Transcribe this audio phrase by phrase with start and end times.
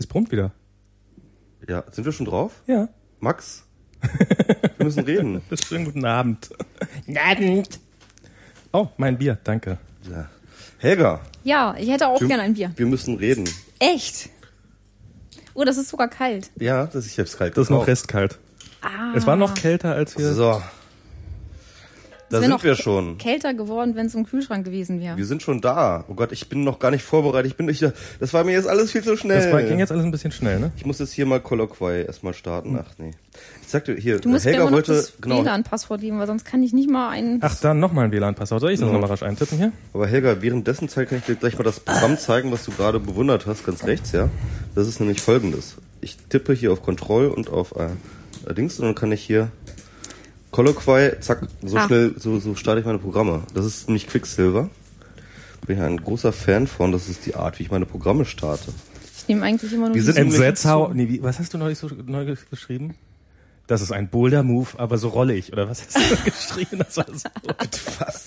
[0.00, 0.50] Es brummt wieder.
[1.68, 2.62] Ja, sind wir schon drauf?
[2.66, 2.88] Ja.
[3.20, 3.64] Max?
[4.78, 5.42] Wir müssen reden.
[5.68, 6.48] Schönen guten Abend.
[7.04, 7.78] Guten Abend.
[8.72, 9.76] Oh, mein Bier, danke.
[10.10, 10.26] Ja.
[10.78, 12.72] Helga, Ja, ich hätte auch wir, gerne ein Bier.
[12.74, 13.46] wir müssen reden.
[13.78, 14.30] Echt?
[15.52, 16.50] Oh, das ist sogar kalt.
[16.56, 17.54] Ja, das ist jetzt kalt.
[17.58, 18.38] Das ist noch restkalt.
[18.80, 19.12] Ah.
[19.14, 20.32] Es war noch kälter, als wir.
[20.32, 20.62] So.
[22.30, 23.18] Da sind noch wir schon.
[23.18, 25.16] Kälter geworden, wenn es im Kühlschrank gewesen wäre.
[25.16, 26.04] Wir sind schon da.
[26.08, 27.50] Oh Gott, ich bin noch gar nicht vorbereitet.
[27.50, 27.84] Ich bin nicht,
[28.20, 29.42] das war mir jetzt alles viel zu schnell.
[29.42, 30.70] Das war, ging jetzt alles ein bisschen schnell, ne?
[30.76, 32.78] ich muss jetzt hier mal Colloquy erstmal starten.
[32.80, 33.10] Ach nee.
[33.62, 36.62] Ich sagte hier, Du musst mir Helga wollte, das genau, WLAN-Passwort geben, weil sonst kann
[36.62, 37.38] ich nicht mal ein...
[37.40, 38.60] Ach, dann nochmal ein WLAN-Passwort.
[38.60, 38.92] Soll ich das Ja.
[38.92, 39.72] nochmal rasch eintippen hier?
[39.92, 43.00] aber Helga, währenddessen Zeit kann ich dir gleich mal das Programm zeigen, was du gerade
[43.00, 44.28] bewundert hast, ganz rechts, ja.
[44.74, 45.76] Das ist nämlich folgendes.
[46.00, 49.50] Ich tippe hier auf Control und auf äh, Dings und dann kann ich hier
[50.50, 51.86] Colloquy, zack, so Ah.
[51.86, 53.42] schnell, so, so starte ich meine Programme.
[53.54, 54.68] Das ist nämlich Quicksilver.
[55.66, 56.90] Bin ich ein großer Fan von.
[56.92, 58.72] Das ist die Art, wie ich meine Programme starte.
[59.16, 60.90] Ich nehme eigentlich immer nur Wir die- sind Entsetzhau.
[60.92, 62.94] Nee, wie, was hast du neulich so neu geschrieben?
[63.68, 65.52] Das ist ein Boulder-Move, aber so rollig.
[65.52, 66.78] Oder was hast du geschrieben?
[66.78, 67.28] Das war so,
[68.00, 68.24] Was?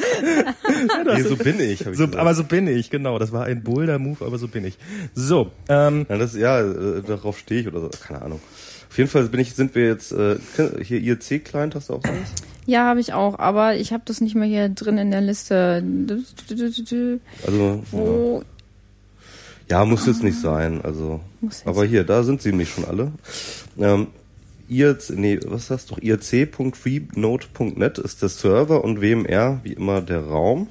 [1.17, 1.81] nee, so bin ich.
[1.85, 2.15] Hab ich so, gesagt.
[2.15, 3.19] aber so bin ich, genau.
[3.19, 4.77] Das war ein Boulder-Move, aber so bin ich.
[5.13, 8.39] So, ähm, Ja, das, ja, äh, darauf stehe ich oder so, keine Ahnung.
[8.93, 10.37] Auf jeden Fall bin ich, sind wir jetzt, äh,
[10.83, 12.31] hier IRC-Client, hast du auch sowas?
[12.67, 15.83] Ja, habe ich auch, aber ich habe das nicht mehr hier drin in der Liste.
[17.43, 17.79] Also, ja.
[17.89, 18.43] Wo
[19.67, 21.21] ja, muss jetzt nicht sein, also.
[21.65, 23.11] Aber hier, da sind sie nämlich schon alle.
[23.79, 24.09] Ähm,
[24.69, 25.95] IRC, nee, was hast du?
[25.99, 30.67] irc.freenode.net ist der Server und WMR, wie immer, der Raum.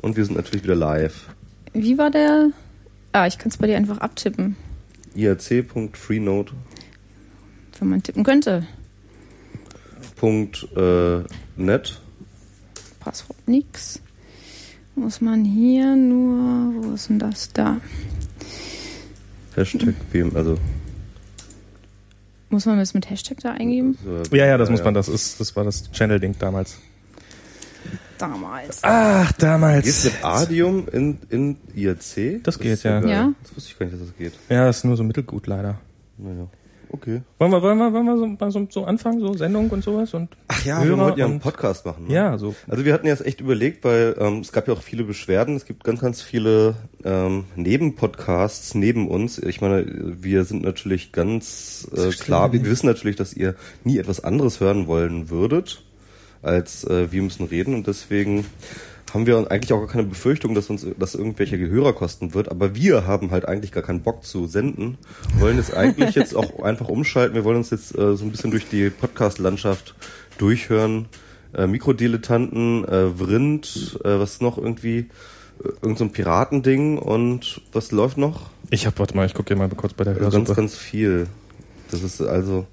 [0.00, 1.26] Und wir sind natürlich wieder live.
[1.72, 2.50] Wie war der?
[3.10, 4.54] Ah, ich kann es bei dir einfach abtippen,
[5.16, 6.71] irc.freenode.net
[7.80, 8.66] wenn man tippen könnte.
[10.76, 11.22] äh,
[11.56, 12.00] net.
[13.00, 14.00] Passwort nix.
[14.94, 17.80] Muss man hier nur, wo ist denn das da?
[19.56, 20.58] Hashtag WM, also.
[22.50, 23.96] Muss man das mit Hashtag da eingeben?
[24.04, 26.78] so, ja, ja, das muss man, das ist, das war das Channel-Ding damals.
[28.18, 28.80] Damals.
[28.82, 30.04] Ach, damals.
[30.04, 32.44] mit Adium in, in IRC?
[32.44, 33.00] Das geht, ist ja.
[33.00, 33.10] geil.
[33.10, 33.32] Ja.
[33.42, 34.34] Das wusste ich gar nicht, dass das geht.
[34.48, 35.80] Ja, das ist nur so mittelgut, leider.
[36.18, 36.46] Naja.
[36.92, 37.22] Okay.
[37.38, 40.12] Wollen wir, wollen wir, wollen wir so, mal so, so anfangen, so Sendung und sowas?
[40.12, 42.06] Und Ach ja, wir Hörer wollten ja einen Podcast machen.
[42.06, 42.14] Ne?
[42.14, 42.54] Ja, so.
[42.68, 45.56] Also wir hatten jetzt echt überlegt, weil ähm, es gab ja auch viele Beschwerden.
[45.56, 49.38] Es gibt ganz, ganz viele ähm, Nebenpodcasts neben uns.
[49.38, 53.54] Ich meine, wir sind natürlich ganz äh, klar, wir wissen natürlich, dass ihr
[53.84, 55.84] nie etwas anderes hören wollen würdet,
[56.42, 57.74] als äh, wir müssen reden.
[57.74, 58.44] Und deswegen
[59.12, 62.50] haben wir eigentlich auch gar keine Befürchtung, dass uns das irgendwelche Gehörer kosten wird.
[62.50, 64.96] Aber wir haben halt eigentlich gar keinen Bock zu senden.
[65.38, 67.34] Wollen jetzt eigentlich jetzt auch einfach umschalten.
[67.34, 69.94] Wir wollen uns jetzt äh, so ein bisschen durch die Podcast-Landschaft
[70.38, 71.06] durchhören.
[71.54, 74.98] Äh, Mikrodilettanten, äh, Vrind, äh, was noch irgendwie,
[75.62, 78.48] äh, irgend so ein Piratending und was läuft noch?
[78.70, 80.54] Ich hab, warte mal, ich gucke hier mal kurz bei der Also ganz, Hörsuppe.
[80.56, 81.26] ganz viel.
[81.90, 82.66] Das ist also.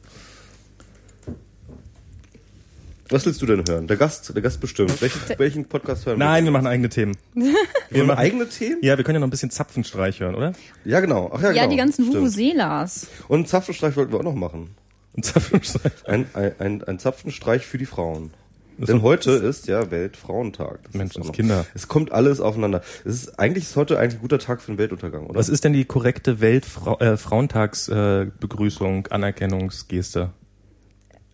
[3.11, 3.87] Was willst du denn hören?
[3.87, 5.01] Der Gast, der Gast bestimmt.
[5.01, 7.17] Welchen, welchen Podcast hören Nein, wir machen eigene Themen.
[7.33, 8.03] wir?
[8.03, 8.77] machen- eigene Themen?
[8.81, 10.53] Ja, wir können ja noch ein bisschen Zapfenstreich hören, oder?
[10.85, 11.31] Ja, genau.
[11.33, 11.69] Ach ja, Ja, genau.
[11.71, 12.07] die ganzen.
[12.07, 13.07] Vuvuzelas.
[13.27, 14.69] Und Zapfenstreich wollten wir auch noch machen.
[15.13, 15.91] Und Zapfenstreich.
[16.05, 18.31] Ein, ein, ein, ein Zapfenstreich für die Frauen.
[18.77, 20.83] Das Denn heute ist ja Weltfrauentag.
[20.83, 21.65] Das Mensch, ist noch- Kinder.
[21.73, 22.81] Es kommt alles aufeinander.
[23.03, 25.37] Es ist eigentlich ist heute eigentlich ein guter Tag für den Weltuntergang, oder?
[25.37, 28.27] Was ist denn die korrekte Weltfrau äh, äh,
[29.09, 30.29] Anerkennungsgeste?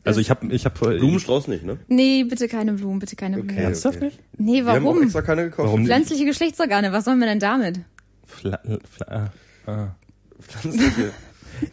[0.05, 1.77] Also ich habe ich habe Blumenstrauß nicht, ne?
[1.87, 3.51] Nee, bitte keine Blumen, bitte keine Blumen.
[3.51, 3.63] Okay.
[3.63, 4.05] Ernsthaft okay.
[4.05, 4.19] nicht?
[4.37, 5.03] Nee, Wir haben auch warum?
[5.03, 5.67] extra keine gekauft.
[5.67, 5.89] Warum nicht?
[5.89, 7.79] Pflanzliche Geschlechtsorgane, was sollen wir denn damit?
[8.25, 9.31] Fla, fla,
[9.65, 9.95] ah, ah.
[10.39, 11.11] Pflanzliche.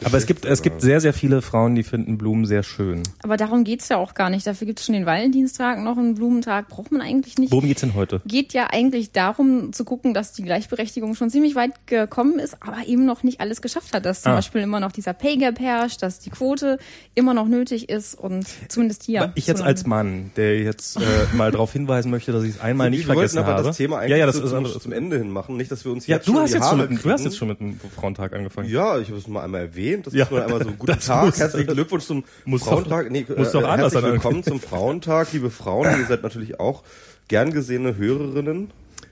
[0.04, 3.02] Aber es gibt es gibt sehr sehr viele Frauen, die finden Blumen sehr schön.
[3.22, 4.46] Aber darum geht's ja auch gar nicht.
[4.46, 6.68] Dafür gibt's schon den Valentinstag, noch einen Blumentag.
[6.68, 7.52] Braucht man eigentlich nicht.
[7.52, 8.20] Worum geht's denn heute?
[8.26, 12.86] Geht ja eigentlich darum zu gucken, dass die Gleichberechtigung schon ziemlich weit gekommen ist, aber
[12.86, 14.04] eben noch nicht alles geschafft hat.
[14.06, 14.36] Dass zum Ah.
[14.36, 16.78] Beispiel immer noch dieser Pay Gap herrscht, dass die Quote
[17.14, 19.32] immer noch nötig ist und zumindest hier.
[19.34, 21.00] ich jetzt als Mann, der jetzt äh,
[21.36, 23.68] mal darauf hinweisen möchte, dass ich es einmal nicht wir vergessen wollten aber habe.
[23.68, 25.84] das Thema eigentlich ja, ja, das so ist zum, zum Ende hin machen, nicht, dass
[25.84, 27.36] wir uns Ja, jetzt du schon hast die jetzt schon Haare mit, du hast jetzt
[27.36, 28.68] schon mit dem Frauentag angefangen.
[28.68, 29.81] Ja, ich habe es mal einmal erwähnt.
[30.02, 31.26] Das Ja, ist mal einmal so guten Tag.
[31.26, 33.04] muss- Herzlichen Glückwunsch zum muss Frauentag.
[33.06, 34.12] doch- nee, muss doch anders herzlich sein.
[34.12, 35.86] willkommen zum Frauentag, liebe Frauen.
[35.98, 36.82] Ihr seid natürlich auch
[37.28, 38.70] gern gesehene Hörerinnen.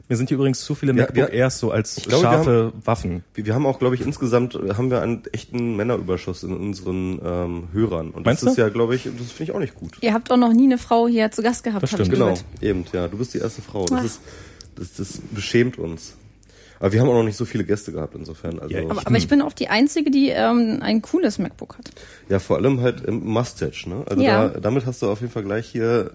[0.09, 2.73] Mir sind hier übrigens zu viele Ja, MacBook wir- Airs so als glaube, wir scharfe
[2.85, 3.23] Waffen.
[3.35, 7.21] Wir, wir haben auch, glaube ich, insgesamt äh, haben wir einen echten Männerüberschuss in unseren
[7.25, 8.11] ähm, Hörern.
[8.11, 8.63] Und Meinst das ist du?
[8.63, 9.93] ja, glaube ich, das finde ich auch nicht gut.
[10.01, 12.11] Ihr habt auch noch nie eine Frau hier zu Gast gehabt, Das stimmt.
[12.11, 13.07] Genau, eben, ja.
[13.07, 13.85] Du bist die erste Frau.
[13.87, 14.21] Das ist,
[14.75, 16.15] das, das beschämt uns.
[16.81, 18.59] Aber wir haben auch noch nicht so viele Gäste gehabt insofern.
[18.59, 21.91] Also Ja, Aber, aber ich bin auch die Einzige, die ähm, ein cooles MacBook hat.
[22.29, 24.03] Ja, vor allem halt im Mustache, ne?
[24.09, 24.49] Also Ja.
[24.49, 26.11] da, damit hast du auf jeden Fall gleich hier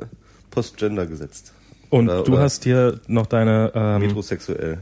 [0.51, 1.53] Postgender gesetzt.
[1.89, 4.79] Und Oder- du oder hast hier noch deine ähm, Metrosexuell.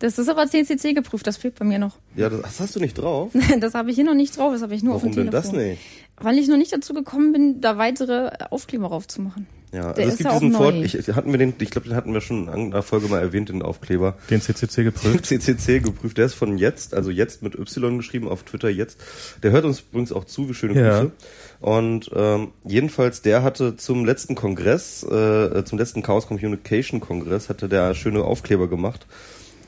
[0.00, 1.96] Das ist aber CCC geprüft, das fehlt bei mir noch.
[2.14, 3.32] Ja, das, das hast du nicht drauf.
[3.60, 5.30] Das habe ich hier noch nicht drauf, das habe ich nur Warum auf dem denn
[5.30, 5.52] Telefon.
[5.58, 5.80] das nicht?
[6.18, 9.46] Weil ich noch nicht dazu gekommen bin, da weitere Aufkleber raufzumachen.
[9.74, 10.52] Ja, Der also es ist gibt diesen.
[10.52, 13.20] Fort, ich, hatten wir den, ich glaube, den hatten wir schon in einer Folge mal
[13.20, 14.16] erwähnt, den Aufkleber.
[14.30, 15.26] Den CCC geprüft.
[15.26, 19.00] CCC geprüft, der ist von jetzt, also jetzt mit Y geschrieben auf Twitter jetzt.
[19.42, 21.00] Der hört uns übrigens auch zu, wie schöne Ja.
[21.00, 21.12] Grüße.
[21.60, 27.68] Und ähm, jedenfalls, der hatte zum letzten Kongress, äh, zum letzten Chaos Communication Kongress, hatte
[27.68, 29.06] der schöne Aufkleber gemacht.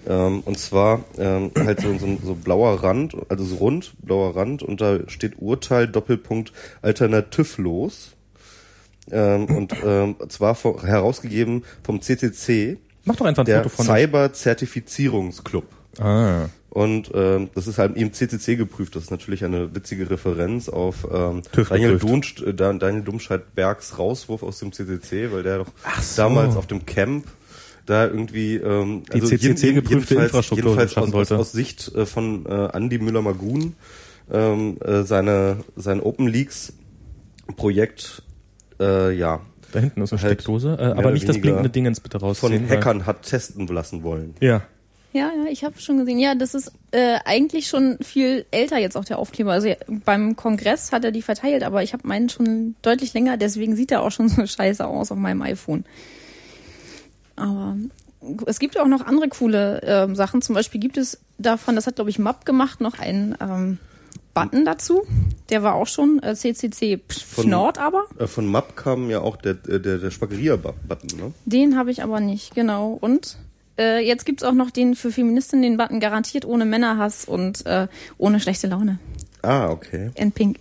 [0.06, 4.62] Ähm, und zwar ähm, halt so, so, so blauer Rand, also so rund, blauer Rand,
[4.62, 8.16] und da steht Urteil Doppelpunkt alternativlos.
[9.11, 13.87] Ähm, und ähm, zwar vor, herausgegeben vom CCC, Mach doch einfach ein der Foto von
[13.87, 15.64] Cyber-Zertifizierungsclub.
[15.99, 16.47] Ah.
[16.70, 18.97] Und ähm, das ist halt eben CCC geprüft.
[18.97, 21.99] Das ist natürlich eine witzige Referenz auf ähm, TÜV Daniel.
[21.99, 25.69] Dunst, äh, Dan- Daniel Dumscheit-Bergs Rauswurf aus dem CCC, weil der doch
[26.03, 26.23] so.
[26.23, 27.26] damals auf dem Camp
[27.87, 32.44] da irgendwie ähm, Die CCC geprüfte jedenfalls- Infrastruktur jedenfalls aus, aus, aus Sicht äh, von
[32.44, 33.75] äh, Andy Müller-Magun
[34.32, 36.73] ähm, äh, seine sein Open Leaks
[37.56, 38.23] Projekt
[38.81, 39.40] äh, ja
[39.73, 40.76] Da hinten ist eine Halt Steckdose.
[40.81, 42.69] Äh, aber nicht das blinkende Dingens bitte von rausziehen.
[42.69, 44.34] weil- Hackern hat testen lassen wollen.
[44.40, 44.62] Ja.
[45.12, 46.19] Ja, ja, ich habe schon gesehen.
[46.19, 49.52] Ja, das ist äh, eigentlich schon viel älter jetzt auch der Aufkleber.
[49.52, 53.38] Also ja, beim Kongress hat er die verteilt, aber ich habe meinen schon deutlich länger,
[53.38, 55.84] deswegen sieht er auch schon so scheiße aus auf meinem iPhone.
[57.37, 57.76] Aber
[58.46, 60.43] es gibt auch noch andere coole ähm, Sachen.
[60.43, 63.79] Zum Beispiel gibt es davon, das hat glaube ich Map gemacht, noch einen ähm,
[64.43, 65.03] Button dazu.
[65.50, 69.37] Der war auch schon äh, CCC Von- Nord, aber Äh, von Map kam ja auch
[69.37, 71.33] der, der, der Spageria-Button, ne?
[71.44, 72.97] den habe ich aber nicht, genau.
[73.00, 73.38] Und
[73.79, 77.88] äh, jetzt gibt's auch noch den für Feministinnen den Button garantiert ohne Männerhass und äh,
[78.19, 78.99] ohne schlechte Laune.
[79.43, 80.11] Ah, okay.
[80.15, 80.59] In Pink.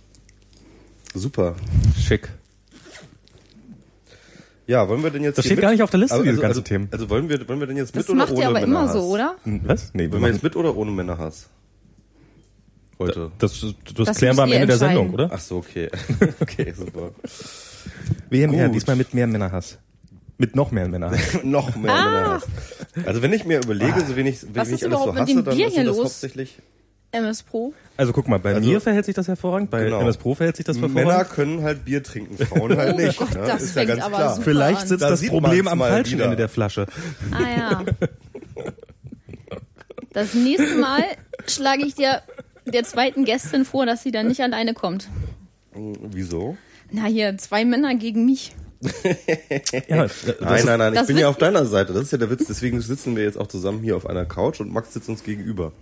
[1.14, 1.54] Super.
[1.98, 2.28] Schick.
[4.66, 6.42] Ja, wollen wir denn jetzt Das steht gar nicht auf der Liste, also, diese also,
[6.42, 6.88] ganzen also, Themen.
[6.90, 8.80] Also wollen wir, wollen wir denn jetzt Das mit oder macht ohne ihr aber immer
[8.80, 8.92] Männerhass?
[8.94, 9.36] so, oder?
[9.44, 9.90] Hm, Was?
[9.94, 11.48] Nee, Wollen wir jetzt mit oder ohne Männerhass?
[12.98, 13.30] Heute.
[13.38, 14.78] das, das, Das klären wir am Ende der.
[14.78, 15.30] Sendung, oder?
[15.32, 15.90] Ach so, okay.
[16.40, 17.10] okay, super.
[18.30, 18.76] Wir mehr, Gut.
[18.76, 19.78] diesmal mit mehr Männerhass.
[20.38, 21.18] Mit noch mehr Männerhass.
[21.44, 22.46] Noch mehr Männerhass.
[23.06, 25.22] Also wenn ich mir überlege, so wenig, wenn Was ich ist alles so überhaupt mit
[25.22, 26.04] hasse, dem dann Bier ist hier das los?
[26.06, 26.58] hauptsächlich
[27.12, 27.72] MS Pro.
[27.96, 30.00] Also guck mal, bei Also- mir verhält sich das hervorragend, bei Genau.
[30.00, 31.32] MS Pro verhält sich das Männer hervorragend.
[31.32, 33.18] können halt Bier trinken, Frauen halt Oh nicht.
[33.18, 33.44] Gott, ne?
[33.46, 34.30] das ist ja ganz aber klar.
[34.34, 36.24] super Vielleicht sitzt Da das Problem am falschen wieder.
[36.24, 36.86] Ende der Flasche.
[37.30, 37.84] Ah ja.
[40.12, 41.02] Das nächste Mal
[41.46, 42.22] schlage ich dir
[42.66, 45.08] der zweiten Gästin vor, dass sie dann nicht alleine kommt.
[45.72, 46.56] Wieso?
[46.90, 48.54] Na hier, zwei Männer gegen mich.
[49.88, 50.06] Ja,
[50.40, 51.92] Nein, nein, nein, ich bin ja auf deiner Seite.
[51.92, 52.46] Das ist ja der Witz.
[52.46, 55.72] Deswegen sitzen wir jetzt auch zusammen hier auf einer Couch und Max sitzt uns gegenüber.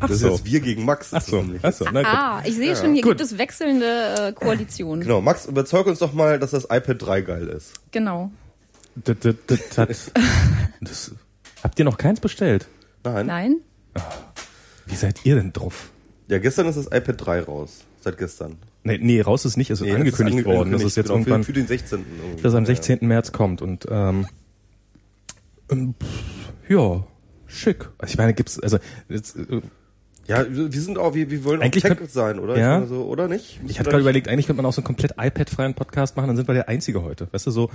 [0.00, 0.28] Ach das so.
[0.28, 1.12] ist jetzt wir gegen Max.
[1.12, 2.12] Ach so, ach so, na gut.
[2.12, 3.18] Ah, ich sehe schon, hier Gut.
[3.18, 5.02] gibt es wechselnde äh, Koalitionen.
[5.02, 7.72] Genau, Max, überzeug uns doch mal, dass das iPad 3 geil ist.
[7.92, 8.30] Genau.
[8.96, 9.34] Das, das,
[9.76, 10.12] das,
[10.80, 11.12] das,
[11.62, 12.66] habt ihr noch keins bestellt?
[13.02, 13.26] Nein.
[13.26, 13.56] Nein?
[14.86, 15.90] Wie seid ihr denn drauf?
[16.28, 17.84] Ja, gestern ist das iPad 3 raus.
[18.00, 18.56] Seit gestern.
[18.82, 21.06] Nee, nee raus ist nicht, es ist Nee, angekündigt das ist worden, dass es jetzt
[21.06, 21.98] genau, irgendwann, Für, für den 16.
[22.00, 22.42] irgendwie.
[22.42, 22.66] dass es am Ja.
[22.66, 22.98] 16.
[23.02, 24.26] März kommt und ähm,
[25.70, 27.04] ähm, pff, ja,
[27.46, 27.88] schick.
[27.98, 28.78] Also ich meine, gibt's, also
[29.08, 29.62] jetzt, äh,
[30.26, 32.56] Ja, wir sind auch, wir, wir wollen Eigentlich auch Tech könnt- sein, oder?
[32.58, 32.74] Ja.
[32.74, 33.60] Ich meine so, oder nicht?
[33.66, 36.36] ich hatte gerade überlegt, eigentlich könnte man auch so einen komplett iPad-freien Podcast machen, dann
[36.36, 37.28] sind wir der Einzige heute.
[37.30, 37.70] Weißt du, so,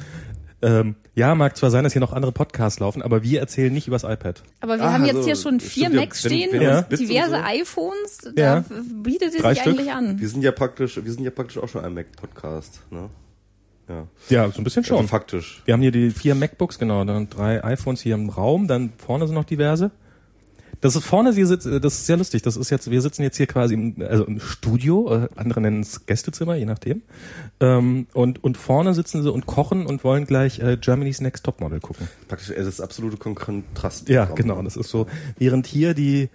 [0.62, 3.88] ähm, ja, mag zwar sein, dass hier noch andere Podcasts laufen, aber wir erzählen nicht
[3.88, 4.42] übers iPad.
[4.62, 6.62] Aber wir Ah, haben jetzt also, hier schon vier stimmt ja, Macs wenn- stehen, wenn
[6.63, 6.78] Ja.
[6.80, 7.36] und Bits und diverse so.
[7.36, 8.18] iPhones.
[8.36, 8.60] Ja.
[8.62, 8.66] Da
[9.04, 9.75] bietet es Drei sich Stück.
[9.75, 10.19] eigentlich an.
[10.19, 13.10] Wir sind ja praktisch, wir sind ja praktisch auch schon ein Mac-Podcast, ne?
[13.88, 14.08] Ja.
[14.29, 14.98] Ja, so ein bisschen schon.
[14.98, 15.62] Also faktisch.
[15.65, 19.25] Wir haben hier die vier MacBooks, genau, dann drei iPhones hier im Raum, dann vorne
[19.27, 19.91] sind noch diverse.
[20.81, 22.41] Das ist vorne, sie sitzt, das ist sehr lustig.
[22.41, 25.81] Das ist jetzt, wir sitzen jetzt hier quasi im, also im Studio, äh, andere nennen
[25.81, 27.01] es Gästezimmer, je nachdem.
[27.59, 31.79] Ähm, und, und vorne sitzen sie und kochen und wollen gleich äh, Germany's Next Topmodel
[31.79, 32.07] gucken.
[32.27, 34.09] Praktisch, es ist absolute Kontrast.
[34.09, 34.62] Ja, genau.
[34.62, 35.07] Das ist so,
[35.38, 36.29] während hier die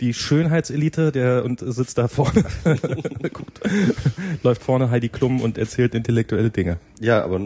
[0.00, 2.44] die Schönheitselite, der und sitzt da vorne,
[3.32, 3.60] guckt,
[4.42, 6.78] läuft vorne Heidi Klum und erzählt intellektuelle Dinge.
[7.00, 7.40] Ja, aber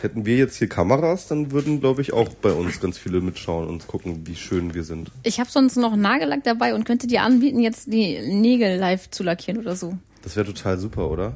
[0.00, 3.68] hätten wir jetzt hier Kameras, dann würden, glaube ich, auch bei uns ganz viele mitschauen
[3.68, 5.10] und gucken, wie schön wir sind.
[5.22, 9.22] Ich habe sonst noch Nagellack dabei und könnte dir anbieten, jetzt die Nägel live zu
[9.22, 9.98] lackieren oder so.
[10.22, 11.34] Das wäre total super, oder?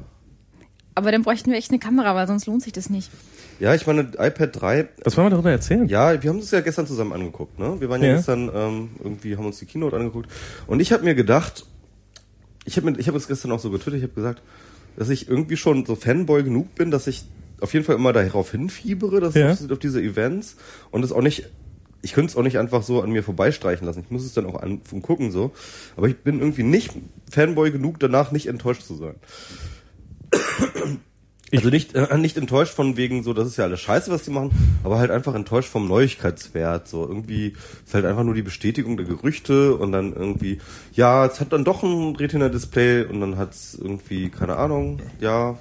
[0.95, 3.11] Aber dann bräuchten wir echt eine Kamera, weil sonst lohnt sich das nicht.
[3.59, 5.87] Ja, ich meine, iPad 3, Was wollen wir darüber erzählen?
[5.87, 7.75] ja, wir haben uns ja gestern zusammen angeguckt, ne?
[7.79, 8.15] Wir waren ja, Ja.
[8.15, 10.29] gestern, ähm, irgendwie haben uns die Keynote angeguckt.
[10.67, 11.65] Und ich habe mir gedacht,
[12.65, 14.41] ich habe ich hab es gestern auch so getwittert, ich habe gesagt,
[14.97, 17.25] dass ich irgendwie schon so Fanboy genug bin, dass ich
[17.61, 19.51] auf jeden Fall immer darauf hinfiebere, dass Ja.
[19.51, 20.57] auf, auf diese Events
[20.91, 21.49] und es auch nicht,
[22.01, 24.01] ich könnte es auch nicht einfach so an mir vorbeistreichen lassen.
[24.03, 25.51] Ich muss es dann auch an, gucken so.
[25.95, 26.91] Aber ich bin irgendwie nicht
[27.31, 29.15] Fanboy genug, danach nicht enttäuscht zu sein.
[31.53, 34.31] Also nicht, äh, nicht enttäuscht von wegen so, das ist ja alles scheiße, was die
[34.31, 34.51] machen,
[34.83, 36.87] aber halt einfach enttäuscht vom Neuigkeitswert.
[36.87, 37.53] So irgendwie
[37.85, 40.59] ist halt einfach nur die Bestätigung der Gerüchte und dann irgendwie,
[40.93, 45.57] ja, es hat dann doch ein Retina-Display und dann hat's irgendwie, keine Ahnung, ja.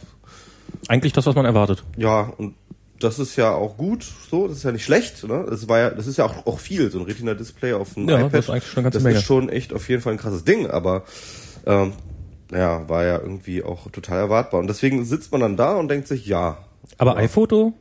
[0.89, 1.85] Eigentlich das, was man erwartet.
[1.97, 2.55] Ja, und
[2.99, 5.45] das ist ja auch gut, so, das ist ja nicht schlecht, ne?
[5.49, 8.19] Das war ja, das ist ja auch, auch viel, so ein Retina-Display auf dem Ja,
[8.21, 8.35] iPad.
[8.35, 9.19] das ist eigentlich schon eine ganze das Menge.
[9.19, 11.05] ist schon echt auf jeden Fall ein krasses Ding, aber
[11.67, 11.93] ähm,
[12.53, 14.61] ja, war ja irgendwie auch total erwartbar.
[14.61, 16.59] Und deswegen sitzt man dann da und denkt sich, ja.
[16.99, 17.73] Aber iPhoto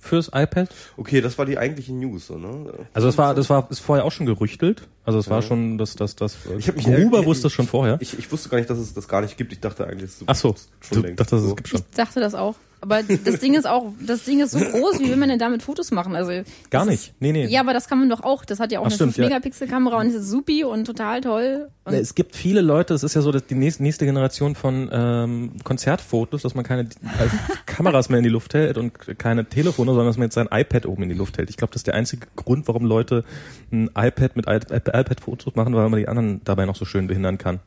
[0.00, 0.68] fürs iPad?
[0.96, 2.72] Okay, das war die eigentliche News, so, ne?
[2.94, 4.88] Also das war, das war, ist vorher auch schon gerüchtelt.
[5.10, 6.36] Also es war schon, das, das, das.
[6.56, 7.98] Ich hab mich Gruber wusste es schon vorher.
[8.00, 9.52] Ich, ich wusste gar nicht, dass es das gar nicht gibt.
[9.52, 11.48] Ich dachte eigentlich, es Ach so, schon du so.
[11.48, 11.80] es gibt schon.
[11.80, 12.54] Ich dachte das auch.
[12.82, 15.62] Aber das Ding ist auch, das Ding ist so groß, wie will man denn damit
[15.62, 16.16] Fotos machen?
[16.16, 16.30] Also
[16.70, 17.06] Gar das nicht.
[17.08, 17.46] Ist, Nee, nee.
[17.46, 18.44] Ja, aber das kann man doch auch.
[18.46, 19.26] Das hat ja auch Ach, eine stimmt, ja.
[19.26, 21.68] 5-Megapixel-Kamera und ist supi und total toll.
[21.84, 24.88] Und Es gibt viele Leute, es ist ja so, dass die nächste, nächste Generation von
[24.90, 26.86] ähm, Konzertfotos, dass man keine äh,
[27.66, 30.86] Kameras mehr in die Luft hält und keine Telefone, sondern dass man jetzt sein iPad
[30.86, 31.50] oben in die Luft hält.
[31.50, 33.24] Ich glaube, das ist der einzige Grund, warum Leute
[33.72, 37.38] ein iPad mit iPad iPad-Fotos machen, weil man die anderen dabei noch so schön behindern
[37.38, 37.60] kann.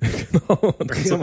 [0.00, 0.74] genau.
[1.04, 1.18] So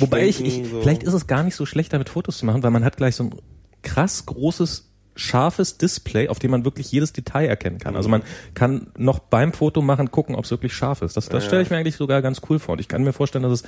[0.00, 0.80] Wobei ich, ich so.
[0.80, 3.16] vielleicht ist es gar nicht so schlecht, damit Fotos zu machen, weil man hat gleich
[3.16, 3.34] so ein
[3.82, 7.94] krass großes scharfes Display, auf dem man wirklich jedes Detail erkennen kann.
[7.96, 8.22] Also man
[8.54, 11.16] kann noch beim Foto machen gucken, ob es wirklich scharf ist.
[11.16, 12.72] Das, das stelle ich mir eigentlich sogar ganz cool vor.
[12.72, 13.62] Und ich kann mir vorstellen, dass es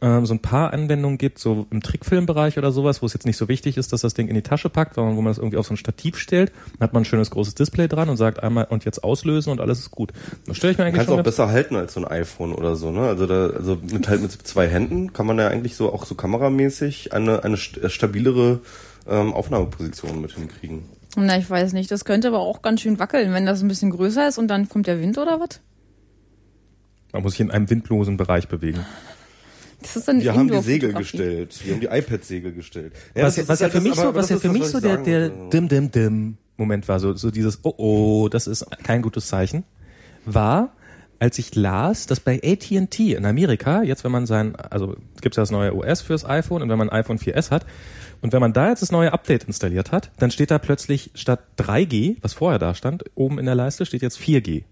[0.00, 3.36] ähm, so ein paar Anwendungen gibt, so im Trickfilmbereich oder sowas, wo es jetzt nicht
[3.36, 5.56] so wichtig ist, dass das Ding in die Tasche packt, sondern wo man das irgendwie
[5.56, 8.42] auf so ein Stativ stellt, dann hat man ein schönes großes Display dran und sagt
[8.42, 10.12] einmal und jetzt auslösen und alles ist gut.
[10.46, 12.76] Das stelle ich mir eigentlich Kannst schon auch besser halten als so ein iPhone oder
[12.76, 13.00] so, ne?
[13.00, 16.14] Also da, also mit halt mit zwei Händen kann man ja eigentlich so auch so
[16.14, 18.60] kameramäßig eine eine st- stabilere
[19.06, 20.84] ähm, Aufnahmeposition mit hinkriegen.
[21.16, 21.90] na, ich weiß nicht.
[21.90, 24.68] Das könnte aber auch ganz schön wackeln, wenn das ein bisschen größer ist und dann
[24.68, 25.60] kommt der Wind oder was?
[27.12, 28.84] Man muss sich in einem windlosen Bereich bewegen.
[29.80, 30.60] Das ist dann Wir haben die.
[30.60, 31.60] Segel gestellt.
[31.64, 32.94] Wir haben die iPad-Segel gestellt.
[33.14, 34.96] was, das was ja ist für mich so, was ja für mich was so der,
[34.96, 39.26] der dim dim dim Moment war, so, so dieses oh oh, das ist kein gutes
[39.28, 39.64] Zeichen,
[40.24, 40.72] war,
[41.24, 45.36] als ich las, dass bei AT&T in Amerika, jetzt wenn man sein, also es gibt
[45.36, 47.64] ja das neue OS fürs iPhone und wenn man ein iPhone 4S hat
[48.20, 51.40] und wenn man da jetzt das neue Update installiert hat, dann steht da plötzlich statt
[51.56, 54.64] 3G, was vorher da stand, oben in der Leiste steht jetzt 4G.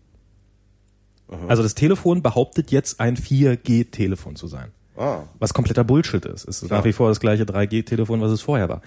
[1.49, 6.47] Also das Telefon behauptet jetzt ein 4G-Telefon zu sein Ah, was kompletter Bullshit ist.
[6.47, 8.83] Es ist nach wie vor das gleiche 3G-Telefon, was es vorher war.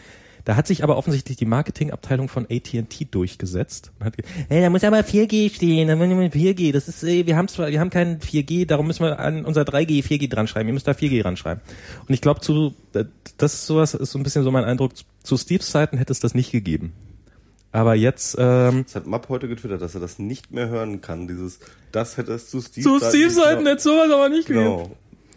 [0.45, 3.91] Da hat sich aber offensichtlich die Marketingabteilung von AT&T durchgesetzt.
[3.99, 4.15] Und hat
[4.47, 6.71] hey, da muss aber 4G stehen, da muss immer 4G.
[6.71, 9.63] Das ist, äh, wir haben zwar, wir haben kein 4G, darum müssen wir an unser
[9.63, 10.69] 3G 4G dran schreiben.
[10.69, 11.61] Ihr müsst da 4G dran schreiben.
[12.07, 14.93] Und ich glaube, zu, das ist sowas ist so ein bisschen so mein Eindruck.
[15.23, 16.93] Zu Steves Zeiten hätte es das nicht gegeben.
[17.71, 21.27] Aber jetzt ähm, das hat Mapp heute getwittert, dass er das nicht mehr hören kann.
[21.27, 21.59] Dieses,
[21.91, 23.71] das hätte es zu Steve zu Steves Zeiten genau.
[23.71, 24.91] hätte sowas aber nicht gegeben.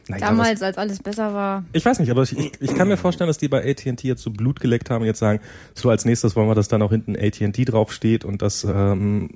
[0.08, 1.64] Naja, Damals, als alles besser war.
[1.72, 4.22] Ich weiß nicht, aber ich, ich, ich kann mir vorstellen, dass die bei AT&T jetzt
[4.22, 5.40] so Blut geleckt haben und jetzt sagen,
[5.74, 9.28] so als nächstes wollen wir, dass dann auch hinten AT&T draufsteht und dass ähm,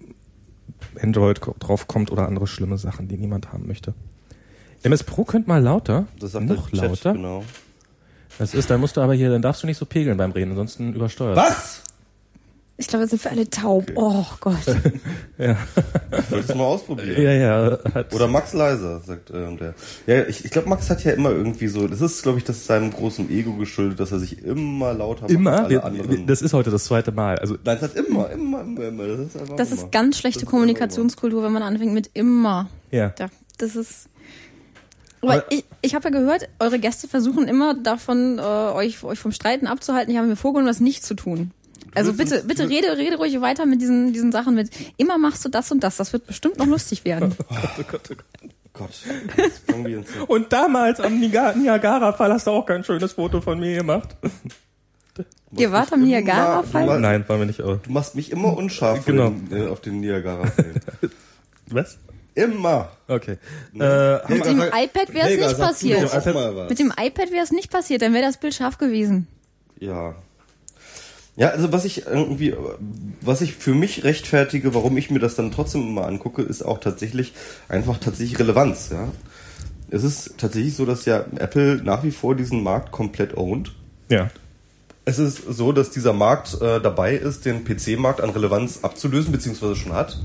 [1.00, 3.93] Android ko- draufkommt oder andere schlimme Sachen, die niemand haben möchte.
[4.83, 7.12] MS Pro könnte mal lauter, Das sagt noch der Chat, lauter.
[7.12, 7.45] Genau.
[8.38, 10.50] Das ist, dann musst du aber hier, dann darfst du nicht so pegeln beim Reden,
[10.52, 11.37] ansonsten übersteuert.
[11.37, 11.83] Was?
[12.79, 13.93] Ich glaube, jetzt sind wir alle taub.
[13.95, 14.57] Oh Gott.
[15.38, 17.23] Ich wollte es mal ausprobieren.
[17.23, 17.79] Ja, ja.
[17.95, 19.75] Hat, Oder Max leiser, sagt ähm, der.
[20.07, 22.57] Ja, ich, ich glaube, Max hat ja immer irgendwie so, das ist, glaube ich, das
[22.57, 25.85] ist seinem großen Ego geschuldet, dass er sich immer lauter macht als immer, alle wir,
[25.85, 26.11] anderen.
[26.11, 27.38] wir, das ist heute das zweite Mal.
[27.38, 29.07] Also Nein, das hat immer, immer, immer, immer.
[29.07, 29.83] Das ist einfach Das immer.
[29.83, 32.69] ist ganz schlechte Das ist Kommunikationskultur, wenn man anfängt mit immer.
[32.91, 33.11] ja.
[33.11, 34.09] Da, das ist.
[35.21, 39.19] Aber Aber- ich, ich habe ja gehört, eure Gäste versuchen immer davon, äh, euch, euch
[39.21, 40.11] vom Streiten abzuhalten.
[40.11, 41.52] Ich habe mir vorgenommen, das nicht zu tun.
[41.95, 44.71] Also bitte, uns- bitte rede, rede ruhig weiter mit diesen, diesen Sachen mit.
[44.97, 45.97] Immer machst du das und das.
[45.97, 47.35] Das wird bestimmt noch lustig werden.
[48.75, 48.93] Oh Gott,
[49.37, 50.23] jetzt fangen wir uns an.
[50.29, 54.17] Und damals am Niagara-Fall hast du auch kein schönes Foto von mir gemacht.
[55.59, 56.99] Ihr wart am Niagara-Fall?
[56.99, 57.61] Nein, war mir nicht.
[57.61, 57.77] Aber.
[57.77, 59.27] du machst mich immer unscharf Genau.
[59.27, 60.75] auf den, äh, auf den Niagara-Film.
[61.67, 61.99] Was?
[62.35, 62.89] immer.
[63.09, 63.37] Okay.
[63.75, 66.69] Helga, Mit dem iPad wäre es nicht passiert.
[66.71, 69.27] Mit dem iPad wäre es nicht passiert, dann wäre das Bild scharf gewesen.
[69.81, 70.15] Ja.
[71.37, 72.55] Ja, also was ich irgendwie,
[73.23, 76.79] was ich für mich rechtfertige, warum ich mir das dann trotzdem immer angucke, ist auch
[76.79, 77.33] tatsächlich
[77.69, 79.09] einfach tatsächlich Relevanz, ja.
[79.91, 83.75] Es ist tatsächlich so, dass ja Apple nach wie vor diesen Markt komplett ownt.
[84.09, 84.31] Ja.
[85.05, 89.77] Es ist so, dass dieser Markt äh, dabei ist, den PC-Markt an Relevanz abzulösen, beziehungsweise
[89.77, 90.19] schon hat.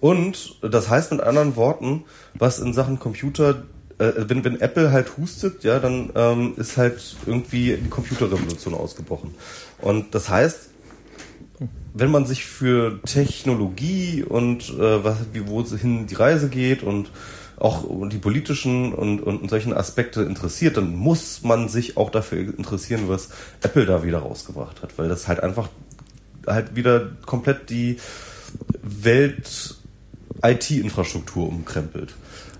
[0.00, 2.04] Und das heißt mit anderen Worten,
[2.34, 3.64] was in Sachen Computer,
[3.98, 9.34] äh, wenn, wenn Apple halt hustet, ja, dann ähm, ist halt irgendwie die Computerrevolution ausgebrochen.
[9.80, 10.70] Und das heißt,
[11.94, 17.10] wenn man sich für Technologie und äh, was, wie, wo hin die Reise geht und
[17.58, 23.04] auch die politischen und, und solchen Aspekte interessiert, dann muss man sich auch dafür interessieren,
[23.06, 23.30] was
[23.62, 25.70] Apple da wieder rausgebracht hat, weil das halt einfach
[26.46, 27.98] halt wieder komplett die
[28.82, 29.76] Welt
[30.42, 32.14] IT-Infrastruktur umkrempelt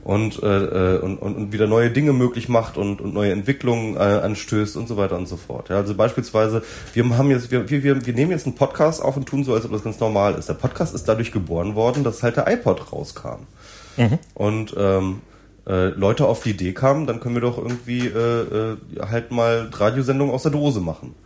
[0.06, 3.98] und, äh, äh, und, und wieder neue Dinge möglich macht und, und neue Entwicklungen äh,
[3.98, 5.68] anstößt und so weiter und so fort.
[5.68, 6.62] Ja, also beispielsweise,
[6.94, 9.64] wir haben jetzt, wir, wir, wir nehmen jetzt einen Podcast auf und tun so, als
[9.64, 10.48] ob das ganz normal ist.
[10.48, 13.48] Der Podcast ist dadurch geboren worden, dass halt der iPod rauskam.
[13.96, 14.20] Mhm.
[14.34, 15.22] Und ähm,
[15.66, 18.76] äh, Leute auf die Idee kamen, dann können wir doch irgendwie äh, äh,
[19.10, 21.16] halt mal Radiosendungen aus der Dose machen.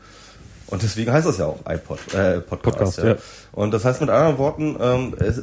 [0.69, 2.79] Und deswegen heißt das ja auch iPod, äh, Podcast.
[2.79, 3.07] Podcast ja.
[3.09, 3.17] ja.
[3.53, 5.43] Und das heißt mit anderen Worten, ähm, es,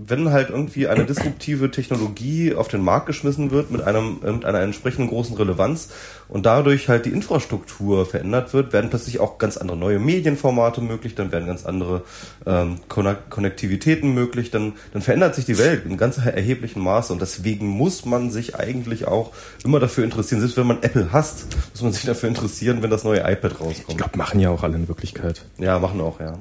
[0.00, 4.60] wenn halt irgendwie eine disruptive Technologie auf den Markt geschmissen wird mit einem mit einer
[4.60, 5.88] entsprechenden großen Relevanz
[6.28, 11.16] und dadurch halt die Infrastruktur verändert wird, werden plötzlich auch ganz andere neue Medienformate möglich,
[11.16, 12.02] dann werden ganz andere
[12.46, 17.66] ähm, Konnektivitäten möglich, dann dann verändert sich die Welt in ganz erheblichem Maße und deswegen
[17.66, 19.32] muss man sich eigentlich auch
[19.64, 23.02] immer dafür interessieren, selbst wenn man Apple hasst, muss man sich dafür interessieren, wenn das
[23.02, 23.84] neue iPad rauskommt.
[23.88, 25.44] Ich glaube, machen ja auch alle in Wirklichkeit.
[25.58, 26.38] Ja, machen auch, ja.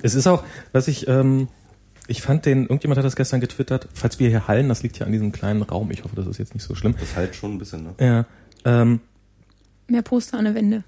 [0.00, 1.48] Es ist auch, was ich ähm
[2.10, 5.06] ich fand den, irgendjemand hat das gestern getwittert, falls wir hier hallen, das liegt ja
[5.06, 6.94] an diesem kleinen Raum, ich hoffe, das ist jetzt nicht so schlimm.
[6.98, 7.94] Das halt schon ein bisschen, ne?
[8.00, 8.26] Ja.
[8.64, 9.00] Ähm,
[9.86, 10.84] Mehr Poster an der Wände.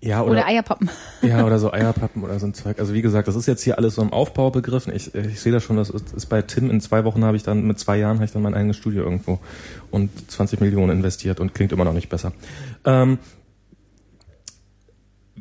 [0.00, 0.90] Ja, oder, oder, Eierpappen.
[1.22, 2.80] Ja, oder so Eierpappen oder so ein Zeug.
[2.80, 4.92] Also wie gesagt, das ist jetzt hier alles so im Aufbau begriffen.
[4.92, 6.68] Ich, ich sehe das schon, das ist bei Tim.
[6.68, 9.04] In zwei Wochen habe ich dann, mit zwei Jahren habe ich dann mein eigenes Studio
[9.04, 9.38] irgendwo
[9.90, 12.32] und 20 Millionen investiert und klingt immer noch nicht besser.
[12.84, 13.18] Ähm,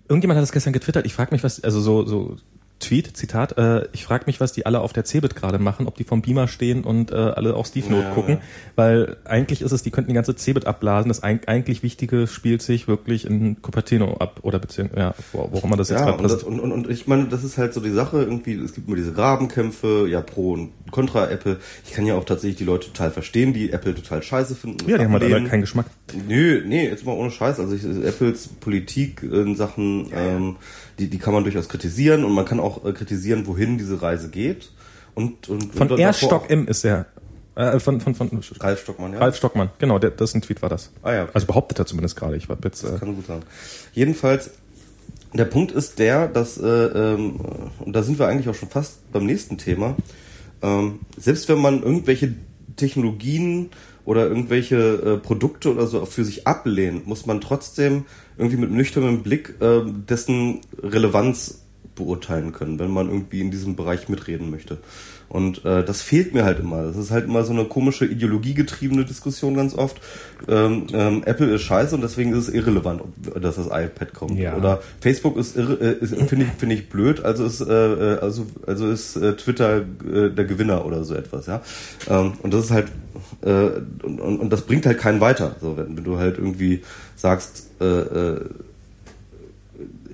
[0.07, 1.05] irgendjemand hat das gestern getwittert.
[1.05, 2.37] Ich frage mich, was, also so, so
[2.79, 5.95] Tweet, Zitat, äh, ich frage mich, was die alle auf der Cebit gerade machen, ob
[5.95, 8.41] die vom Beamer stehen und äh, alle auf Steve Note ja, gucken, ja.
[8.75, 12.87] weil eigentlich ist es, die könnten die ganze Cebit abblasen, das eigentlich Wichtige spielt sich
[12.87, 16.21] wirklich in Cupertino ab oder beziehungsweise, ja, wo, wo auch immer das jetzt ja, gerade
[16.21, 16.43] passt.
[16.43, 18.97] Und, und, und ich meine, das ist halt so die Sache, irgendwie, es gibt immer
[18.97, 21.59] diese Grabenkämpfe, ja, pro und contra Apple.
[21.85, 24.89] Ich kann ja auch tatsächlich die Leute total verstehen, die Apple total scheiße finden.
[24.89, 25.85] Ja, die haben halt alle keinen Geschmack.
[26.27, 30.57] Nö, nee, jetzt mal ohne Scheiß, also ich, Apples Politik in Sachen, ähm,
[30.99, 34.29] die, die kann man durchaus kritisieren und man kann auch äh, kritisieren, wohin diese Reise
[34.29, 34.71] geht.
[35.13, 36.13] Und, und, von und R.
[36.13, 37.07] Stock M ist der.
[37.55, 39.19] Äh, von, von, von Ralf Stockmann, ja.
[39.19, 40.91] Ralf Stockmann, genau, der, das ist ein Tweet war das.
[41.03, 41.23] Ah ja.
[41.23, 41.31] Okay.
[41.35, 42.35] Also behauptet er zumindest gerade.
[42.35, 42.83] Ich war jetzt.
[42.83, 43.43] Äh, das kann gut sein.
[43.93, 44.51] Jedenfalls,
[45.33, 47.39] der Punkt ist der, dass, äh, ähm,
[47.79, 49.95] und da sind wir eigentlich auch schon fast beim nächsten Thema,
[50.61, 52.33] ähm, selbst wenn man irgendwelche
[52.75, 53.69] Technologien
[54.05, 58.05] oder irgendwelche äh, Produkte oder so für sich ablehnt, muss man trotzdem
[58.37, 61.65] irgendwie mit nüchternem Blick äh, dessen Relevanz
[61.95, 64.77] beurteilen können, wenn man irgendwie in diesem Bereich mitreden möchte.
[65.35, 66.83] Und äh, das fehlt mir halt immer.
[66.83, 69.99] Das ist halt immer so eine komische ideologiegetriebene Diskussion ganz oft.
[70.47, 74.39] Ähm, ähm, Apple ist scheiße und deswegen ist es irrelevant, ob, dass das iPad kommt.
[74.39, 74.55] Ja.
[74.55, 78.45] Oder Facebook ist, irre, äh, finde ich, finde ich blöd, also ist äh, äh, also
[78.65, 81.61] also ist äh, Twitter äh, der Gewinner oder so etwas, ja.
[82.09, 82.87] Ähm, und das ist halt
[83.41, 83.49] äh,
[84.03, 85.57] und, und, und das bringt halt keinen weiter.
[85.59, 86.81] So wenn, wenn du halt irgendwie
[87.17, 88.39] sagst, äh, äh,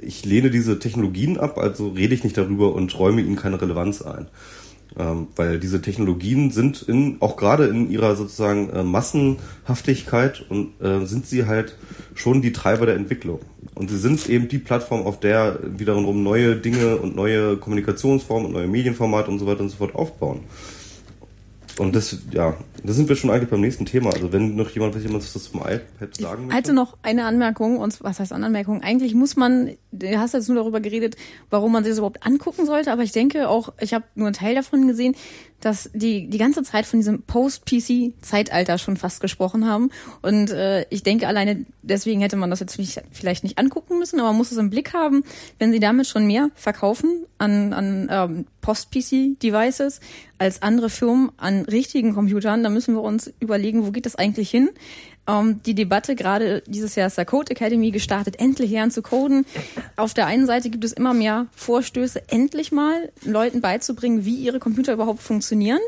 [0.01, 4.01] ich lehne diese Technologien ab, also rede ich nicht darüber und räume ihnen keine Relevanz
[4.01, 4.25] ein.
[4.97, 11.05] Ähm, weil diese Technologien sind in, auch gerade in ihrer sozusagen äh, Massenhaftigkeit und äh,
[11.05, 11.77] sind sie halt
[12.13, 13.39] schon die Treiber der Entwicklung.
[13.73, 18.53] Und sie sind eben die Plattform, auf der wiederum neue Dinge und neue Kommunikationsformen und
[18.53, 20.41] neue Medienformate und so weiter und so fort aufbauen.
[21.77, 24.11] Und das, ja, da sind wir schon eigentlich beim nächsten Thema.
[24.11, 26.55] Also wenn noch jemand, jemand was zum iPad sagen möchte.
[26.55, 28.81] Hatte noch eine Anmerkung, und was heißt Anmerkung?
[28.81, 31.15] Eigentlich muss man, du hast jetzt nur darüber geredet,
[31.49, 34.35] warum man sich das überhaupt angucken sollte, aber ich denke auch, ich habe nur einen
[34.35, 35.15] Teil davon gesehen,
[35.61, 39.89] dass die die ganze Zeit von diesem Post-PC-Zeitalter schon fast gesprochen haben.
[40.21, 44.19] Und äh, ich denke alleine deswegen hätte man das jetzt nicht, vielleicht nicht angucken müssen,
[44.19, 45.23] aber man muss es im Blick haben,
[45.59, 49.99] wenn sie damit schon mehr verkaufen an, an ähm, Post-PC-Devices
[50.37, 54.49] als andere Firmen an richtigen Computern, dann müssen wir uns überlegen, wo geht das eigentlich
[54.49, 54.69] hin?
[55.27, 59.45] Ähm, die Debatte gerade dieses Jahr ist der Code Academy gestartet, endlich lernen zu coden.
[59.95, 64.59] Auf der einen Seite gibt es immer mehr Vorstöße, endlich mal Leuten beizubringen, wie ihre
[64.59, 65.81] Computer überhaupt funktionieren.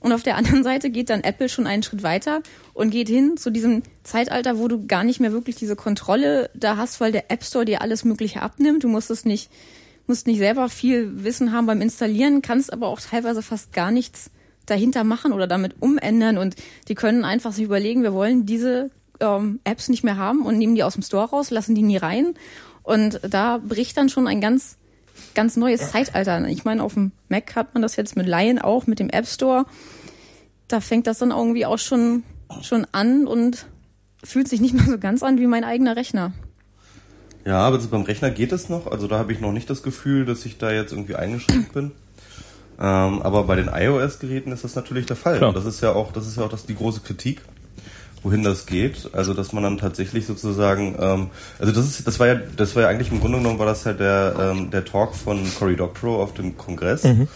[0.00, 2.40] Und auf der anderen Seite geht dann Apple schon einen Schritt weiter
[2.72, 6.76] und geht hin zu diesem Zeitalter, wo du gar nicht mehr wirklich diese Kontrolle da
[6.76, 8.84] hast, weil der App Store dir alles Mögliche abnimmt.
[8.84, 9.50] Du musst es nicht,
[10.06, 14.30] musst nicht selber viel Wissen haben beim Installieren, kannst aber auch teilweise fast gar nichts
[14.70, 16.56] dahinter machen oder damit umändern und
[16.88, 20.74] die können einfach sich überlegen, wir wollen diese ähm, Apps nicht mehr haben und nehmen
[20.74, 22.34] die aus dem Store raus, lassen die nie rein
[22.82, 24.78] und da bricht dann schon ein ganz
[25.34, 26.46] ganz neues Zeitalter.
[26.48, 29.26] Ich meine, auf dem Mac hat man das jetzt mit Lion auch, mit dem App
[29.26, 29.66] Store.
[30.68, 32.22] Da fängt das dann irgendwie auch schon,
[32.62, 33.66] schon an und
[34.24, 36.32] fühlt sich nicht mehr so ganz an wie mein eigener Rechner.
[37.44, 38.86] Ja, aber beim Rechner geht es noch.
[38.86, 41.92] Also da habe ich noch nicht das Gefühl, dass ich da jetzt irgendwie eingeschränkt bin.
[42.80, 45.38] Ähm, aber bei den iOS-Geräten ist das natürlich der Fall.
[45.38, 45.48] Klar.
[45.48, 47.40] Und das ist ja auch, das ist ja auch das, die große Kritik,
[48.22, 49.10] wohin das geht.
[49.12, 52.84] Also dass man dann tatsächlich sozusagen, ähm, also das ist, das war ja, das war
[52.84, 56.22] ja eigentlich im Grunde genommen war das ja der ähm, der Talk von Cory Doctorow
[56.22, 57.02] auf dem Kongress.
[57.04, 57.26] Mhm.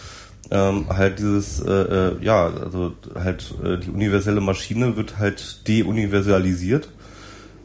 [0.51, 6.91] Ähm, halt dieses, äh, äh, ja, also halt äh, die universelle Maschine wird halt deuniversalisiert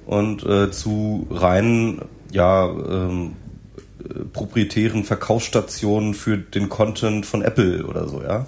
[0.06, 3.34] und äh, zu reinen, ja, ähm,
[4.34, 8.46] proprietären Verkaufsstationen für den Content von Apple oder so, ja,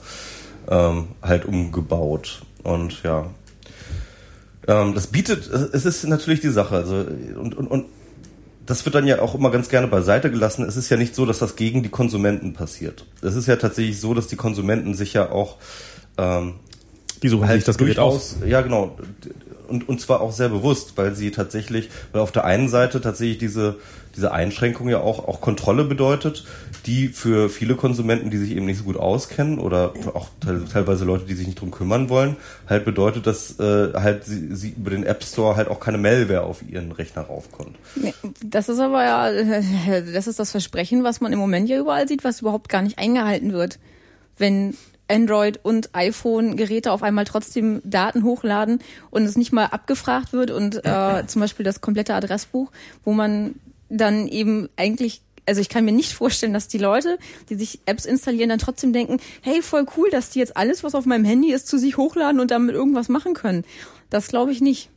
[0.70, 2.42] ähm, halt umgebaut.
[2.64, 3.30] Und ja,
[4.68, 7.06] ähm, das bietet, es ist natürlich die Sache, also
[7.40, 7.86] und, und, und
[8.66, 10.64] das wird dann ja auch immer ganz gerne beiseite gelassen.
[10.64, 13.06] Es ist ja nicht so, dass das gegen die Konsumenten passiert.
[13.22, 15.58] Es ist ja tatsächlich so, dass die Konsumenten sich ja auch
[16.18, 16.56] ähm,
[17.24, 18.38] die suchen halt sich das Gerät aus.
[18.46, 18.96] Ja, genau
[19.70, 23.38] und, und zwar auch sehr bewusst, weil sie tatsächlich, weil auf der einen Seite tatsächlich
[23.38, 23.76] diese,
[24.16, 26.46] diese Einschränkung ja auch, auch Kontrolle bedeutet,
[26.86, 31.26] die für viele Konsumenten, die sich eben nicht so gut auskennen oder auch teilweise Leute,
[31.26, 35.04] die sich nicht drum kümmern wollen, halt bedeutet, dass äh, halt sie, sie über den
[35.04, 37.76] App Store halt auch keine Malware auf ihren Rechner raufkommt.
[38.44, 39.32] Das ist aber ja,
[40.14, 42.98] das ist das Versprechen, was man im Moment ja überall sieht, was überhaupt gar nicht
[42.98, 43.80] eingehalten wird.
[44.38, 44.76] Wenn
[45.10, 50.86] Android und iPhone-Geräte auf einmal trotzdem Daten hochladen und es nicht mal abgefragt wird und
[50.86, 52.72] äh, zum Beispiel das komplette Adressbuch,
[53.04, 53.56] wo man
[53.90, 57.18] dann eben eigentlich also ich kann mir nicht vorstellen, dass die Leute,
[57.50, 60.94] die sich Apps installieren, dann trotzdem denken, hey, voll cool, dass die jetzt alles, was
[60.94, 63.66] auf meinem Handy ist, zu sich hochladen und damit irgendwas machen können.
[64.12, 64.92] Das glaube ich nicht.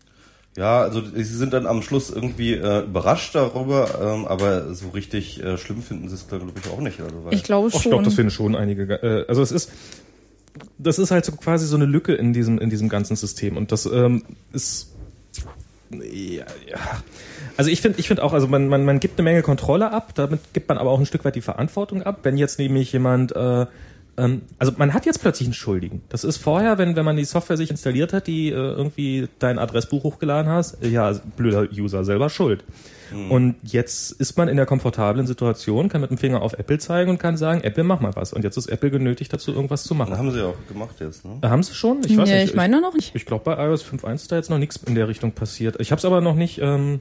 [0.54, 5.42] Ja, also sie sind dann am Schluss irgendwie äh, überrascht darüber, ähm, aber so richtig
[5.42, 7.00] äh, schlimm finden sie es, glaube ich, auch nicht.
[7.00, 7.80] Also, ich glaube schon.
[7.80, 9.02] ich glaube, das finden schon einige.
[9.02, 9.72] Äh, also es ist,
[10.76, 13.72] das ist halt so quasi so eine Lücke in diesem in diesem ganzen System und
[13.72, 14.92] das ähm, ist
[15.90, 17.02] ja, ja.
[17.62, 20.16] Also ich finde ich finde auch, also man, man, man gibt eine Menge Kontrolle ab,
[20.16, 22.18] damit gibt man aber auch ein Stück weit die Verantwortung ab.
[22.24, 23.66] Wenn jetzt nämlich jemand äh,
[24.16, 26.02] ähm, also man hat jetzt plötzlich einen Schuldigen.
[26.08, 29.60] Das ist vorher, wenn, wenn man die Software sich installiert hat, die äh, irgendwie dein
[29.60, 32.64] Adressbuch hochgeladen hast, ja, blöder User selber schuld.
[33.14, 33.30] Mhm.
[33.30, 37.10] Und jetzt ist man in der komfortablen Situation, kann mit dem Finger auf Apple zeigen
[37.10, 38.32] und kann sagen, Apple, mach mal was.
[38.32, 40.10] Und jetzt ist Apple genötigt dazu, irgendwas zu machen.
[40.10, 41.38] Das haben sie auch gemacht jetzt, ne?
[41.48, 42.00] Haben sie schon?
[42.04, 42.50] Ich weiß nee, nicht.
[42.50, 43.10] Ich meine noch nicht.
[43.10, 45.80] Ich, ich glaube, bei iOS 5.1 ist da jetzt noch nichts in der Richtung passiert.
[45.80, 47.00] Ich habe es aber noch nicht, ähm,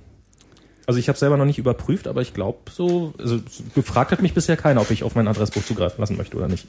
[0.91, 3.39] also ich habe selber noch nicht überprüft, aber ich glaube so, also
[3.75, 6.67] gefragt hat mich bisher keiner, ob ich auf mein Adressbuch zugreifen lassen möchte oder nicht.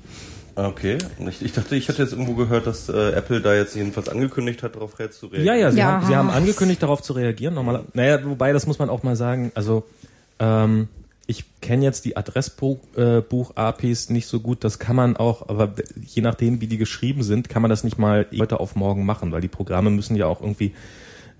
[0.54, 4.08] Okay, ich, ich dachte, ich hatte jetzt irgendwo gehört, dass äh, Apple da jetzt jedenfalls
[4.08, 5.44] angekündigt hat, darauf zu reagieren.
[5.44, 5.86] Ja, ja, sie, ja.
[5.86, 7.54] Haben, sie haben angekündigt, darauf zu reagieren.
[7.54, 9.82] Normal, naja, wobei, das muss man auch mal sagen, also
[10.38, 10.86] ähm,
[11.26, 15.72] ich kenne jetzt die Adressbuch-APIs äh, nicht so gut, das kann man auch, aber
[16.06, 19.32] je nachdem, wie die geschrieben sind, kann man das nicht mal heute auf morgen machen,
[19.32, 20.74] weil die Programme müssen ja auch irgendwie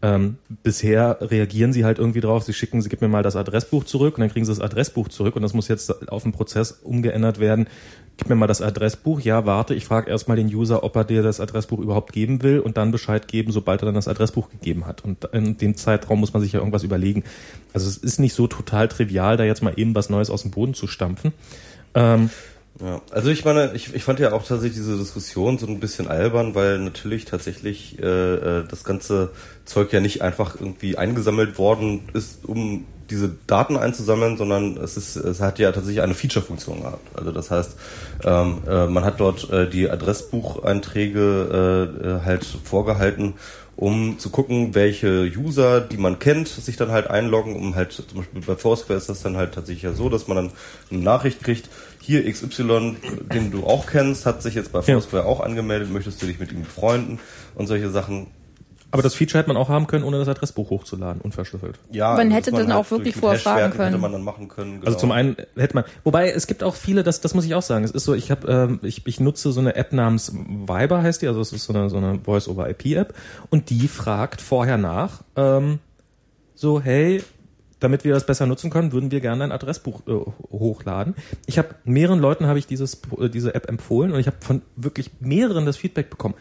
[0.05, 3.85] ähm, bisher reagieren sie halt irgendwie drauf, sie schicken, sie gib mir mal das Adressbuch
[3.85, 6.73] zurück und dann kriegen sie das Adressbuch zurück und das muss jetzt auf dem Prozess
[6.83, 7.69] umgeändert werden.
[8.17, 11.23] Gib mir mal das Adressbuch, ja, warte, ich frage erstmal den User, ob er dir
[11.23, 14.87] das Adressbuch überhaupt geben will und dann Bescheid geben, sobald er dann das Adressbuch gegeben
[14.87, 15.05] hat.
[15.05, 17.23] Und in dem Zeitraum muss man sich ja irgendwas überlegen.
[17.73, 20.51] Also es ist nicht so total trivial, da jetzt mal eben was Neues aus dem
[20.51, 21.33] Boden zu stampfen.
[21.95, 22.31] Ähm,
[22.81, 26.09] ja, also ich meine, ich, ich fand ja auch tatsächlich diese Diskussion so ein bisschen
[26.09, 29.31] albern, weil natürlich tatsächlich äh, äh, das ganze
[29.67, 35.17] Zeug ja nicht einfach irgendwie eingesammelt worden ist, um diese Daten einzusammeln, sondern es ist,
[35.17, 37.07] es hat ja tatsächlich eine Feature-Funktion gehabt.
[37.15, 37.77] Also das heißt,
[38.25, 43.35] ähm, äh, man hat dort äh, die Adressbucheinträge äh, äh, halt vorgehalten,
[43.77, 48.19] um zu gucken, welche User, die man kennt, sich dann halt einloggen, um halt zum
[48.19, 50.51] Beispiel bei Foursquare ist das dann halt tatsächlich ja so, dass man dann
[50.91, 51.69] eine Nachricht kriegt,
[52.03, 52.97] hier XY,
[53.33, 55.29] den du auch kennst, hat sich jetzt bei Foursquare ja.
[55.29, 57.21] auch angemeldet, möchtest du dich mit ihm befreunden
[57.55, 58.27] und solche Sachen.
[58.91, 61.79] Aber das Feature hätte man auch haben können, ohne das Adressbuch hochzuladen, unverschlüsselt.
[61.93, 63.91] Ja, man hätte man dann halt auch wirklich vorfragen können.
[63.91, 64.87] Hätte man dann machen können genau.
[64.87, 67.62] Also zum einen hätte man, wobei es gibt auch viele, das, das muss ich auch
[67.62, 67.85] sagen.
[67.85, 71.23] Es ist so, ich habe, ähm, ich, ich nutze so eine App namens Viber heißt
[71.23, 73.15] die, also es ist so eine, so eine Voice-over-IP-App
[73.49, 75.79] und die fragt vorher nach, ähm,
[76.55, 77.23] so hey,
[77.83, 80.12] damit wir das besser nutzen können, würden wir gerne ein Adressbuch äh,
[80.51, 81.14] hochladen.
[81.47, 84.62] Ich habe mehreren Leuten habe ich dieses äh, diese App empfohlen und ich habe von
[84.77, 86.35] wirklich mehreren das Feedback bekommen.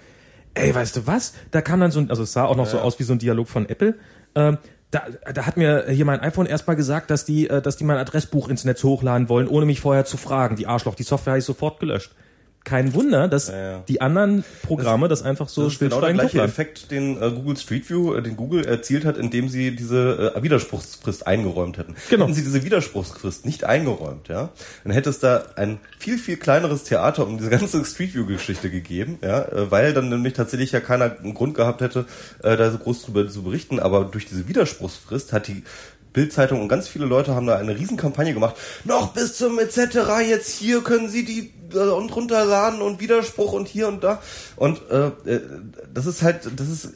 [0.54, 1.34] Ey, weißt du was?
[1.52, 2.72] Da kam dann so ein, also es sah auch noch ja.
[2.72, 3.96] so aus wie so ein Dialog von Apple.
[4.36, 4.58] Ähm,
[4.92, 7.98] da, da hat mir hier mein iPhone erstmal gesagt, dass die, äh, dass die mein
[7.98, 10.58] Adressbuch ins Netz hochladen wollen, ohne mich vorher zu fragen.
[10.58, 12.14] Die Arschloch, die Software habe ich sofort gelöscht
[12.64, 13.84] kein Wunder, dass ja, ja.
[13.88, 17.32] die anderen Programme das, das einfach so das ist genau der gleiche Effekt, den äh,
[17.32, 21.96] Google Street View, äh, den Google erzielt hat, indem sie diese äh, Widerspruchsfrist eingeräumt hätten.
[22.10, 22.26] Genau.
[22.26, 24.50] Hätten sie diese Widerspruchsfrist nicht eingeräumt, ja,
[24.84, 28.70] dann hätte es da ein viel viel kleineres Theater um diese ganze Street View Geschichte
[28.70, 32.06] gegeben, ja, äh, weil dann nämlich tatsächlich ja keiner einen Grund gehabt hätte,
[32.44, 33.80] äh, da so groß drüber zu berichten.
[33.80, 35.64] Aber durch diese Widerspruchsfrist hat die
[36.14, 38.56] Bildzeitung und ganz viele Leute haben da eine Riesenkampagne gemacht.
[38.84, 39.78] Noch bis zum etc.
[40.28, 44.22] Jetzt hier können Sie die äh, und runterladen und Widerspruch und hier und da.
[44.56, 45.42] Und äh, äh
[45.94, 46.90] das ist halt, das ist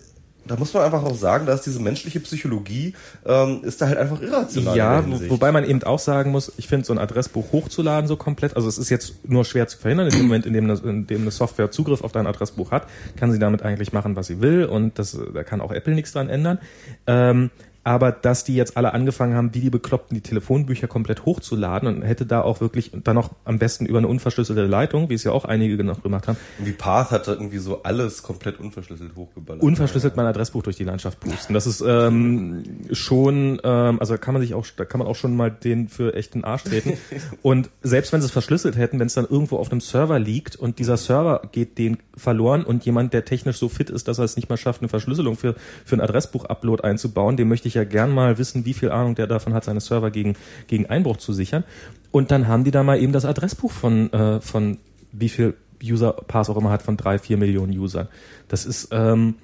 [0.48, 2.94] da muss man einfach auch sagen, dass diese menschliche Psychologie
[3.26, 4.78] ähm, ist da halt einfach irrational.
[4.78, 8.56] Ja, wobei man eben auch sagen muss, ich finde so ein Adressbuch hochzuladen so komplett,
[8.56, 11.08] also es ist jetzt nur schwer zu verhindern, in dem Moment, in dem eine, in
[11.08, 14.40] dem eine Software Zugriff auf dein Adressbuch hat, kann sie damit eigentlich machen, was sie
[14.40, 16.60] will und das, da kann auch Apple nichts dran ändern.
[17.08, 17.50] Ähm,
[17.86, 22.02] aber dass die jetzt alle angefangen haben, wie die Bekloppten die Telefonbücher komplett hochzuladen und
[22.02, 25.32] hätte da auch wirklich dann noch am besten über eine unverschlüsselte Leitung, wie es ja
[25.32, 26.38] auch einige noch gemacht haben.
[26.58, 29.62] Wie Path hat da irgendwie so alles komplett unverschlüsselt hochgeballert.
[29.62, 31.54] Unverschlüsselt mein Adressbuch durch die Landschaft pusten.
[31.54, 35.36] Das ist ähm, schon, ähm, also kann man sich auch, da kann man auch schon
[35.36, 36.94] mal den für echten Arsch treten.
[37.44, 40.56] und selbst wenn sie es verschlüsselt hätten, wenn es dann irgendwo auf einem Server liegt
[40.56, 44.26] und dieser Server geht den verloren und jemand, der technisch so fit ist, dass er
[44.26, 45.54] es nicht mal schafft, eine Verschlüsselung für,
[45.86, 49.28] für ein Adressbuch-Upload einzubauen, dem möchte ich ja gern mal wissen, wie viel Ahnung der
[49.28, 50.36] davon hat, seine Server gegen,
[50.68, 51.64] gegen Einbruch zu sichern.
[52.12, 54.80] Und dann haben die da mal eben das Adressbuch von, äh, von
[55.12, 58.08] wie viel User Pass auch immer hat, von drei, vier Millionen Usern.
[58.48, 59.36] Das ist, ähm,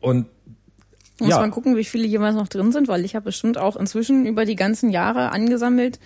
[0.00, 0.26] und
[1.18, 1.40] muss ja.
[1.40, 4.46] man gucken, wie viele jeweils noch drin sind, weil ich habe bestimmt auch inzwischen über
[4.46, 6.00] die ganzen Jahre angesammelt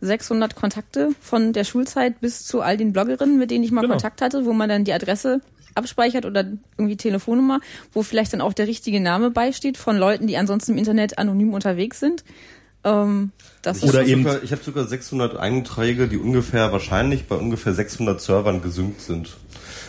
[0.00, 3.94] 600 Kontakte von der Schulzeit bis zu all den Bloggerinnen, mit denen ich mal genau.
[3.94, 5.40] Kontakt hatte, wo man dann die Adresse
[5.74, 6.44] abspeichert oder
[6.76, 7.60] irgendwie Telefonnummer,
[7.92, 11.54] wo vielleicht dann auch der richtige Name beisteht von Leuten, die ansonsten im Internet anonym
[11.54, 12.24] unterwegs sind.
[12.84, 13.30] Ähm,
[13.62, 18.20] das oder eben sogar, ich habe sogar 600 Einträge, die ungefähr wahrscheinlich bei ungefähr 600
[18.20, 19.36] Servern gesynkt sind.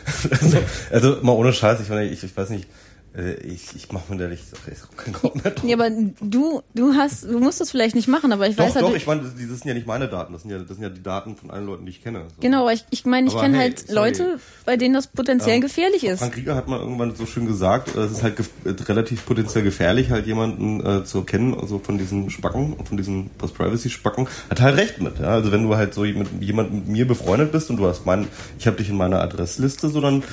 [0.29, 0.57] also,
[0.91, 2.67] also mal ohne Scheiß, ich, ich, ich weiß nicht,
[3.15, 5.69] ich, ich mache mir da nicht ich keinen Kopf mehr drauf.
[5.69, 8.75] Ja, aber du, du hast, du musst das vielleicht nicht machen, aber ich doch, weiß
[8.75, 8.85] halt.
[8.85, 10.89] Doch, ich meine, das sind ja nicht meine Daten, das sind ja, das sind ja
[10.89, 12.23] die Daten von allen Leuten, die ich kenne.
[12.29, 12.41] So.
[12.41, 13.93] Genau, aber ich, ich meine, ich kenne hey, halt sorry.
[13.93, 16.19] Leute, bei denen das potenziell ähm, gefährlich ist.
[16.19, 20.09] Frank Rieger hat mal irgendwann so schön gesagt, es ist halt äh, relativ potenziell gefährlich,
[20.09, 25.01] halt jemanden äh, zu erkennen, also von diesen Spacken, von diesen Post-Privacy-Spacken, hat halt recht
[25.01, 25.19] mit.
[25.19, 25.27] Ja?
[25.27, 28.27] Also wenn du halt so mit jemand mit mir befreundet bist und du hast meinen,
[28.57, 30.23] ich habe dich in meiner Adressliste, so dann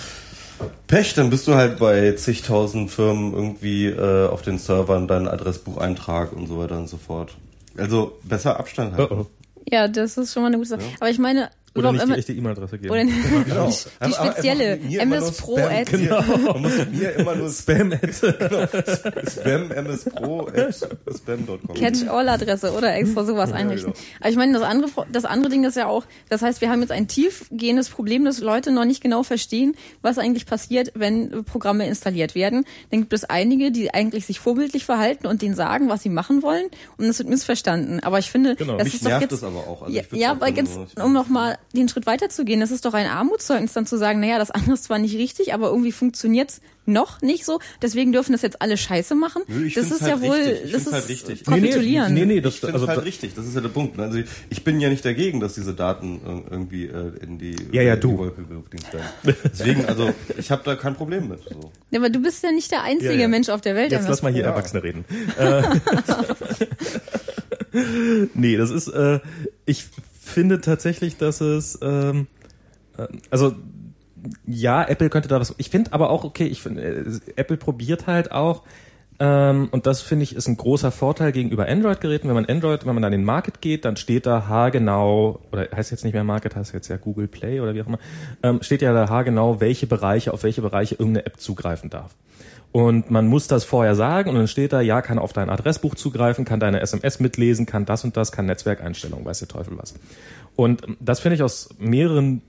[0.87, 6.33] Pech, dann bist du halt bei zigtausend Firmen irgendwie äh, auf den Servern deinen Adressbucheintrag
[6.33, 7.37] und so weiter und so fort.
[7.77, 9.15] Also besser Abstand halten.
[9.15, 9.27] Oh oh.
[9.71, 10.83] Ja, das ist schon mal eine gute Sache.
[10.83, 10.89] Ja.
[11.01, 11.51] Aber ich meine,
[11.89, 12.91] oder nicht die echte E-Mail-Adresse geben.
[12.91, 13.05] Oder
[13.47, 13.71] genau.
[13.71, 16.23] die, die spezielle mspro at genau.
[16.53, 18.67] Man muss mir immer nur Spam at genau.
[19.29, 21.75] Spam mspro at spam.com.
[21.75, 23.93] Catch-all-Adresse oder extra sowas einrichten.
[23.93, 24.05] Genau.
[24.21, 26.81] Aber ich meine, das andere, das andere Ding ist ja auch, das heißt, wir haben
[26.81, 31.87] jetzt ein tiefgehendes Problem, dass Leute noch nicht genau verstehen, was eigentlich passiert, wenn Programme
[31.87, 32.65] installiert werden.
[32.91, 36.43] Dann gibt es einige, die eigentlich sich vorbildlich verhalten und denen sagen, was sie machen
[36.43, 36.67] wollen
[36.97, 38.01] und das wird missverstanden.
[38.01, 38.77] Aber ich finde, genau.
[38.77, 39.83] das Mich ist doch jetzt, das aber auch.
[39.83, 42.61] Also ja, ja aber jetzt, um nochmal den Schritt weiterzugehen.
[42.61, 45.55] Das ist doch ein Armutszeugnis, dann zu sagen, naja, das andere ist zwar nicht richtig,
[45.55, 47.61] aber irgendwie funktioniert's noch nicht so.
[47.81, 49.43] Deswegen dürfen das jetzt alle Scheiße machen.
[49.47, 50.73] Nö, ich das ist halt ja wohl, richtig.
[50.73, 51.45] das ist halt richtig.
[51.45, 52.13] kapitulieren.
[52.13, 53.35] Nee, nee, nee das ist also, halt richtig.
[53.35, 53.99] Das ist ja der Punkt.
[53.99, 57.95] Also ich bin ja nicht dagegen, dass diese Daten irgendwie äh, in die, ja, ja,
[57.95, 58.65] in die Wolke werden.
[59.45, 61.45] Deswegen, also ich habe da kein Problem mit.
[61.45, 61.71] So.
[61.91, 63.29] Ja, aber du bist ja nicht der einzige ja, ja.
[63.29, 63.93] Mensch auf der Welt.
[63.93, 65.05] Jetzt lass mal hier Erwachsene reden.
[65.39, 65.63] Äh,
[68.35, 69.21] nee, das ist, äh,
[69.67, 69.87] ich
[70.31, 72.27] finde tatsächlich, dass es, ähm,
[72.97, 73.55] äh, also
[74.47, 75.55] ja, Apple könnte da was.
[75.59, 76.47] Ich finde aber auch okay.
[76.47, 78.63] Ich finde, äh, Apple probiert halt auch.
[79.19, 82.27] Ähm, und das finde ich ist ein großer Vorteil gegenüber Android-Geräten.
[82.27, 85.91] Wenn man Android, wenn man an den Market geht, dann steht da haargenau, oder heißt
[85.91, 87.99] jetzt nicht mehr Market, heißt jetzt ja Google Play oder wie auch immer,
[88.43, 92.17] ähm, steht ja da haargenau, welche Bereiche, auf welche Bereiche irgendeine App zugreifen darf.
[92.73, 95.97] Und man muss das vorher sagen und dann steht da, ja, kann auf dein Adressbuch
[95.97, 99.95] zugreifen, kann deine SMS mitlesen, kann das und das, kann Netzwerkeinstellungen, weiß der Teufel was.
[100.55, 102.43] Und das finde ich aus mehreren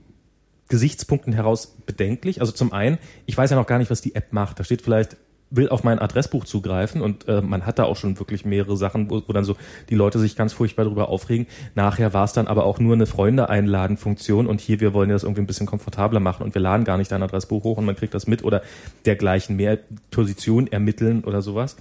[0.68, 2.40] Gesichtspunkten heraus bedenklich.
[2.40, 4.60] Also zum einen, ich weiß ja noch gar nicht, was die App macht.
[4.60, 5.16] Da steht vielleicht
[5.54, 9.10] will auf mein Adressbuch zugreifen und äh, man hat da auch schon wirklich mehrere Sachen,
[9.10, 9.56] wo, wo dann so
[9.90, 11.46] die Leute sich ganz furchtbar darüber aufregen.
[11.74, 15.10] Nachher war es dann aber auch nur eine Freunde einladen Funktion und hier wir wollen
[15.10, 17.84] das irgendwie ein bisschen komfortabler machen und wir laden gar nicht dein Adressbuch hoch und
[17.84, 18.62] man kriegt das mit oder
[19.04, 19.78] dergleichen mehr
[20.10, 21.76] Position ermitteln oder sowas.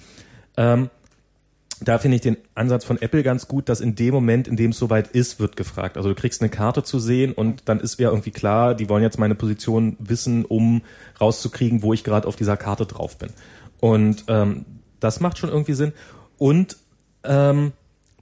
[0.57, 0.89] Ähm,
[1.83, 4.69] da finde ich den Ansatz von Apple ganz gut, dass in dem Moment, in dem
[4.69, 5.97] es soweit ist, wird gefragt.
[5.97, 9.01] Also du kriegst eine Karte zu sehen und dann ist ja irgendwie klar, die wollen
[9.01, 10.83] jetzt meine Position wissen, um
[11.19, 13.31] rauszukriegen, wo ich gerade auf dieser Karte drauf bin.
[13.81, 14.65] Und ähm,
[15.01, 15.91] das macht schon irgendwie Sinn.
[16.37, 16.77] Und
[17.25, 17.73] ähm,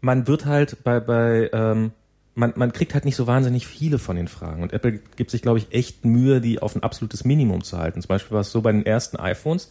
[0.02, 1.92] man wird halt bei, bei ähm,
[2.34, 4.64] man, man kriegt halt nicht so wahnsinnig viele von den Fragen.
[4.64, 8.02] Und Apple gibt sich, glaube ich, echt Mühe, die auf ein absolutes Minimum zu halten.
[8.02, 9.70] Zum Beispiel war es so bei den ersten iPhones,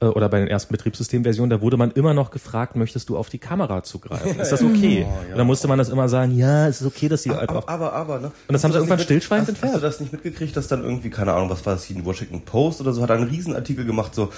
[0.00, 3.28] äh, oder bei den ersten Betriebssystemversionen, da wurde man immer noch gefragt, möchtest du auf
[3.28, 4.38] die Kamera zugreifen?
[4.40, 5.06] Ist das okay?
[5.08, 5.32] Oh, ja.
[5.32, 7.66] Und dann musste man das immer sagen, ja, es ist okay, dass die aber, einfach...
[7.66, 8.32] Aber, aber, ne?
[8.46, 9.74] Und das haben sie irgendwann stillschweigend entfernt.
[9.74, 12.04] Hast du das nicht mitgekriegt, dass dann irgendwie, keine Ahnung, was war das hier, in
[12.04, 14.30] Washington Post oder so, hat einen Riesenartikel gemacht, so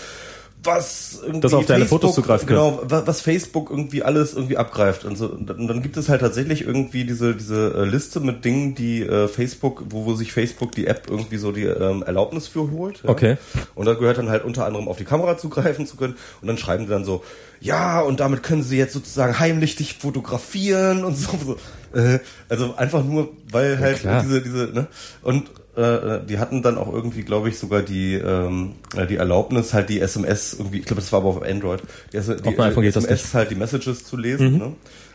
[0.62, 5.04] was irgendwie das auf deine Facebook, Fotos zugreifen genau was Facebook irgendwie alles irgendwie abgreift
[5.04, 5.28] und so.
[5.28, 9.28] Und dann gibt es halt tatsächlich irgendwie diese diese äh, Liste mit Dingen die äh,
[9.28, 13.10] Facebook wo, wo sich Facebook die App irgendwie so die ähm, Erlaubnis für holt ja?
[13.10, 13.36] okay.
[13.74, 16.16] Und da gehört dann halt unter anderem auf die Kamera zugreifen zu können.
[16.40, 17.24] Und dann schreiben die dann so
[17.60, 21.56] ja und damit können sie jetzt sozusagen heimlich dich fotografieren und so, so.
[21.98, 24.86] Äh, also einfach nur weil halt ja, diese diese ne?
[25.22, 29.74] Und äh, die hatten dann auch irgendwie, glaube ich, sogar die ähm, äh, die Erlaubnis,
[29.74, 32.58] halt die SMS irgendwie, ich glaube, das war aber auf Android, die, die, auf die,
[32.58, 34.52] iPhone die SMS halt die Messages zu lesen.
[34.52, 34.58] Mhm.
[34.58, 34.72] Ne?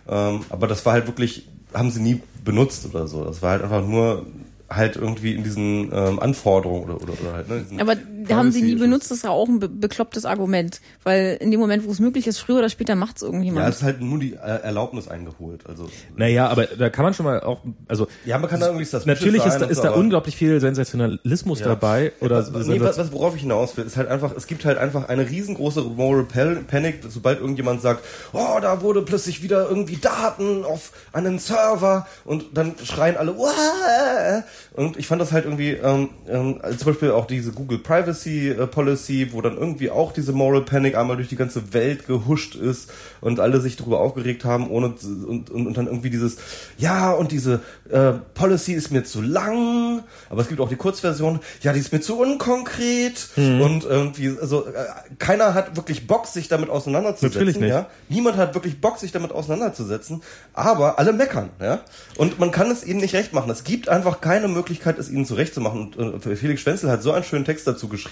[0.08, 3.24] Ähm, aber das war halt wirklich, haben sie nie benutzt oder so.
[3.24, 4.26] Das war halt einfach nur
[4.70, 7.66] halt irgendwie in diesen ähm, Anforderungen oder, oder, oder halt, ne?
[7.80, 7.96] Aber
[8.34, 10.82] haben sie nie benutzt, das ist ja auch ein be beklopptes Argument.
[11.04, 13.64] Weil in dem Moment, wo es möglich ist, früher oder später macht es irgendjemand.
[13.64, 15.68] Ja, es ist halt nur die Erlaubnis eingeholt.
[15.68, 18.86] Also Naja, aber da kann man schon mal auch, also Ja, man kann da irgendwie
[18.86, 21.68] das Natürlich ist da, ist da unglaublich viel Sensationalismus ja.
[21.68, 22.14] dabei.
[22.22, 24.66] Oder ja, was, nee, was, was, worauf ich hinaus will, ist halt einfach, es gibt
[24.66, 29.98] halt einfach eine riesengroße Moral Panic, sobald irgendjemand sagt, oh, da wurde plötzlich wieder irgendwie
[29.98, 34.44] Daten auf einen Server und dann schreien alle, Wah!
[34.74, 38.68] Und ich fand das halt irgendwie, ähm, ähm, zum Beispiel auch diese Google Privacy äh,
[38.68, 42.92] Policy, wo dann irgendwie auch diese Moral Panic einmal durch die ganze Welt gehuscht ist
[43.22, 46.38] und alle sich darüber aufgeregt haben, ohne und, und, und dann irgendwie dieses,
[46.78, 51.40] ja, und diese äh, Policy ist mir zu lang, aber es gibt auch die Kurzversion,
[51.62, 53.62] ja, die ist mir zu unkonkret mhm.
[53.62, 54.86] und irgendwie, also äh,
[55.20, 57.40] keiner hat wirklich Bock, sich damit auseinanderzusetzen.
[57.40, 57.70] Natürlich nicht.
[57.70, 57.88] Ja?
[58.10, 60.22] Niemand hat wirklich Bock, sich damit auseinanderzusetzen,
[60.54, 61.82] aber alle meckern, ja.
[62.18, 63.50] Und man kann es ihnen nicht recht machen.
[63.50, 65.94] Es gibt einfach keine Möglichkeit, es ihnen zurechtzumachen.
[65.94, 68.05] Und äh, Felix Schwenzel hat so einen schönen Text dazu geschrieben,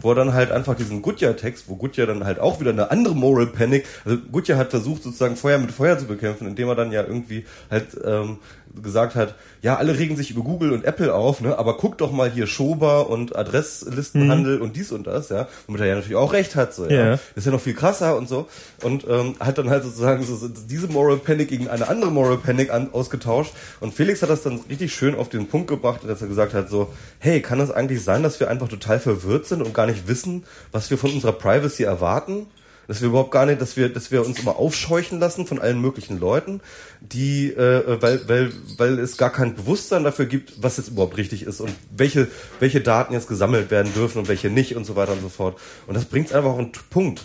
[0.00, 3.14] wo er dann halt einfach diesen Goodyear-Text, wo Goodyear dann halt auch wieder eine andere
[3.14, 6.92] Moral Panic, also Goodyear hat versucht sozusagen Feuer mit Feuer zu bekämpfen, indem er dann
[6.92, 8.38] ja irgendwie halt ähm,
[8.82, 12.12] gesagt hat, ja, alle regen sich über Google und Apple auf, ne, aber guck doch
[12.12, 14.62] mal hier Schober und Adresslistenhandel mhm.
[14.62, 17.10] und dies und das, ja, womit er ja natürlich auch recht hat, so, ja.
[17.10, 18.48] Das ist ja noch viel krasser und so
[18.82, 22.38] und ähm, hat dann halt sozusagen so, so diese Moral Panic gegen eine andere Moral
[22.38, 26.22] Panic an, ausgetauscht und Felix hat das dann richtig schön auf den Punkt gebracht, dass
[26.22, 29.62] er gesagt hat so, hey, kann es eigentlich sein, dass wir einfach total verwirrt sind
[29.62, 32.46] und gar nicht wissen, was wir von unserer Privacy erwarten?
[32.86, 35.80] Dass wir überhaupt gar nicht, dass wir, dass wir uns immer aufscheuchen lassen von allen
[35.80, 36.60] möglichen Leuten,
[37.00, 41.42] die, äh, weil, weil, weil es gar kein Bewusstsein dafür gibt, was jetzt überhaupt richtig
[41.42, 42.28] ist und welche,
[42.60, 45.58] welche Daten jetzt gesammelt werden dürfen und welche nicht und so weiter und so fort.
[45.86, 47.22] Und das bringt einfach auf einen Punkt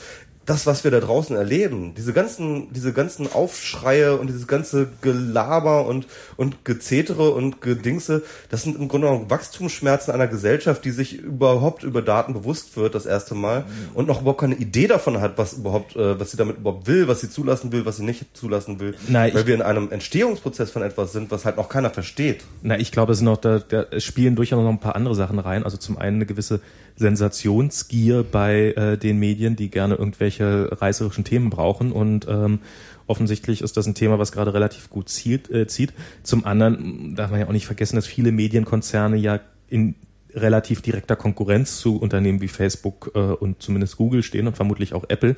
[0.49, 5.85] das, was wir da draußen erleben, diese ganzen, diese ganzen Aufschreie und dieses ganze Gelaber
[5.85, 6.07] und,
[6.37, 11.83] und Gezetere und Gedingse, das sind im Grunde genommen Wachstumsschmerzen einer Gesellschaft, die sich überhaupt
[11.83, 15.53] über Daten bewusst wird, das erste Mal, und noch überhaupt keine Idee davon hat, was
[15.53, 18.79] überhaupt, äh, was sie damit überhaupt will, was sie zulassen will, was sie nicht zulassen
[18.79, 18.95] will.
[19.07, 22.43] Nein, weil wir in einem Entstehungsprozess von etwas sind, was halt noch keiner versteht.
[22.63, 25.37] Na, ich glaube, es sind noch, da, da spielen durchaus noch ein paar andere Sachen
[25.37, 25.63] rein.
[25.63, 26.59] Also zum einen eine gewisse
[26.95, 32.59] Sensationsgier bei äh, den Medien, die gerne irgendwelche reißerischen Themen brauchen und ähm,
[33.07, 35.93] offensichtlich ist das ein Thema, was gerade relativ gut zielt, äh, zieht.
[36.23, 39.95] Zum anderen darf man ja auch nicht vergessen, dass viele Medienkonzerne ja in
[40.33, 45.05] relativ direkter Konkurrenz zu Unternehmen wie Facebook äh, und zumindest Google stehen und vermutlich auch
[45.07, 45.35] Apple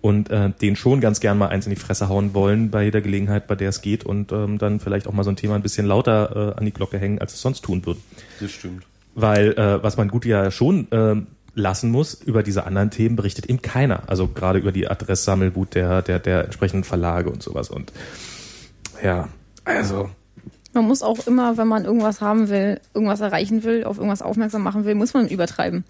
[0.00, 3.00] und äh, denen schon ganz gern mal eins in die Fresse hauen wollen bei jeder
[3.00, 5.62] Gelegenheit, bei der es geht und ähm, dann vielleicht auch mal so ein Thema ein
[5.62, 8.02] bisschen lauter äh, an die Glocke hängen, als es sonst tun würden.
[8.40, 8.84] Das stimmt.
[9.14, 11.16] Weil äh, was man gut ja schon äh,
[11.54, 14.08] lassen muss, über diese anderen Themen berichtet eben keiner.
[14.08, 17.70] Also gerade über die Adresssammelwut der, der, der entsprechenden Verlage und sowas.
[17.70, 17.92] Und
[19.02, 19.28] ja,
[19.64, 20.10] also.
[20.72, 24.62] Man muss auch immer, wenn man irgendwas haben will, irgendwas erreichen will, auf irgendwas aufmerksam
[24.62, 25.84] machen will, muss man übertreiben.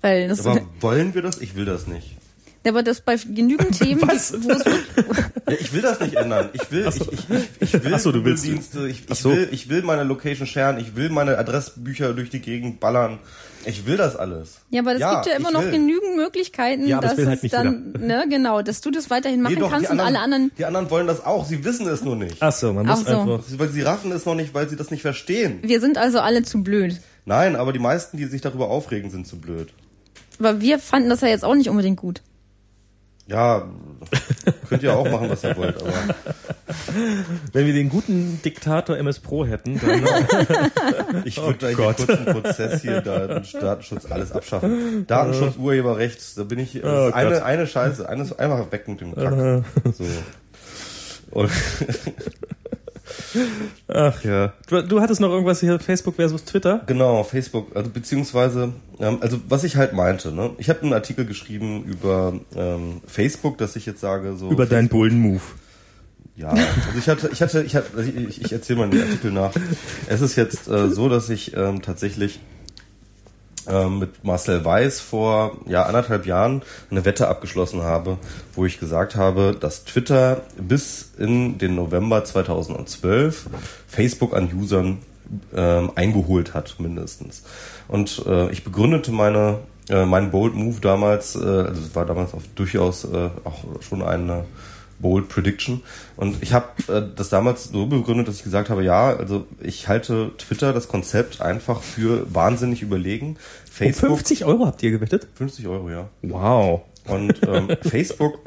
[0.00, 1.40] Weil das Aber wollen wir das?
[1.40, 2.16] Ich will das nicht.
[2.64, 4.32] Ja, aber das bei genügend Themen, Was?
[4.32, 4.64] Die, wo es
[5.48, 6.48] ja, ich will das nicht ändern.
[6.54, 7.06] Ich will, so.
[7.12, 9.30] ich, ich, ich, will so, du willst Dienste, ich, ich so.
[9.30, 13.18] will, ich will meine Location sharen, ich will meine Adressbücher durch die Gegend ballern.
[13.66, 14.60] Ich will das alles.
[14.70, 15.70] Ja, aber es ja, gibt ja immer noch will.
[15.70, 19.54] genügend Möglichkeiten, ja, dass das halt es dann, ne, genau, dass du das weiterhin machen
[19.54, 20.52] nee, doch, kannst anderen, und alle anderen.
[20.58, 22.36] Die anderen wollen das auch, sie wissen es nur nicht.
[22.40, 23.20] Ach so, man muss so.
[23.20, 23.42] einfach.
[23.56, 25.60] Weil sie raffen es noch nicht, weil sie das nicht verstehen.
[25.62, 27.00] Wir sind also alle zu blöd.
[27.24, 29.72] Nein, aber die meisten, die sich darüber aufregen, sind zu blöd.
[30.38, 32.20] Aber wir fanden das ja jetzt auch nicht unbedingt gut.
[33.26, 33.66] Ja,
[34.68, 35.92] könnt ihr auch machen, was ihr wollt, aber.
[37.52, 41.22] Wenn wir den guten Diktator MS Pro hätten, dann.
[41.24, 45.06] ich würde oh da kurz einen Prozess hier, Datenschutz, alles abschaffen.
[45.06, 46.84] Datenschutz, Urheberrecht, da bin ich.
[46.84, 49.64] Oh eine, eine Scheiße, eines einfach weg mit dem Kack.
[49.96, 50.04] So.
[51.30, 51.50] Und
[53.88, 54.52] Ach ja.
[54.68, 56.82] Du, du, hattest noch irgendwas hier, Facebook versus Twitter?
[56.86, 60.50] Genau, Facebook, also beziehungsweise, ähm, also was ich halt meinte, ne?
[60.58, 64.50] Ich habe einen Artikel geschrieben über ähm, Facebook, dass ich jetzt sage, so.
[64.50, 65.42] Über deinen Bullen Move.
[66.36, 69.52] Ja, also ich hatte, ich hatte, ich hatte, ich, ich erzähle mal den Artikel nach.
[70.08, 72.40] Es ist jetzt äh, so, dass ich ähm, tatsächlich
[73.66, 78.18] mit Marcel Weiß vor ja, anderthalb Jahren eine Wette abgeschlossen habe,
[78.54, 83.46] wo ich gesagt habe, dass Twitter bis in den November 2012
[83.88, 84.98] Facebook an Usern
[85.54, 87.44] ähm, eingeholt hat, mindestens.
[87.88, 89.58] Und äh, ich begründete meine,
[89.88, 94.02] äh, meinen Bold Move damals, äh, also es war damals auch durchaus äh, auch schon
[94.02, 94.44] eine
[95.04, 95.82] Bold Prediction.
[96.16, 99.86] Und ich habe äh, das damals so begründet, dass ich gesagt habe, ja, also ich
[99.86, 103.36] halte Twitter, das Konzept einfach für wahnsinnig überlegen.
[103.70, 105.28] Facebook, um 50 Euro habt ihr gewettet?
[105.34, 106.08] 50 Euro, ja.
[106.22, 106.80] Wow.
[107.06, 108.40] Und ähm, Facebook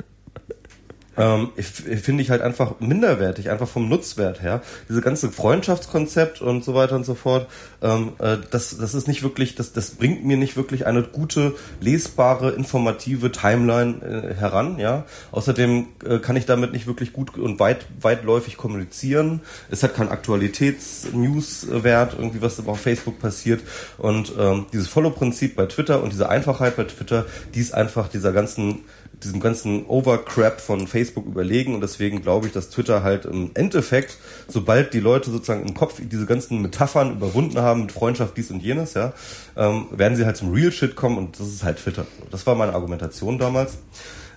[1.17, 4.61] ähm, finde ich halt einfach minderwertig, einfach vom Nutzwert her.
[4.87, 7.47] Diese ganze Freundschaftskonzept und so weiter und so fort,
[7.81, 11.55] ähm, äh, das, das ist nicht wirklich, das, das bringt mir nicht wirklich eine gute,
[11.81, 15.05] lesbare, informative Timeline äh, heran, ja.
[15.31, 19.41] Außerdem äh, kann ich damit nicht wirklich gut und weit, weitläufig kommunizieren.
[19.69, 23.61] Es hat keinen Aktualitäts-News-Wert, irgendwie was auf Facebook passiert.
[23.97, 28.33] Und ähm, dieses Follow-Prinzip bei Twitter und diese Einfachheit bei Twitter, die ist einfach dieser
[28.33, 28.83] ganzen
[29.23, 34.17] diesem ganzen Overcrap von Facebook überlegen und deswegen glaube ich, dass Twitter halt im Endeffekt,
[34.47, 38.61] sobald die Leute sozusagen im Kopf diese ganzen Metaphern überwunden haben mit Freundschaft, dies und
[38.61, 39.13] jenes, ja,
[39.55, 42.05] ähm, werden sie halt zum Real Shit kommen und das ist halt Twitter.
[42.29, 43.79] Das war meine Argumentation damals.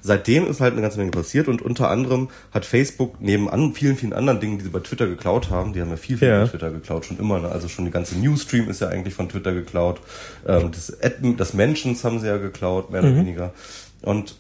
[0.03, 3.97] Seitdem ist halt eine ganze Menge passiert und unter anderem hat Facebook neben an vielen,
[3.97, 6.41] vielen anderen Dingen, die sie bei Twitter geklaut haben, die haben ja viel, viel ja.
[6.41, 7.51] bei Twitter geklaut, schon immer, ne?
[7.51, 10.01] also schon die ganze Newsstream ist ja eigentlich von Twitter geklaut,
[10.47, 13.09] ähm, das, Ad, das Mentions haben sie ja geklaut, mehr mhm.
[13.09, 13.53] oder weniger.
[14.01, 14.37] Und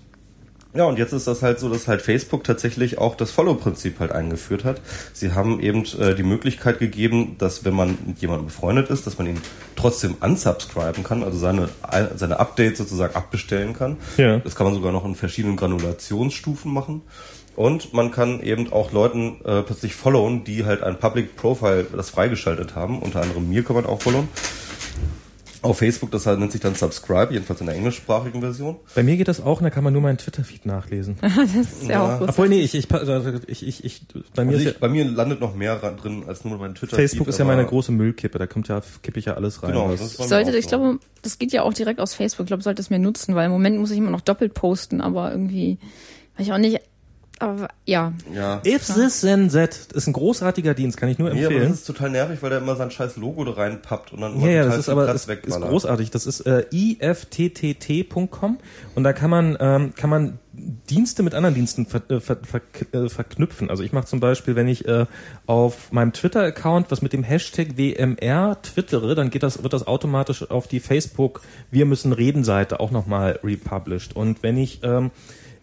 [0.73, 4.12] ja, und jetzt ist das halt so, dass halt Facebook tatsächlich auch das Follow-Prinzip halt
[4.12, 4.81] eingeführt hat.
[5.12, 9.18] Sie haben eben äh, die Möglichkeit gegeben, dass wenn man mit jemandem befreundet ist, dass
[9.18, 9.41] man ihn
[9.75, 11.68] trotzdem unsubscriben kann, also seine,
[12.14, 13.97] seine Updates sozusagen abbestellen kann.
[14.16, 14.39] Ja.
[14.39, 17.03] Das kann man sogar noch in verschiedenen Granulationsstufen machen.
[17.57, 22.11] Und man kann eben auch Leuten äh, plötzlich followen, die halt ein Public Profile das
[22.11, 23.01] freigeschaltet haben.
[23.01, 24.29] Unter anderem mir kann man auch followen
[25.63, 28.77] auf Facebook, das nennt sich dann Subscribe, jedenfalls in der englischsprachigen Version.
[28.95, 31.17] Bei mir geht das auch, und da kann man nur meinen Twitter-Feed nachlesen.
[31.23, 32.29] das ist ja, ja auch gut.
[32.31, 34.03] Obwohl, nee, ich, ich, also ich, ich, ich
[34.35, 36.99] bei mir also ich, ja, bei mir landet noch mehr drin als nur mein Twitter-Feed.
[36.99, 39.73] Facebook ist ja meine große Müllkippe, da kommt ja, kippe ich ja alles rein.
[39.73, 42.45] Genau, das ich sollte, ich glaube, das geht ja auch direkt aus Facebook.
[42.45, 45.01] Ich glaube, sollte es mir nutzen, weil im Moment muss ich immer noch doppelt posten,
[45.01, 45.79] aber irgendwie,
[46.37, 46.81] weil ich auch nicht
[47.41, 48.12] aber ja.
[48.32, 48.61] ja.
[48.66, 51.51] If this then that ist ein großartiger Dienst, kann ich nur empfehlen.
[51.51, 54.20] Nee, aber das ist total nervig, weil der immer sein scheiß Logo da reinpappt und
[54.20, 56.11] dann immer ja, ja, das ist aber Platz ist, ist großartig.
[56.11, 58.59] Das ist äh, ifttt.com
[58.95, 62.61] und da kann man ähm, kann man Dienste mit anderen Diensten ver, äh, ver, ver,
[62.93, 63.70] äh, verknüpfen.
[63.70, 65.07] Also ich mache zum Beispiel, wenn ich äh,
[65.47, 70.51] auf meinem Twitter-Account was mit dem Hashtag WMR twittere, dann geht das, wird das automatisch
[70.51, 74.14] auf die Facebook Wir müssen reden Seite auch nochmal republished.
[74.16, 75.11] Und wenn ich ähm,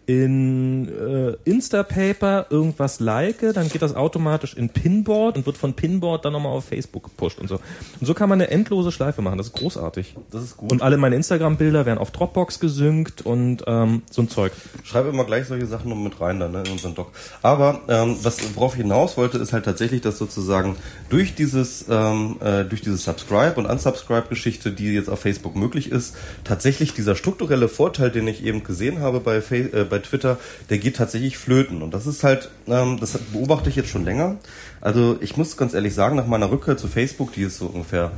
[0.08, 6.24] in äh, Instapaper irgendwas like, dann geht das automatisch in Pinboard und wird von Pinboard
[6.24, 7.56] dann nochmal auf Facebook gepusht und so.
[8.00, 9.36] Und so kann man eine endlose Schleife machen.
[9.36, 10.16] Das ist großartig.
[10.30, 10.72] Das ist gut.
[10.72, 14.52] Und alle meine Instagram-Bilder werden auf Dropbox gesynkt und ähm, so ein Zeug.
[14.82, 17.12] Schreibe immer gleich solche Sachen noch mit rein dann ne, in unseren Doc.
[17.42, 20.76] Aber ähm, was worauf ich hinaus wollte, ist halt tatsächlich, dass sozusagen
[21.10, 26.16] durch dieses ähm, äh, durch diese Subscribe und Unsubscribe-Geschichte, die jetzt auf Facebook möglich ist,
[26.44, 30.38] tatsächlich dieser strukturelle Vorteil, den ich eben gesehen habe bei, Fa äh, bei bei Twitter,
[30.70, 31.82] der geht tatsächlich flöten.
[31.82, 34.36] Und das ist halt, ähm, das beobachte ich jetzt schon länger.
[34.80, 38.12] Also ich muss ganz ehrlich sagen, nach meiner Rückkehr zu Facebook, die ist so ungefähr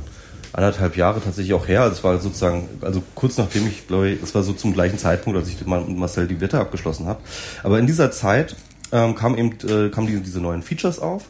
[0.53, 1.81] anderthalb Jahre tatsächlich auch her.
[1.81, 4.97] Also es war sozusagen, also kurz nachdem ich, glaube ich, es war so zum gleichen
[4.97, 7.21] Zeitpunkt, als ich mit Marcel die Wette abgeschlossen habe.
[7.63, 8.55] Aber in dieser Zeit
[8.91, 11.25] ähm, kam eben, äh, kamen die, diese neuen Features auf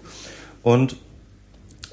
[0.63, 0.95] und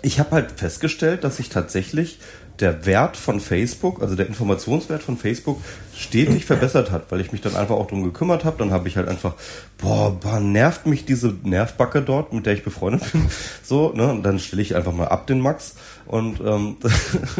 [0.01, 2.21] ich habe halt festgestellt, dass ich tatsächlich
[2.61, 5.61] der Wert von Facebook, also der Informationswert von Facebook,
[5.95, 8.59] stetig verbessert hat, weil ich mich dann einfach auch drum gekümmert habe.
[8.59, 9.35] Dann habe ich halt einfach,
[9.79, 13.27] boah, boah, nervt mich diese Nervbacke dort, mit der ich befreundet bin.
[13.63, 14.09] So, ne?
[14.09, 15.75] Und dann stelle ich einfach mal ab den Max
[16.09, 16.77] und ähm,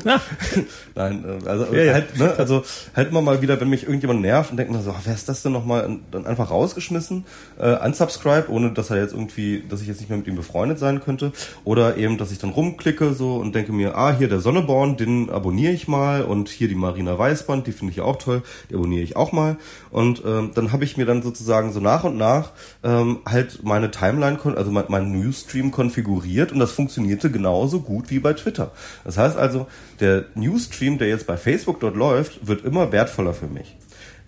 [0.95, 1.93] nein, äh, also ja, ja.
[1.95, 2.63] halt, ne, also
[2.95, 5.29] halt immer mal wieder, wenn mich irgendjemand nervt und denkt mir so, ach, wer ist
[5.29, 5.99] das denn nochmal?
[6.11, 7.25] Dann einfach rausgeschmissen,
[7.59, 10.79] äh, unsubscribe, ohne dass er jetzt irgendwie, dass ich jetzt nicht mehr mit ihm befreundet
[10.79, 11.33] sein könnte.
[11.65, 15.31] Oder eben, dass ich dann rumklicke so und denke mir, ah, hier der Sonneborn, den
[15.31, 19.03] abonniere ich mal und hier die Marina Weißband, die finde ich auch toll die abonniere
[19.03, 19.57] ich auch mal.
[19.91, 23.91] Und ähm, dann habe ich mir dann sozusagen so nach und nach ähm, halt meine
[23.91, 28.73] Timeline, also mein, mein Newsstream konfiguriert und das funktionierte genauso gut wie bei Twitter.
[29.05, 29.67] Das heißt also,
[30.01, 33.77] der Newsstream, der jetzt bei Facebook dort läuft, wird immer wertvoller für mich.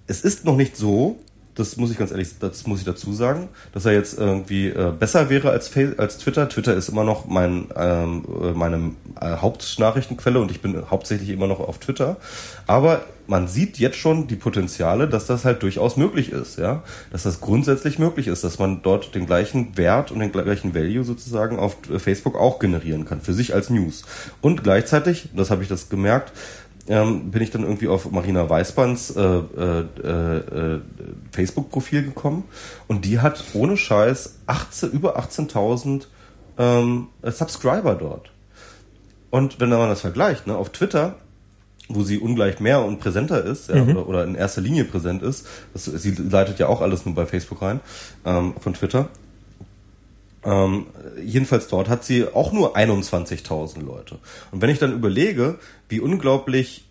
[0.07, 1.21] Es ist noch nicht so,
[1.61, 4.93] das muss ich ganz ehrlich, das muss ich dazu sagen, dass er jetzt irgendwie äh,
[4.99, 6.49] besser wäre als, als Twitter.
[6.49, 11.47] Twitter ist immer noch mein, ähm, äh, meine äh, Hauptnachrichtenquelle und ich bin hauptsächlich immer
[11.47, 12.17] noch auf Twitter.
[12.67, 16.83] Aber man sieht jetzt schon die Potenziale, dass das halt durchaus möglich ist, ja,
[17.13, 21.05] dass das grundsätzlich möglich ist, dass man dort den gleichen Wert und den gleichen Value
[21.05, 24.03] sozusagen auf Facebook auch generieren kann für sich als News
[24.41, 26.33] und gleichzeitig, das habe ich das gemerkt,
[26.91, 30.81] ähm, bin ich dann irgendwie auf Marina Weißbands äh, äh, äh,
[31.31, 32.45] Facebook-Profil gekommen
[32.89, 36.07] und die hat ohne Scheiß 18, über 18.000
[36.59, 38.31] ähm, Subscriber dort.
[39.31, 41.15] Und wenn man das vergleicht, ne, auf Twitter
[41.93, 43.91] wo sie ungleich mehr und präsenter ist ja, mhm.
[43.91, 45.45] oder, oder, in erster Linie präsent ist.
[45.73, 47.81] Das, sie leitet ja auch alles nur bei Facebook rein
[48.25, 49.09] ähm, von Twitter.
[50.45, 50.87] Ähm,
[51.23, 54.19] jedenfalls dort hat sie auch nur 21.000 Leute.
[54.51, 56.90] Und wenn ich dann überlege, wie unglaublich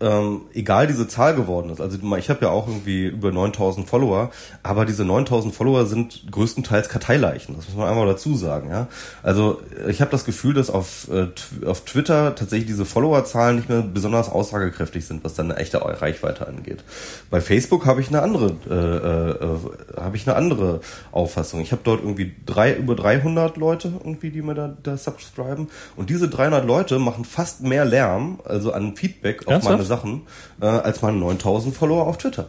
[0.00, 1.80] ähm, egal diese Zahl geworden ist.
[1.80, 4.30] Also ich habe ja auch irgendwie über 9000 Follower,
[4.62, 7.56] aber diese 9000 Follower sind größtenteils Karteileichen.
[7.56, 8.68] Das muss man einmal dazu sagen.
[8.68, 8.88] Ja?
[9.22, 11.28] Also ich habe das Gefühl, dass auf, äh,
[11.66, 16.46] auf Twitter tatsächlich diese Followerzahlen nicht mehr besonders aussagekräftig sind, was dann eine echte Reichweite
[16.46, 16.84] angeht.
[17.30, 18.96] Bei Facebook habe ich eine andere äh,
[19.36, 20.80] äh, habe ich eine andere
[21.12, 21.60] Auffassung.
[21.60, 26.10] Ich habe dort irgendwie drei über 300 Leute irgendwie, die mir da, da subscriben und
[26.10, 29.76] diese 300 Leute machen fast mehr Lärm, also an Feedback auf Ernsthaft?
[29.76, 30.22] meine Sachen
[30.60, 32.46] äh, als meine 9000 Follower auf Twitter.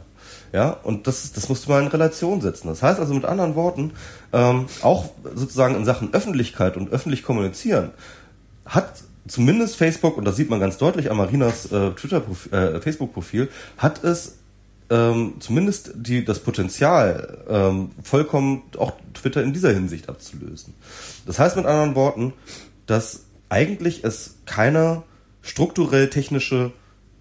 [0.53, 2.67] Ja, und das, das musst du mal in Relation setzen.
[2.67, 3.91] Das heißt also mit anderen Worten,
[4.31, 7.91] ähm, auch sozusagen in Sachen Öffentlichkeit und öffentlich kommunizieren,
[8.65, 14.03] hat zumindest Facebook, und das sieht man ganz deutlich an Marinas äh, äh, Facebook-Profil, hat
[14.03, 14.37] es
[14.89, 20.73] ähm, zumindest die, das Potenzial, ähm, vollkommen auch Twitter in dieser Hinsicht abzulösen.
[21.25, 22.33] Das heißt mit anderen Worten,
[22.85, 25.03] dass eigentlich es keine
[25.41, 26.71] strukturell technische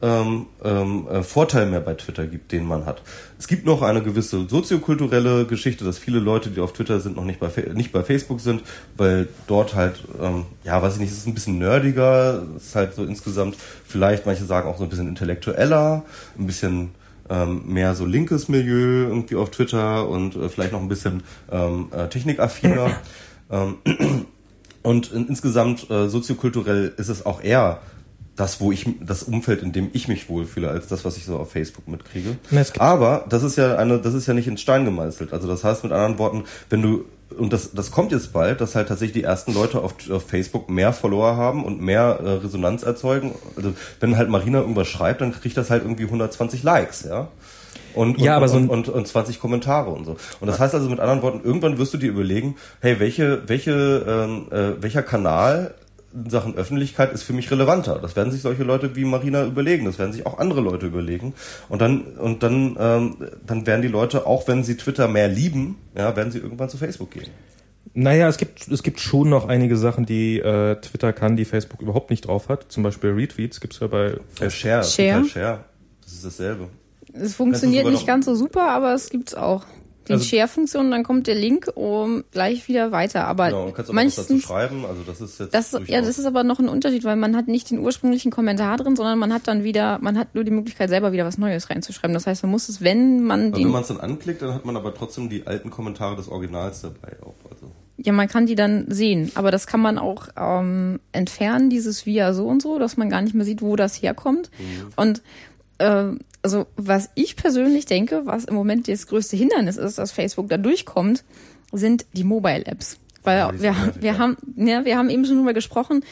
[0.02, 3.02] ähm, ähm, äh, Vorteil mehr bei Twitter gibt, den man hat.
[3.38, 7.24] Es gibt noch eine gewisse soziokulturelle Geschichte, dass viele Leute, die auf Twitter sind, noch
[7.24, 8.62] nicht bei, nicht bei Facebook sind,
[8.96, 12.74] weil dort halt, ähm, ja, weiß ich nicht, es ist ein bisschen nerdiger, es ist
[12.74, 16.04] halt so insgesamt vielleicht, manche sagen auch so ein bisschen intellektueller,
[16.38, 16.90] ein bisschen
[17.30, 21.88] ähm, mehr so linkes Milieu irgendwie auf Twitter und äh, vielleicht noch ein bisschen ähm,
[21.92, 22.90] äh, technikaffiner.
[23.50, 23.76] ähm,
[24.82, 27.80] und in, insgesamt äh, soziokulturell ist es auch eher
[28.36, 31.38] das, wo ich, das Umfeld, in dem ich mich wohlfühle, als das, was ich so
[31.38, 32.36] auf Facebook mitkriege.
[32.80, 35.32] Aber das ist ja eine, das ist ja nicht in Stein gemeißelt.
[35.32, 37.04] Also das heißt mit anderen Worten, wenn du,
[37.36, 40.68] und das, das kommt jetzt bald, dass halt tatsächlich die ersten Leute auf, auf Facebook
[40.68, 43.34] mehr Follower haben und mehr äh, Resonanz erzeugen.
[43.56, 47.28] Also wenn halt Marina irgendwas schreibt, dann kriegt das halt irgendwie 120 Likes, ja.
[47.94, 50.16] Und, ja, und, aber so und, und, und 20 Kommentare und so.
[50.40, 54.04] Und das heißt also mit anderen Worten, irgendwann wirst du dir überlegen, hey, welche, welche,
[54.06, 55.74] ähm, äh, welcher Kanal
[56.16, 57.98] in Sachen Öffentlichkeit ist für mich relevanter.
[58.00, 59.84] Das werden sich solche Leute wie Marina überlegen.
[59.84, 61.34] Das werden sich auch andere Leute überlegen.
[61.68, 65.76] Und dann, und dann, ähm, dann werden die Leute, auch wenn sie Twitter mehr lieben,
[65.94, 67.28] ja, werden sie irgendwann zu Facebook gehen.
[67.92, 71.80] Naja, es gibt, es gibt schon noch einige Sachen, die äh, Twitter kann, die Facebook
[71.80, 72.70] überhaupt nicht drauf hat.
[72.70, 74.50] Zum Beispiel Retweets gibt's ja bei Facebook.
[74.52, 75.24] Share, Share.
[75.24, 75.64] Share.
[76.02, 76.68] Das ist dasselbe.
[77.12, 79.64] Es funktioniert nicht ganz so super, aber es gibt's auch
[80.08, 83.26] die also, Share-Funktion, dann kommt der Link um gleich wieder weiter.
[83.26, 84.84] Aber genau, kannst auch was dazu schreiben.
[84.86, 87.48] Also das ist jetzt das, ja, das ist aber noch ein Unterschied, weil man hat
[87.48, 90.88] nicht den ursprünglichen Kommentar drin, sondern man hat dann wieder, man hat nur die Möglichkeit
[90.88, 92.14] selber wieder was Neues reinzuschreiben.
[92.14, 94.54] Das heißt, man muss es, wenn man also den, wenn man es dann anklickt, dann
[94.54, 97.34] hat man aber trotzdem die alten Kommentare des Originals dabei auch.
[97.50, 97.72] Also.
[97.98, 102.34] Ja, man kann die dann sehen, aber das kann man auch ähm, entfernen, dieses Via
[102.34, 104.50] so und so, dass man gar nicht mehr sieht, wo das herkommt.
[104.58, 104.92] Mhm.
[104.96, 105.22] Und
[105.78, 106.12] äh,
[106.42, 110.58] also was ich persönlich denke, was im Moment das größte Hindernis ist, dass Facebook da
[110.58, 111.24] durchkommt,
[111.72, 112.98] sind die Mobile-Apps.
[113.24, 116.04] Weil ja, wir, wir haben, ja, wir haben eben schon drüber gesprochen,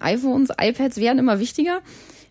[0.00, 1.80] iPhones, iPads werden immer wichtiger.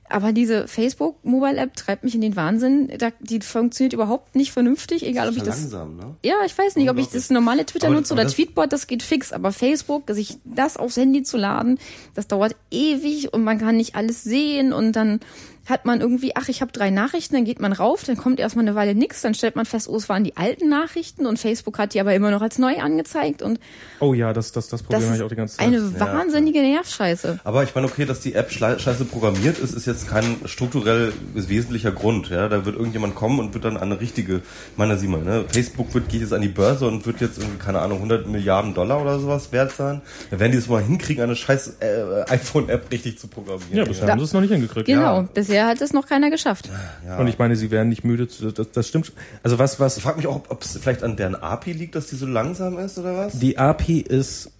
[0.08, 2.92] Aber diese Facebook Mobile App treibt mich in den Wahnsinn.
[3.00, 5.62] Da, die funktioniert überhaupt nicht vernünftig, egal ob ich das.
[5.62, 6.16] Langsam, ne?
[6.24, 9.02] Ja, ich weiß nicht, ob ich das normale Twitter aber, nutze oder Tweetbot, das geht
[9.02, 9.34] fix.
[9.34, 11.80] Aber Facebook, sich das aufs Handy zu laden,
[12.14, 15.22] das dauert ewig und man kann nicht alles sehen und dann
[15.66, 18.66] hat man irgendwie, ach, ich habe drei Nachrichten, dann geht man rauf, dann kommt erstmal
[18.66, 21.80] eine Weile nichts, dann stellt man fest, oh, es waren die alten Nachrichten und Facebook
[21.80, 23.60] hat die aber immer noch als neu angezeigt und
[24.00, 25.68] Oh ja, das das das Problem habe ich auch die ganze Zeit.
[25.68, 26.76] Eine ja, wahnsinnige ja.
[26.76, 27.40] Nervscheiße.
[27.44, 31.92] Aber ich meine, okay, dass die App scheiße programmiert ist, ist jetzt kein strukturell wesentlicher
[31.92, 35.22] Grund, ja, da wird irgendjemand kommen und wird dann eine richtige, ich meine, sieh mal,
[35.22, 38.28] ne, Facebook wird geht jetzt an die Börse und wird jetzt irgendwie keine Ahnung 100
[38.28, 40.02] Milliarden Dollar oder sowas wert sein.
[40.30, 43.78] Da werden die es mal hinkriegen, eine scheiß äh, iPhone App richtig zu programmieren.
[43.78, 44.12] Ja, bisher ja.
[44.12, 44.86] haben sie es noch nicht hingekriegt.
[44.86, 45.28] Genau, ja.
[45.34, 46.70] bisher bisher hat es noch keiner geschafft.
[47.06, 47.18] Ja.
[47.18, 48.28] Und ich meine, sie werden nicht müde.
[48.28, 49.14] Das, das stimmt.
[49.44, 49.98] Also was, was?
[49.98, 52.78] Ich frage mich auch, ob es vielleicht an deren API liegt, dass die so langsam
[52.78, 53.40] ist oder was?
[53.40, 54.52] Die API ist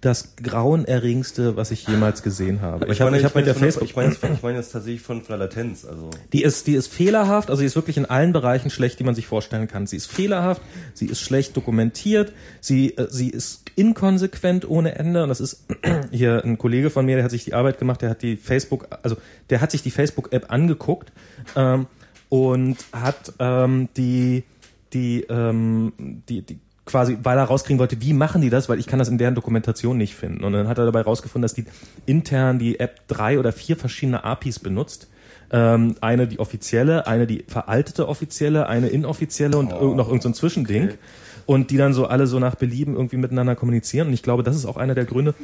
[0.00, 2.84] das grauenerregendste, was ich jemals gesehen habe.
[2.86, 3.84] ich, ich habe ich hab mit der Facebook.
[3.84, 5.84] Ich meine, ich meine jetzt tatsächlich von, von der Latenz.
[5.84, 7.50] Also die ist, die ist fehlerhaft.
[7.50, 9.86] Also sie ist wirklich in allen Bereichen schlecht, die man sich vorstellen kann.
[9.86, 10.62] Sie ist fehlerhaft.
[10.94, 12.32] Sie ist schlecht dokumentiert.
[12.60, 15.24] Sie, äh, sie ist inkonsequent ohne Ende.
[15.24, 15.66] Und das ist
[16.12, 18.00] hier ein Kollege von mir, der hat sich die Arbeit gemacht.
[18.02, 19.16] Der hat die Facebook, also
[19.50, 21.12] der hat sich die Facebook-App angeguckt
[21.56, 21.86] ähm,
[22.28, 24.44] und hat ähm, die
[24.92, 25.92] die, ähm,
[26.28, 26.58] die, die
[26.88, 29.34] quasi, weil er rauskriegen wollte, wie machen die das, weil ich kann das in deren
[29.34, 30.42] Dokumentation nicht finden.
[30.42, 31.66] Und dann hat er dabei rausgefunden, dass die
[32.06, 35.08] intern die App drei oder vier verschiedene APIs benutzt.
[35.50, 40.40] Ähm, eine die offizielle, eine die veraltete offizielle, eine inoffizielle und oh, noch irgendein so
[40.40, 40.84] Zwischending.
[40.84, 40.98] Okay.
[41.46, 44.08] Und die dann so alle so nach Belieben irgendwie miteinander kommunizieren.
[44.08, 45.34] Und ich glaube, das ist auch einer der Gründe.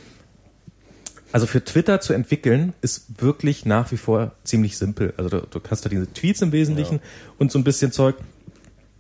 [1.33, 5.15] Also für Twitter zu entwickeln ist wirklich nach wie vor ziemlich simpel.
[5.17, 7.03] Also du, du hast da diese Tweets im Wesentlichen ja.
[7.39, 8.17] und so ein bisschen Zeug.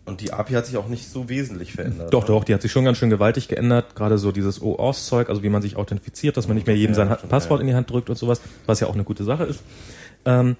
[0.06, 2.12] Und die API hat sich auch nicht so wesentlich verändert.
[2.12, 2.34] Doch, oder?
[2.34, 3.94] doch, die hat sich schon ganz schön gewaltig geändert.
[3.96, 7.06] Gerade so dieses OAuth-Zeug, also wie man sich authentifiziert, dass man nicht mehr jedem ja,
[7.06, 7.62] sein Passwort ja.
[7.62, 9.62] in die Hand drückt und sowas, was ja auch eine gute Sache ist.
[10.26, 10.56] Ähm,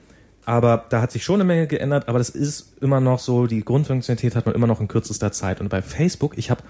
[0.46, 3.64] aber da hat sich schon eine Menge geändert, aber das ist immer noch so, die
[3.64, 5.60] Grundfunktionalität hat man immer noch in kürzester Zeit.
[5.60, 6.62] Und bei Facebook, ich habe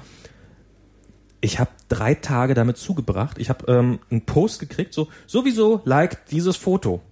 [1.40, 3.38] ich habe drei Tage damit zugebracht.
[3.38, 7.02] Ich habe ähm, einen Post gekriegt, so sowieso like dieses Foto.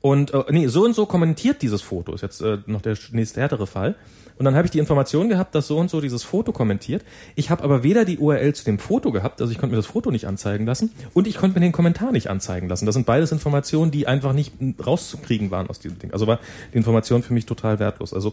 [0.00, 3.40] Und äh, nee, so und so kommentiert dieses Foto, ist jetzt äh, noch der nächste
[3.40, 3.96] härtere Fall.
[4.38, 7.04] Und dann habe ich die Information gehabt, dass so und so dieses Foto kommentiert.
[7.34, 9.86] Ich habe aber weder die URL zu dem Foto gehabt, also ich konnte mir das
[9.86, 12.86] Foto nicht anzeigen lassen, und ich konnte mir den Kommentar nicht anzeigen lassen.
[12.86, 14.52] Das sind beides Informationen, die einfach nicht
[14.84, 16.12] rauszukriegen waren aus diesem Ding.
[16.12, 16.38] Also war
[16.72, 18.14] die Information für mich total wertlos.
[18.14, 18.32] Also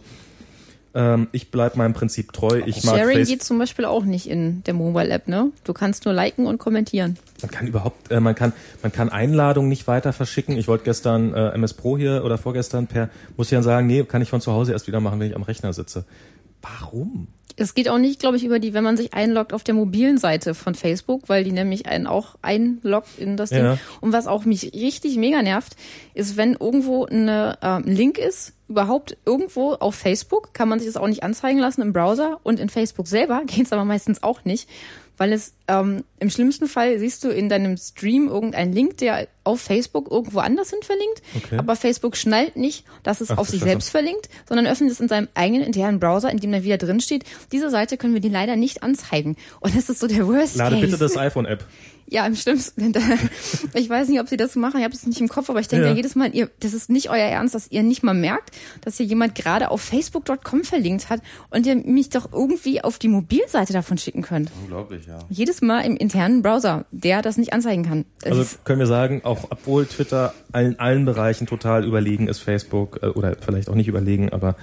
[0.96, 2.62] ähm, ich bleib meinem Prinzip treu.
[2.64, 5.52] Ich mag Sharing Face geht zum Beispiel auch nicht in der Mobile App, ne?
[5.64, 7.18] Du kannst nur liken und kommentieren.
[7.42, 10.56] Man kann überhaupt, äh, man kann, man kann Einladungen nicht weiter verschicken.
[10.56, 14.04] Ich wollte gestern äh, MS Pro hier oder vorgestern per, muss ich dann sagen, nee,
[14.04, 16.06] kann ich von zu Hause erst wieder machen, wenn ich am Rechner sitze.
[16.62, 17.28] Warum?
[17.58, 20.18] Es geht auch nicht, glaube ich, über die, wenn man sich einloggt auf der mobilen
[20.18, 23.64] Seite von Facebook, weil die nämlich einen auch einloggt in das Ding.
[23.64, 23.78] Ja.
[24.02, 25.74] Und was auch mich richtig mega nervt,
[26.12, 30.88] ist, wenn irgendwo eine, äh, ein Link ist, überhaupt irgendwo auf Facebook, kann man sich
[30.88, 34.22] das auch nicht anzeigen lassen im Browser und in Facebook selber geht es aber meistens
[34.22, 34.68] auch nicht
[35.16, 39.60] weil es ähm, im schlimmsten Fall siehst du in deinem Stream irgendeinen Link, der auf
[39.60, 41.58] Facebook irgendwo anders hin verlinkt, okay.
[41.58, 45.08] aber Facebook schnallt nicht, dass es Ach, auf sich selbst verlinkt, sondern öffnet es in
[45.08, 48.30] seinem eigenen internen Browser, in dem dann wieder drin steht, diese Seite können wir dir
[48.30, 49.36] leider nicht anzeigen.
[49.60, 50.86] Und das ist so der Worst Lade Case.
[50.86, 51.64] bitte das iPhone-App.
[52.08, 52.92] Ja, im schlimmsten.
[53.74, 54.78] ich weiß nicht, ob sie das machen.
[54.78, 55.90] Ich habe es nicht im Kopf, aber ich denke ja.
[55.90, 55.96] ja.
[55.96, 58.50] jedes Mal, ihr, das ist nicht euer Ernst, dass ihr nicht mal merkt,
[58.82, 63.08] dass hier jemand gerade auf Facebook.com verlinkt hat und ihr mich doch irgendwie auf die
[63.08, 64.50] Mobilseite davon schicken könnt.
[64.62, 65.18] Unglaublich, ja.
[65.28, 68.04] Jedes Mal im internen Browser, der das nicht anzeigen kann.
[68.20, 73.00] Das also können wir sagen, auch obwohl Twitter in allen Bereichen total überlegen ist, Facebook
[73.02, 74.56] äh, oder vielleicht auch nicht überlegen, aber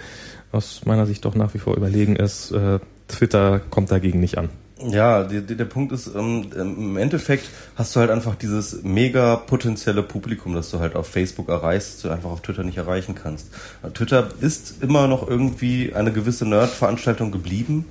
[0.52, 4.50] aus meiner Sicht doch nach wie vor überlegen ist, äh, Twitter kommt dagegen nicht an.
[4.90, 10.04] Ja, die, der Punkt ist, ähm, im Endeffekt hast du halt einfach dieses mega potenzielle
[10.04, 13.48] Publikum, das du halt auf Facebook erreichst, das du einfach auf Twitter nicht erreichen kannst.
[13.94, 17.86] Twitter ist immer noch irgendwie eine gewisse Nerd-Veranstaltung geblieben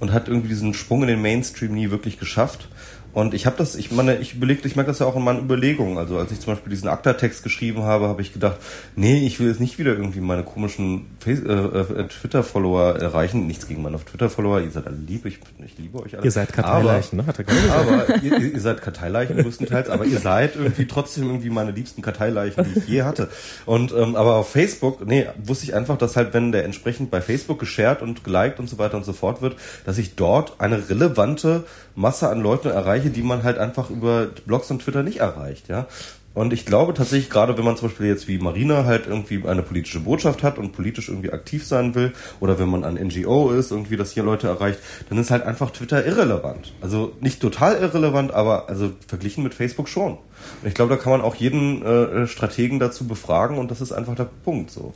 [0.00, 2.68] und hat irgendwie diesen Sprung in den Mainstream nie wirklich geschafft.
[3.12, 5.40] Und ich habe das, ich meine, ich überlegte, ich merke das ja auch in meinen
[5.40, 5.98] Überlegungen.
[5.98, 8.58] Also als ich zum Beispiel diesen Akta-Text geschrieben habe, habe ich gedacht,
[8.96, 13.46] nee, ich will jetzt nicht wieder irgendwie meine komischen äh, äh, Twitter-Follower erreichen.
[13.46, 16.24] Nichts gegen meine Twitter-Follower, ihr seid alle lieb, ich, ich liebe euch alle.
[16.24, 17.26] Ihr seid Karteileichen, ne?
[17.26, 17.70] Hat er gesagt.
[17.72, 22.64] Aber ihr, ihr seid Karteileichen größtenteils, aber ihr seid irgendwie trotzdem irgendwie meine liebsten Karteileichen,
[22.64, 23.28] die ich je hatte.
[23.66, 27.20] Und ähm, aber auf Facebook, nee, wusste ich einfach, dass halt, wenn der entsprechend bei
[27.20, 30.88] Facebook geshared und geliked und so weiter und so fort wird, dass ich dort eine
[30.88, 31.64] relevante
[31.98, 35.88] Masse an Leuten erreiche, die man halt einfach über Blogs und Twitter nicht erreicht, ja.
[36.34, 39.62] Und ich glaube tatsächlich, gerade wenn man zum Beispiel jetzt wie Marina halt irgendwie eine
[39.62, 43.72] politische Botschaft hat und politisch irgendwie aktiv sein will, oder wenn man ein NGO ist,
[43.72, 44.78] irgendwie das hier Leute erreicht,
[45.08, 46.72] dann ist halt einfach Twitter irrelevant.
[46.80, 50.12] Also nicht total irrelevant, aber also verglichen mit Facebook schon.
[50.12, 53.90] Und ich glaube, da kann man auch jeden äh, Strategen dazu befragen und das ist
[53.90, 54.94] einfach der Punkt so.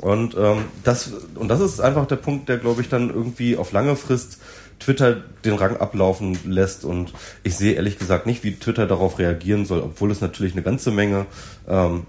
[0.00, 3.72] Und ähm, das und das ist einfach der Punkt, der glaube ich dann irgendwie auf
[3.72, 4.38] lange Frist
[4.80, 7.12] Twitter den Rang ablaufen lässt und
[7.44, 10.90] ich sehe ehrlich gesagt nicht, wie Twitter darauf reagieren soll, obwohl es natürlich eine ganze
[10.90, 11.26] Menge
[11.68, 12.06] ähm,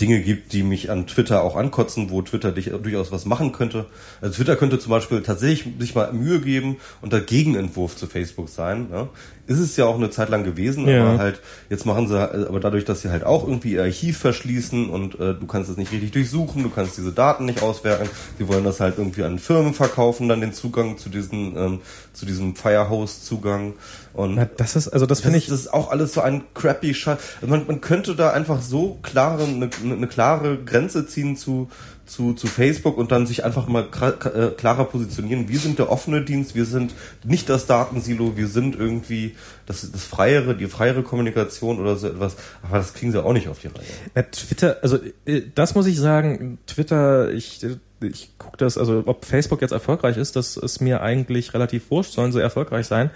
[0.00, 3.86] Dinge gibt, die mich an Twitter auch ankotzen, wo Twitter dich durchaus was machen könnte.
[4.20, 8.48] Also Twitter könnte zum Beispiel tatsächlich sich mal Mühe geben und der Gegenentwurf zu Facebook
[8.48, 8.88] sein.
[8.90, 9.08] Ne?
[9.46, 11.06] ist es ja auch eine Zeit lang gewesen, ja.
[11.06, 11.40] aber halt,
[11.70, 15.34] jetzt machen sie, aber dadurch, dass sie halt auch irgendwie ihr Archiv verschließen und äh,
[15.34, 18.80] du kannst es nicht richtig durchsuchen, du kannst diese Daten nicht auswerten, sie wollen das
[18.80, 21.80] halt irgendwie an Firmen verkaufen, dann den Zugang zu diesen, ähm,
[22.12, 23.74] zu diesem Firehouse-Zugang.
[24.16, 25.46] Und Na, das ist, also das, finde ich.
[25.46, 27.18] Das ist auch alles so ein crappy Scheiß.
[27.46, 31.68] Man, man könnte da einfach so klare, eine, eine klare Grenze ziehen zu,
[32.06, 35.50] zu, zu Facebook und dann sich einfach mal äh, klarer positionieren.
[35.50, 36.94] Wir sind der offene Dienst, wir sind
[37.24, 39.36] nicht das Datensilo, wir sind irgendwie
[39.66, 42.36] das, das freiere, die freiere Kommunikation oder so etwas.
[42.62, 43.84] Aber das kriegen sie auch nicht auf die Reihe.
[44.14, 47.66] Ja, Twitter, also äh, das muss ich sagen, Twitter, ich
[48.00, 52.12] ich gucke das, also ob Facebook jetzt erfolgreich ist, das ist mir eigentlich relativ wurscht,
[52.12, 53.10] sollen sie erfolgreich sein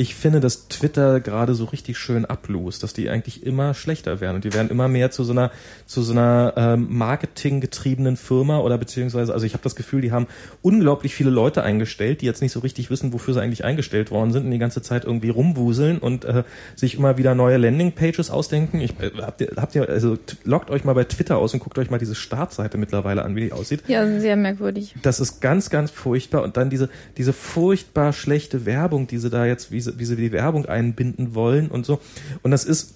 [0.00, 4.36] ich finde, dass Twitter gerade so richtig schön ablost, dass die eigentlich immer schlechter werden
[4.36, 5.50] und die werden immer mehr zu so einer
[5.84, 10.26] zu so einer ähm, marketinggetriebenen Firma oder beziehungsweise also ich habe das Gefühl, die haben
[10.62, 14.32] unglaublich viele Leute eingestellt, die jetzt nicht so richtig wissen, wofür sie eigentlich eingestellt worden
[14.32, 16.44] sind und die ganze Zeit irgendwie rumwuseln und äh,
[16.76, 18.80] sich immer wieder neue Landingpages ausdenken.
[18.80, 21.78] Ich, äh, habt ihr habt ihr also loggt euch mal bei Twitter aus und guckt
[21.78, 23.82] euch mal diese Startseite mittlerweile an, wie die aussieht.
[23.86, 24.94] Ja, sehr merkwürdig.
[25.02, 26.88] Das ist ganz ganz furchtbar und dann diese
[27.18, 31.34] diese furchtbar schlechte Werbung, die sie da jetzt wie sie wie sie die Werbung einbinden
[31.34, 32.00] wollen und so.
[32.42, 32.94] Und das ist,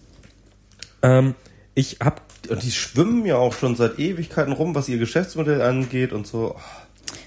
[1.03, 1.35] ähm,
[1.75, 2.23] ich hab.
[2.49, 6.57] Und die schwimmen ja auch schon seit Ewigkeiten rum, was ihr Geschäftsmodell angeht und so.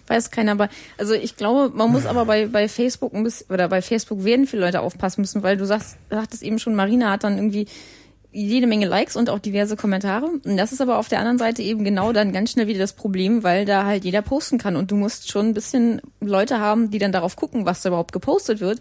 [0.07, 3.68] Weiß keiner, aber also ich glaube, man muss aber bei, bei Facebook ein bisschen, oder
[3.68, 7.24] bei Facebook werden viele Leute aufpassen müssen, weil du sagst, sagtest eben schon, Marina hat
[7.24, 7.68] dann irgendwie
[8.32, 10.25] jede Menge Likes und auch diverse Kommentare.
[10.25, 12.93] Und das ist aber auf der anderen Seite eben genau dann ganz schnell wieder das
[12.93, 16.91] Problem, weil da halt jeder posten kann und du musst schon ein bisschen Leute haben,
[16.91, 18.80] die dann darauf gucken, was da überhaupt gepostet wird.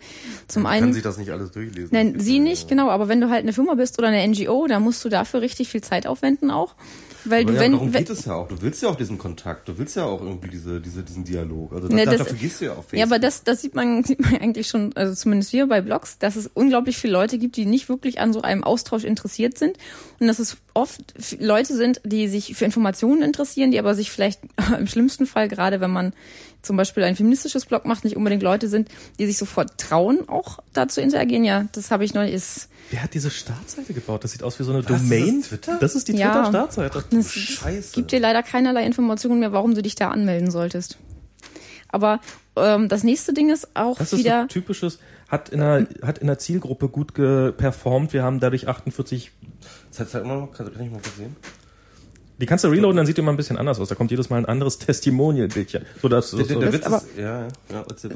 [0.49, 1.91] Zum Man einen kann sich das nicht alles durchlesen.
[1.93, 4.81] Nein, sie nicht, genau, aber wenn du halt eine Firma bist oder eine NGO, da
[4.81, 6.75] musst du dafür richtig viel Zeit aufwenden auch.
[7.31, 8.49] Weil Aber du, ja, wenn, darum wenn geht es ja auch.
[8.49, 11.73] Du willst ja auch diesen Kontakt, du willst ja auch irgendwie diese, diese, diesen Dialog.
[11.73, 12.99] Also Ne, da, das- dafür gehst du ja auf Facebook.
[12.99, 16.19] Ja, aber das, das sieht man, sieht man eigentlich schon, also zumindest wir bei Blogs,
[16.19, 19.77] dass es unglaublich viele Leute gibt, die nicht wirklich an so einem Austausch interessiert sind.
[20.21, 21.01] Und dass es oft
[21.41, 24.41] Leute sind, die sich für Informationen interessieren, die aber sich vielleicht
[24.79, 26.13] im schlimmsten Fall, gerade wenn man
[26.63, 28.89] zum Beispiel ein feministisches Blog macht, nicht unbedingt Leute sind,
[29.21, 31.45] die sich sofort trauen, auch dazu interagieren.
[31.45, 34.23] Ja, das habe ich neu, ist, Wer hat diese Startseite gebaut?
[34.25, 35.41] Das sieht aus wie so eine Was, ist Domain.
[35.41, 35.79] das Twitter?
[35.81, 36.31] Das ist die Ja.
[36.33, 37.05] Twitter-Startseite.
[37.17, 37.93] es Scheiße.
[37.95, 40.99] gibt dir leider keinerlei Informationen mehr, warum du dich da anmelden solltest.
[41.89, 42.21] Aber
[42.57, 45.87] ähm, das nächste Ding ist auch Das ist so wieder, ein typisches, hat in der,
[46.03, 48.13] hat in der Zielgruppe gut ge- performt.
[48.13, 49.33] Wir haben dadurch 48
[49.91, 51.35] Zeig, zeig mal, kann, kann ich mal kurz sehen?
[52.39, 53.89] Die kannst du reloaden, dann sieht die immer ein bisschen anders aus.
[53.89, 54.79] Da kommt jedes Mal ein anderes
[55.17, 55.85] Testimonial-Bildchen.
[56.03, 57.49] So, das, Der, der, so, der Das Witz aber- ist, ja.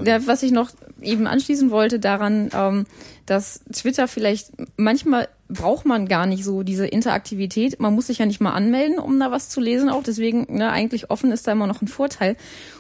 [0.05, 2.87] Ja, was ich noch eben anschließen wollte daran, ähm,
[3.27, 7.81] dass Twitter vielleicht manchmal braucht man gar nicht so diese Interaktivität.
[7.81, 10.03] Man muss sich ja nicht mal anmelden, um da was zu lesen auch.
[10.03, 12.37] Deswegen, ne, eigentlich offen ist da immer noch ein Vorteil.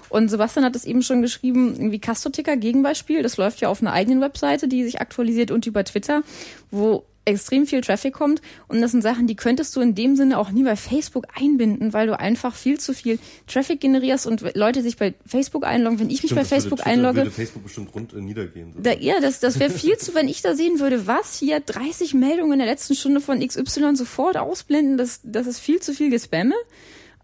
[0.08, 3.22] Und Sebastian hat es eben schon geschrieben, irgendwie Castoticker Gegenbeispiel.
[3.22, 6.22] Das läuft ja auf einer eigenen Webseite, die sich aktualisiert und über Twitter,
[6.70, 8.40] wo extrem viel Traffic kommt.
[8.68, 11.92] Und das sind Sachen, die könntest du in dem Sinne auch nie bei Facebook einbinden,
[11.92, 15.98] weil du einfach viel zu viel Traffic generierst und Leute sich bei Facebook einloggen.
[16.00, 18.20] Wenn ich mich Stimmt, bei das würde Facebook Twitter- einlogge, Würde Facebook bestimmt rund äh,
[18.20, 18.74] niedergehen.
[18.82, 22.14] Da, ja, das, das wäre viel zu, wenn ich da sehen würde, was hier 30
[22.14, 26.10] Meldungen in der letzten Stunde von XY sofort ausblenden, das, das ist viel zu viel
[26.10, 26.54] Gespamme.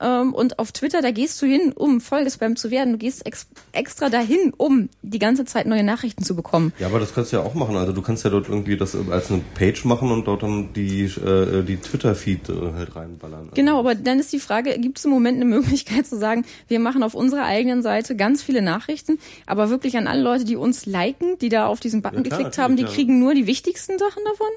[0.01, 2.93] Ähm, und auf Twitter, da gehst du hin, um voll gespammt zu werden.
[2.93, 6.73] Du gehst ex extra dahin, um die ganze Zeit neue Nachrichten zu bekommen.
[6.79, 7.77] Ja, aber das kannst du ja auch machen.
[7.77, 11.05] Also du kannst ja dort irgendwie das als eine Page machen und dort dann die,
[11.05, 13.41] äh, die Twitter-Feed äh, halt reinballern.
[13.41, 16.45] Also Genau, aber dann ist die Frage, gibt es im Moment eine Möglichkeit zu sagen,
[16.69, 20.57] wir machen auf unserer eigenen Seite ganz viele Nachrichten, aber wirklich an alle Leute, die
[20.57, 22.89] uns liken, die da auf diesen Button Ja, klar, geklickt haben, die ja.
[22.89, 24.49] kriegen nur die wichtigsten Sachen davon?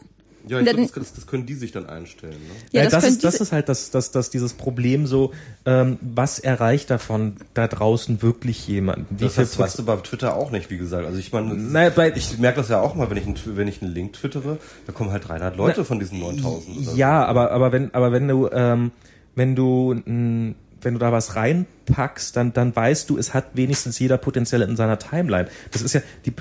[0.50, 2.34] Ja, ich dann- glaub, das, das, können die sich dann einstellen.
[2.34, 2.50] Ne?
[2.72, 5.32] Ja, das, das, ist, das ist halt das, das, das, dieses Problem so,
[5.66, 9.06] ähm, was erreicht davon da draußen wirklich jemand?
[9.12, 11.06] Wie Das viel heißt, weißt du bei Twitter auch nicht, wie gesagt.
[11.06, 13.68] Also ich meine, Naja, bei- ich merke das ja auch mal, wenn ich, einen- wenn
[13.68, 16.78] ich einen Link twittere, da kommen halt 300 Leute von diesen 9000.
[16.78, 16.98] oder so.
[16.98, 18.92] Ja, aber aber wenn aber wenn du ähm,
[19.36, 21.36] wenn du mh, wenn du da was
[21.90, 25.48] reinpackst, dann dann weißt du, es hat wenigstens jeder potenziell in seiner Timeline.
[25.72, 26.34] Das ist ja die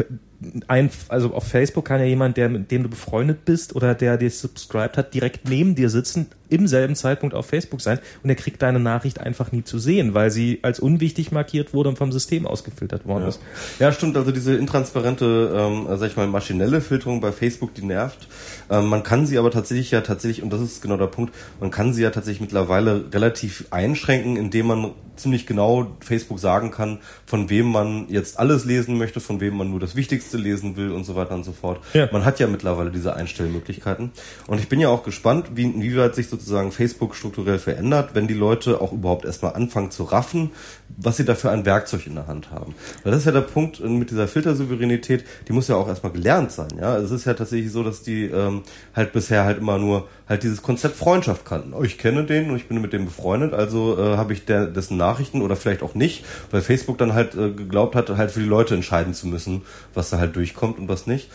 [0.68, 4.16] ein also auf Facebook kann ja jemand, der mit dem du befreundet bist oder der
[4.16, 8.36] dir subscribed hat, direkt neben dir sitzen, im selben Zeitpunkt auf Facebook sein und er
[8.36, 12.12] kriegt deine Nachricht einfach nie zu sehen, weil sie als unwichtig markiert wurde und vom
[12.12, 13.28] System ausgefiltert worden Ja.
[13.30, 13.40] ist.
[13.80, 14.16] ja, stimmt.
[14.16, 18.28] Also diese intransparente, ähm, sag ich mal, maschinelle Filterung bei Facebook, die nervt.
[18.70, 21.70] Ähm, man kann sie aber tatsächlich ja tatsächlich, und das ist genau der Punkt, man
[21.72, 27.50] kann sie ja tatsächlich mittlerweile relativ einschränken, indem man ziemlich genau Facebook sagen kann, von
[27.50, 31.04] wem man jetzt alles lesen möchte, von wem man nur das Wichtigste lesen will und
[31.04, 31.80] so weiter und so fort.
[31.94, 32.08] Ja.
[32.12, 34.12] Man hat ja mittlerweile diese Einstellmöglichkeiten.
[34.46, 38.34] Und ich bin ja auch gespannt, wie, inwieweit sich sozusagen Facebook strukturell verändert, wenn die
[38.34, 40.50] Leute auch überhaupt erstmal anfangen zu raffen,
[40.96, 42.74] was sie da für ein Werkzeug in der Hand haben.
[43.02, 46.12] Weil das ist ja der Punkt äh, mit dieser Filtersouveränität, die muss ja auch erstmal
[46.12, 46.68] gelernt sein.
[46.80, 48.62] Ja, Es ist ja tatsächlich so, dass die ähm,
[48.94, 51.74] halt bisher halt immer nur halt dieses Konzept Freundschaft kannten.
[51.74, 54.66] Oh, ich kenne den und ich bin mit dem befreundet, also äh, habe ich der,
[54.66, 58.40] dessen Nachrichten oder vielleicht auch nicht, weil Facebook dann halt äh, geglaubt hat, halt für
[58.40, 59.62] die Leute entscheiden zu müssen,
[59.94, 61.30] was da halt durchkommt und was nicht.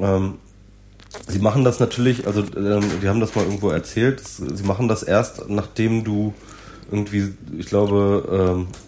[0.00, 0.34] Ähm,
[1.28, 5.04] Sie machen das natürlich, also ähm, die haben das mal irgendwo erzählt, sie machen das
[5.04, 6.34] erst, nachdem du
[6.90, 8.83] irgendwie, ich glaube, ähm, äh,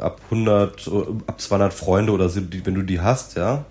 [0.00, 0.90] ab 100, äh,
[1.26, 3.64] ab 200 Freunde oder so, wenn du die hast, ja,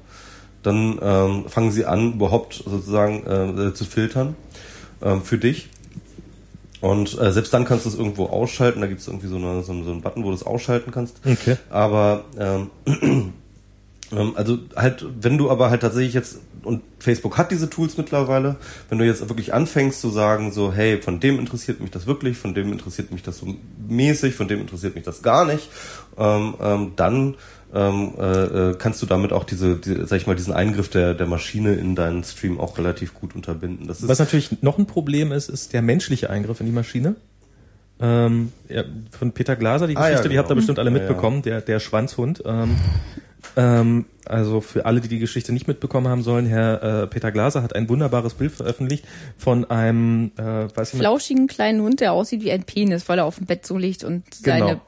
[0.63, 3.25] dann ähm, fangen sie an, überhaupt sozusagen
[3.67, 4.35] äh, zu filtern
[5.01, 5.69] ähm, für dich.
[6.81, 8.81] Und äh, selbst dann kannst du es irgendwo ausschalten.
[8.81, 11.19] Da gibt es irgendwie so, eine, so, so einen Button, wo du es ausschalten kannst.
[11.25, 11.57] Okay.
[11.69, 13.33] Aber ähm,
[14.11, 18.55] also halt, wenn du aber halt tatsächlich jetzt und Facebook hat diese Tools mittlerweile,
[18.89, 22.37] wenn du jetzt wirklich anfängst zu sagen so, hey, von dem interessiert mich das wirklich,
[22.37, 23.55] von dem interessiert mich das so
[23.87, 25.69] mäßig, von dem interessiert mich das gar nicht,
[26.17, 27.35] ähm, ähm, dann
[27.73, 28.23] ähm, äh,
[28.71, 31.75] äh, kannst du damit auch diese, die, sag ich mal, diesen Eingriff der, der Maschine
[31.75, 33.87] in deinen Stream auch relativ gut unterbinden.
[33.87, 37.15] Das ist Was natürlich noch ein Problem ist, ist der menschliche Eingriff in die Maschine.
[38.01, 40.31] Ähm, ja, von Peter Glaser, die Geschichte, ah, ja, genau.
[40.31, 42.41] die habt ihr bestimmt alle mitbekommen, ja, der, der Schwanzhund.
[42.45, 42.75] Ähm,
[43.55, 47.63] ähm, also für alle, die die Geschichte nicht mitbekommen haben sollen, Herr äh, Peter Glaser
[47.63, 49.05] hat ein wunderbares Bild veröffentlicht
[49.37, 53.25] von einem äh, weiß ich flauschigen kleinen Hund, der aussieht wie ein Penis, weil er
[53.25, 54.67] auf dem Bett so liegt und genau.
[54.67, 54.81] seine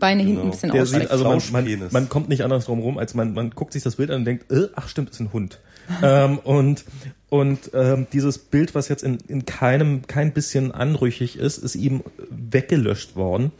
[0.00, 0.40] Beine genau.
[0.40, 1.10] hinten ein bisschen ausstrecken.
[1.10, 3.96] Also man, man, man, kommt nicht anders drum rum, als man, man guckt sich das
[3.96, 5.60] Bild an und denkt, äh, ach stimmt, ist ein Hund.
[6.02, 6.84] ähm, und
[7.30, 12.02] und ähm, dieses Bild, was jetzt in, in keinem kein bisschen anrüchig ist, ist ihm
[12.30, 13.52] weggelöscht worden.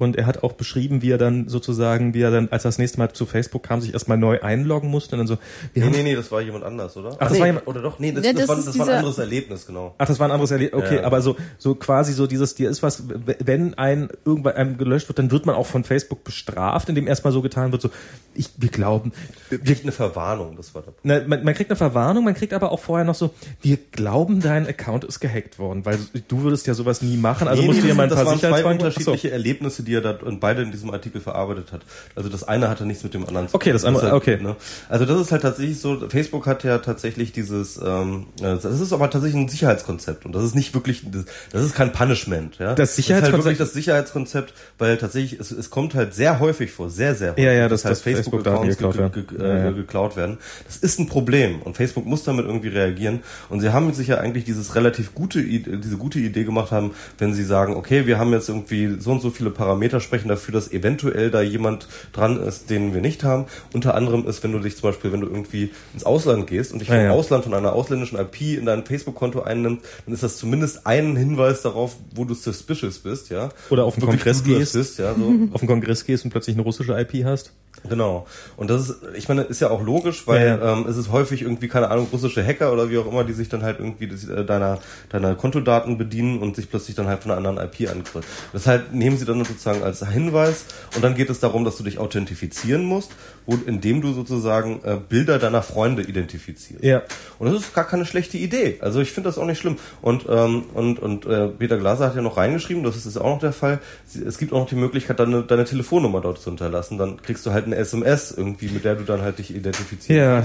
[0.00, 2.78] Und er hat auch beschrieben, wie er dann sozusagen, wie er dann, als er das
[2.78, 5.36] nächste Mal zu Facebook kam, sich erstmal neu einloggen musste und dann so.
[5.74, 7.10] Wir nee, nee, nee, das war jemand anders, oder?
[7.10, 7.98] Ach, das nee, war jemand, oder doch?
[7.98, 9.94] Nee, das, ja, das, das, war, das war ein anderes Erlebnis, genau.
[9.98, 11.06] Ach, das war ein anderes Erlebnis, okay, ja, ja.
[11.06, 13.02] aber so, so quasi so dieses, dir ist was,
[13.44, 17.34] wenn ein, irgendwann einem gelöscht wird, dann wird man auch von Facebook bestraft, indem erstmal
[17.34, 17.90] so getan wird, so,
[18.34, 19.12] ich, wir glauben.
[19.50, 20.92] Wir kriegt eine Verwarnung, das war da.
[21.02, 24.40] Na, man, man kriegt eine Verwarnung, man kriegt aber auch vorher noch so, wir glauben,
[24.40, 25.98] dein Account ist gehackt worden, weil
[26.28, 28.18] du würdest ja sowas nie machen, also nee, musst nee, du ja mal ein paar
[28.24, 28.50] Sicherheitsfragen.
[28.50, 31.82] Das waren zwei unterschiedliche Erlebnisse, die er da, und beide in diesem Artikel verarbeitet hat.
[32.14, 33.60] Also das eine hatte nichts mit dem anderen zu tun.
[33.60, 34.38] Okay, das andere, halt, okay.
[34.40, 34.56] Ne?
[34.88, 39.10] Also das ist halt tatsächlich so, Facebook hat ja tatsächlich dieses, ähm, das ist aber
[39.10, 42.58] tatsächlich ein Sicherheitskonzept und das ist nicht wirklich, das, das ist kein Punishment.
[42.58, 42.74] Ja?
[42.74, 43.00] Das Sicherheitskonzept?
[43.10, 46.88] Das ist halt wirklich das Sicherheitskonzept, weil tatsächlich, es, es kommt halt sehr häufig vor,
[46.88, 49.58] sehr, sehr häufig, ja, ja, das, dass halt Facebook-Accounts Facebook geklaut, ge, ge, ge, ja,
[49.64, 49.70] ja.
[49.72, 50.38] geklaut werden.
[50.66, 54.18] Das ist ein Problem und Facebook muss damit irgendwie reagieren und sie haben sich ja
[54.18, 58.32] eigentlich dieses relativ gute, diese gute Idee gemacht haben, wenn sie sagen, okay, wir haben
[58.32, 62.70] jetzt irgendwie so und so viele Parameter sprechen dafür, dass eventuell da jemand dran ist,
[62.70, 63.46] den wir nicht haben.
[63.72, 66.80] Unter anderem ist, wenn du dich zum Beispiel, wenn du irgendwie ins Ausland gehst und
[66.80, 67.10] dich ja, vom ja.
[67.12, 71.62] Ausland von einer ausländischen IP in dein Facebook-Konto einnimmst, dann ist das zumindest ein Hinweis
[71.62, 73.50] darauf, wo du suspicious bist, ja.
[73.70, 75.32] Oder auf den Kongress gehst, bist, ja, so.
[75.52, 77.52] auf den Kongress gehst und plötzlich eine russische IP hast.
[77.88, 78.26] Genau.
[78.56, 80.72] Und das ist, ich meine, ist ja auch logisch, weil ja, ja.
[80.72, 83.48] Ähm, es ist häufig irgendwie, keine Ahnung, russische Hacker oder wie auch immer, die sich
[83.48, 87.30] dann halt irgendwie das, äh, deiner, deiner Kontodaten bedienen und sich plötzlich dann halt von
[87.30, 88.26] einer anderen IP angreifen.
[88.52, 91.98] Deshalb nehmen sie dann sozusagen als Hinweis und dann geht es darum, dass du dich
[91.98, 93.12] authentifizieren musst,
[93.50, 96.84] wo, indem du sozusagen äh, Bilder deiner Freunde identifizierst.
[96.84, 97.02] Ja.
[97.38, 98.78] Und das ist gar keine schlechte Idee.
[98.80, 99.76] Also ich finde das auch nicht schlimm.
[100.02, 103.40] Und, ähm, und, und äh, Peter Glaser hat ja noch reingeschrieben, das ist auch noch
[103.40, 103.80] der Fall,
[104.26, 106.98] es gibt auch noch die Möglichkeit, deine, deine Telefonnummer dort zu hinterlassen.
[106.98, 110.44] Dann kriegst du halt eine SMS irgendwie, mit der du dann halt dich identifizieren ja.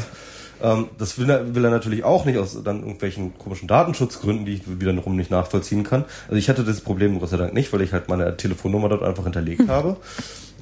[0.63, 4.53] Ähm, das will er, will er natürlich auch nicht aus dann irgendwelchen komischen Datenschutzgründen, die
[4.53, 6.05] ich wiederum nicht nachvollziehen kann.
[6.27, 9.03] Also ich hatte das Problem Gott sei Dank nicht, weil ich halt meine Telefonnummer dort
[9.03, 9.97] einfach hinterlegt habe.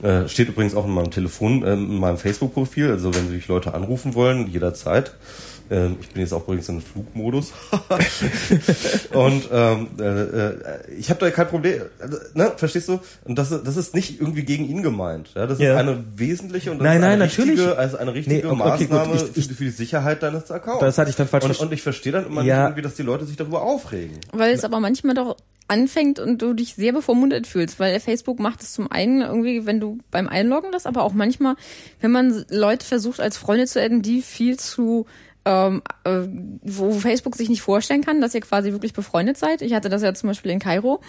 [0.02, 2.92] Äh, steht übrigens auch in meinem Telefon, äh, in meinem Facebook-Profil.
[2.92, 5.14] Also wenn sich Leute anrufen wollen, jederzeit.
[5.72, 7.54] Ähm, ich bin jetzt auch übrigens in Flugmodus.
[9.14, 10.56] und ähm, äh, äh,
[10.98, 11.84] ich habe da kein Problem.
[12.00, 13.00] Also, ne, verstehst du?
[13.24, 15.30] Und das, das ist nicht irgendwie gegen ihn gemeint.
[15.36, 15.74] Ja, das ja.
[15.74, 17.78] ist eine wesentliche und das nein, ist eine nein, richtige, natürlich.
[17.78, 20.82] also eine richtige nee, okay, Maßnahme gut, ich, ich, für die Sicherheit deines Accounts.
[20.82, 22.56] Das hatte ich dann falsch Und, und ich verstehe dann immer ja.
[22.56, 24.20] nicht irgendwie, dass die Leute sich darüber aufregen.
[24.34, 25.38] Weil es aber manchmal doch
[25.68, 29.80] anfängt und du dich sehr bevormundet fühlst, weil Facebook macht es zum einen irgendwie, wenn
[29.80, 31.56] du beim Einloggen das, aber auch manchmal,
[32.02, 35.06] wenn man Leute versucht als Freunde zu adden, die viel zu
[35.46, 36.22] ähm, äh,
[36.62, 39.62] wo Facebook sich nicht vorstellen kann, dass ihr quasi wirklich befreundet seid.
[39.62, 41.02] Ich hatte das ja zum Beispiel in Kairo,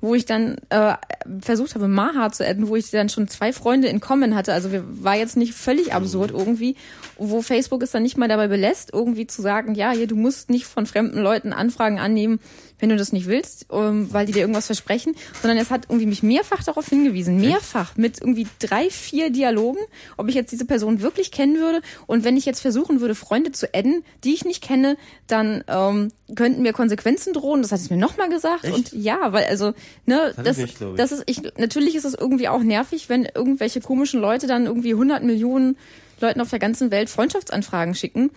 [0.00, 0.94] wo ich dann äh,
[1.40, 4.52] versucht habe, Maha zu adden, wo ich dann schon zwei Freunde in Common hatte.
[4.52, 6.76] Also wir, war jetzt nicht völlig absurd irgendwie,
[7.16, 10.50] wo Facebook es dann nicht mal dabei belässt, irgendwie zu sagen, ja, hier, du musst
[10.50, 12.40] nicht von fremden Leuten Anfragen annehmen,
[12.78, 16.06] wenn du das nicht willst, ähm, weil die dir irgendwas versprechen, sondern es hat irgendwie
[16.06, 19.80] mich mehrfach darauf hingewiesen, mehrfach mit irgendwie drei, vier Dialogen,
[20.16, 23.52] ob ich jetzt diese Person wirklich kennen würde und wenn ich jetzt versuchen würde, Freunde
[23.52, 24.96] zu adden, die ich nicht kenne,
[25.26, 27.62] dann ähm, könnten mir Konsequenzen drohen.
[27.62, 28.74] Das hat es mir nochmal gesagt Echt?
[28.74, 29.72] und ja, weil also
[30.06, 33.80] ne, das, das, nicht, das ist ich natürlich ist es irgendwie auch nervig, wenn irgendwelche
[33.80, 35.76] komischen Leute dann irgendwie 100 Millionen
[36.20, 38.30] Leuten auf der ganzen Welt Freundschaftsanfragen schicken.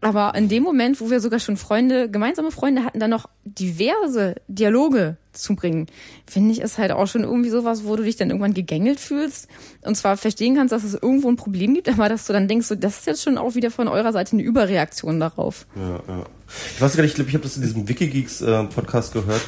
[0.00, 4.36] Aber in dem Moment, wo wir sogar schon Freunde, gemeinsame Freunde hatten, dann noch diverse
[4.46, 5.86] Dialoge zu bringen,
[6.26, 9.48] finde ich es halt auch schon irgendwie sowas, wo du dich dann irgendwann gegängelt fühlst.
[9.82, 12.66] Und zwar verstehen kannst, dass es irgendwo ein Problem gibt, aber dass du dann denkst,
[12.66, 15.66] so, das ist jetzt schon auch wieder von eurer Seite eine Überreaktion darauf.
[15.76, 16.24] Ja, ja.
[16.74, 19.42] Ich weiß gar nicht, ich glaube, ich habe das in diesem Wikigeeks äh, Podcast gehört,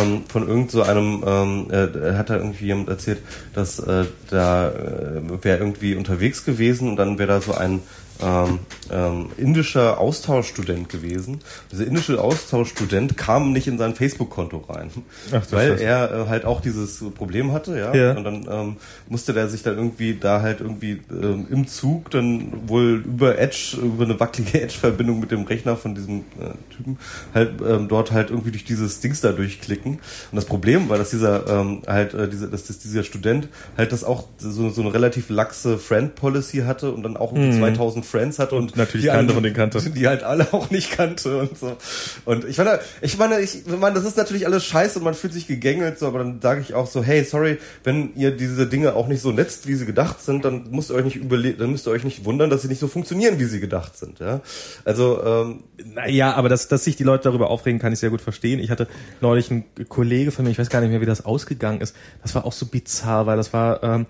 [0.00, 3.18] ähm, von irgend so einem, ähm, äh, hat da irgendwie jemand erzählt,
[3.52, 7.82] dass äh, da äh, wäre irgendwie unterwegs gewesen und dann wäre da so ein
[8.22, 8.58] ähm,
[8.90, 11.40] ähm, indischer Austauschstudent gewesen.
[11.72, 14.90] Dieser indische Austauschstudent kam nicht in sein Facebook-Konto rein,
[15.32, 15.84] Ach, weil Scheiße.
[15.84, 17.94] er äh, halt auch dieses Problem hatte, ja.
[17.94, 18.16] ja.
[18.16, 18.76] Und dann ähm,
[19.08, 23.76] musste der sich dann irgendwie da halt irgendwie ähm, im Zug dann wohl über Edge,
[23.82, 26.98] über eine wackelige Edge-Verbindung mit dem Rechner von diesem äh, Typen
[27.34, 29.94] halt ähm, dort halt irgendwie durch dieses Dings da durchklicken.
[29.94, 33.92] Und das Problem war, dass dieser ähm, halt äh, dieser, dass das, dieser Student halt
[33.92, 37.52] das auch so, so eine relativ laxe Friend-Policy hatte und dann auch mhm.
[37.52, 39.78] 2000 Friends hatte und, und natürlich kannte von den kannte.
[39.96, 41.76] Die halt alle auch nicht kannte und so.
[42.24, 45.32] Und ich meine, ich meine, ich meine, das ist natürlich alles scheiße und man fühlt
[45.32, 48.94] sich gegängelt, so, aber dann sage ich auch so, hey, sorry, wenn ihr diese Dinge
[48.94, 51.70] auch nicht so netzt, wie sie gedacht sind, dann müsst ihr euch nicht überlegen, dann
[51.70, 54.18] müsst ihr euch nicht wundern, dass sie nicht so funktionieren, wie sie gedacht sind.
[54.20, 54.40] Ja?
[54.84, 58.20] Also ähm, naja, aber dass, dass sich die Leute darüber aufregen, kann ich sehr gut
[58.20, 58.60] verstehen.
[58.60, 58.88] Ich hatte
[59.20, 61.94] neulich einen Kollege von mir, ich weiß gar nicht mehr, wie das ausgegangen ist.
[62.22, 64.06] Das war auch so bizarr, weil das war ähm,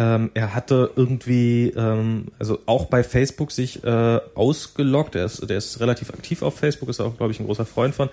[0.00, 5.14] ähm, er hatte irgendwie, ähm, also auch bei Facebook sich äh, ausgeloggt.
[5.14, 7.94] Er ist, der ist relativ aktiv auf Facebook, ist auch, glaube ich, ein großer Freund
[7.94, 8.08] von.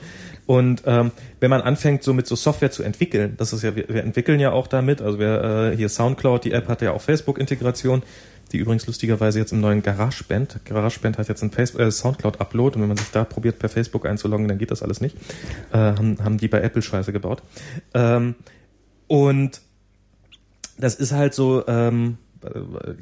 [0.46, 3.88] Und ähm, wenn man anfängt, so mit so Software zu entwickeln, das ist ja, wir,
[3.88, 5.02] wir entwickeln ja auch damit.
[5.02, 8.04] Also wir äh, hier SoundCloud, die App hat ja auch Facebook-Integration
[8.54, 12.88] die übrigens lustigerweise jetzt im neuen GarageBand, GarageBand hat jetzt Facebook, äh, Soundcloud-Upload und wenn
[12.88, 15.18] man sich da probiert per Facebook einzuloggen, dann geht das alles nicht.
[15.74, 17.44] Äh, haben, haben die bei Apple Scheiße gebaut.
[17.94, 18.36] Ähm,
[19.08, 19.60] und
[20.78, 22.18] das ist halt so, ähm,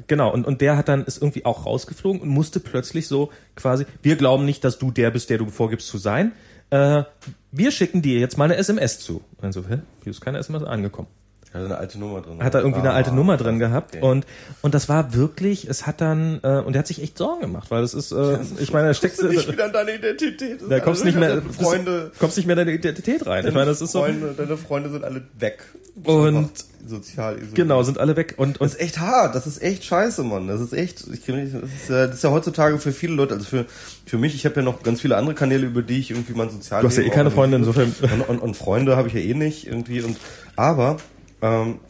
[0.06, 3.86] genau, und, und der hat dann, ist irgendwie auch rausgeflogen und musste plötzlich so quasi,
[4.02, 6.32] wir glauben nicht, dass du der bist, der du vorgibst zu sein.
[6.70, 7.04] Äh,
[7.52, 9.22] wir schicken dir jetzt mal eine SMS zu.
[9.38, 9.78] Und so, hä?
[10.02, 11.08] Hier ist keine SMS angekommen.
[11.56, 12.42] Hat eine alte Nummer drin.
[12.42, 14.04] Hat er irgendwie ah, eine alte Nummer drin gehabt okay.
[14.04, 14.26] und
[14.62, 17.70] und das war wirklich, es hat dann äh, und er hat sich echt Sorgen gemacht,
[17.70, 20.60] weil es ist, äh, ich meine, da steckst du nicht wieder in deine Identität.
[20.68, 23.46] Da kommst nicht mehr, Freunde, kommst nicht mehr in deine Identität rein.
[23.46, 24.00] Ich meine, das ist so.
[24.00, 25.62] Freunde, deine Freunde sind alle weg.
[26.04, 26.50] Und
[26.86, 27.54] sozial isoliert.
[27.54, 30.46] Genau, sind alle weg und, und das ist echt hart, das ist echt scheiße, Mann.
[30.46, 33.46] Das ist echt, ich das ist, ja, das ist ja heutzutage für viele Leute, also
[33.46, 33.66] für
[34.04, 36.50] für mich, ich habe ja noch ganz viele andere Kanäle, über die ich irgendwie mein
[36.50, 37.94] sozial Du hast ja eh keine Freunde insofern.
[38.02, 40.16] Und, und, und Freunde habe ich ja eh nicht irgendwie und
[40.54, 40.98] aber
[41.42, 41.80] ähm,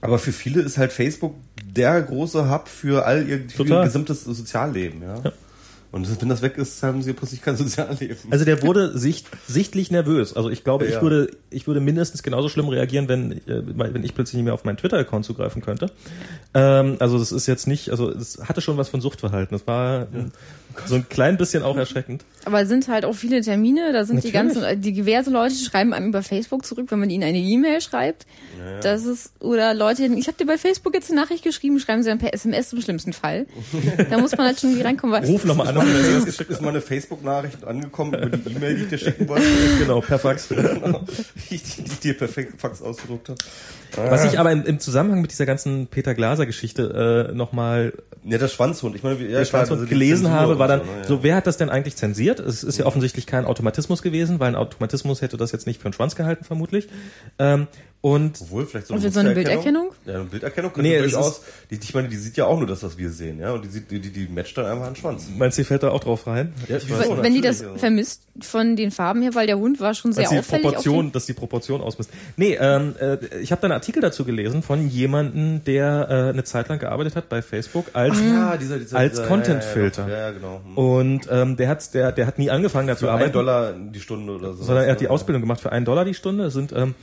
[0.00, 1.34] aber für viele ist halt Facebook
[1.64, 5.20] der große Hub für all ihr, für ihr gesamtes Sozialleben, ja.
[5.24, 5.32] ja.
[5.94, 8.16] Und wenn das weg ist, haben sie plötzlich kein Sozialleben.
[8.30, 10.34] Also der wurde sicht, sichtlich nervös.
[10.34, 10.96] Also ich glaube, ja.
[10.96, 14.54] ich würde, ich würde mindestens genauso schlimm reagieren, wenn, äh, wenn ich plötzlich nicht mehr
[14.54, 15.92] auf meinen Twitter-Account zugreifen könnte.
[16.52, 19.56] Ähm, also das ist jetzt nicht, also es hatte schon was von Suchtverhalten.
[19.56, 20.06] Das war ja.
[20.86, 22.24] so ein klein bisschen auch erschreckend.
[22.44, 23.92] Aber es sind halt auch viele Termine.
[23.92, 24.32] Da sind Natürlich.
[24.32, 27.80] die ganzen, die diverse Leute schreiben einem über Facebook zurück, wenn man ihnen eine E-Mail
[27.80, 28.26] schreibt.
[28.58, 32.02] Ja, Das ist oder Leute, ich habe dir bei Facebook jetzt eine Nachricht geschrieben, schreiben
[32.02, 33.46] sie dann per SMS im schlimmsten Fall.
[34.10, 35.24] da muss man halt schon irgendwie reinkommen.
[35.24, 35.86] Ruf nochmal an
[36.26, 39.46] ist, ist mal eine Facebook-Nachricht angekommen über die E-Mail, die ich dir schicken wollte.
[39.78, 40.48] genau, per Fax.
[40.48, 41.04] genau,
[41.50, 43.38] die ich dir per Fax ausgedruckt habe.
[43.96, 44.10] Ah.
[44.10, 47.92] Was ich aber im, im, Zusammenhang mit dieser ganzen Peter Glaser-Geschichte äh, nochmal
[48.24, 48.96] ja, der Schwanzhund.
[48.96, 51.04] Ich meine, ja, der Schwanzhund also gelesen habe, war dann so, ne, ja.
[51.04, 52.40] so, wer hat das denn eigentlich zensiert?
[52.40, 55.86] Es ist ja offensichtlich kein Automatismus gewesen, weil ein Automatismus hätte das jetzt nicht für
[55.86, 56.88] einen Schwanz gehalten, vermutlich.
[57.38, 57.66] Ähm,
[58.04, 59.90] und Obwohl, vielleicht so eine, so eine Bilderkennung?
[60.04, 61.40] Ja, eine Bilderkennung könnte nee, durchaus.
[61.70, 63.52] Die, ich meine, die sieht ja auch nur das, was wir sehen, ja.
[63.52, 65.26] Und die sieht, die, die, die matcht dann einfach einen Schwanz.
[65.34, 66.52] Meinst du, die fällt da auch drauf rein?
[66.68, 67.74] Ja, ich weiß, wenn die das ja.
[67.76, 70.64] vermisst von den Farben her, weil der Hund war schon sehr die auffällig.
[70.64, 72.10] Proportion, dass die Proportion ausmisst.
[72.36, 76.44] Nee, ähm, äh, ich habe da einen Artikel dazu gelesen von jemandem, der äh, eine
[76.44, 80.06] Zeit lang gearbeitet hat bei Facebook als, ah, dieser, dieser, als Content-Filter.
[80.10, 80.60] Ja, ja, genau.
[80.62, 80.76] Hm.
[80.76, 83.32] Und ähm, der hat, der, der hat nie angefangen dazu zu arbeiten.
[83.32, 84.62] Dollar die Stunde oder so.
[84.62, 86.44] Sondern er hat die Ausbildung gemacht für einen Dollar die Stunde.
[86.44, 86.94] Das sind ähm,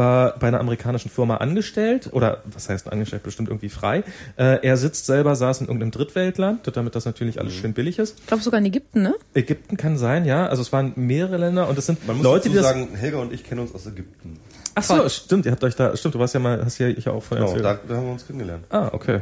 [0.00, 4.02] war bei einer amerikanischen Firma angestellt oder was heißt angestellt, bestimmt irgendwie frei.
[4.36, 7.58] Äh, er sitzt selber, saß in irgendeinem Drittweltland, damit das natürlich alles mhm.
[7.58, 8.18] schön billig ist.
[8.18, 9.14] Ich glaube sogar in Ägypten, ne?
[9.34, 10.46] Ägypten kann sein, ja.
[10.46, 13.18] Also es waren mehrere Länder und es sind Man muss Leute, die das sagen, Helga
[13.18, 14.40] und ich kennen uns aus Ägypten.
[14.74, 17.06] Ach so, stimmt, ihr habt euch da, stimmt, du warst ja mal, hast ja ich
[17.06, 18.64] auch von genau, da, da haben wir uns kennengelernt.
[18.70, 19.20] Ah, okay.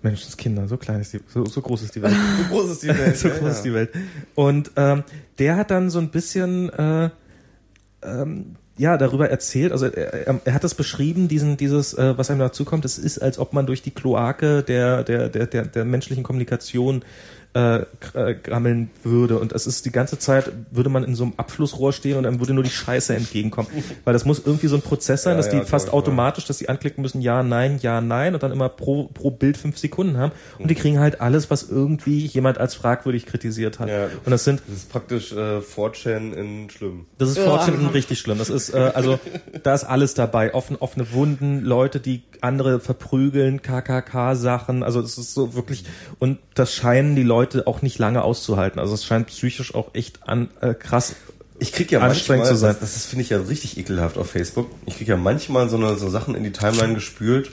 [0.00, 2.14] Menschenskinder, so klein ist die, so, so groß ist die Welt.
[2.38, 3.16] so groß ist die Welt.
[3.18, 3.90] so groß ja, ist die Welt.
[4.34, 5.04] Und ähm,
[5.38, 7.10] der hat dann so ein bisschen äh,
[8.02, 12.40] ähm, ja, darüber erzählt, also er, er hat das beschrieben, diesen, dieses, äh, was einem
[12.40, 15.84] dazu kommt, es ist, als ob man durch die Kloake der, der, der, der, der
[15.84, 17.04] menschlichen Kommunikation
[17.54, 17.84] äh,
[18.14, 19.38] äh, gammeln würde.
[19.38, 22.40] Und es ist die ganze Zeit, würde man in so einem Abflussrohr stehen und dann
[22.40, 23.70] würde nur die Scheiße entgegenkommen.
[24.04, 26.58] Weil das muss irgendwie so ein Prozess sein, ja, dass ja, die fast automatisch, dass
[26.58, 30.16] die anklicken müssen, ja, nein, ja, nein und dann immer pro, pro Bild fünf Sekunden
[30.16, 30.32] haben.
[30.58, 33.88] Und die kriegen halt alles, was irgendwie jemand als fragwürdig kritisiert hat.
[33.88, 34.60] Ja, und das sind.
[34.66, 37.06] Das ist praktisch äh, 4chan in schlimm.
[37.18, 38.38] Das ist 4chan in richtig schlimm.
[38.38, 39.20] Das ist, äh, also,
[39.62, 40.54] da ist alles dabei.
[40.54, 44.82] Offen, offene Wunden, Leute, die andere verprügeln, KKK-Sachen.
[44.82, 45.84] Also es ist so wirklich,
[46.18, 48.80] und das scheinen die Leute Leute auch nicht lange auszuhalten.
[48.80, 51.14] Also es scheint psychisch auch echt an, äh, krass
[51.60, 52.76] ich krieg ja anstrengend manchmal, zu sein.
[52.80, 54.70] Das, das finde ich ja richtig ekelhaft auf Facebook.
[54.86, 57.52] Ich krieg ja manchmal so, eine, so Sachen in die Timeline gespült,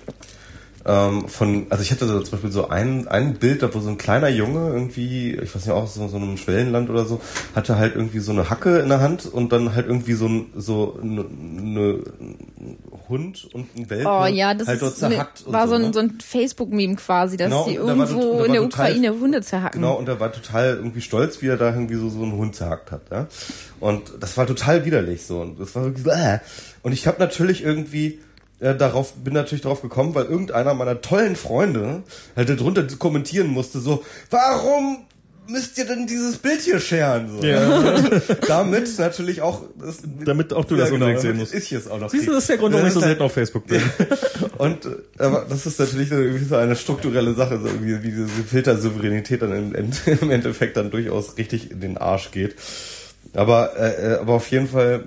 [0.86, 3.90] ähm, von, also ich hatte so zum Beispiel so ein, ein Bild, da wo so
[3.90, 7.22] ein kleiner Junge irgendwie, ich weiß nicht, auch so, so einem Schwellenland oder so,
[7.56, 10.46] hatte halt irgendwie so eine Hacke in der Hand und dann halt irgendwie so ein,
[10.56, 12.00] so eine, eine
[13.10, 15.44] Hund und ein Welpe Oh ja, das halt dort zerhackt.
[15.46, 15.94] und war so ein, ne?
[15.94, 19.82] so ein Facebook-Meme quasi, dass Genau, die irgendwo da in der total- Ukraine Hunde zerhacken.
[19.82, 22.56] Genau, und er war total irgendwie stolz, wie er da irgendwie so, so einen Hund
[22.56, 23.02] zerhackt hat.
[23.12, 23.28] Ja?
[23.80, 25.42] Und das war total widerlich so.
[25.42, 26.40] Und das war wirklich so, äh.
[26.84, 28.20] Und ich habe natürlich irgendwie
[28.62, 32.04] äh, darauf, bin natürlich darauf gekommen, weil irgendeiner meiner tollen Freunde
[32.36, 35.06] halt darunter kommentieren musste, so, warum
[35.48, 37.30] müsst ihr denn dieses Bild hier scheren?
[37.30, 37.42] So.
[38.48, 41.54] damit natürlich auch das, Damit auch du das unbedingt sehen musst.
[41.54, 43.34] Ich es auch noch Siehst du, das ist der Grund, warum ich so selten auf
[43.34, 43.82] Facebook bin.
[44.58, 48.12] und äh, aber das ist natürlich so irgendwie so eine strukturelle Sache, so irgendwie, wie
[48.12, 49.92] diese Filtersouveränität dann im,
[50.22, 52.56] im Endeffekt dann durchaus richtig in den Arsch geht.
[53.34, 55.06] Aber, äh, äh, aber auf jeden Fall,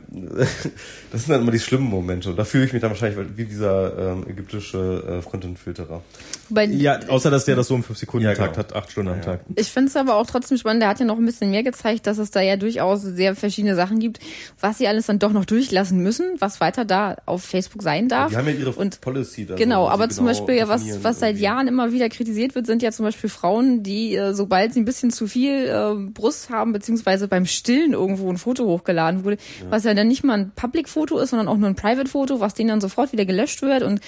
[1.15, 2.31] das sind dann immer die schlimmen Momente.
[2.31, 6.03] Und da fühle ich mich dann wahrscheinlich wie dieser ähm, ägyptische äh, Content-Filterer.
[6.51, 8.59] Ja, außer dass der das so im 5 Sekunden Ja, Takt genau.
[8.69, 9.23] hat, acht Stunden am Ja.
[9.23, 9.41] Tag.
[9.55, 10.83] Ich finde es aber auch trotzdem spannend.
[10.83, 13.77] Der hat ja noch ein bisschen mehr gezeigt, dass es da ja durchaus sehr verschiedene
[13.77, 14.19] Sachen gibt,
[14.61, 18.31] was sie alles dann doch noch durchlassen müssen, was weiter da auf Facebook sein darf.
[18.33, 19.55] Die haben ja ihre und Policy da.
[19.55, 21.45] Genau, aber zum genau Beispiel, ja, was, was seit irgendwie.
[21.45, 24.85] Jahren immer wieder kritisiert wird, sind ja zum Beispiel Frauen, die, äh, sobald sie ein
[24.85, 29.37] bisschen zu viel äh, Brust haben, beziehungsweise beim Stillen irgendwo ein Foto hochgeladen wurde,
[29.71, 32.69] was ja dann nicht mal ein Public-Foto ist, sondern auch nur ein Private-Foto, was denen
[32.69, 33.83] dann sofort wieder gelöscht wird.
[33.83, 34.01] Und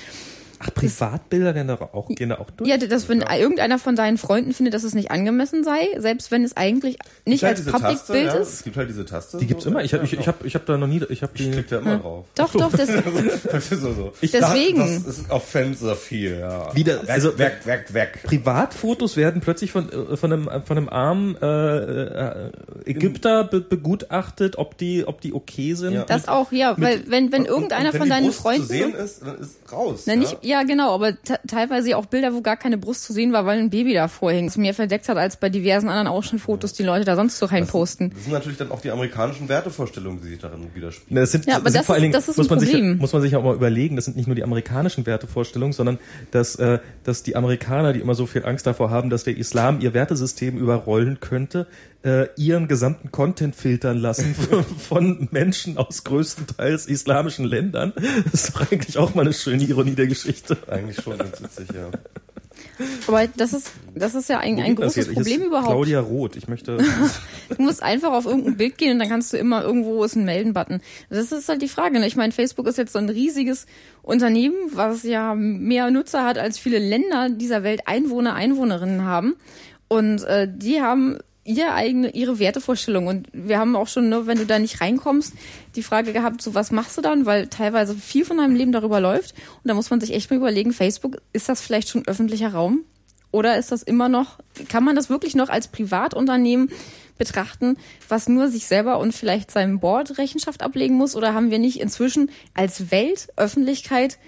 [0.58, 2.68] Ach, Privatbilder gehen da auch, gehen da auch durch?
[2.70, 6.44] ja, das, wenn irgendeiner von deinen Freunden findet, dass es nicht angemessen sei, selbst wenn
[6.44, 8.52] es eigentlich nicht halt als Public-Bild ja, ist.
[8.54, 9.38] Es gibt halt diese Taste.
[9.38, 9.70] Die gibt's so.
[9.70, 9.82] immer.
[9.84, 11.50] Ich, hab- ich, ich habe ich hab da noch nie, ich habe Ich die.
[11.50, 12.24] klick da immer drauf.
[12.34, 12.88] Doch, doch, das,
[13.52, 14.12] Das ist so, so.
[14.22, 15.04] Deswegen.
[15.04, 16.74] Das ist offensive viel, ja.
[16.74, 18.20] Wieder- weg, also- weg, weg, weg.
[18.24, 22.50] Privatfotos werden plötzlich von, äh, von einem, von einem armen äh, äh,
[22.86, 25.92] Ägypter be begutachtet, ob die, ob die okay sind.
[25.92, 26.04] Ja.
[26.04, 28.68] das auch, ja, weil wenn, wenn Und- irgendeiner und wenn von deinen Brust Freunden zu
[28.68, 30.02] sehen ist, dann ist raus.
[30.06, 30.18] Na, ja?
[30.20, 33.44] nicht, ja, genau, aber te- teilweise auch Bilder, wo gar keine Brust zu sehen war,
[33.46, 34.46] weil ein Baby davor hing.
[34.46, 38.10] Das mehr verdeckt hat als bei diversen anderen Ausschnittfotos, die Leute da sonst so reinposten.
[38.10, 41.20] Das sind natürlich dann auch die amerikanischen Wertevorstellungen, die sich darin widerspiegeln.
[41.20, 42.50] Das sind, Ja, aber das sind das vor allen ist- Dingen, das ist muss ein
[42.50, 42.98] man sich, Problem.
[42.98, 45.98] muss man sich auch mal überlegen, das sind nicht nur die amerikanischen Wertevorstellungen, sondern
[46.30, 49.80] dass, äh, dass die Amerikaner, die immer so viel Angst davor haben, dass der Islam
[49.80, 51.66] ihr Wertesystem überrollen könnte,
[52.06, 57.92] äh, ihren gesamten Content filtern lassen von, von Menschen aus größtenteils islamischen Ländern.
[58.30, 60.56] Das ist doch eigentlich auch mal eine schöne Ironie der Geschichte.
[60.68, 61.90] Eigentlich schon ganz witzig, ja.
[63.06, 65.12] Aber das ist, das ist ja ein, ein großes?
[65.12, 65.68] Problem überhaupt.
[65.68, 66.36] Claudia Roth.
[66.36, 66.78] Ich möchte.
[67.48, 70.24] Du musst einfach auf irgendein Bild gehen und dann kannst du immer irgendwo ist ein
[70.24, 70.80] Melden-Button.
[71.10, 72.00] Das ist halt die Frage.
[72.00, 72.06] Ne?
[72.06, 73.66] Ich meine, Facebook ist jetzt so ein riesiges
[74.02, 79.36] Unternehmen, was ja mehr Nutzer hat als viele Länder dieser Welt Einwohner, Einwohnerinnen haben.
[79.88, 83.06] Und äh, die haben ihr eigene, ihre Wertevorstellung.
[83.06, 85.34] Und wir haben auch schon, ne, wenn du da nicht reinkommst,
[85.76, 87.26] die Frage gehabt, so was machst du dann?
[87.26, 89.34] Weil teilweise viel von deinem Leben darüber läuft.
[89.62, 92.84] Und da muss man sich echt mal überlegen, Facebook, ist das vielleicht schon öffentlicher Raum?
[93.30, 94.38] Oder ist das immer noch,
[94.68, 96.70] kann man das wirklich noch als Privatunternehmen
[97.18, 97.76] betrachten,
[98.08, 101.16] was nur sich selber und vielleicht seinem Board Rechenschaft ablegen muss?
[101.16, 104.18] Oder haben wir nicht inzwischen als Weltöffentlichkeit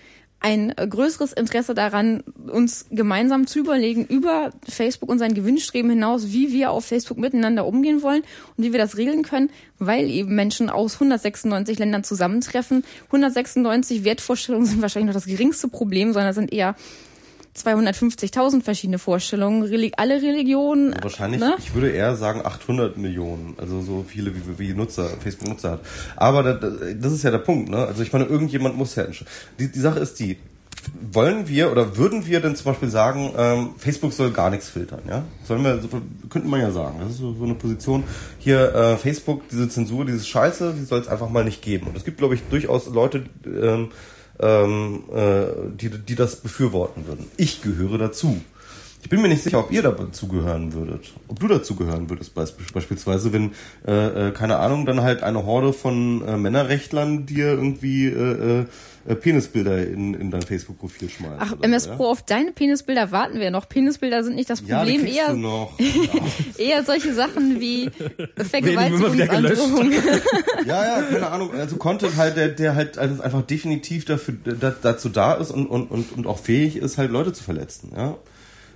[0.40, 6.52] ein größeres Interesse daran, uns gemeinsam zu überlegen über Facebook und sein Gewinnstreben hinaus, wie
[6.52, 8.22] wir auf Facebook miteinander umgehen wollen
[8.56, 12.84] und wie wir das regeln können, weil eben Menschen aus 196 Ländern zusammentreffen.
[13.06, 16.76] 196 Wertvorstellungen sind wahrscheinlich noch das geringste Problem, sondern sind eher
[17.56, 20.92] 250.000 verschiedene Vorstellungen, Reli alle Religionen.
[20.94, 21.54] Also wahrscheinlich, ne?
[21.58, 25.80] ich würde eher sagen 800 Millionen, also so viele wie, wie Nutzer, Facebook-Nutzer hat.
[26.16, 27.78] Aber da, da- das ist ja der Punkt, ne?
[27.78, 29.30] Also ich meine, irgendjemand muss ja entscheiden.
[29.58, 30.38] Die, die Sache ist die,
[31.12, 35.00] wollen wir oder würden wir denn zum Beispiel sagen, ähm, Facebook soll gar nichts filtern,
[35.08, 35.24] ja?
[35.44, 35.80] Sollen wir,
[36.30, 36.98] könnte man ja sagen.
[37.00, 38.04] Das ist so, so eine Position.
[38.38, 41.88] Hier, äh, Facebook, diese Zensur, dieses Scheiße, die soll es einfach mal nicht geben.
[41.88, 43.88] Und es gibt, glaube ich, durchaus Leute, ähm,
[44.40, 45.46] ähm, äh,
[45.80, 47.26] die, die das befürworten würden.
[47.36, 48.40] Ich gehöre dazu.
[49.00, 51.12] Ich bin mir nicht sicher, ob ihr dazu gehören würdet.
[51.28, 53.52] Ob du dazu gehören würdest, beisp- beispielsweise, wenn,
[53.86, 58.64] äh, äh, keine Ahnung, dann halt eine Horde von äh, Männerrechtlern dir irgendwie äh,
[59.08, 61.36] äh, Penisbilder in, in dein Facebook-Profil schmeißt.
[61.38, 61.96] Ach, MS so, ja?
[61.96, 63.68] Pro, auf deine Penisbilder warten wir noch.
[63.68, 65.78] Penisbilder sind nicht das Ja, Problem, kriegst eher, du noch.
[66.58, 67.90] eher solche Sachen wie.
[68.36, 69.92] Vergewaltigungsandrohung.
[70.66, 71.52] Ja, ja, keine Ahnung.
[71.54, 75.66] Also Content halt, der, der halt also einfach definitiv dafür, da, dazu da ist und,
[75.66, 78.16] und, und, und auch fähig ist, halt Leute zu verletzen, ja.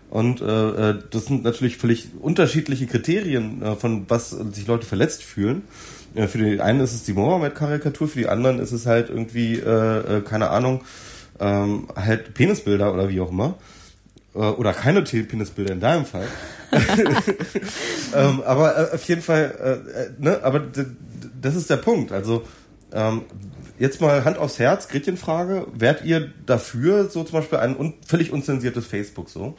[0.08, 5.22] Und äh, äh, das sind natürlich völlig unterschiedliche Kriterien, äh, von was sich Leute verletzt
[5.22, 5.62] fühlen.
[6.14, 9.59] Äh, für die einen ist es die Mohammed-Karikatur, für die anderen ist es halt irgendwie,
[9.59, 10.82] äh, äh, keine Ahnung,
[11.40, 13.55] ähm, halt Penisbilder oder wie auch immer.
[14.34, 16.26] Äh, oder keine Penisbilder in deinem Fall.
[18.14, 19.82] ähm, aber äh, auf jeden Fall,
[20.16, 20.62] äh, ne, aber
[21.40, 22.12] das ist der Punkt.
[22.12, 22.44] Also
[22.93, 23.22] ähm,
[23.78, 25.66] jetzt mal Hand aufs Herz, Gretchenfrage.
[25.74, 29.56] Wärt ihr dafür, so zum Beispiel ein un völlig unzensiertes Facebook so?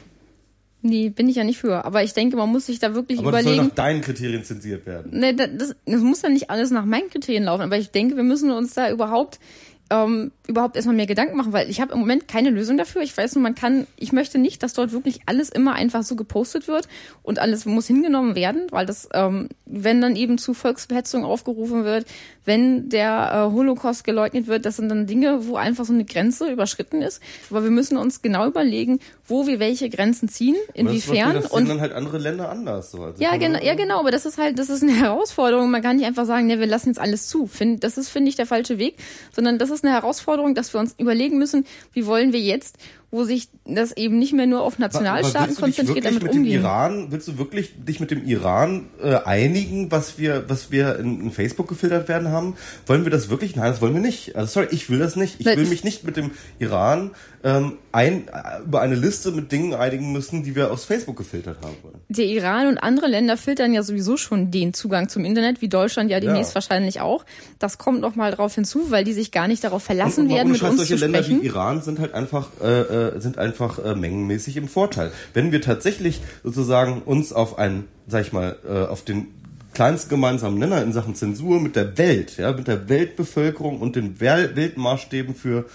[0.86, 1.86] Nee, bin ich ja nicht für.
[1.86, 3.48] Aber ich denke, man muss sich da wirklich Aber überlegen.
[3.48, 5.18] das soll nach deinen Kriterien zensiert werden.
[5.18, 8.22] Nee, das, das, muss ja nicht alles nach meinen Kriterien laufen, aber ich denke, wir
[8.22, 9.40] müssen uns da überhaupt
[9.88, 13.02] ähm, überhaupt erstmal mehr Gedanken machen, weil ich habe im Moment keine Lösung dafür.
[13.02, 16.16] Ich weiß nur, man kann, ich möchte nicht, dass dort wirklich alles immer einfach so
[16.16, 16.86] gepostet wird
[17.22, 22.06] und alles muss hingenommen werden, weil das, ähm, wenn dann eben zu Volksverhetzung aufgerufen wird,
[22.44, 26.50] wenn der äh, Holocaust geleugnet wird, das sind dann Dinge, wo einfach so eine Grenze
[26.50, 27.22] überschritten ist.
[27.50, 31.34] Aber wir müssen uns genau überlegen, wo wir welche Grenzen ziehen, inwiefern.
[31.34, 32.90] Das und dann halt andere Länder anders.
[32.90, 33.02] So.
[33.02, 35.70] Also ja, genau, ja, genau, aber das ist halt, das ist eine Herausforderung.
[35.70, 37.46] Man kann nicht einfach sagen, ne, wir lassen jetzt alles zu.
[37.46, 38.96] Find, das ist, finde ich, der falsche Weg,
[39.34, 42.78] sondern das ist eine Herausforderung, dass wir uns überlegen müssen, wie wollen wir jetzt
[43.14, 46.44] wo sich das eben nicht mehr nur auf Nationalstaaten konzentriert, damit mit umgehen.
[46.54, 50.98] Dem Iran, willst du wirklich dich mit dem Iran äh, einigen, was wir, was wir
[50.98, 52.56] in, in, Facebook gefiltert werden haben?
[52.86, 53.54] Wollen wir das wirklich?
[53.54, 54.34] Nein, das wollen wir nicht.
[54.34, 55.36] Also sorry, ich will das nicht.
[55.38, 57.12] Ich will mich nicht mit dem Iran
[57.44, 61.58] ähm, ein, äh, über eine Liste mit Dingen einigen müssen, die wir aus Facebook gefiltert
[61.62, 62.00] haben wollen.
[62.08, 66.10] Der Iran und andere Länder filtern ja sowieso schon den Zugang zum Internet, wie Deutschland
[66.10, 66.54] ja demnächst ja.
[66.56, 67.24] wahrscheinlich auch.
[67.58, 70.36] Das kommt noch mal drauf hinzu, weil die sich gar nicht darauf verlassen und, und
[70.36, 71.42] werden, mit Scheiß, uns solche zu Länder sprechen.
[71.42, 75.10] wie Iran sind halt einfach äh, äh, sind einfach äh, mengenmäßig im Vorteil.
[75.32, 79.28] Wenn wir tatsächlich sozusagen uns auf einen, sag ich mal, äh, auf den
[79.72, 84.20] kleinsten gemeinsamen Nenner in Sachen Zensur mit der Welt, ja, mit der Weltbevölkerung und den
[84.20, 85.66] Weltmaßstäben für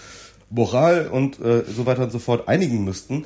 [0.48, 3.24] Moral und äh, so weiter und so fort einigen müssten,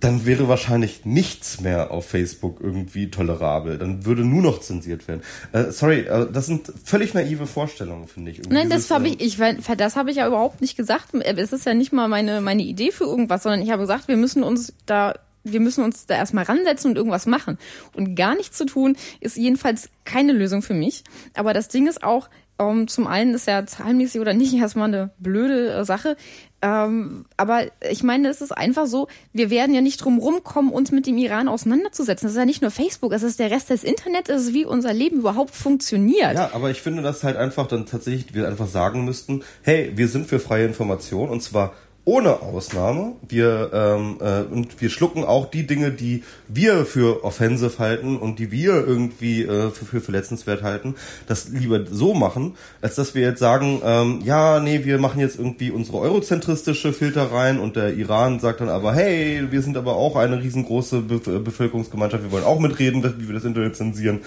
[0.00, 3.78] dann wäre wahrscheinlich nichts mehr auf Facebook irgendwie tolerabel.
[3.78, 5.22] Dann würde nur noch zensiert werden.
[5.52, 8.38] Äh, sorry, äh, das sind völlig naive Vorstellungen, finde ich.
[8.38, 9.38] Irgendwie Nein, das habe ich, ich,
[9.76, 11.14] das habe ich ja überhaupt nicht gesagt.
[11.14, 14.16] Es ist ja nicht mal meine, meine Idee für irgendwas, sondern ich habe gesagt, wir
[14.16, 15.14] müssen uns da
[15.44, 17.58] wir müssen uns da erstmal ransetzen und irgendwas machen.
[17.94, 21.04] Und gar nichts zu tun, ist jedenfalls keine Lösung für mich.
[21.34, 24.88] Aber das Ding ist auch, um, ähm, zum einen ist ja zahlenmäßig oder nicht erstmal
[24.88, 26.16] eine blöde äh, Sache.
[26.60, 30.90] Ähm, aber ich meine, es ist einfach so, wir werden ja nicht drum rumkommen, uns
[30.90, 32.26] mit dem Iran auseinanderzusetzen.
[32.26, 34.64] Das ist ja nicht nur Facebook, es ist der Rest des Internets, es ist wie
[34.64, 36.34] unser Leben überhaupt funktioniert.
[36.34, 40.08] Ja, aber ich finde, dass halt einfach dann tatsächlich wir einfach sagen müssten, hey, wir
[40.08, 41.74] sind für freie Information und zwar
[42.08, 43.16] ohne Ausnahme.
[43.28, 48.38] Wir, ähm, äh, und wir schlucken auch die Dinge, die wir für offensive halten und
[48.38, 50.94] die wir irgendwie äh, für, für verletzenswert halten,
[51.26, 55.38] das lieber so machen, als dass wir jetzt sagen, ähm, ja, nee, wir machen jetzt
[55.38, 59.94] irgendwie unsere eurozentristische Filter rein und der Iran sagt dann aber, hey, wir sind aber
[59.96, 64.20] auch eine riesengroße Be Bevölkerungsgemeinschaft, wir wollen auch mitreden, wie wir das Internet zensieren.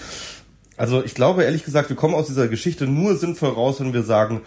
[0.76, 4.04] Also ich glaube ehrlich gesagt, wir kommen aus dieser Geschichte nur sinnvoll raus, wenn wir
[4.04, 4.42] sagen,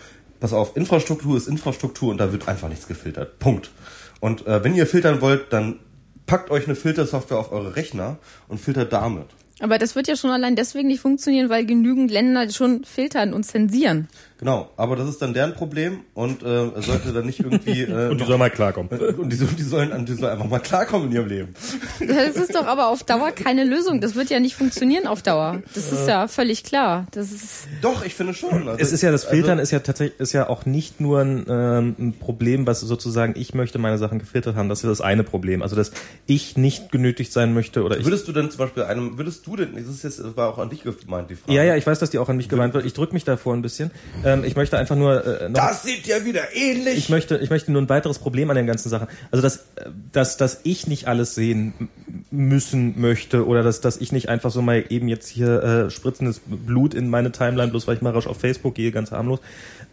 [0.45, 3.39] pass auf, Infrastruktur ist Infrastruktur und da wird einfach nichts gefiltert.
[3.39, 3.72] Punkt.
[4.19, 5.80] Und äh, wenn ihr filtern wollt, dann
[6.27, 9.26] packt euch eine Filtersoftware auf eure Rechner und filtert damit.
[9.59, 13.43] Aber das wird ja schon allein deswegen nicht funktionieren, weil genügend Länder schon filtern und
[13.43, 14.07] zensieren.
[14.38, 17.86] Genau, aber das ist dann deren Problem und äh, sollte dann nicht irgendwie.
[17.95, 18.91] Äh, und die sollen mal klarkommen.
[18.91, 21.56] Äh, und die, die, sollen, die sollen einfach mal klarkommen in ihrem Leben.
[21.99, 24.02] Das ist doch aber auf Dauer keine Lösung.
[24.02, 25.62] Das wird ja nicht funktionieren auf Dauer.
[25.74, 27.06] Das ist ja völlig klar.
[27.12, 28.68] Das ist doch, ich finde schon.
[28.68, 30.99] Also, es ist ja das also Filtern also, ist ja tatsächlich ist ja auch nicht
[30.99, 34.70] nur ein, ähm, ein Problem, was sozusagen ich möchte meine Sachen gefiltert haben.
[34.70, 35.62] Das ist das eine Problem.
[35.62, 35.91] Also dass
[36.26, 38.06] ich nicht genötigt sein möchte oder ich.
[38.06, 40.57] Würdest du denn zum Beispiel einem, würdest du denn, das ist jetzt, das war auch
[40.57, 41.53] an dich gemeint die Frage.
[41.53, 42.86] Ja, ja, ich weiß, dass die auch an mich gemeint wird.
[42.86, 43.91] Ich drücke mich davor ein bisschen.
[44.26, 45.41] Ähm, ich möchte einfach nur.
[45.41, 46.97] Äh, noch, das sieht ja wieder ähnlich.
[46.97, 49.07] Ich möchte, ich möchte nur ein weiteres Problem an den ganzen Sachen.
[49.31, 49.65] Also dass,
[50.11, 51.89] dass, dass ich nicht alles sehen
[52.31, 56.41] müssen möchte oder dass, dass ich nicht einfach so mal eben jetzt hier äh, spritzendes
[56.45, 59.39] Blut in meine Timeline, bloß weil ich mal rasch auf Facebook gehe, ganz harmlos.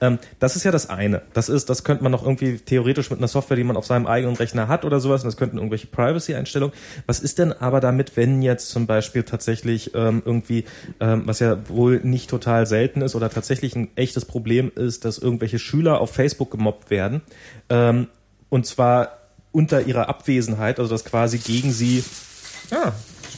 [0.00, 1.22] Ähm, das ist ja das eine.
[1.32, 4.06] Das ist, das könnte man noch irgendwie theoretisch mit einer Software, die man auf seinem
[4.06, 6.74] eigenen Rechner hat oder sowas, und das könnten irgendwelche Privacy-Einstellungen.
[7.06, 10.64] Was ist denn aber damit, wenn jetzt zum Beispiel tatsächlich ähm, irgendwie,
[11.00, 15.18] ähm, was ja wohl nicht total selten ist oder tatsächlich ein echtes Problem ist, dass
[15.18, 17.22] irgendwelche Schüler auf Facebook gemobbt werden,
[17.68, 18.08] ähm,
[18.48, 19.18] und zwar
[19.52, 22.04] unter ihrer Abwesenheit, also dass quasi gegen sie,
[22.70, 22.92] ja,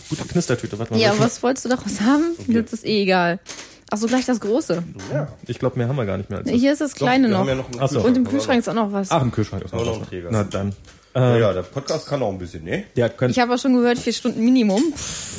[0.09, 0.79] gute Knistertüte.
[0.79, 2.37] Warte mal, ja, was wolltest du daraus haben?
[2.39, 2.63] Okay.
[2.63, 3.41] Das ist eh egal.
[3.91, 4.83] Ach so, gleich das große.
[5.13, 5.29] Ja.
[5.47, 6.41] Ich glaube, mehr haben wir gar nicht mehr.
[6.41, 7.49] Als Hier ist das kleine Doch, noch.
[7.49, 8.01] Ja noch Ach so.
[8.01, 9.11] Und im Kühlschrank ist auch noch was.
[9.11, 10.09] Ach, im Kühlschrank ist auch noch was.
[10.09, 10.29] Träger.
[10.33, 10.73] Na dann.
[11.17, 12.85] Ähm, ja, der Podcast kann auch ein bisschen, ne?
[12.97, 14.83] Ja, ich habe auch schon gehört, vier Stunden Minimum.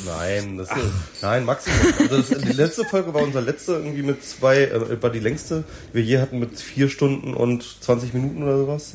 [0.06, 1.78] Nein, das ist, nein, Maximum.
[1.98, 5.64] Also das, die letzte Folge war unser letzte irgendwie mit zwei, äh, war die längste,
[5.90, 8.94] die wir je hatten mit vier Stunden und 20 Minuten oder sowas.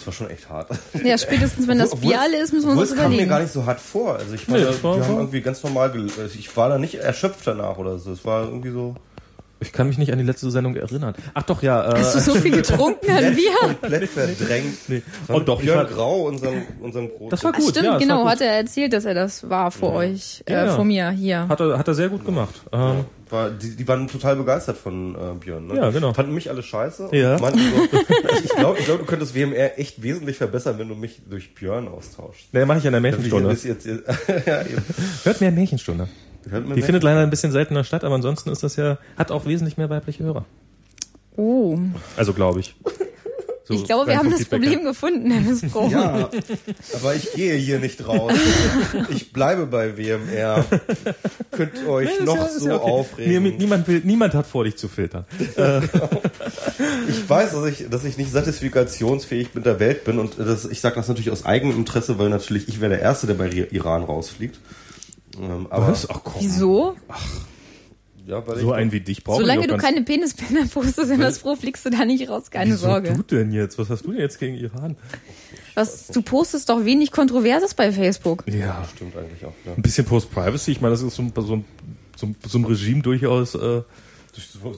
[0.00, 0.70] Das war schon echt hart.
[1.04, 3.10] Ja, spätestens wenn das Bier alle ist, müssen wir uns das überlegen.
[3.10, 4.16] Das kam mir gar nicht so hart vor.
[4.16, 5.92] Also ich meine, nee, wir haben irgendwie ganz normal,
[6.34, 8.12] ich war da nicht erschöpft danach oder so.
[8.12, 8.94] Es war irgendwie so.
[9.62, 11.14] Ich kann mich nicht an die letzte Sendung erinnern.
[11.34, 11.92] Ach doch, ja.
[11.92, 13.52] Äh, Hast du so viel getrunken an Bier?
[13.60, 14.88] Komplett verdrängt.
[14.88, 15.02] Nee.
[15.28, 17.28] Und doch, Björn Grau, unserem, unserem großen.
[17.28, 17.64] Das war gut.
[17.66, 18.26] Ach, stimmt, ja, genau.
[18.26, 20.12] Hat er erzählt, dass er das war vor ja.
[20.12, 20.74] euch, äh, ja.
[20.74, 21.46] vor mir hier.
[21.46, 22.54] Hat er, hat er sehr gut gemacht.
[22.72, 25.66] Ähm, war, die, die waren total begeistert von äh, Björn.
[25.66, 25.76] Ne?
[25.76, 26.12] Ja, genau.
[26.12, 27.08] Fanden mich alle scheiße.
[27.12, 27.38] Ja.
[27.38, 27.46] So,
[28.44, 31.88] ich glaube, ich glaub, du könntest WMR echt wesentlich verbessern, wenn du mich durch Björn
[31.88, 32.52] austauschst.
[32.52, 33.50] Nee, mache ich in der Märchenstunde.
[33.50, 33.86] Jetzt, jetzt,
[34.46, 34.62] ja.
[35.24, 36.08] Hört mehr Märchenstunde.
[36.74, 39.76] Die findet leider ein bisschen seltener statt, aber ansonsten ist das ja, hat auch wesentlich
[39.76, 40.46] mehr weibliche Hörer.
[41.36, 41.78] Oh.
[42.16, 42.74] Also glaube ich.
[43.70, 45.86] So ich glaube, wir haben das Problem gefunden, Herr Missbro.
[45.88, 46.28] Ja,
[46.92, 48.32] aber ich gehe hier nicht raus.
[49.10, 50.64] Ich bleibe bei WMR.
[51.52, 52.90] Könnt euch ja, noch ja, so okay.
[52.90, 53.42] aufregen.
[53.44, 55.24] Nee, niemand, will, niemand hat vor, dich zu filtern.
[55.38, 60.80] ich weiß, dass ich, dass ich nicht satisfikationsfähig mit der Welt bin und das, ich
[60.80, 64.02] sage das natürlich aus eigenem Interesse, weil natürlich ich wäre der Erste, der bei Iran
[64.02, 64.58] rausfliegt.
[65.40, 66.10] Ähm, aber Was?
[66.10, 66.40] Ach, komm.
[66.40, 66.96] Wieso?
[67.06, 67.24] Ach.
[68.30, 71.56] Ja, weil so einen wie dich brauche Solange du keine Penisbilder postest in das Pro,
[71.56, 73.10] fliegst du da nicht raus, keine Wieso Sorge.
[73.10, 73.76] Was du denn jetzt?
[73.76, 74.96] Was hast du denn jetzt gegen Iran?
[75.74, 78.44] Was, du postest doch wenig Kontroverses bei Facebook.
[78.46, 79.54] Ja, stimmt eigentlich auch.
[79.66, 79.72] Ja.
[79.74, 81.64] Ein bisschen Post-Privacy, ich meine, das ist so, so,
[82.16, 83.82] so, so ein Regime durchaus äh,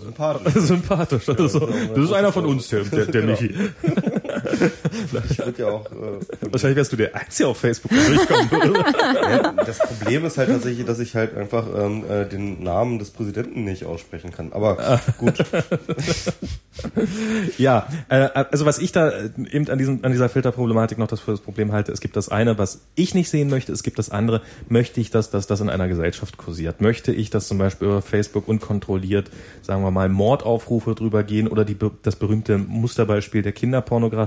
[0.03, 0.55] sympathisch.
[0.63, 1.27] sympathisch.
[1.27, 3.33] Das, ist, so, das ist einer von uns, der, der, der genau.
[3.33, 3.55] Michi.
[5.09, 5.87] Vielleicht ja auch.
[5.87, 8.85] Äh, Wahrscheinlich wärst du der Einzige auf Facebook, der durchkommen würde.
[9.31, 13.11] Ja, das Problem ist halt tatsächlich, dass ich halt einfach ähm, äh, den Namen des
[13.11, 14.53] Präsidenten nicht aussprechen kann.
[14.53, 15.39] Aber gut.
[17.59, 21.21] ja, äh, also was ich da äh, eben an, diesem, an dieser Filterproblematik noch das
[21.21, 23.99] für das Problem halte, es gibt das eine, was ich nicht sehen möchte, es gibt
[23.99, 26.81] das andere, möchte ich, dass, dass das in einer Gesellschaft kursiert?
[26.81, 29.31] Möchte ich, dass zum Beispiel über Facebook unkontrolliert,
[29.63, 34.22] sagen wir mal, Mordaufrufe drüber gehen oder die, das berühmte Musterbeispiel der Kinderpornografie,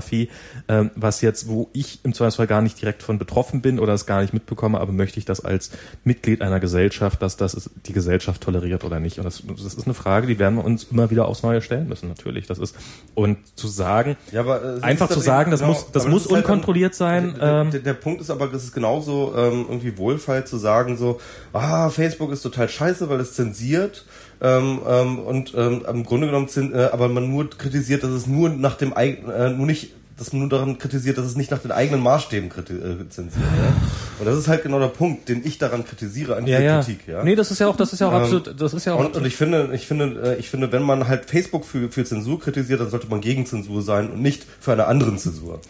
[0.68, 4.06] ähm, was jetzt, wo ich im Zweifelsfall gar nicht direkt von betroffen bin oder es
[4.06, 5.70] gar nicht mitbekomme, aber möchte ich das als
[6.04, 9.18] Mitglied einer Gesellschaft, dass das die Gesellschaft toleriert oder nicht?
[9.18, 11.88] Und das, das ist eine Frage, die werden wir uns immer wieder aufs Neue stellen
[11.88, 12.46] müssen, natürlich.
[12.46, 12.76] Das ist,
[13.14, 16.32] und zu sagen, ja, aber, äh, einfach zu sagen, das genau, muss, das muss das
[16.32, 17.34] unkontrolliert halt sein.
[17.38, 21.20] Der, der, der, Punkt ist aber, es ist genauso ähm, irgendwie wohlfeil zu sagen, so,
[21.52, 24.04] ah, Facebook ist total scheiße, weil es zensiert.
[24.40, 28.26] Ähm, ähm, und ähm, im Grunde genommen sind, äh, aber man nur kritisiert, dass es
[28.26, 31.50] nur nach dem eigenen, äh, nur nicht dass man nur daran kritisiert, dass es nicht
[31.50, 33.44] nach den eigenen Maßstäben äh, zensiert.
[33.44, 33.76] Ja?
[34.18, 36.82] Und das ist halt genau der Punkt, den ich daran kritisiere an dieser ja, ja.
[36.82, 37.06] Kritik.
[37.06, 37.22] Ja?
[37.22, 39.00] Nee, das ist ja auch, das ist ja auch ähm, absolut, das ist ja auch.
[39.00, 42.04] Und, und ich finde, ich finde, äh, ich finde, wenn man halt Facebook für, für
[42.04, 45.60] Zensur kritisiert, dann sollte man gegen Zensur sein und nicht für eine andere Zensur.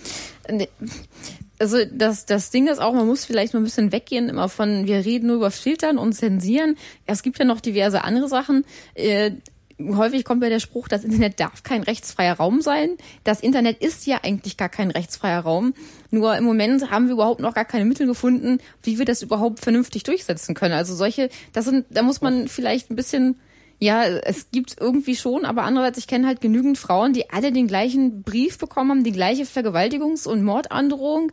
[1.58, 4.86] Also das, das Ding ist auch, man muss vielleicht mal ein bisschen weggehen immer von,
[4.86, 6.76] wir reden nur über Filtern und Zensieren.
[7.06, 8.64] Es gibt ja noch diverse andere Sachen.
[8.94, 9.32] Äh,
[9.78, 12.90] häufig kommt ja der Spruch, das Internet darf kein rechtsfreier Raum sein.
[13.24, 15.74] Das Internet ist ja eigentlich gar kein rechtsfreier Raum.
[16.10, 19.60] Nur im Moment haben wir überhaupt noch gar keine Mittel gefunden, wie wir das überhaupt
[19.60, 20.74] vernünftig durchsetzen können.
[20.74, 23.36] Also solche, das sind, da muss man vielleicht ein bisschen,
[23.78, 27.66] ja, es gibt irgendwie schon, aber andererseits, ich kenne halt genügend Frauen, die alle den
[27.66, 31.30] gleichen Brief bekommen haben, die gleiche Vergewaltigungs- und Mordandrohung.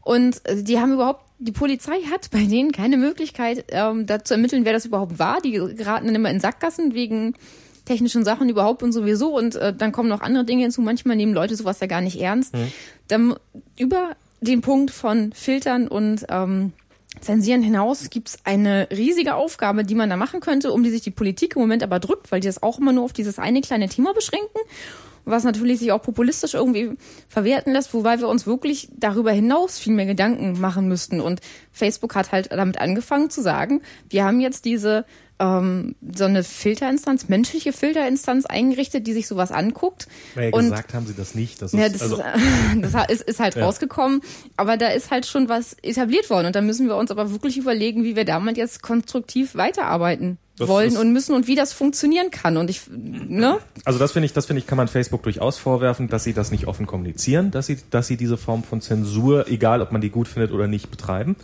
[0.00, 4.64] Und die haben überhaupt, die Polizei hat bei denen keine Möglichkeit, ähm, da zu ermitteln,
[4.64, 5.40] wer das überhaupt war.
[5.40, 7.34] Die geraten dann immer in Sackgassen wegen
[7.84, 10.80] technischen Sachen überhaupt und sowieso und äh, dann kommen noch andere Dinge hinzu.
[10.80, 12.54] Manchmal nehmen Leute sowas ja gar nicht ernst.
[12.54, 12.72] Mhm.
[13.08, 13.34] Dann
[13.78, 16.72] über den Punkt von Filtern und ähm,
[17.20, 21.10] Zensieren hinaus gibt's eine riesige Aufgabe, die man da machen könnte, um die sich die
[21.10, 23.88] Politik im Moment aber drückt, weil die das auch immer nur auf dieses eine kleine
[23.88, 24.58] Thema beschränken
[25.24, 26.92] was natürlich sich auch populistisch irgendwie
[27.28, 31.20] verwerten lässt, wobei wir uns wirklich darüber hinaus viel mehr Gedanken machen müssten.
[31.20, 31.40] Und
[31.72, 35.04] Facebook hat halt damit angefangen zu sagen, wir haben jetzt diese
[35.40, 40.06] ähm, so eine Filterinstanz, menschliche Filterinstanz eingerichtet, die sich sowas anguckt.
[40.36, 41.60] Ja, und gesagt haben sie das nicht.
[41.60, 42.22] Das ist, ja, das, also,
[42.80, 43.64] das ist, ist halt ja.
[43.64, 44.20] rausgekommen,
[44.56, 47.56] aber da ist halt schon was etabliert worden und da müssen wir uns aber wirklich
[47.56, 52.30] überlegen, wie wir damit jetzt konstruktiv weiterarbeiten das wollen und müssen und wie das funktionieren
[52.30, 52.56] kann.
[52.56, 53.58] Und ich, ne?
[53.84, 56.52] Also das finde ich, das finde ich, kann man Facebook durchaus vorwerfen, dass sie das
[56.52, 60.10] nicht offen kommunizieren, dass sie, dass sie diese Form von Zensur, egal ob man die
[60.10, 61.34] gut findet oder nicht, betreiben.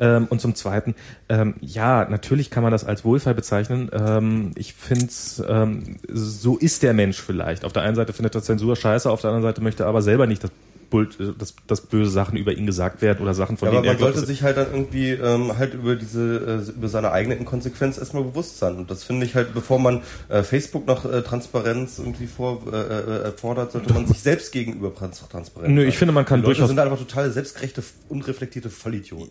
[0.00, 0.94] Ähm, und zum Zweiten,
[1.28, 3.90] ähm, ja, natürlich kann man das als Wohlfall bezeichnen.
[3.92, 5.12] Ähm, ich finde,
[5.48, 7.64] ähm, so ist der Mensch vielleicht.
[7.64, 10.02] Auf der einen Seite findet er Zensur scheiße, auf der anderen Seite möchte er aber
[10.02, 10.42] selber nicht
[10.90, 13.98] das dass, dass böse Sachen über ihn gesagt werden oder Sachen von ja, denen aber
[13.98, 17.34] man er sollte sich halt dann irgendwie ähm, halt über diese äh, über seine eigene
[17.34, 18.76] Inkonsequenz erstmal bewusst sein.
[18.76, 22.76] Und das finde ich halt bevor man äh, Facebook nach äh, Transparenz irgendwie vor, äh,
[22.76, 26.66] äh, fordert sollte man sich selbst gegenüber transparent Nö, ich finde man kann Die Leute
[26.66, 29.28] sind einfach total selbstgerechte unreflektierte Vollidioten.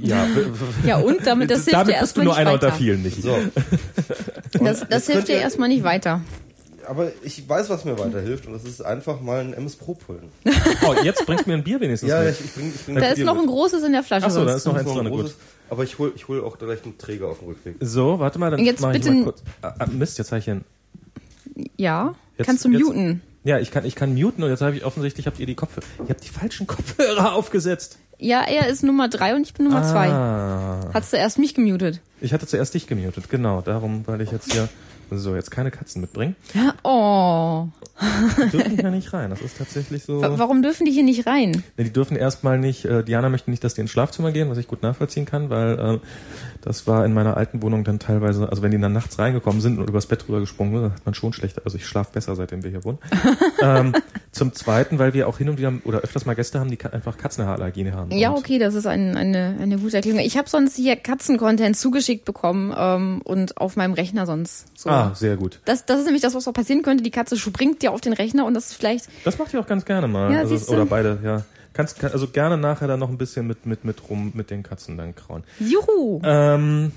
[0.00, 0.26] Ja
[0.84, 0.98] ja.
[0.98, 2.66] Und damit das hilft damit ja bist du nur einer weiter.
[2.66, 3.22] unter vielen nicht.
[3.22, 3.36] So.
[4.60, 6.20] Das, das hilft dir erstmal nicht weiter
[6.86, 10.28] aber ich weiß, was mir weiterhilft und das ist einfach mal ein MS Pro pullen.
[10.86, 12.08] Oh, jetzt bringst du mir ein Bier wenigstens.
[12.08, 14.26] Ja, ich, ich bring, ich bring Da ist noch ein großes in der Flasche.
[14.26, 15.34] Achso, da ist noch eins drin, gut.
[15.68, 17.76] Aber ich hole ich hol auch gleich einen Träger auf dem Rückweg.
[17.80, 19.42] So, warte mal, dann jetzt mach bitte ich mal kurz.
[19.62, 20.64] Ah, ah, Mist, jetzt habe ich hier ein
[21.76, 23.22] Ja, Jetzt- kannst du jetzt- muten.
[23.42, 25.86] Ja, ich kann, ich kann muten und jetzt habe ich offensichtlich, habt ihr die Kopfhörer,
[26.02, 27.98] ihr habt die falschen Kopfhörer aufgesetzt.
[28.18, 30.08] Ja, er ist Nummer drei und ich bin Nummer zwei.
[30.08, 30.90] Ah.
[30.92, 32.00] Hast du erst mich gemutet?
[32.20, 34.68] Ich hatte zuerst dich gemutet, genau, darum, weil ich jetzt hier,
[35.18, 36.36] so, jetzt keine Katzen mitbringen.
[36.82, 37.66] Oh.
[38.44, 40.20] Die dürfen hier nicht rein, das ist tatsächlich so.
[40.22, 41.62] Wa- Warum dürfen die hier nicht rein?
[41.76, 44.58] Nee, die dürfen erstmal nicht, äh, Diana möchte nicht, dass die ins Schlafzimmer gehen, was
[44.58, 45.98] ich gut nachvollziehen kann, weil äh,
[46.62, 49.78] das war in meiner alten Wohnung dann teilweise, also wenn die dann nachts reingekommen sind
[49.78, 52.34] und übers Bett drüber gesprungen sind, dann hat man schon schlechter, also ich schlafe besser,
[52.36, 52.98] seitdem wir hier wohnen.
[53.62, 53.92] ähm,
[54.32, 57.18] zum Zweiten, weil wir auch hin und wieder oder öfters mal Gäste haben, die einfach
[57.18, 58.10] Katzenhaarallergien haben.
[58.12, 60.20] Ja, okay, das ist ein, eine, eine gute Erklärung.
[60.20, 64.88] Ich habe sonst hier Katzen-Content zugeschickt bekommen ähm, und auf meinem Rechner sonst so.
[64.90, 65.60] Ah, sehr gut.
[65.64, 67.02] Das, das ist nämlich das, was auch passieren könnte.
[67.02, 69.08] Die Katze springt dir auf den Rechner und das ist vielleicht.
[69.24, 70.32] Das macht ihr auch ganz gerne mal.
[70.32, 71.44] Ja, also, oder beide, ja.
[71.72, 74.62] Kannst, kann, also gerne nachher dann noch ein bisschen mit, mit, mit rum, mit den
[74.62, 75.44] Katzen dann krauen.
[75.60, 76.20] Juhu!
[76.24, 76.92] Ähm,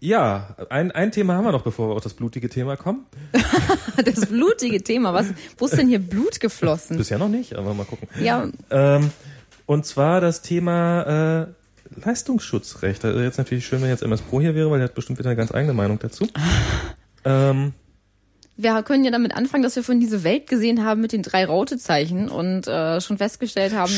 [0.00, 3.06] ja, ein, ein Thema haben wir noch, bevor wir auf das blutige Thema kommen.
[4.04, 5.14] Das blutige Thema.
[5.14, 6.96] Was, wo ist denn hier Blut geflossen?
[6.96, 8.08] Bisher noch nicht, aber mal gucken.
[8.20, 9.10] Ja, Ähm,
[9.66, 11.46] und zwar das Thema äh,
[12.02, 13.04] Leistungsschutzrecht.
[13.04, 15.30] Also jetzt natürlich schön, wenn jetzt MS Pro hier wäre, weil der hat bestimmt wieder
[15.30, 16.26] eine ganz eigene Meinung dazu.
[17.24, 17.72] ähm,
[18.56, 21.44] wir können ja damit anfangen, dass wir von diese Welt gesehen haben mit den drei
[21.44, 23.92] Rautezeichen und äh, schon festgestellt haben,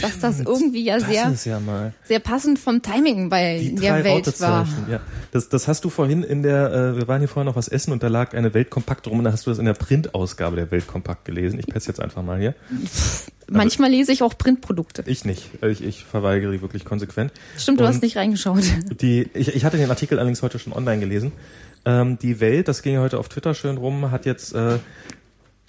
[0.00, 4.40] dass das irgendwie ja das sehr, ja sehr passend vom Timing bei die der Welt
[4.40, 4.68] war.
[4.90, 7.68] Ja, das, das hast du vorhin in der, äh, wir waren hier vorher noch was
[7.68, 10.56] essen und da lag eine Weltkompakt rum und da hast du das in der Printausgabe
[10.56, 11.58] der Weltkompakt gelesen.
[11.58, 12.54] Ich pesse jetzt einfach mal hier.
[13.48, 15.04] Manchmal lese ich auch Printprodukte.
[15.06, 15.50] Ich nicht.
[15.62, 17.32] Ich, ich verweigere die wirklich konsequent.
[17.58, 18.62] Stimmt, du Und hast nicht reingeschaut.
[19.00, 21.32] Die, ich, ich hatte den Artikel allerdings heute schon online gelesen.
[21.84, 24.78] Ähm, die Welt, das ging ja heute auf Twitter schön rum, hat jetzt äh,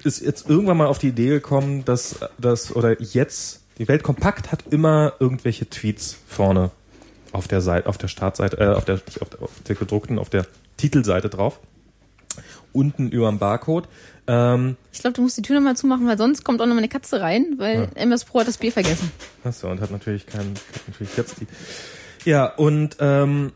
[0.03, 4.51] ist jetzt irgendwann mal auf die Idee gekommen, dass das oder jetzt die Welt kompakt
[4.51, 6.71] hat immer irgendwelche Tweets vorne
[7.31, 10.19] auf der Seite, auf der Startseite, äh, auf der nicht auf der, auf der gedruckten,
[10.19, 10.45] auf der
[10.77, 11.59] Titelseite drauf.
[12.71, 13.87] Unten über dem Barcode.
[14.25, 16.79] Ähm, Ich glaube, du musst die Tür nochmal zumachen, weil sonst kommt auch noch mal
[16.79, 19.11] eine Katze rein, weil MS Pro hat das Bier vergessen.
[19.43, 21.47] Achso, und hat natürlich keinen, hat natürlich jetzt die.
[22.27, 23.51] Ja, und ähm,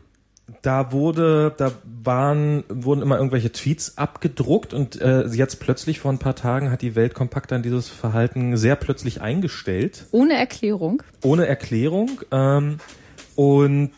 [0.62, 1.72] da wurde, da
[2.02, 6.82] waren, wurden immer irgendwelche Tweets abgedruckt und äh, jetzt plötzlich vor ein paar Tagen hat
[6.82, 11.02] die Welt kompakt dann dieses Verhalten sehr plötzlich eingestellt, Ohne Erklärung.
[11.22, 12.78] ohne Erklärung ähm,
[13.36, 13.90] und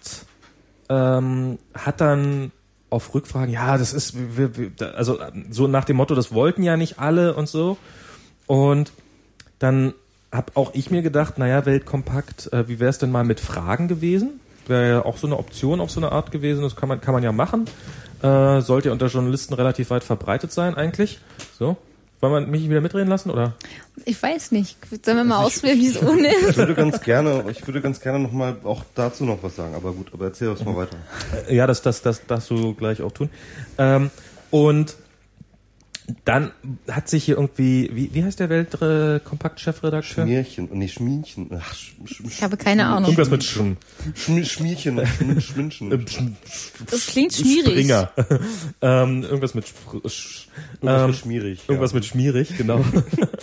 [0.89, 2.51] ähm, hat dann
[2.90, 5.18] auf Rückfragen, ja, das ist, wir, wir, also
[5.51, 7.77] so nach dem Motto, das wollten ja nicht alle und so
[8.47, 8.90] und
[9.60, 9.94] dann
[10.32, 13.86] hab auch ich mir gedacht, naja, Weltkompakt, äh, wie wäre es denn mal mit Fragen
[13.89, 14.40] gewesen?
[14.70, 17.12] Wäre ja auch so eine Option auf so eine Art gewesen, das kann man, kann
[17.12, 17.66] man ja machen.
[18.22, 21.18] Äh, sollte ja unter Journalisten relativ weit verbreitet sein eigentlich.
[21.59, 21.76] So.
[22.20, 23.55] Wollen wir mich wieder mitreden lassen, oder?
[24.05, 24.76] Ich weiß nicht.
[25.05, 26.56] Sollen wir mal ausprobieren, wie es ohne Ich ist?
[26.59, 29.92] würde ganz gerne, ich würde ganz gerne noch mal auch dazu noch was sagen, aber
[29.92, 30.98] gut, aber erzähl das mal weiter.
[31.48, 33.30] Ja, das, das, das darfst du gleich auch tun.
[33.78, 34.10] Ähm,
[34.51, 34.97] und
[36.24, 36.53] dann
[36.89, 40.24] hat sich hier irgendwie, wie, wie heißt der Weltkompakt-Chefredakteur?
[40.24, 41.51] Schmierchen, nee, Schmienchen.
[41.59, 43.11] Ach, sch, sch, Ich habe keine Ahnung.
[43.11, 43.61] Irgendwas mit Sch
[44.15, 46.37] Schmi Schmierchen, Schm- Schminchen.
[46.91, 47.73] Das klingt schwierig.
[47.73, 48.11] Springer.
[48.82, 50.49] ähm, irgendwas mit Spr Sch
[50.81, 51.61] Irgendwas ähm, mit schmierig.
[51.69, 51.95] Irgendwas ja.
[51.97, 52.85] mit schmierig, genau.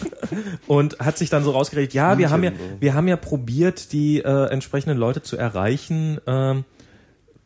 [0.67, 3.91] und hat sich dann so rausgeredet, ja, wir haben ja, Schmierchen, wir haben ja probiert,
[3.91, 6.19] die äh, entsprechenden Leute zu erreichen.
[6.25, 6.76] Ähm, äh,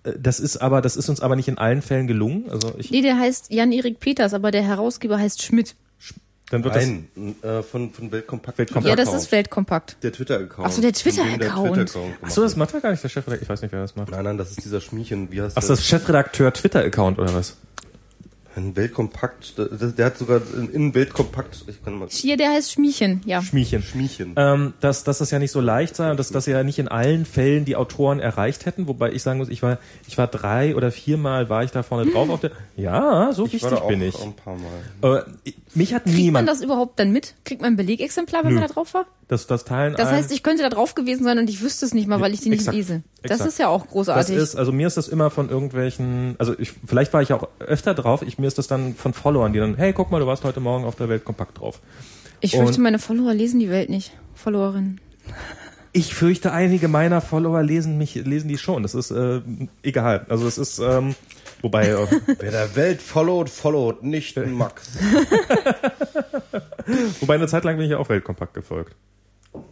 [0.04, 2.50] das ist aber, das ist uns aber nicht in allen Fällen gelungen.
[2.50, 5.76] Also ich, Nee, der heißt Jan-Erik Peters, aber der Herausgeber heißt Schmidt.
[6.50, 8.58] dann wird das Nein, äh, von, von Weltkompakt.
[8.58, 8.90] Weltkompakt.
[8.90, 9.98] Ja, das ist Weltkompakt.
[10.04, 10.68] Der Twitter-Account.
[10.68, 11.74] Ach so, der Twitter-Account.
[11.76, 13.44] Twitter-Account Ach so, das macht ja gar nicht der Chefredakteur.
[13.44, 14.12] Ich weiß nicht, wer das macht.
[14.12, 15.70] Nein, nein, das ist dieser Schmierchen, wie heißt Ach, der?
[15.70, 17.58] das ist Chefredakteur Twitter-Account oder was?
[18.56, 23.22] Ein Weltkompakt, der, hat sogar in, in Weltkompakt, ich kann mal, Hier, der heißt Schmiechen,
[23.26, 23.42] ja.
[23.42, 23.82] Schmiechen.
[23.82, 24.34] Schmierchen.
[24.36, 26.90] Ähm, dass, dass das ja nicht so leicht sei und dass, dass ja nicht in
[26.90, 30.76] allen Fällen die Autoren erreicht hätten, wobei ich sagen muss, ich war, ich war drei
[30.76, 32.52] oder viermal war ich da vorne drauf auf der.
[32.76, 34.20] Ja, so ich wichtig war da auch bin ich.
[34.22, 34.58] ein paar
[35.02, 35.20] Mal.
[35.20, 37.36] Äh, mich hat Kriegt man niemand das überhaupt dann mit?
[37.44, 38.60] Kriegt man ein Belegexemplar, wenn Nö.
[38.60, 39.06] man da drauf war?
[39.32, 39.96] das, das Teilen.
[39.96, 42.34] Das heißt, ich könnte da drauf gewesen sein und ich wüsste es nicht mal, weil
[42.34, 42.76] ich die nicht Exakt.
[42.76, 43.02] lese.
[43.22, 43.50] Das Exakt.
[43.50, 44.36] ist ja auch das großartig.
[44.36, 47.94] ist, also mir ist das immer von irgendwelchen, also ich, vielleicht war ich auch öfter
[47.94, 50.44] drauf, ich, mir ist das dann von Followern, die dann, hey, guck mal, du warst
[50.44, 51.80] heute Morgen auf der Welt kompakt drauf.
[52.42, 54.12] ich fürchte, und- meine Follower lesen die Welt nicht.
[54.36, 55.00] Followerinnen.
[55.94, 58.82] Ich fürchte, einige meiner Follower lesen mich, lesen die schon.
[58.84, 59.42] Das ist äh,
[59.84, 60.26] egal.
[60.30, 61.16] Also es ist, ähm,
[61.62, 61.98] wobei, äh,
[62.40, 64.98] Wer der Welt followed, followed, nicht Max.
[67.20, 68.96] wobei eine Zeit lang bin ich ja auch Weltkompakt gefolgt.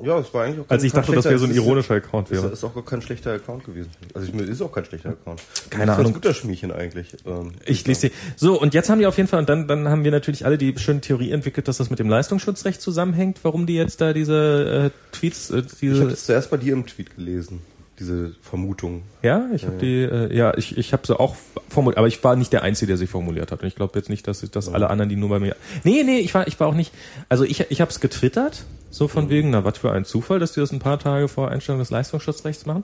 [0.03, 2.41] Ja, es war eigentlich auch Als ich dachte, das wäre so ein ironischer Account Das
[2.43, 2.53] wäre.
[2.53, 3.89] ist auch gar kein schlechter Account gewesen.
[4.13, 5.41] Also ich, ist auch kein schlechter Account.
[5.69, 6.11] Keine das ist Ahnung.
[6.11, 7.15] ein guter Schmierchen eigentlich.
[7.25, 8.15] Ähm, Ich lese die.
[8.35, 10.57] So, und jetzt haben die auf jeden Fall, und dann, dann haben wir natürlich alle
[10.57, 14.91] die schöne Theorie entwickelt, dass das mit dem Leistungsschutzrecht zusammenhängt, warum die jetzt da diese
[14.93, 16.07] äh, Tweets, äh, Ich habe diese.
[16.07, 17.61] das zuerst bei dir im Tweet gelesen,
[17.99, 19.03] diese Vermutung.
[19.21, 21.35] Ja, ich habe die, äh, ja, ich, ich habe sie auch
[21.67, 23.61] formuliert, aber ich war nicht der Einzige, der sich formuliert hat.
[23.61, 25.55] Und ich glaube jetzt nicht, dass, dass alle anderen, die nur bei mir.
[25.83, 26.93] Nee, nee, ich war, ich war auch nicht.
[27.27, 29.29] Also ich, ich habe es getwittert, so von mhm.
[29.29, 31.89] wegen, na, was für ein Zufall, dass die das ein paar Tage vor Einstellung des
[31.89, 32.83] Leistungsschutzrechts machen.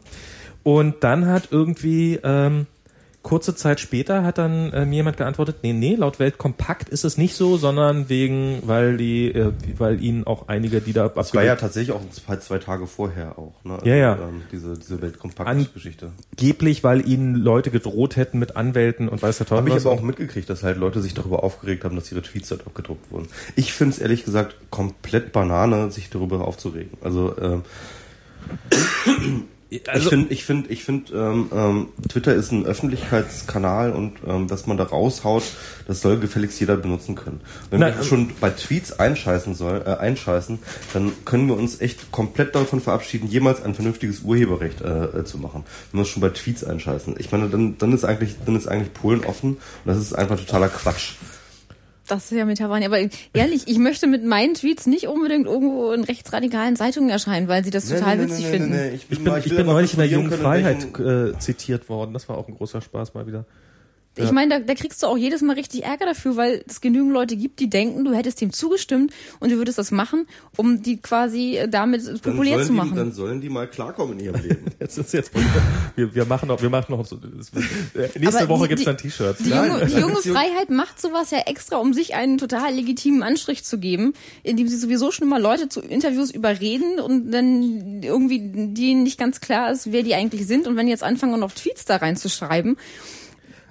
[0.64, 2.68] Und dann hat irgendwie ähm,
[3.26, 7.18] kurze Zeit später hat dann äh, mir jemand geantwortet, nee, nee, laut Weltkompakt ist es
[7.18, 11.44] nicht so, sondern wegen, weil die, äh, weil ihnen auch einige, die da Das war
[11.44, 13.74] ja tatsächlich auch zwei, zwei Tage vorher auch, ne?
[13.74, 14.14] Also, ja, ja.
[14.14, 16.12] Ähm, diese, diese Weltkompakt-Geschichte.
[16.38, 19.96] Angeblich, weil ihnen Leute gedroht hätten mit Anwälten und weiß der Teufel Habe ich aber
[19.96, 23.28] auch mitgekriegt, dass halt Leute sich darüber aufgeregt haben, dass ihre Tweets dort abgedruckt wurden.
[23.56, 26.92] Ich finde es ehrlich gesagt komplett Banane, sich darüber aufzuregen.
[27.02, 27.64] Also, ähm,
[29.88, 34.50] also, ich finde, ich finde, ich finde, ähm, ähm, Twitter ist ein Öffentlichkeitskanal und ähm,
[34.50, 35.44] was man da raushaut,
[35.88, 37.42] das soll gefälligst jeder benutzen können.
[37.72, 40.60] Wenn nein, wir schon bei Tweets einscheißen soll, äh, einscheißen,
[40.94, 45.40] dann können wir uns echt komplett davon verabschieden, jemals ein vernünftiges Urheberrecht äh, äh, zu
[45.40, 45.64] machen.
[45.92, 47.16] Wenn wir schon bei Tweets einscheißen.
[47.18, 50.40] Ich meine, dann, dann ist eigentlich, dann ist eigentlich Polen offen und das ist einfach
[50.40, 51.14] totaler Quatsch.
[52.08, 52.86] Das ist ja mit Hawaii.
[52.86, 53.00] Aber
[53.34, 57.72] ehrlich, ich möchte mit meinen Tweets nicht unbedingt irgendwo in rechtsradikalen Zeitungen erscheinen, weil sie
[57.72, 58.74] das total nee, nee, witzig nee, finden.
[58.94, 62.14] Ich bin, ich bin, ich bin neulich in der Jungen Freiheit äh, zitiert worden.
[62.14, 63.46] Das war auch ein großer Spaß mal wieder.
[64.18, 67.12] Ich meine, da, da kriegst du auch jedes Mal richtig Ärger dafür, weil es genügend
[67.12, 70.98] Leute gibt, die denken, du hättest dem zugestimmt und du würdest das machen, um die
[70.98, 72.92] quasi äh, damit populär zu machen.
[72.92, 74.66] Die, dann sollen die mal klarkommen in ihrem Leben.
[74.80, 75.32] jetzt ist jetzt
[75.96, 78.98] wir, wir machen noch, wir machen noch so, äh, nächste Aber Woche die, gibt's dann
[78.98, 79.44] T-Shirts.
[79.44, 83.66] Die, junge, die junge Freiheit macht sowas ja extra, um sich einen total legitimen Anstrich
[83.66, 84.14] zu geben,
[84.44, 89.42] indem sie sowieso schon mal Leute zu Interviews überreden und dann irgendwie denen nicht ganz
[89.42, 92.78] klar ist, wer die eigentlich sind und wenn die jetzt anfangen, noch Tweets da reinzuschreiben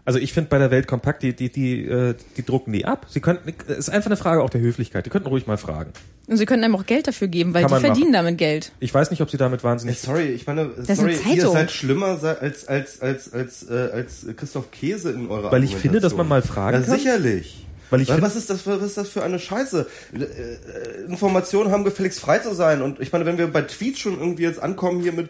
[0.04, 3.06] also ich finde bei der Welt kompakt, die, die, die, äh, die drucken die ab.
[3.08, 5.06] Sie könnten, es ist einfach eine Frage auch der Höflichkeit.
[5.06, 5.92] Die könnten ruhig mal fragen.
[6.26, 8.24] Und sie können einem auch Geld dafür geben, weil Kann die verdienen machen.
[8.24, 8.72] damit Geld.
[8.80, 9.96] Ich weiß nicht, ob sie damit wahnsinnig.
[9.96, 14.26] Hey, sorry, ich meine, das sorry, ihr seid schlimmer als als als als äh, als
[14.36, 16.98] Christoph Käse in eurer Weil ich finde, dass man mal fragen ja, kann.
[16.98, 17.66] sicherlich.
[17.90, 19.86] Weil ich Weil was ist das für, was ist das für eine Scheiße?
[20.14, 24.00] Äh, äh, Informationen haben gefälligst frei zu sein und ich meine, wenn wir bei Tweets
[24.00, 25.28] schon irgendwie jetzt ankommen hier mit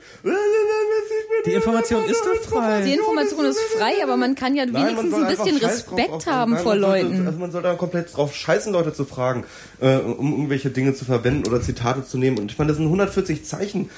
[1.46, 2.82] die Information ist doch frei.
[2.82, 6.62] Die Information ist frei, aber man kann ja Nein, wenigstens ein bisschen Respekt haben nein,
[6.62, 7.08] vor Leuten.
[7.08, 9.44] Sollte, also man soll da komplett drauf scheißen, Leute zu fragen,
[9.80, 12.38] äh, um irgendwelche Dinge zu verwenden oder Zitate zu nehmen.
[12.38, 13.90] Und ich meine, das sind 140 Zeichen.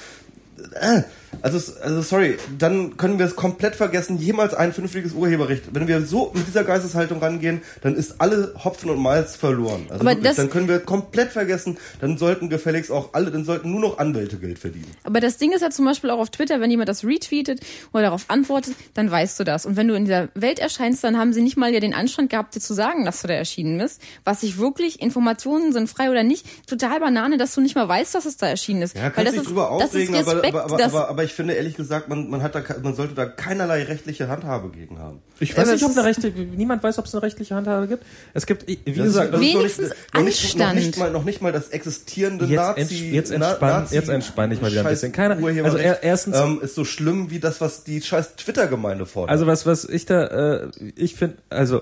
[0.73, 1.03] Äh,
[1.41, 5.63] also, also sorry, dann können wir es komplett vergessen, jemals ein vernünftiges Urheberrecht.
[5.71, 9.85] Wenn wir so mit dieser Geisteshaltung rangehen, dann ist alle Hopfen und Malz verloren.
[9.89, 13.71] Also aber wirklich, dann können wir komplett vergessen, dann sollten gefälligst auch alle, dann sollten
[13.71, 14.91] nur noch Anwälte Geld verdienen.
[15.03, 17.61] Aber das Ding ist ja zum Beispiel auch auf Twitter, wenn jemand das retweetet
[17.93, 19.65] oder darauf antwortet, dann weißt du das.
[19.65, 22.29] Und wenn du in dieser Welt erscheinst, dann haben sie nicht mal ja den Anstand
[22.29, 24.01] gehabt, dir zu sagen, dass du da erschienen bist.
[24.23, 28.15] Was ich wirklich, Informationen sind frei oder nicht, total Banane, dass du nicht mal weißt,
[28.15, 28.95] dass es da erschienen ist.
[28.95, 32.09] Ja, Weil das ist, das ist Respekt, aber, aber, aber, aber ich finde ehrlich gesagt,
[32.09, 35.21] man, man, hat da, man sollte da keinerlei rechtliche Handhabe gegen haben.
[35.39, 38.03] Ich weiß nicht, ob eine rechte, niemand weiß, ob es eine rechtliche Handhabe gibt.
[38.33, 41.23] Es gibt, wie das gesagt, ist, wenigstens noch nicht, noch, nicht, noch, nicht mal, noch
[41.23, 43.11] nicht mal das existierende jetzt Nazi.
[43.11, 45.11] jetzt entspann, Nazi jetzt entspann ich mal wieder ein bisschen.
[45.11, 49.31] Keiner, also er, erstens ähm, ist so schlimm wie das, was die scheiß Twitter-Gemeinde fordert.
[49.31, 51.81] Also was, was ich da, äh, ich finde, also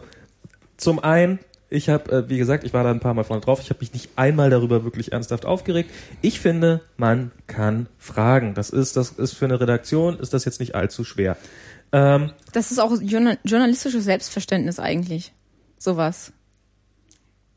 [0.77, 1.39] zum einen
[1.69, 3.59] ich habe, äh, wie gesagt, ich war da ein paar Mal vorne drauf.
[3.61, 5.89] Ich habe mich nicht einmal darüber wirklich ernsthaft aufgeregt.
[6.21, 8.53] Ich finde, man kann fragen.
[8.53, 11.37] Das ist, das ist für eine Redaktion ist das jetzt nicht allzu schwer.
[11.91, 15.33] Ähm, das ist auch journalistisches Selbstverständnis eigentlich.
[15.77, 16.33] Sowas.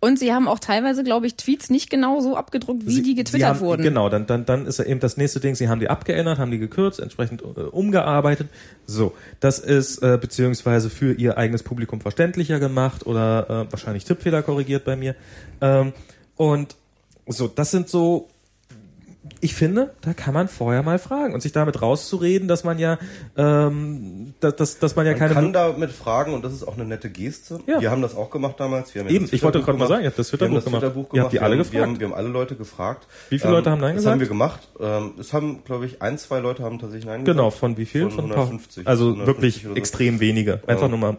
[0.00, 3.14] Und sie haben auch teilweise, glaube ich, Tweets nicht genau so abgedruckt, wie sie, die
[3.16, 3.82] getwittert haben, wurden.
[3.82, 6.52] Genau, dann, dann, dann ist ja eben das nächste Ding, sie haben die abgeändert, haben
[6.52, 8.48] die gekürzt, entsprechend äh, umgearbeitet.
[8.86, 14.42] So, das ist äh, beziehungsweise für ihr eigenes Publikum verständlicher gemacht oder äh, wahrscheinlich Tippfehler
[14.42, 15.16] korrigiert bei mir.
[15.60, 15.92] Ähm,
[16.36, 16.76] und
[17.26, 18.28] so, das sind so
[19.40, 22.98] ich finde, da kann man vorher mal fragen und sich damit rauszureden, dass man ja,
[23.36, 25.34] ähm, dass, dass, dass man ja man keine.
[25.34, 27.60] Man kann damit fragen und das ist auch eine nette Geste.
[27.66, 27.80] Ja.
[27.80, 28.94] Wir haben das auch gemacht damals.
[28.94, 30.82] Wir haben Eben, ich wollte gerade mal sagen, ihr habt das Twitter-Buch gemacht.
[30.82, 31.72] Twitter ihr habt die alle gefragt.
[31.72, 33.06] Wir haben, wir haben alle Leute gefragt.
[33.28, 34.06] Wie viele ähm, Leute haben Nein gesagt?
[34.06, 34.68] Das haben wir gemacht.
[34.80, 37.36] Ähm, es haben, glaube ich, ein, zwei Leute haben tatsächlich Nein gesagt.
[37.36, 38.02] Genau, von wie viel?
[38.02, 38.86] Von, von 150.
[38.86, 40.60] Also 150 wirklich extrem wenige.
[40.66, 41.16] Einfach nur mal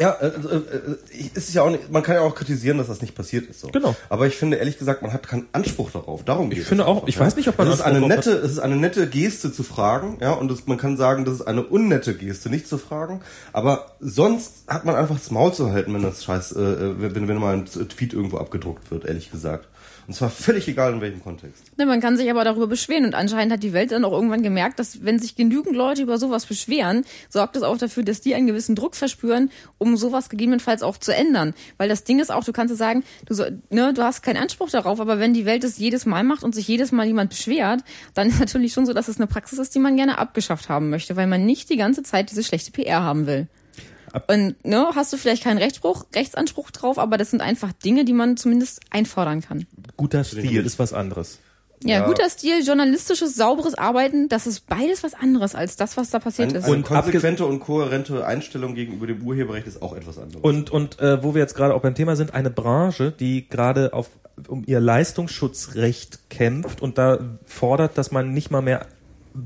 [0.00, 3.02] ja, äh, äh, äh, ist ja auch nicht, man kann ja auch kritisieren, dass das
[3.02, 3.60] nicht passiert ist.
[3.60, 3.68] So.
[3.68, 3.94] Genau.
[4.08, 6.24] Aber ich finde ehrlich gesagt, man hat keinen Anspruch darauf.
[6.24, 8.52] Darum geht Ich finde auch, ich weiß nicht, ob man es ist eine nette, es
[8.52, 11.62] ist eine nette Geste zu fragen, ja, und das, man kann sagen, das ist eine
[11.62, 13.20] unnette Geste, nicht zu fragen.
[13.52, 17.36] Aber sonst hat man einfach das Maul zu halten, wenn das Scheiß, äh, wenn, wenn
[17.36, 19.68] mal ein Tweet irgendwo abgedruckt wird, ehrlich gesagt.
[20.10, 21.62] Und zwar völlig egal in welchem Kontext.
[21.78, 23.04] Ja, man kann sich aber darüber beschweren.
[23.04, 26.18] Und anscheinend hat die Welt dann auch irgendwann gemerkt, dass wenn sich genügend Leute über
[26.18, 30.82] sowas beschweren, sorgt es auch dafür, dass die einen gewissen Druck verspüren, um sowas gegebenenfalls
[30.82, 31.54] auch zu ändern.
[31.76, 34.68] Weil das Ding ist auch, du kannst sagen, du, so, ne, du hast keinen Anspruch
[34.68, 37.84] darauf, aber wenn die Welt es jedes Mal macht und sich jedes Mal jemand beschwert,
[38.14, 40.90] dann ist natürlich schon so, dass es eine Praxis ist, die man gerne abgeschafft haben
[40.90, 43.46] möchte, weil man nicht die ganze Zeit diese schlechte PR haben will.
[44.28, 48.12] Und ne, hast du vielleicht keinen Rechtsspruch, Rechtsanspruch drauf, aber das sind einfach Dinge, die
[48.12, 49.66] man zumindest einfordern kann.
[49.96, 51.38] Guter Stil ist was anderes.
[51.82, 56.10] Ja, ja, guter Stil, journalistisches, sauberes Arbeiten, das ist beides was anderes als das, was
[56.10, 56.68] da passiert ein, ist.
[56.68, 60.42] Und konsequente und kohärente Einstellung gegenüber dem Urheberrecht ist auch etwas anderes.
[60.42, 63.94] Und, und äh, wo wir jetzt gerade auch beim Thema sind, eine Branche, die gerade
[63.94, 64.10] auf
[64.48, 68.86] um ihr Leistungsschutzrecht kämpft und da fordert, dass man nicht mal mehr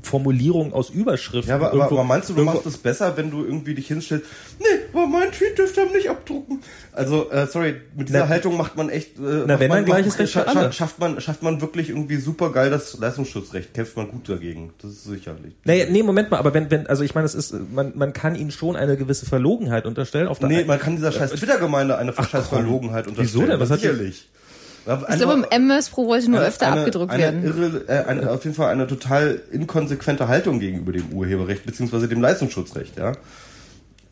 [0.01, 1.49] Formulierungen aus Überschriften.
[1.49, 4.25] Ja, aber, aber, aber meinst du, du machst es besser, wenn du irgendwie dich hinstellst,
[4.59, 6.61] nee, aber mein Tweet dürfte er nicht abdrucken.
[6.91, 10.17] Also, äh, sorry, mit dieser na, Haltung macht man echt, äh, na, wenn man, gleiches
[10.17, 14.09] Recht scha scha schafft man, schafft man wirklich irgendwie super geil das Leistungsschutzrecht, kämpft man
[14.09, 14.73] gut dagegen.
[14.81, 15.53] Das ist sicherlich.
[15.65, 18.35] Nee, nee, Moment mal, aber wenn, wenn, also ich meine, es ist, man, man kann
[18.35, 20.27] ihnen schon eine gewisse Verlogenheit unterstellen.
[20.27, 23.43] Auf der nee, man kann dieser scheiß Twitter-Gemeinde eine Ach, scheiß Verlogenheit unterstellen.
[23.43, 23.59] Wieso denn?
[23.59, 24.29] Was hat sicherlich?
[24.85, 27.43] Ich glaube, im MS Pro wollte nur eine, öfter eine, abgedruckt eine werden.
[27.43, 32.21] Irre, äh, eine, auf jeden Fall eine total inkonsequente Haltung gegenüber dem Urheberrecht beziehungsweise dem
[32.21, 33.13] Leistungsschutzrecht, ja.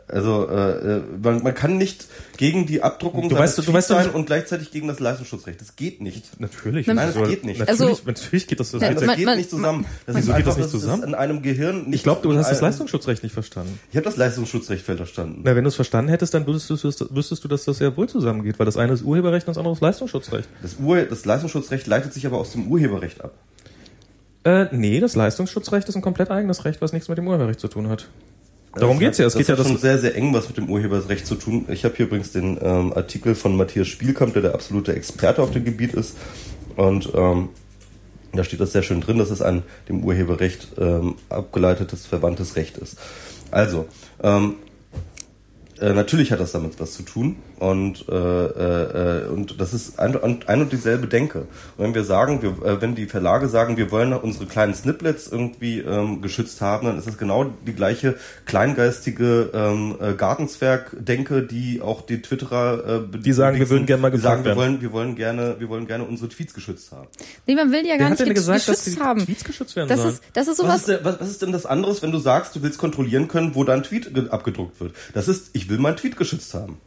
[0.08, 2.08] Also äh, äh, man, man kann nicht
[2.38, 5.62] gegen die Abdruckung du weißt, du weißt sein und gleichzeitig gegen das Leistungsschutzrecht.
[5.62, 6.40] Das geht nicht.
[6.40, 6.88] Natürlich.
[6.88, 7.60] Nein, das geht nicht.
[7.60, 9.86] Natürlich, also, natürlich geht das, das, Nein, das man, geht man, nicht zusammen.
[10.06, 11.04] Das Wieso geht das nicht zusammen?
[11.04, 13.80] in einem Gehirn nicht Ich glaube, du hast das Leistungsschutzrecht nicht verstanden.
[13.92, 15.42] Ich habe das Leistungsschutzrecht verstanden.
[15.44, 18.10] Na, wenn du es verstanden hättest, dann wüsstest du, wüsstest du, dass das ja wohl
[18.10, 20.50] zusammengeht, weil das eine ist Urheberrecht und das andere ist Leistungsschutzrecht.
[20.62, 23.34] Das, Ur das Leistungsschutzrecht leitet sich aber aus dem Urheberrecht ab.
[24.44, 27.70] Äh, nee, das Leistungsschutzrecht ist ein komplett eigenes Recht, was nichts mit dem Urheberrecht zu
[27.70, 28.10] tun hat.
[28.76, 29.26] Darum geht's ja.
[29.26, 31.66] Es geht ja das schon sehr, sehr eng was mit dem Urheberrecht zu tun.
[31.70, 35.52] Ich habe hier übrigens den ähm, Artikel von Matthias Spielkamp, der der absolute Experte auf
[35.52, 36.18] dem Gebiet ist.
[36.76, 37.50] Und ähm,
[38.34, 42.78] da steht das sehr schön drin, dass es ein dem Urheberrecht ähm, abgeleitetes, verwandtes Recht
[42.78, 42.98] ist.
[43.52, 43.86] Also,
[44.24, 44.56] ähm,
[45.80, 47.36] äh, natürlich hat das damit was zu tun.
[47.64, 51.48] Und, äh, äh, und das ist ein, ein und dieselbe Denke.
[51.77, 55.30] Und wenn wir sagen, wir, äh, wenn die Verlage sagen, wir wollen unsere kleinen Snippets
[55.31, 61.81] irgendwie ähm, geschützt haben, dann ist es genau die gleiche kleingeistige ähm, äh, Gartenzwerg-Denke, die
[61.81, 64.91] auch die Twitterer äh, die sagen, wir würden gerne mal gesagt sagen, wir wollen, wir
[64.91, 67.07] wollen gerne, wir wollen gerne unsere Tweets geschützt haben.
[67.48, 69.26] Nee, man will ja gar Wer nicht gesagt, geschützt dass die haben.
[69.26, 70.14] Tweets geschützt werden das sollen.
[70.15, 70.69] ist, das ist sowas.
[70.69, 73.30] Was ist, denn, was, was ist denn das anderes, wenn du sagst, du willst kontrollieren
[73.30, 74.94] können, wo dein Tweet abgedruckt wird?
[75.14, 76.77] Das ist, ich will meinen Tweet geschützt haben.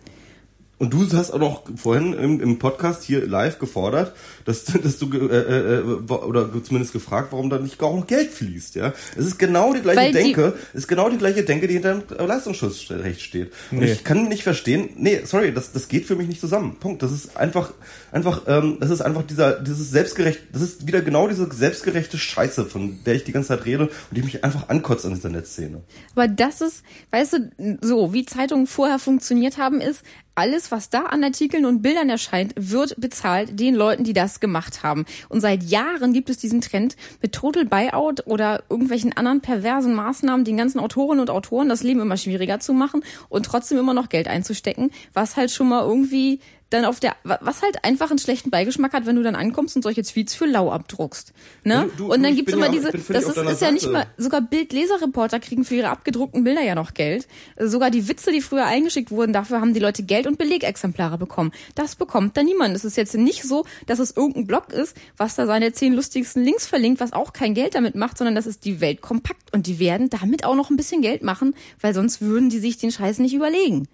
[0.78, 5.11] Und du hast auch noch vorhin im, im Podcast hier live gefordert, dass, dass du
[5.11, 8.74] äh, äh, oder zumindest gefragt, warum da nicht auch noch Geld fließt.
[8.74, 11.74] Ja, es ist genau die gleiche Weil Denke, die ist genau die gleiche Denke, die
[11.74, 13.53] hinter dem Leistungsschutzrecht steht.
[13.70, 13.93] Und nee.
[13.93, 14.90] ich kann nicht verstehen.
[14.97, 16.77] Nee, sorry, das das geht für mich nicht zusammen.
[16.78, 17.03] Punkt.
[17.03, 17.73] Das ist einfach
[18.12, 20.40] einfach, ähm, das ist einfach dieser dieses selbstgerecht.
[20.53, 23.93] Das ist wieder genau diese selbstgerechte Scheiße, von der ich die ganze Zeit rede und
[24.12, 25.81] die mich einfach ankotzt an dieser Netzszene.
[26.15, 26.82] Aber das ist,
[27.12, 30.03] weißt du, so wie Zeitungen vorher funktioniert haben, ist
[30.37, 34.83] alles, was da an Artikeln und Bildern erscheint, wird bezahlt den Leuten, die das gemacht
[34.83, 35.05] haben.
[35.29, 40.45] Und seit Jahren gibt es diesen Trend mit Total Buyout oder irgendwelchen anderen perversen Maßnahmen,
[40.45, 44.09] den ganzen Autorinnen und Autoren das Leben immer schwieriger zu machen und trotzdem immer noch
[44.09, 46.41] Geld einzustecken, was halt schon mal irgendwie
[46.71, 49.83] dann auf der, was halt einfach einen schlechten Beigeschmack hat, wenn du dann ankommst und
[49.83, 51.33] solche Tweets für lau abdruckst.
[51.63, 51.89] Ne?
[51.97, 54.41] Du, du, und dann gibt's immer ja, diese, das ist, ist ja nicht mal, sogar
[54.41, 57.29] Bildleserreporter kriegen für ihre abgedruckten Bilder ja noch Geld.
[57.57, 61.53] Sogar die Witze, die früher eingeschickt wurden, dafür haben die Leute Geld und Belegexemplare bekommen.
[61.77, 62.75] Das bekommt da niemand.
[62.75, 66.43] Es ist jetzt nicht so, dass es irgendein Blog ist, was da seine zehn lustigsten
[66.43, 69.69] Links verlinkt, was auch kein Geld damit macht, sondern das ist die Welt kompakt und
[69.69, 72.91] die werden damit auch noch ein bisschen Geld machen, weil sonst würden die sich den
[72.91, 73.87] Scheiß nicht überlegen.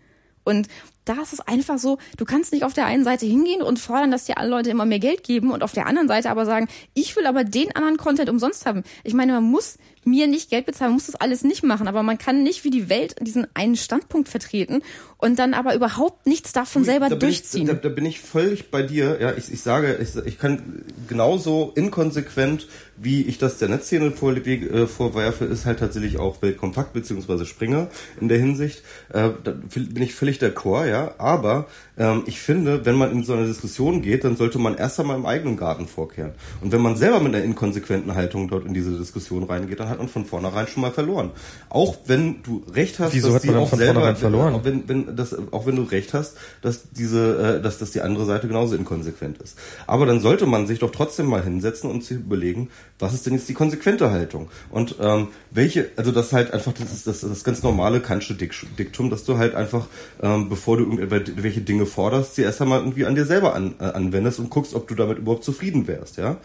[0.44, 0.68] Und
[1.04, 4.10] da ist es einfach so, du kannst nicht auf der einen Seite hingehen und fordern,
[4.10, 6.68] dass dir alle Leute immer mehr Geld geben und auf der anderen Seite aber sagen,
[6.94, 8.82] ich will aber den anderen Content umsonst haben.
[9.04, 12.02] Ich meine, man muss mir nicht Geld bezahlen, man muss das alles nicht machen, aber
[12.02, 14.82] man kann nicht wie die Welt diesen einen Standpunkt vertreten
[15.18, 17.62] und dann aber überhaupt nichts davon selber da durchziehen.
[17.62, 19.18] Ich, da, da, bin ich völlig bei dir.
[19.20, 22.66] Ja, ich, ich sage, ich, ich kann genauso inkonsequent,
[22.96, 27.88] wie ich das der Netzszene äh, vorwerfe, ist halt tatsächlich auch Weltkompakt beziehungsweise Springer
[28.20, 28.82] in der Hinsicht.
[29.10, 30.91] Äh, da bin ich völlig d'accord, ja.
[31.18, 31.66] Aber
[31.98, 35.16] ähm, ich finde, wenn man in so eine Diskussion geht, dann sollte man erst einmal
[35.16, 36.32] im eigenen Garten vorkehren.
[36.60, 39.98] Und wenn man selber mit einer inkonsequenten Haltung dort in diese Diskussion reingeht, dann hat
[39.98, 41.30] man von vornherein schon mal verloren.
[41.68, 44.54] Auch wenn du recht hast, Wieso dass die auch selber, verloren?
[44.54, 48.00] Auch wenn, wenn das, auch wenn du recht hast, dass diese, äh, dass, dass die
[48.00, 49.58] andere Seite genauso inkonsequent ist.
[49.86, 53.34] Aber dann sollte man sich doch trotzdem mal hinsetzen und sich überlegen, was ist denn
[53.34, 54.48] jetzt die konsequente Haltung?
[54.70, 59.10] Und ähm, welche, also das halt einfach, das ist das, das ganz normale Kantsche Diktum,
[59.10, 59.86] dass du halt einfach,
[60.22, 63.84] ähm, bevor du irgendwelche Dinge forderst, sie erst einmal irgendwie an dir selber an, äh,
[63.84, 66.38] anwendest und guckst, ob du damit überhaupt zufrieden wärst, ja.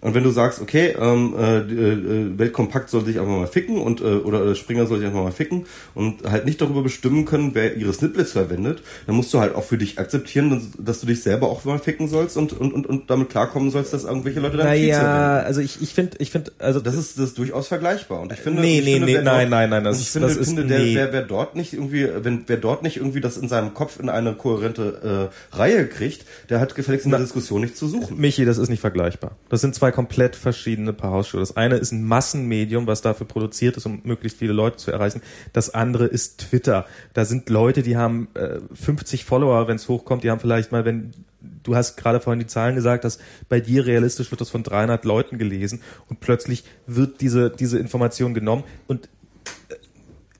[0.00, 4.00] Und wenn du sagst, okay, ähm, äh, äh, Weltkompakt soll sich einfach mal ficken und
[4.00, 7.50] äh, oder äh, Springer soll sich einfach mal ficken und halt nicht darüber bestimmen können,
[7.54, 11.22] wer ihre Snippets verwendet, dann musst du halt auch für dich akzeptieren, dass, du dich
[11.22, 14.56] selber auch mal ficken sollst und und und, und damit klarkommen sollst, dass irgendwelche Leute
[14.56, 18.20] dein naja, also ich ich finde ich finde also das ist das ist durchaus vergleichbar
[18.20, 20.36] und ich finde nee ich nee finde, nee nein nein nein das ich finde, das
[20.38, 20.94] ist finde, der, nee.
[20.94, 24.08] wer, wer dort nicht irgendwie wenn wer dort nicht irgendwie das in seinem Kopf in
[24.08, 28.18] eine kohärente äh, Reihe kriegt, der hat gefälligst in der Diskussion nichts zu suchen.
[28.18, 29.32] Michi, das ist nicht vergleichbar.
[29.48, 31.40] Das sind zwei komplett verschiedene verschiedene Paar Hausschuhe.
[31.40, 35.22] Das eine ist ein Massenmedium, was dafür produziert ist, um möglichst viele Leute zu erreichen.
[35.52, 36.86] Das andere ist Twitter.
[37.14, 40.24] Da sind Leute, die haben äh, 50 Follower, wenn es hochkommt.
[40.24, 41.12] Die haben vielleicht mal, wenn
[41.62, 43.18] du hast gerade vorhin die Zahlen gesagt, dass
[43.48, 48.34] bei dir realistisch wird das von 300 Leuten gelesen und plötzlich wird diese diese Information
[48.34, 49.08] genommen und
[49.68, 49.76] äh,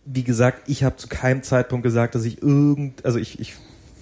[0.05, 3.55] wie gesagt, ich habe zu keinem Zeitpunkt gesagt, dass ich irgend, also ich, ich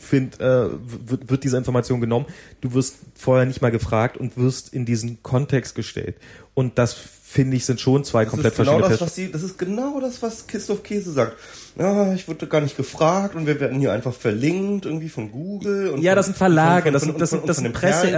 [0.08, 2.26] finde, äh, wird, wird diese Information genommen.
[2.60, 6.16] Du wirst vorher nicht mal gefragt und wirst in diesen Kontext gestellt.
[6.54, 6.96] Und das
[7.30, 10.00] finde ich sind schon zwei das komplett genau verschiedene das, was sie, Das ist genau
[10.00, 11.36] das, was Christoph Käse sagt
[11.78, 15.90] ja, ich wurde gar nicht gefragt und wir werden hier einfach verlinkt irgendwie von Google
[15.90, 18.10] und ja, von, das sind Verlage, von, das sind das sind das sind Presse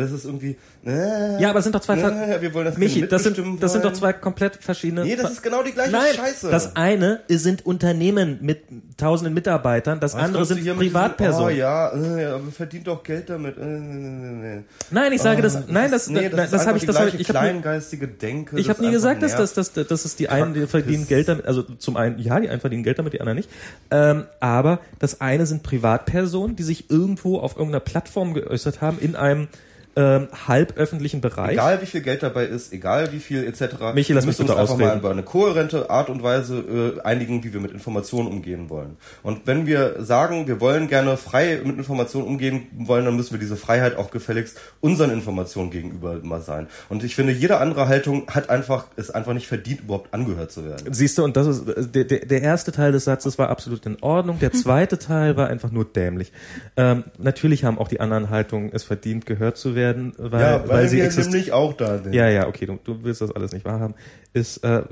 [0.00, 0.56] das ist irgendwie
[0.86, 3.84] ja, aber es sind doch zwei äh, wir wollen das Michi, das sind das sind
[3.84, 6.48] doch zwei komplett verschiedene Nee, das ist genau die gleiche Nein, Scheiße.
[6.48, 8.62] Das eine sind Unternehmen mit
[8.96, 11.54] tausenden Mitarbeitern, das Was andere sind Privatpersonen.
[11.54, 13.58] Diesen, oh ja, äh, aber verdient doch Geld damit.
[13.58, 17.10] Äh, nein, ich sage oh, das nein, das nee, das, das habe ich das habe
[17.10, 18.56] ich kleingeistige Denke.
[18.56, 21.46] Ich habe nie gesagt, dass das das das ist die einen die verdienen Geld damit,
[21.46, 23.50] also zum einen ja, die einen verdienen Geld damit, die anderen nicht.
[23.90, 29.16] Ähm, aber das eine sind Privatpersonen, die sich irgendwo auf irgendeiner Plattform geäußert haben in
[29.16, 29.48] einem
[29.96, 31.52] ähm, halböffentlichen Bereich.
[31.52, 33.94] Egal wie viel Geld dabei ist, egal wie viel etc.
[33.94, 34.88] Michi, lass mich uns einfach ausreden.
[34.88, 38.98] mal über eine kohärente Art und Weise äh, einigen, wie wir mit Informationen umgehen wollen.
[39.22, 43.38] Und wenn wir sagen, wir wollen gerne frei mit Informationen umgehen wollen, dann müssen wir
[43.38, 46.66] diese Freiheit auch gefälligst unseren Informationen gegenüber immer sein.
[46.90, 50.66] Und ich finde, jede andere Haltung hat einfach, ist einfach nicht verdient, überhaupt angehört zu
[50.66, 50.92] werden.
[50.92, 53.96] Siehst du, und das ist der, der, der erste Teil des Satzes war absolut in
[54.02, 54.38] Ordnung.
[54.40, 56.32] Der zweite Teil war einfach nur dämlich.
[56.76, 60.60] Ähm, natürlich haben auch die anderen Haltungen es verdient, gehört zu werden werden, weil, ja,
[60.68, 62.12] weil, weil sie nämlich auch da sind.
[62.12, 63.94] Ja, ja, okay, du, du willst das alles nicht wahrhaben.
[64.32, 64.82] Ist äh,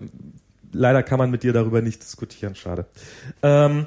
[0.72, 2.86] leider kann man mit dir darüber nicht diskutieren, schade.
[3.42, 3.86] Ähm,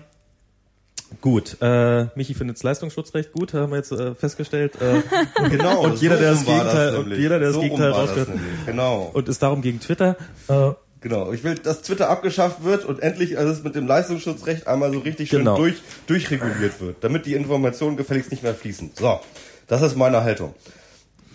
[1.22, 4.74] Gut, äh, Michi findet das Leistungsschutzrecht gut, haben wir jetzt äh, festgestellt.
[4.82, 5.04] Äh,
[5.50, 5.86] genau.
[5.86, 8.30] Und jeder, der das Gegenteil, und jeder, der das so Gegenteil rausgehört,
[8.66, 9.10] genau.
[9.14, 10.18] Und ist darum gegen Twitter.
[10.50, 14.92] Äh, Genau, ich will, dass Twitter abgeschafft wird und endlich alles mit dem Leistungsschutzrecht einmal
[14.92, 15.56] so richtig schön genau.
[15.56, 15.76] durch,
[16.08, 18.92] durchreguliert wird, damit die Informationen gefälligst nicht mehr fließen.
[18.96, 19.20] So.
[19.68, 20.56] Das ist meine Haltung.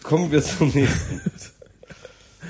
[0.02, 1.20] Kommen wir zum nächsten.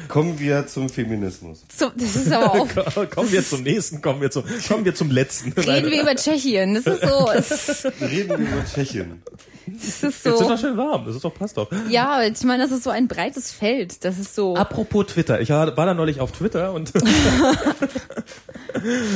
[0.08, 1.64] Kommen wir zum Feminismus.
[1.68, 2.68] Zum, das ist aber auch.
[3.10, 5.52] kommen wir zum nächsten, kommen wir zum, kommen wir zum letzten.
[5.52, 6.74] Reden wir über Tschechien.
[6.74, 7.88] Das ist so.
[8.06, 9.22] Reden wir über Tschechien.
[9.66, 10.30] Das ist so.
[10.30, 11.06] Jetzt ist doch schön warm.
[11.06, 11.70] Das ist doch passt doch.
[11.88, 14.04] Ja, ich meine, das ist so ein breites Feld.
[14.04, 14.56] Das ist so.
[14.56, 15.40] Apropos Twitter.
[15.40, 16.92] Ich war, war da neulich auf Twitter und.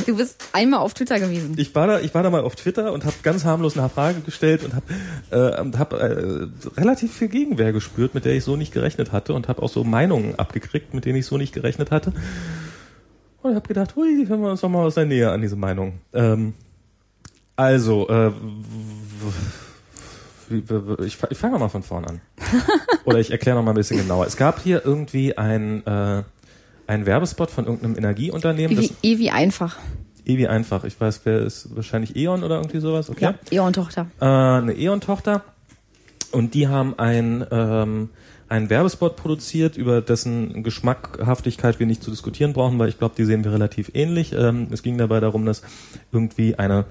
[0.05, 1.55] du bist einmal auf Twitter gewesen.
[1.57, 4.21] Ich war da, ich war da mal auf Twitter und habe ganz harmlos eine Frage
[4.21, 4.85] gestellt und habe
[5.31, 6.47] äh, hab, äh,
[6.77, 9.83] relativ viel Gegenwehr gespürt, mit der ich so nicht gerechnet hatte und habe auch so
[9.83, 12.13] Meinungen abgekriegt, mit denen ich so nicht gerechnet hatte.
[13.41, 15.99] Und habe gedacht, hui, hören wir uns doch mal aus der Nähe an diese Meinung.
[16.13, 16.53] Ähm,
[17.55, 18.31] also, äh,
[21.05, 22.21] ich, ich fange mal von vorne an.
[23.05, 24.25] Oder ich erkläre noch mal ein bisschen genauer.
[24.25, 26.23] Es gab hier irgendwie ein, äh,
[26.87, 28.77] ein Werbespot von irgendeinem Energieunternehmen.
[28.77, 29.77] E wie, e wie einfach.
[30.25, 30.83] E wie einfach.
[30.83, 33.09] Ich weiß, wer ist wahrscheinlich E.ON oder irgendwie sowas.
[33.09, 33.23] Okay.
[33.23, 34.07] Ja, E.ON-Tochter.
[34.19, 35.43] Äh, eine E.ON-Tochter.
[36.31, 38.09] Und die haben ein, ähm,
[38.49, 43.25] einen Werbespot produziert, über dessen Geschmackhaftigkeit wir nicht zu diskutieren brauchen, weil ich glaube, die
[43.25, 44.33] sehen wir relativ ähnlich.
[44.33, 45.61] Ähm, es ging dabei darum, dass
[46.11, 46.85] irgendwie eine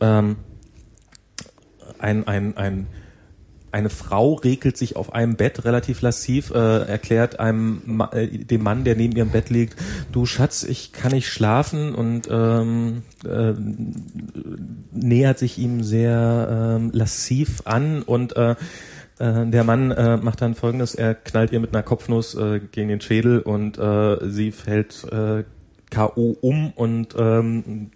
[0.00, 0.36] ähm,
[1.98, 2.86] ein, ein, ein,
[3.74, 8.84] eine Frau regelt sich auf einem Bett relativ lassiv, äh, erklärt einem äh, dem Mann,
[8.84, 9.74] der neben ihrem Bett liegt,
[10.12, 13.52] du Schatz, ich kann nicht schlafen und ähm, äh,
[14.92, 18.52] nähert sich ihm sehr ähm, lassiv an und äh,
[19.18, 22.88] äh, der Mann äh, macht dann folgendes, er knallt ihr mit einer Kopfnuss äh, gegen
[22.88, 25.42] den Schädel und äh, sie fällt äh,
[25.90, 26.36] K.O.
[26.40, 27.90] um und ähm,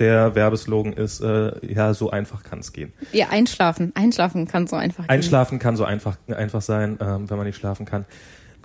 [0.00, 2.92] der Werbeslogan ist, äh, ja, so einfach kann es gehen.
[3.12, 3.92] Ja, einschlafen.
[3.94, 5.10] Einschlafen kann so einfach gehen.
[5.10, 8.06] Einschlafen kann so einfach, einfach sein, ähm, wenn man nicht schlafen kann.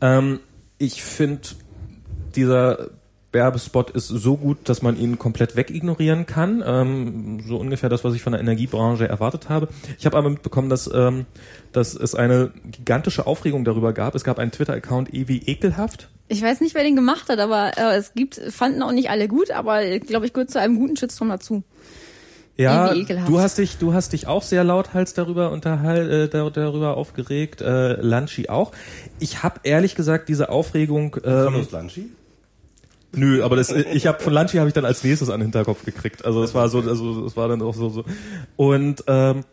[0.02, 0.40] Ähm,
[0.78, 1.42] ich finde,
[2.36, 2.90] dieser
[3.36, 6.64] Werbespot ist so gut, dass man ihn komplett wegignorieren kann.
[6.66, 9.68] Ähm, so ungefähr das, was ich von der Energiebranche erwartet habe.
[10.00, 11.26] Ich habe aber mitbekommen, dass, ähm,
[11.74, 14.16] dass es eine gigantische Aufregung darüber gab.
[14.16, 17.96] Es gab einen Twitter-Account Ewi Ekelhaft ich weiß nicht, wer den gemacht hat, aber äh,
[17.98, 21.30] es gibt, fanden auch nicht alle gut, aber glaube ich, gehört zu einem guten Shitstorm
[21.30, 21.64] dazu.
[22.58, 26.96] Ja, du hast dich, du hast dich auch sehr lauthals darüber unterhal, äh, dar- darüber
[26.96, 28.72] aufgeregt, äh, Lanchi auch.
[29.20, 31.18] Ich habe ehrlich gesagt diese Aufregung.
[31.26, 32.10] Ähm, Lanchi?
[33.12, 35.84] Nö, aber das, ich habe von Lanchi habe ich dann als nächstes an den Hinterkopf
[35.84, 36.24] gekriegt.
[36.24, 38.06] Also es war so, also es war dann auch so so.
[38.56, 39.44] Und ähm,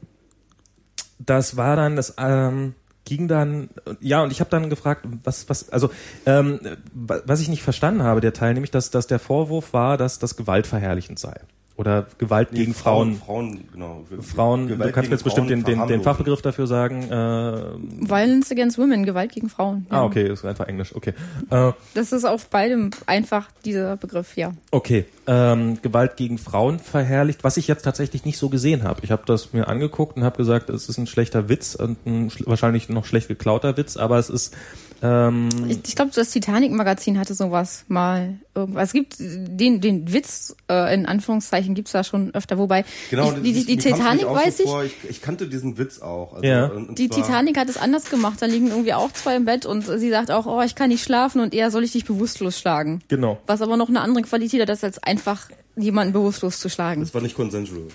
[1.19, 2.75] das war dann, das ähm,
[3.05, 3.69] ging dann,
[4.01, 5.91] ja, und ich habe dann gefragt, was, was, also
[6.27, 6.61] ähm,
[6.95, 10.19] wa- was ich nicht verstanden habe, der Teil, nämlich, dass, dass der Vorwurf war, dass
[10.19, 11.35] das gewaltverherrlichend sei
[11.77, 13.17] oder Gewalt gegen Frauen.
[13.17, 14.05] Frauen, genau.
[14.21, 16.03] Frauen, Gewalt du kannst gegen jetzt bestimmt den, den, den.
[16.03, 17.03] Fachbegriff dafür sagen.
[17.11, 19.87] Äh, Violence against Women, Gewalt gegen Frauen.
[19.91, 19.99] Ja.
[19.99, 20.95] Ah, okay, ist einfach Englisch.
[20.95, 21.15] Okay.
[21.51, 24.53] Äh, Das ist auf beidem einfach dieser Begriff, ja.
[24.71, 29.01] Okay, ähm, Gewalt gegen Frauen verherrlicht, was ich jetzt tatsächlich nicht so gesehen habe.
[29.03, 32.31] Ich habe das mir angeguckt und habe gesagt, es ist ein schlechter Witz und ein
[32.45, 34.55] wahrscheinlich noch schlecht geklauter Witz, aber es ist
[35.03, 38.89] ähm, Ich, ich glaube, das Titanic-Magazin hatte sowas mal irgendwas.
[38.89, 43.53] Es gibt den, den Witz, äh, in Anführungszeichen, gibt's da schon öfter, wobei Genau, die,
[43.53, 44.69] die, die kam's Titanic weiß so ich.
[44.71, 44.93] vor, ich.
[45.09, 46.35] Ich kannte diesen Witz auch.
[46.35, 46.67] Also, Ja.
[46.67, 48.41] und- und Die zwar- Titanic hat es anders gemacht.
[48.41, 51.03] Da liegen irgendwie auch zwei im Bett und sie sagt auch, oh, ich kann nicht
[51.05, 53.01] schlafen und eher soll ich dich bewusstlos schlagen.
[53.09, 53.39] genau.
[53.47, 57.01] Was aber noch eine andere Qualität hat, als einfach jemanden bewusstlos zu schlagen.
[57.01, 57.89] Das war nicht consensual.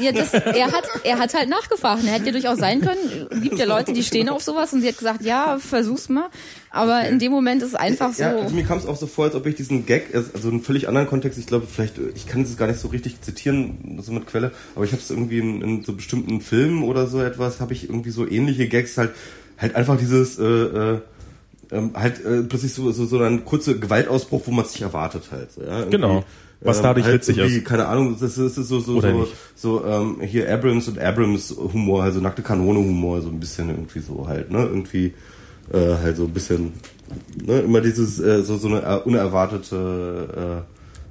[0.00, 2.02] Ja, das, er hat, er hat halt nachgefragt.
[2.04, 3.42] Er hätte ja durchaus sein können.
[3.42, 6.28] Gibt ja Leute, die stehen auf sowas und sie hat gesagt, ja, versuch's mal.
[6.70, 8.22] Aber in dem Moment ist es einfach so.
[8.22, 10.62] Ja, also mir kam es auch so vor, als ob ich diesen Gag, also einen
[10.62, 14.12] völlig anderen Kontext, ich glaube, vielleicht, ich kann es gar nicht so richtig zitieren, so
[14.12, 17.60] mit Quelle, aber ich habe es irgendwie in, in so bestimmten Filmen oder so etwas,
[17.60, 19.10] habe ich irgendwie so ähnliche Gags, halt,
[19.58, 21.00] halt einfach dieses, äh, äh,
[21.72, 25.24] ähm, halt äh, plötzlich so, so, so ein kurzer Gewaltausbruch, wo man es nicht erwartet
[25.30, 25.52] halt.
[25.52, 25.80] So, ja?
[25.80, 26.24] Irgendwie, Genau.
[26.64, 27.64] Was dadurch witzig irgendwie, ist.
[27.64, 29.34] Keine Ahnung, das ist, das ist so, so, Oder so, nicht.
[29.56, 34.00] so ähm, hier Abrams und Abrams Humor, also nackte Kanone Humor, so ein bisschen irgendwie
[34.00, 34.58] so halt, ne?
[34.62, 35.14] Irgendwie
[35.72, 36.72] äh, halt so ein bisschen,
[37.44, 37.60] ne?
[37.60, 40.64] Immer dieses, äh, so, so eine unerwartete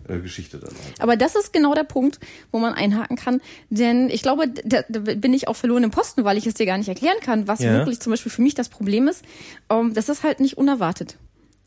[0.07, 0.99] äh, äh, Geschichte dann halt.
[1.01, 2.19] Aber das ist genau der Punkt,
[2.51, 3.41] wo man einhaken kann.
[3.69, 6.65] Denn ich glaube, da, da bin ich auch verloren im Posten, weil ich es dir
[6.65, 7.73] gar nicht erklären kann, was Ja.
[7.73, 9.23] wirklich zum Beispiel für mich das Problem ist.
[9.69, 11.17] Ähm, das ist halt nicht unerwartet.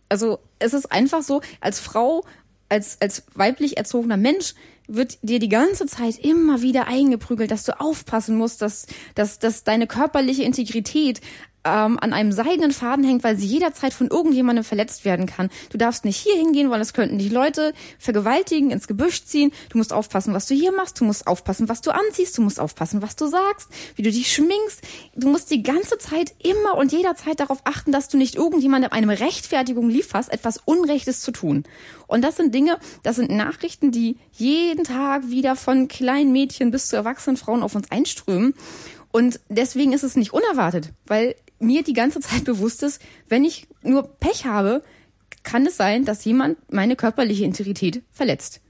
[0.08, 2.24] Also es ist einfach so, als Frau,
[2.68, 4.54] als, als weiblich erzogener Mensch
[4.86, 9.64] wird dir die ganze Zeit immer wieder eingeprügelt, dass du aufpassen musst, dass, dass, dass
[9.64, 11.20] deine körperliche Integrität
[11.64, 15.50] ähm, an einem seidenen Faden hängt, weil sie jederzeit von irgendjemandem verletzt werden kann.
[15.70, 19.52] Du darfst nicht hier hingehen, weil es könnten dich Leute vergewaltigen, ins Gebüsch ziehen.
[19.70, 21.00] Du musst aufpassen, was du hier machst.
[21.00, 22.36] Du musst aufpassen, was du anziehst.
[22.38, 24.82] Du musst aufpassen, was du sagst, wie du dich schminkst.
[25.14, 29.20] Du musst die ganze Zeit immer und jederzeit darauf achten, dass du nicht irgendjemandem eine
[29.20, 31.64] Rechtfertigung lieferst, etwas Unrechtes zu tun.
[32.06, 36.88] Und das sind Dinge, das sind Nachrichten, die jeden Tag wieder von kleinen Mädchen bis
[36.88, 38.54] zu erwachsenen Frauen auf uns einströmen.
[39.14, 41.36] Und deswegen ist es nicht unerwartet, weil
[41.66, 44.82] mir die ganze Zeit bewusst ist, wenn ich nur Pech habe,
[45.42, 48.60] kann es sein, dass jemand meine körperliche Integrität verletzt.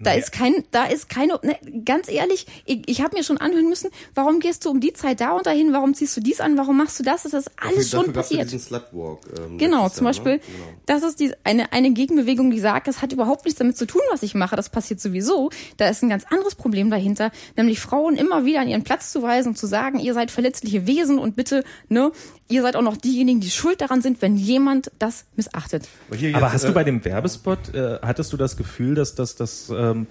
[0.00, 3.68] Da ist kein, da ist keine, ne, ganz ehrlich, ich, ich habe mir schon anhören
[3.68, 6.56] müssen, warum gehst du um die Zeit da und dahin, warum ziehst du dies an,
[6.58, 8.50] warum machst du das, das ist alles Dafür schon ja passiert.
[8.50, 9.20] Slutwalk.
[9.38, 10.40] Ähm, Genau, zum Jahr, Beispiel, Ne?
[10.40, 10.78] Genau.
[10.86, 14.02] das ist die, eine, eine Gegenbewegung, die sagt, das hat überhaupt nichts damit zu tun,
[14.10, 15.50] was ich mache, das passiert sowieso.
[15.76, 19.22] Da ist ein ganz anderes Problem dahinter, nämlich Frauen immer wieder an ihren Platz zu
[19.22, 22.10] weisen und zu sagen, ihr seid verletzliche Wesen und bitte, ne,
[22.48, 25.88] ihr seid auch noch diejenigen, die schuld daran sind, wenn jemand das missachtet.
[26.08, 28.94] Aber, hier Aber jetzt, hast äh, du bei dem Werbespot, äh, hattest du das Gefühl,
[28.94, 30.06] dass das, das, ähm,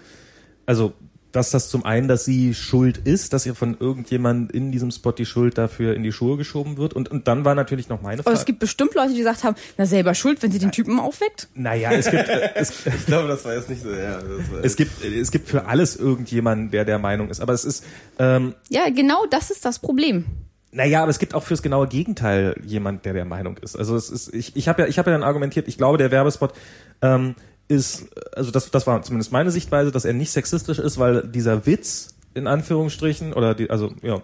[0.65, 0.93] also,
[1.31, 5.11] dass das zum einen, dass sie schuld ist, dass ihr von irgendjemand in diesem Spot
[5.11, 6.93] die Schuld dafür in die Schuhe geschoben wird?
[6.93, 8.37] Und, und dann war natürlich noch meine Aber Frage.
[8.37, 11.47] es gibt bestimmt Leute, die gesagt haben, na selber schuld, wenn sie den Typen aufweckt.
[11.55, 14.19] naja, es gibt, es, Ich glaube, das war jetzt nicht so, ja.
[14.61, 17.41] Es gibt, es gibt für alles irgendjemanden, der der Meinung ist.
[17.41, 17.83] Aber es ist,
[18.19, 20.25] ähm, Ja, genau das ist das Problem.
[20.73, 23.75] Naja, aber es gibt auch fürs genaue Gegenteil jemand, der der Meinung ist.
[23.77, 26.09] Also es ist, ich, ich habe ja, ich habe ja dann argumentiert, ich glaube, der
[26.09, 26.53] Werbespot
[27.01, 27.35] ähm,
[27.67, 31.65] ist, also das, das war zumindest meine Sichtweise, dass er nicht sexistisch ist, weil dieser
[31.65, 34.21] Witz in Anführungsstrichen oder die, also ja,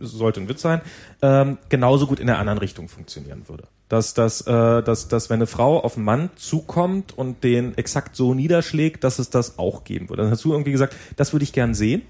[0.00, 0.80] sollte ein Witz sein,
[1.22, 3.64] ähm, genauso gut in der anderen Richtung funktionieren würde.
[3.88, 8.14] Dass, dass, äh, dass, dass wenn eine Frau auf einen Mann zukommt und den exakt
[8.14, 10.22] so niederschlägt, dass es das auch geben würde.
[10.22, 12.02] Dann hast du irgendwie gesagt, das würde ich gern sehen.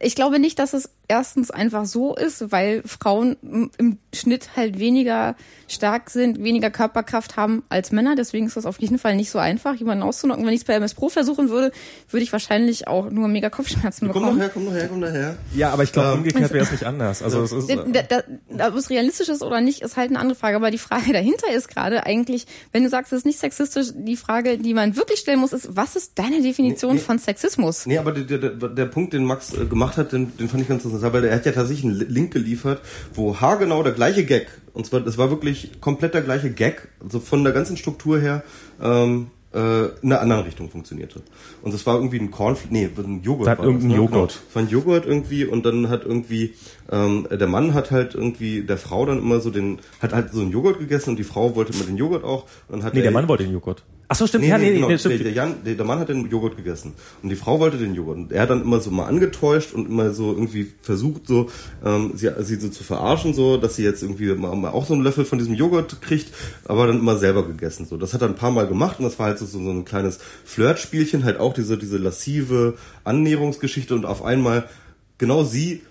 [0.00, 3.36] Ich glaube nicht, dass es erstens einfach so ist, weil Frauen
[3.78, 5.34] im Schnitt halt weniger
[5.66, 8.14] stark sind, weniger Körperkraft haben als Männer.
[8.14, 10.44] Deswegen ist das auf jeden Fall nicht so einfach, jemanden auszunocken.
[10.46, 11.72] Wenn ich es bei MS Pro versuchen würde,
[12.10, 14.36] würde ich wahrscheinlich auch nur mega Kopfschmerzen Komm bekommen.
[14.38, 15.36] doch her, komm doch her, komm doch her.
[15.54, 17.22] Ja, aber ich glaube, Ähm, umgekehrt wäre es nicht anders.
[17.22, 20.18] Also es ist, Da, da, da, ob es realistisch ist oder nicht, ist halt eine
[20.20, 20.56] andere Frage.
[20.56, 24.16] Aber die Frage dahinter ist gerade eigentlich, wenn du sagst, es ist nicht sexistisch, die
[24.16, 27.04] Frage, die man wirklich stellen muss, ist, was ist deine Definition Nee, nee.
[27.04, 27.86] von Sexismus?
[27.86, 30.68] Nee, aber der, der, der Punkt, den Max äh, gemacht hat, den, den fand ich
[30.68, 32.80] ganz interessant, weil er hat ja tatsächlich einen Link geliefert,
[33.14, 37.20] wo haargenau der gleiche Gag, und zwar, das war wirklich komplett der gleiche Gag, also
[37.20, 38.42] von der ganzen Struktur her,
[38.82, 41.22] ähm, äh, in einer anderen Richtung funktionierte.
[41.62, 43.46] Und das war irgendwie ein Cornflake, nee, ein Joghurt.
[43.46, 43.96] Das war irgendein ne?
[43.96, 44.10] Joghurt.
[44.12, 44.26] Genau.
[44.26, 46.54] Das war ein Joghurt irgendwie und dann hat irgendwie,
[46.92, 50.42] ähm, der Mann hat halt irgendwie der Frau dann immer so den, hat halt so
[50.42, 52.44] einen Joghurt gegessen und die Frau wollte immer den Joghurt auch.
[52.68, 53.84] Und hat Nee, der Mann wollte den Joghurt.
[54.10, 54.44] Ach so, stimmt.
[54.44, 54.88] Nee, ja, nee, nee, nee, genau.
[54.88, 55.20] nee, stimmt.
[55.20, 58.16] Der, Jan, der, Mann hat den Joghurt gegessen und die Frau wollte den Joghurt.
[58.16, 61.50] Und er hat dann immer so mal angetäuscht und immer so irgendwie versucht, so
[61.84, 64.94] ähm, sie, sie so zu verarschen, so, dass sie jetzt irgendwie mal, mal auch so
[64.94, 66.32] einen Löffel von diesem Joghurt kriegt,
[66.64, 67.84] aber dann immer selber gegessen.
[67.84, 69.84] So, das hat er ein paar Mal gemacht und das war halt so, so ein
[69.84, 74.70] kleines Flirtspielchen, halt auch diese diese lassive Annäherungsgeschichte und auf einmal
[75.18, 75.82] genau sie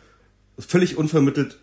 [0.57, 1.59] völlig unvermittelt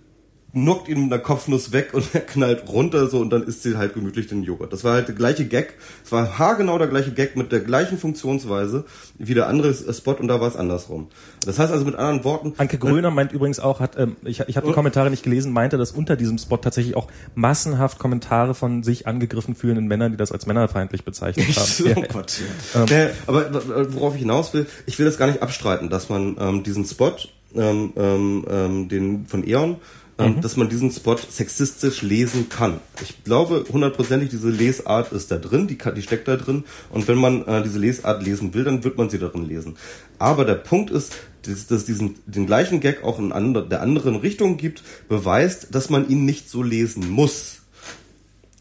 [0.55, 3.76] knockt ihn mit einer Kopfnuss weg und er knallt runter so und dann isst sie
[3.76, 4.72] halt gemütlich den Joghurt.
[4.72, 5.74] Das war halt der gleiche Gag.
[6.05, 8.85] Es war haargenau der gleiche Gag mit der gleichen Funktionsweise
[9.18, 11.09] wie der andere Spot und da war es andersrum.
[11.44, 12.55] Das heißt also mit anderen Worten.
[12.56, 15.76] Anke Gröner meint übrigens auch, hat, ähm, ich, ich habe die Kommentare nicht gelesen, meinte,
[15.76, 20.32] dass unter diesem Spot tatsächlich auch massenhaft Kommentare von sich angegriffen fühlenden Männern, die das
[20.32, 21.94] als männerfeindlich bezeichnet haben.
[21.97, 22.40] oh Gott.
[22.74, 23.09] Ja.
[23.26, 26.85] aber worauf ich hinaus will, ich will das gar nicht abstreiten, dass man ähm, diesen
[26.85, 27.12] Spot,
[27.55, 29.76] ähm, ähm, den von Eon,
[30.19, 32.81] ähm, dass man diesen Spot sexistisch lesen kann.
[33.03, 36.65] Ich glaube hundertprozentig, diese Lesart ist da drin, die, die steckt da drin.
[36.91, 39.77] Und wenn man äh, diese Lesart lesen will, dann wird man sie darin lesen.
[40.19, 44.16] Aber der Punkt ist, dass, dass diesen den gleichen Gag auch in andre, der anderen
[44.16, 47.61] Richtung gibt, beweist, dass man ihn nicht so lesen muss.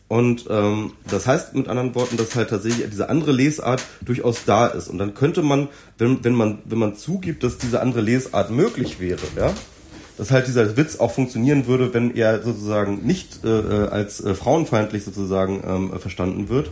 [0.07, 4.67] Und ähm, das heißt mit anderen Worten, dass halt tatsächlich diese andere Lesart durchaus da
[4.67, 4.87] ist.
[4.87, 8.99] Und dann könnte man, wenn, wenn man, wenn man zugibt, dass diese andere Lesart möglich
[8.99, 9.53] wäre, ja,
[10.17, 15.03] dass halt dieser Witz auch funktionieren würde, wenn er sozusagen nicht äh, als äh, frauenfeindlich
[15.03, 16.69] sozusagen ähm, verstanden wird,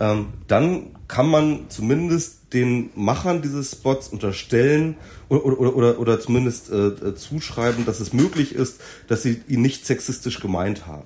[0.00, 4.96] ähm, dann kann man zumindest den Machern dieses Spots unterstellen
[5.28, 9.86] oder, oder, oder, oder zumindest äh, zuschreiben, dass es möglich ist, dass sie ihn nicht
[9.86, 11.04] sexistisch gemeint haben.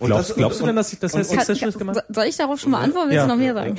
[0.00, 2.36] Und glaubst, das, glaubst und, du denn, dass ich das heißt sexistisch gemacht Soll ich
[2.36, 3.10] darauf schon mal antworten?
[3.10, 3.22] Willst ja.
[3.24, 3.76] du noch mehr sagen?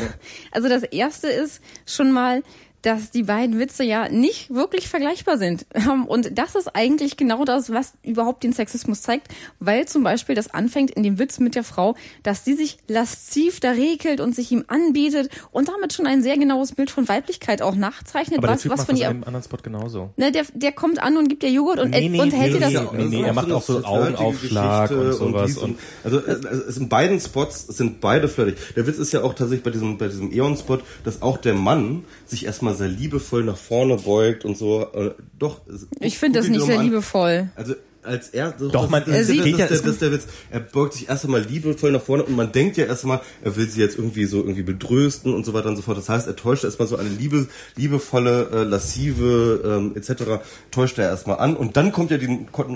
[0.51, 2.43] Also das erste ist schon mal,
[2.81, 5.65] dass die beiden Witze ja nicht wirklich vergleichbar sind.
[6.07, 9.27] Und das ist eigentlich genau das, was überhaupt den Sexismus zeigt,
[9.59, 13.59] weil zum Beispiel das anfängt in dem Witz mit der Frau, dass sie sich lasziv
[13.59, 17.61] da regelt und sich ihm anbietet und damit schon ein sehr genaues Bild von Weiblichkeit
[17.61, 18.39] auch nachzeichnet.
[18.39, 20.09] Aber was, der typ was macht von das ihr, in einem anderen Spot genauso.
[20.17, 22.59] Ne, der, der kommt an und gibt ihr Joghurt und, nee, nee, und hält nee,
[22.59, 22.93] ihr das.
[22.93, 25.57] Nee, nee, er macht auch so Augenaufschlag und sowas.
[25.57, 28.57] Und, und also es in beiden Spots sind beide flirtig.
[28.75, 32.03] Der Witz ist ja auch tatsächlich bei diesem bei diesem Eon-Spot, dass auch der Mann
[32.25, 34.81] sich erstmal sehr liebevoll nach vorne beugt und so.
[34.93, 35.61] Äh, doch.
[35.99, 37.49] Ich finde das nicht sehr liebevoll.
[37.55, 40.11] Also als er doch, doch man das, das, das, das, ja, das, das ist der
[40.11, 40.27] Witz.
[40.49, 43.67] Er beugt sich erst einmal liebevoll nach vorne und man denkt ja erstmal, er will
[43.67, 45.97] sie jetzt irgendwie so irgendwie bedrösten und so weiter und so fort.
[45.97, 50.43] Das heißt, er täuscht erstmal so eine liebe, liebevolle, äh, lassive ähm, etc.
[50.71, 52.25] täuscht er erstmal an und dann kommt ja die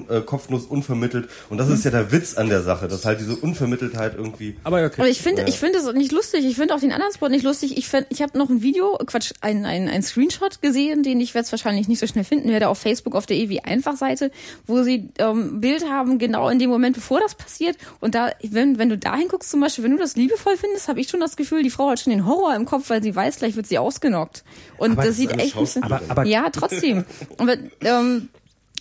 [0.10, 3.36] äh, Kopfnuss unvermittelt und das ist ja der Witz an der Sache, dass halt diese
[3.36, 4.56] Unvermitteltheit irgendwie.
[4.64, 5.02] Aber, okay.
[5.02, 5.48] Aber ich finde, ja.
[5.48, 6.46] ich finde es nicht lustig.
[6.46, 7.78] Ich finde auch den anderen Spot nicht lustig.
[7.78, 11.34] Ich finde, ich habe noch ein Video, Quatsch, ein, ein, ein Screenshot gesehen, den ich
[11.34, 14.32] werde wahrscheinlich nicht so schnell finden werde auf Facebook auf der Ewi einfach Seite,
[14.68, 17.78] wo sie ähm, Bild haben genau in dem Moment, bevor das passiert.
[18.00, 21.00] Und da, wenn, wenn du da hinguckst, zum Beispiel, wenn du das liebevoll findest, habe
[21.00, 23.38] ich schon das Gefühl, die Frau hat schon den Horror im Kopf, weil sie weiß,
[23.38, 24.44] gleich wird sie ausgenockt.
[24.78, 27.06] Und aber das, sieht echt ein bisschen, aber, aber, ja, trotzdem.
[27.38, 28.30] aber, ähm,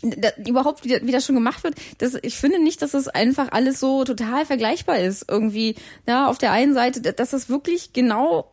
[0.02, 3.48] da, überhaupt, wie, wie das schon gemacht wird, das, ich finde nicht, dass das einfach
[3.52, 5.26] alles so total vergleichbar ist.
[5.28, 8.50] Irgendwie, ja, auf der einen Seite, dass das wirklich genau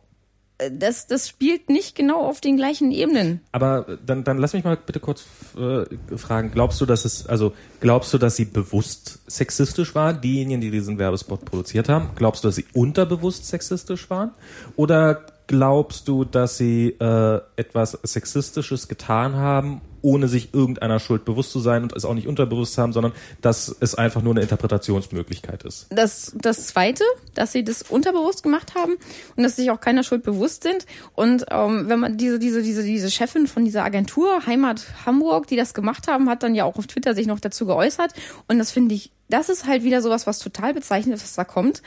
[0.70, 3.40] das, das spielt nicht genau auf den gleichen Ebenen.
[3.52, 5.24] Aber dann, dann lass mich mal bitte kurz
[5.56, 10.60] äh, fragen, glaubst du, dass es, also glaubst du, dass sie bewusst sexistisch waren, diejenigen,
[10.60, 12.10] die diesen Werbespot produziert haben?
[12.14, 14.32] Glaubst du, dass sie unterbewusst sexistisch waren?
[14.76, 21.52] Oder glaubst du, dass sie äh, etwas Sexistisches getan haben, ohne sich irgendeiner Schuld bewusst
[21.52, 25.62] zu sein und es auch nicht unterbewusst haben, sondern dass es einfach nur eine Interpretationsmöglichkeit
[25.62, 25.86] ist.
[25.90, 27.04] Das, das Zweite,
[27.34, 28.94] dass sie das unterbewusst gemacht haben
[29.36, 30.86] und dass sich auch keiner Schuld bewusst sind.
[31.14, 35.56] Und ähm, wenn man diese, diese, diese, diese Chefin von dieser Agentur, Heimat Hamburg, die
[35.56, 38.12] das gemacht haben, hat dann ja auch auf Twitter sich noch dazu geäußert.
[38.48, 41.82] Und das finde ich, das ist halt wieder sowas, was total bezeichnet, was da kommt.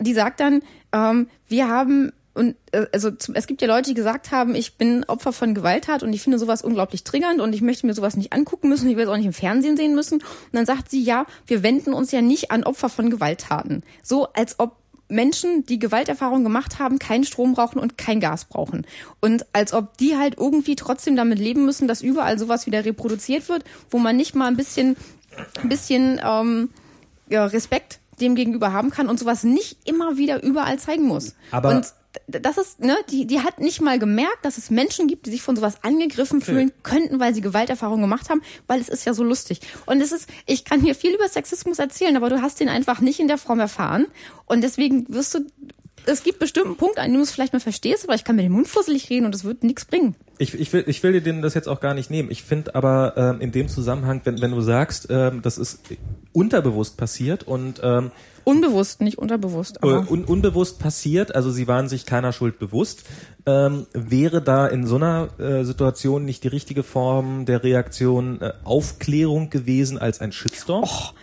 [0.00, 0.62] Die sagt dann,
[0.92, 5.04] ähm, wir haben und äh, also es gibt ja Leute, die gesagt haben, ich bin
[5.04, 8.32] Opfer von Gewalttat und ich finde sowas unglaublich triggernd und ich möchte mir sowas nicht
[8.32, 10.14] angucken müssen, ich will es auch nicht im Fernsehen sehen müssen.
[10.18, 13.84] Und dann sagt sie, ja, wir wenden uns ja nicht an Opfer von Gewalttaten.
[14.02, 14.76] So als ob
[15.08, 18.86] Menschen, die Gewalterfahrung gemacht haben, keinen Strom brauchen und kein Gas brauchen.
[19.20, 23.48] Und als ob die halt irgendwie trotzdem damit leben müssen, dass überall sowas wieder reproduziert
[23.48, 24.96] wird, wo man nicht mal ein bisschen,
[25.62, 26.70] ein bisschen ähm,
[27.28, 31.34] ja, Respekt dem gegenüber haben kann und sowas nicht immer wieder überall zeigen muss.
[31.50, 31.92] Aber und
[32.26, 35.42] das ist, ne, die, die hat nicht mal gemerkt, dass es Menschen gibt, die sich
[35.42, 36.52] von sowas angegriffen okay.
[36.52, 39.60] fühlen könnten, weil sie Gewalterfahrung gemacht haben, weil es ist ja so lustig.
[39.86, 43.00] Und es ist, ich kann hier viel über Sexismus erzählen, aber du hast den einfach
[43.00, 44.06] nicht in der Form erfahren.
[44.46, 45.40] Und deswegen wirst du
[46.06, 48.42] es gibt bestimmten Punkt, an dem du es vielleicht mal verstehst, aber ich kann mir
[48.42, 50.14] den Mund fusselig reden und es wird nichts bringen.
[50.38, 52.30] Ich, ich, will, ich will dir den das jetzt auch gar nicht nehmen.
[52.30, 55.80] Ich finde aber ähm, in dem Zusammenhang, wenn, wenn du sagst, ähm, das ist
[56.32, 58.10] unterbewusst passiert und ähm,
[58.44, 59.82] Unbewusst, nicht unterbewusst.
[59.82, 63.04] Aber äh, un unbewusst passiert, also sie waren sich keiner Schuld bewusst.
[63.46, 68.52] Ähm, wäre da in so einer äh, Situation nicht die richtige Form der Reaktion äh,
[68.64, 70.84] Aufklärung gewesen als ein Shitstorm?
[70.84, 71.14] Och,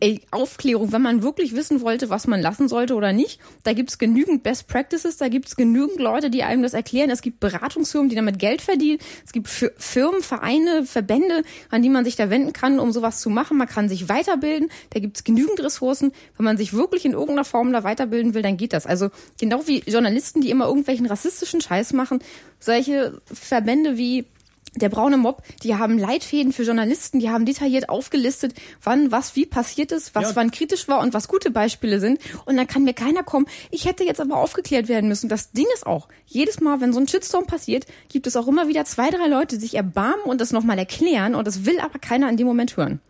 [0.00, 3.98] ey, Aufklärung, wenn man wirklich wissen wollte, was man lassen sollte oder nicht, da gibt's
[3.98, 7.10] genügend Best Practices, da gibt's genügend Leute, die einem das erklären.
[7.10, 8.98] Es gibt Beratungsfirmen, die damit Geld verdienen.
[9.24, 13.30] Es gibt Firmen, Vereine, Verbände, an die man sich da wenden kann, um sowas zu
[13.30, 13.56] machen.
[13.56, 14.70] Man kann sich weiterbilden.
[14.90, 16.12] Da gibt's genügend Ressourcen.
[16.36, 18.86] Wenn man sich wirklich in irgendeiner Form da weiterbilden will, dann geht das.
[18.86, 22.20] Also genau wie Journalisten, die immer irgendwelchen rassistischen Scheiß machen,
[22.58, 24.26] solche Verbände wie
[24.76, 29.46] der braune Mob, die haben Leitfäden für Journalisten, die haben detailliert aufgelistet, wann was wie
[29.46, 30.36] passiert ist, was ja.
[30.36, 32.20] wann kritisch war und was gute Beispiele sind.
[32.44, 35.28] Und dann kann mir keiner kommen, ich hätte jetzt aber aufgeklärt werden müssen.
[35.28, 38.68] Das Ding ist auch, jedes Mal, wenn so ein Shitstorm passiert, gibt es auch immer
[38.68, 41.98] wieder zwei, drei Leute, die sich erbarmen und das nochmal erklären und das will aber
[41.98, 43.00] keiner in dem Moment hören.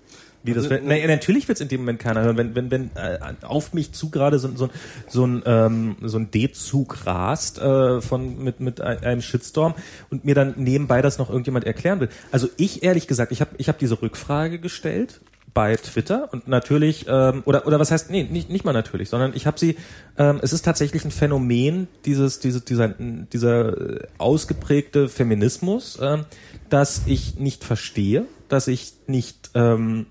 [0.42, 2.90] Wie das, also, na, natürlich wird es in dem Moment keiner hören, wenn wenn wenn
[2.94, 4.70] äh, auf mich zu gerade so, so,
[5.06, 9.74] so ein ähm, so ein D-Zug rast äh, von mit mit einem Shitstorm
[10.08, 12.08] und mir dann nebenbei das noch irgendjemand erklären will.
[12.32, 15.20] Also ich ehrlich gesagt, ich habe ich habe diese Rückfrage gestellt
[15.52, 19.32] bei Twitter und natürlich ähm, oder oder was heißt nee nicht nicht mal natürlich, sondern
[19.34, 19.76] ich habe sie
[20.16, 23.76] ähm, es ist tatsächlich ein Phänomen dieses diese, dieser dieser
[24.16, 26.24] ausgeprägte Feminismus, ähm,
[26.70, 30.06] dass ich nicht verstehe, dass ich nicht ähm,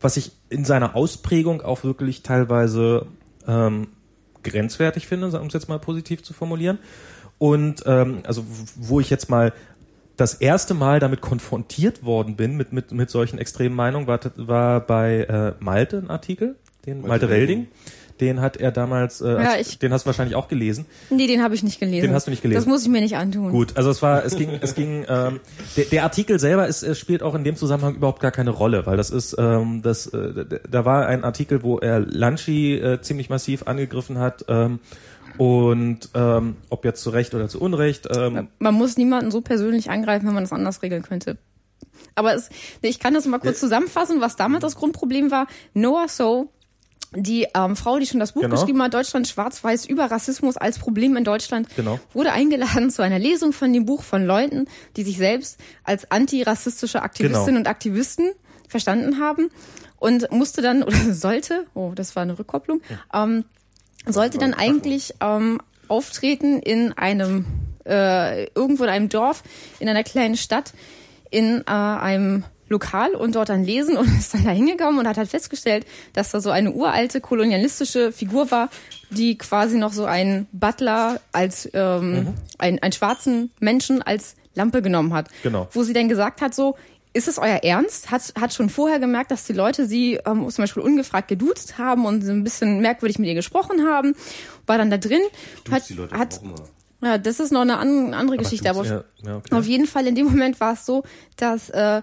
[0.00, 3.06] was ich in seiner Ausprägung auch wirklich teilweise
[3.46, 3.88] ähm,
[4.42, 6.78] grenzwertig finde, um es jetzt mal positiv zu formulieren.
[7.38, 8.44] Und ähm, also
[8.76, 9.52] wo ich jetzt mal
[10.16, 14.80] das erste Mal damit konfrontiert worden bin mit mit mit solchen extremen Meinungen war war
[14.80, 16.56] bei äh, Malte ein Artikel,
[16.86, 17.58] den Malte, Malte Welding.
[17.58, 17.72] Welding
[18.20, 20.86] den hat er damals, äh, ja, ich, den hast du wahrscheinlich auch gelesen.
[21.10, 22.06] Nee, den habe ich nicht gelesen.
[22.06, 22.58] Den hast du nicht gelesen.
[22.58, 23.52] Das muss ich mir nicht antun.
[23.52, 25.40] Gut, also es war, es ging, es ging, ähm,
[25.76, 28.86] der, der Artikel selber ist, es spielt auch in dem Zusammenhang überhaupt gar keine Rolle,
[28.86, 33.30] weil das ist, ähm, das, äh, da war ein Artikel, wo er Lanchi äh, ziemlich
[33.30, 34.44] massiv angegriffen hat.
[34.48, 34.80] Ähm,
[35.38, 38.08] und ähm, ob jetzt zu Recht oder zu Unrecht.
[38.14, 41.36] Ähm, man muss niemanden so persönlich angreifen, wenn man das anders regeln könnte.
[42.14, 42.48] Aber es,
[42.80, 45.46] ich kann das mal kurz zusammenfassen, was damals das Grundproblem war.
[45.74, 46.50] Noah So
[47.14, 48.54] die ähm, Frau, die schon das Buch genau.
[48.54, 52.00] geschrieben hat, Deutschland schwarz-weiß über Rassismus als Problem in Deutschland, genau.
[52.12, 54.66] wurde eingeladen zu einer Lesung von dem Buch von Leuten,
[54.96, 57.58] die sich selbst als antirassistische Aktivistinnen genau.
[57.60, 58.30] und Aktivisten
[58.68, 59.50] verstanden haben
[59.98, 62.80] und musste dann oder sollte, oh, das war eine Rückkopplung,
[63.14, 63.44] ähm,
[64.06, 67.44] sollte dann eigentlich ähm, auftreten in einem
[67.84, 69.42] äh, irgendwo in einem Dorf,
[69.78, 70.72] in einer kleinen Stadt,
[71.30, 75.16] in äh, einem Lokal und dort dann lesen und ist dann da hingekommen und hat
[75.16, 78.68] halt festgestellt, dass da so eine uralte kolonialistische Figur war,
[79.10, 82.34] die quasi noch so einen Butler als ähm, mhm.
[82.58, 85.28] ein, einen schwarzen Menschen als Lampe genommen hat.
[85.42, 85.68] Genau.
[85.72, 86.76] Wo sie dann gesagt hat, so,
[87.16, 88.10] ist es euer Ernst?
[88.10, 92.04] Hat, hat schon vorher gemerkt, dass die Leute sie ähm, zum Beispiel ungefragt geduzt haben
[92.04, 94.14] und so ein bisschen merkwürdig mit ihr gesprochen haben.
[94.66, 95.22] War dann da drin.
[95.70, 95.82] Hat,
[96.12, 96.40] hat,
[97.02, 99.54] ja, das ist noch eine andere aber Geschichte, aber ja, ja, okay.
[99.54, 101.04] auf jeden Fall in dem Moment war es so,
[101.36, 102.02] dass äh,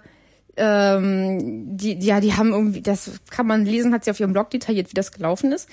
[0.57, 4.49] ähm, die, ja, die haben irgendwie, das kann man lesen, hat sie auf ihrem Blog
[4.49, 5.67] detailliert, wie das gelaufen ist.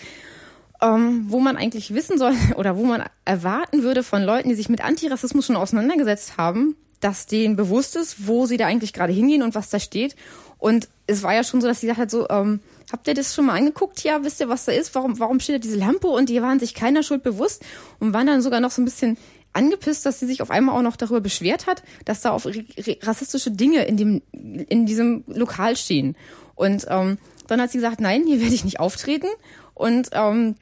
[0.82, 4.70] Ähm, wo man eigentlich wissen soll oder wo man erwarten würde von Leuten, die sich
[4.70, 9.43] mit Antirassismus schon auseinandergesetzt haben, dass denen bewusst ist, wo sie da eigentlich gerade hingehen
[9.43, 10.16] und was da steht.
[10.59, 12.61] Und es war ja schon so, dass sie gesagt hat, so, ähm,
[12.93, 14.02] habt ihr das schon mal angeguckt?
[14.05, 14.94] Ja, wisst ihr, was da ist?
[14.94, 16.09] Warum, warum steht da diese Lampe?
[16.09, 17.65] Und die waren sich keiner Schuld bewusst
[17.98, 19.16] und waren dann sogar noch so ein bisschen
[19.52, 23.51] angepisst, dass sie sich auf einmal auch noch darüber beschwert hat, dass da auf rassistische
[23.51, 26.16] Dinge in dem in diesem Lokal stehen.
[26.55, 29.28] Und ähm, dann hat sie gesagt, nein, hier werde ich nicht auftreten.
[29.74, 30.56] Und ähm,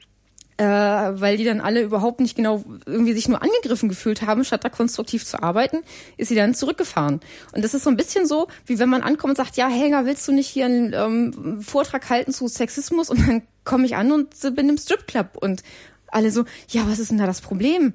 [0.59, 4.65] äh, weil die dann alle überhaupt nicht genau irgendwie sich nur angegriffen gefühlt haben, statt
[4.65, 5.77] da konstruktiv zu arbeiten,
[6.17, 7.21] ist sie dann zurückgefahren.
[7.53, 10.05] Und das ist so ein bisschen so, wie wenn man ankommt und sagt, ja, Helga,
[10.05, 13.09] willst du nicht hier einen ähm, Vortrag halten zu Sexismus?
[13.09, 15.63] Und dann komme ich an und bin im Stripclub und
[16.07, 17.93] alle so, ja, was ist denn da das Problem?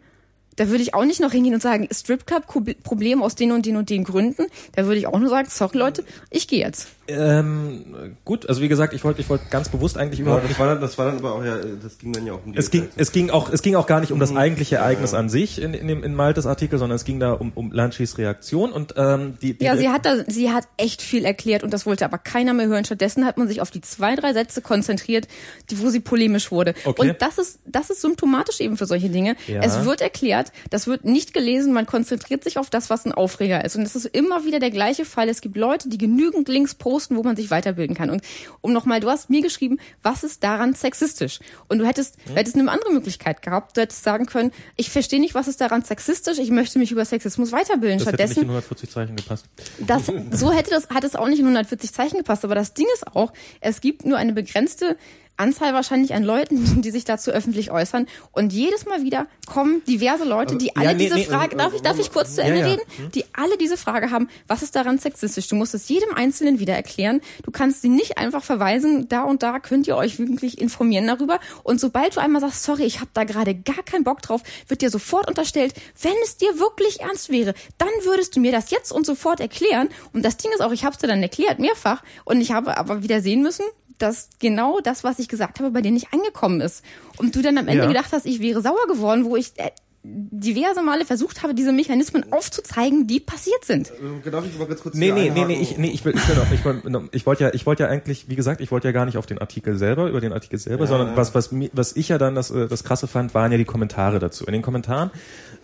[0.56, 2.46] Da würde ich auch nicht noch hingehen und sagen, Stripclub
[2.82, 4.46] Problem aus den und den und den Gründen.
[4.74, 6.88] Da würde ich auch nur sagen, sorry Leute, ich gehe jetzt.
[7.06, 10.58] Ähm, gut, also wie gesagt, ich wollte ich wollte ganz bewusst eigentlich ja, überhaupt das
[10.58, 12.58] war, dann, das war dann aber auch ja, das ging dann ja auch um die
[12.58, 14.38] es ging es ging auch es ging auch gar nicht um das mhm.
[14.38, 15.18] eigentliche Ereignis ja.
[15.18, 18.16] an sich in, in dem in Maltes Artikel, sondern es ging da um um Lanchis
[18.16, 21.74] Reaktion und ähm, die, die ja sie hat da sie hat echt viel erklärt und
[21.74, 22.86] das wollte aber keiner mehr hören.
[22.86, 25.28] Stattdessen hat man sich auf die zwei drei Sätze konzentriert,
[25.70, 26.72] die wo sie polemisch wurde.
[26.86, 27.10] Okay.
[27.10, 29.36] Und das ist das ist symptomatisch eben für solche Dinge.
[29.46, 29.60] Ja.
[29.60, 33.62] Es wird erklärt, das wird nicht gelesen, man konzentriert sich auf das, was ein Aufreger
[33.62, 35.28] ist und es ist immer wieder der gleiche Fall.
[35.28, 38.08] Es gibt Leute, die genügend links posten posten, wo man sich weiterbilden kann.
[38.08, 38.22] Und
[38.60, 41.40] um nochmal, du hast mir geschrieben, was ist daran sexistisch?
[41.66, 42.22] Und du hättest, hm?
[42.26, 43.76] du hättest eine andere Möglichkeit gehabt.
[43.76, 47.04] Du hättest sagen können, ich verstehe nicht, was ist daran sexistisch, ich möchte mich über
[47.04, 47.98] Sexismus weiterbilden.
[47.98, 49.46] Das Stattdessen, hätte nicht in 140 Zeichen gepasst.
[49.80, 50.06] Das,
[50.38, 52.44] so hätte das, hat es auch nicht in 140 Zeichen gepasst.
[52.44, 54.96] Aber das Ding ist auch, es gibt nur eine begrenzte
[55.36, 58.06] Anzahl wahrscheinlich an Leuten, die sich dazu öffentlich äußern.
[58.32, 61.74] Und jedes Mal wieder kommen diverse Leute, die alle ja, nee, diese nee, Frage, darf
[61.74, 62.72] ich, darf ich kurz zu Ende ja, ja.
[62.72, 62.82] reden?
[62.96, 63.10] Hm?
[63.12, 65.48] Die alle diese Frage haben, was ist daran sexistisch?
[65.48, 67.20] Du musst es jedem Einzelnen wieder erklären.
[67.42, 71.40] Du kannst sie nicht einfach verweisen, da und da könnt ihr euch wirklich informieren darüber.
[71.62, 74.82] Und sobald du einmal sagst, sorry, ich habe da gerade gar keinen Bock drauf, wird
[74.82, 78.92] dir sofort unterstellt, wenn es dir wirklich ernst wäre, dann würdest du mir das jetzt
[78.92, 79.88] und sofort erklären.
[80.12, 82.02] Und das Ding ist auch, ich habe es dir dann erklärt, mehrfach.
[82.24, 83.64] Und ich habe aber wieder sehen müssen,
[83.98, 86.84] dass genau das, was ich gesagt habe, bei dir nicht angekommen ist.
[87.16, 87.88] Und du dann am Ende ja.
[87.88, 89.70] gedacht hast, ich wäre sauer geworden, wo ich äh,
[90.06, 93.90] diverse Male versucht habe, diese Mechanismen aufzuzeigen, die passiert sind.
[93.90, 96.28] Äh, darf ich mal ganz kurz Nee, nee, nee, nee, ich, nee, ich will, ich
[96.28, 98.88] will noch, ich, will, ich wollte ja, ich wollte ja eigentlich, wie gesagt, ich wollte
[98.88, 101.50] ja gar nicht auf den Artikel selber, über den Artikel selber, ja, sondern was, was,
[101.72, 104.44] was ich ja dann das, äh, das krasse fand, waren ja die Kommentare dazu.
[104.44, 105.10] In den Kommentaren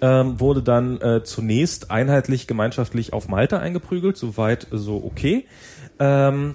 [0.01, 5.47] ähm, wurde dann äh, zunächst einheitlich gemeinschaftlich auf Malta eingeprügelt, soweit so okay.
[5.98, 6.55] Ähm,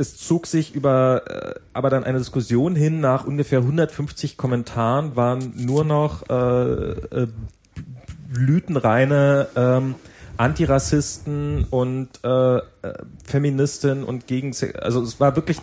[0.00, 5.52] es zog sich über äh, aber dann eine Diskussion hin nach ungefähr 150 Kommentaren waren
[5.54, 7.28] nur noch äh, äh,
[8.32, 9.94] blütenreine ähm,
[10.36, 12.60] Antirassisten und äh, äh,
[13.24, 15.58] Feministin und gegen also es war wirklich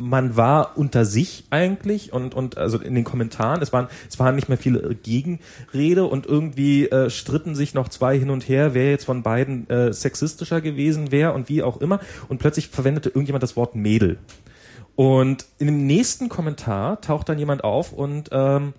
[0.00, 4.34] man war unter sich eigentlich und und also in den Kommentaren es waren es waren
[4.34, 8.90] nicht mehr viele Gegenrede und irgendwie äh, stritten sich noch zwei hin und her wer
[8.90, 12.00] jetzt von beiden äh, sexistischer gewesen wäre und wie auch immer.
[12.28, 14.18] Und plötzlich verwendete irgendjemand das Wort Mädel.
[14.96, 18.74] Und in dem nächsten Kommentar taucht dann jemand auf und ähm,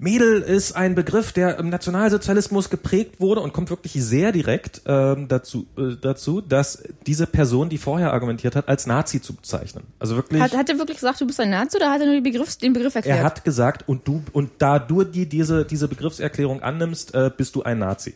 [0.00, 5.26] Mädel ist ein Begriff, der im Nationalsozialismus geprägt wurde und kommt wirklich sehr direkt ähm,
[5.26, 9.82] dazu, äh, dazu, dass diese Person, die vorher argumentiert hat, als Nazi zu bezeichnen.
[9.98, 10.40] Also wirklich.
[10.40, 12.74] Hat, hat er wirklich gesagt, du bist ein Nazi oder hat er nur Begriff, den
[12.74, 13.18] Begriff erklärt?
[13.18, 17.56] Er hat gesagt, und du und da du die diese diese Begriffserklärung annimmst, äh, bist
[17.56, 18.14] du ein Nazi.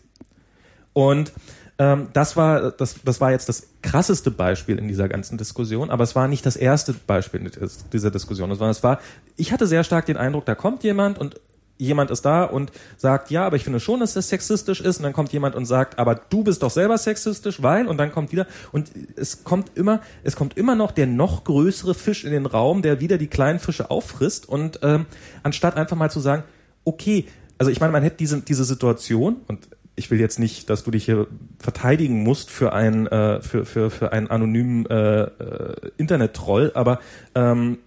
[0.93, 1.33] Und
[1.79, 6.05] ähm, das war das, das war jetzt das krasseste Beispiel in dieser ganzen Diskussion, aber
[6.05, 7.51] es war nicht das erste Beispiel in
[7.93, 9.01] dieser Diskussion, sondern es war,
[9.37, 11.41] ich hatte sehr stark den Eindruck, da kommt jemand und
[11.83, 14.99] jemand ist da und sagt, ja, aber ich finde schon, dass das sexistisch ist.
[14.99, 17.87] Und dann kommt jemand und sagt, aber du bist doch selber sexistisch, weil.
[17.87, 21.95] Und dann kommt wieder und es kommt immer, es kommt immer noch der noch größere
[21.95, 24.49] Fisch in den Raum, der wieder die kleinen Fische auffrisst.
[24.49, 25.07] Und ähm,
[25.43, 26.45] anstatt einfach mal zu sagen,
[26.85, 27.27] okay,
[27.59, 30.91] also ich meine, man hätte diese diese Situation und ich will jetzt nicht, dass du
[30.91, 31.27] dich hier
[31.59, 37.01] verteidigen musst für einen äh, für für für einen anonymen äh, äh, Internet-Troll, aber
[37.35, 37.79] ähm,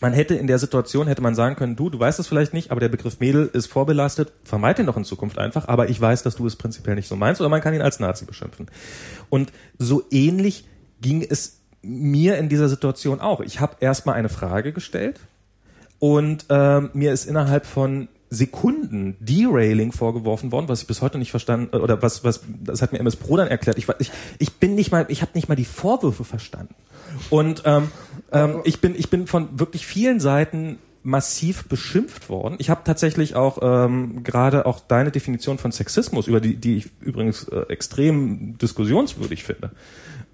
[0.00, 2.70] man hätte in der Situation, hätte man sagen können, du, du weißt es vielleicht nicht,
[2.70, 6.22] aber der Begriff Mädel ist vorbelastet, vermeid ihn doch in Zukunft einfach, aber ich weiß,
[6.22, 8.66] dass du es prinzipiell nicht so meinst, oder man kann ihn als Nazi beschimpfen.
[9.28, 10.66] Und so ähnlich
[11.00, 13.40] ging es mir in dieser Situation auch.
[13.40, 15.20] Ich habe erstmal eine Frage gestellt
[15.98, 21.32] und ähm, mir ist innerhalb von Sekunden Derailing vorgeworfen worden, was ich bis heute nicht
[21.32, 23.76] verstanden oder was was das hat mir MS Pro dann erklärt.
[23.76, 26.74] Ich ich, ich bin nicht mal ich habe nicht mal die Vorwürfe verstanden.
[27.28, 27.90] Und ähm,
[28.30, 32.56] ähm, ich bin ich bin von wirklich vielen Seiten massiv beschimpft worden.
[32.58, 36.90] Ich habe tatsächlich auch ähm, gerade auch deine Definition von Sexismus, über die, die ich
[37.00, 39.70] übrigens äh, extrem diskussionswürdig finde,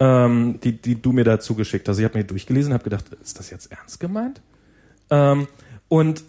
[0.00, 1.98] ähm, die, die du mir dazu geschickt hast.
[1.98, 4.40] Ich habe mir durchgelesen und habe gedacht, ist das jetzt ernst gemeint?
[5.10, 5.46] Ähm,
[5.88, 6.24] und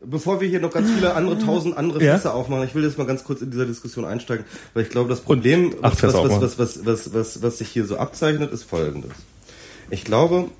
[0.00, 2.14] Bevor wir hier noch ganz viele andere tausend andere ja?
[2.14, 5.08] Fässer aufmachen, ich will jetzt mal ganz kurz in dieser Diskussion einsteigen, weil ich glaube,
[5.08, 8.62] das Problem, Und, was, was, was, was, was, was, was sich hier so abzeichnet, ist
[8.62, 9.10] folgendes.
[9.90, 10.50] Ich glaube,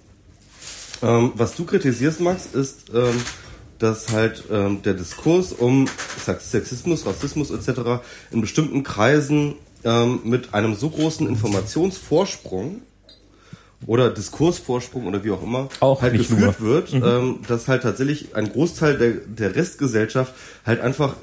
[1.03, 3.15] ähm, was du kritisierst, Max, ist, ähm,
[3.79, 5.87] dass halt ähm, der Diskurs um
[6.19, 8.03] Sexismus, Rassismus etc.
[8.33, 9.55] in bestimmten Kreisen
[9.85, 12.83] ähm, mit einem so großen Informationsvorsprung
[13.87, 16.69] oder Diskursvorsprung oder wie auch immer auch halt geführt nur.
[16.69, 17.05] wird, mhm.
[17.05, 20.35] ähm, dass halt tatsächlich ein Großteil der, der Restgesellschaft
[20.67, 21.15] halt einfach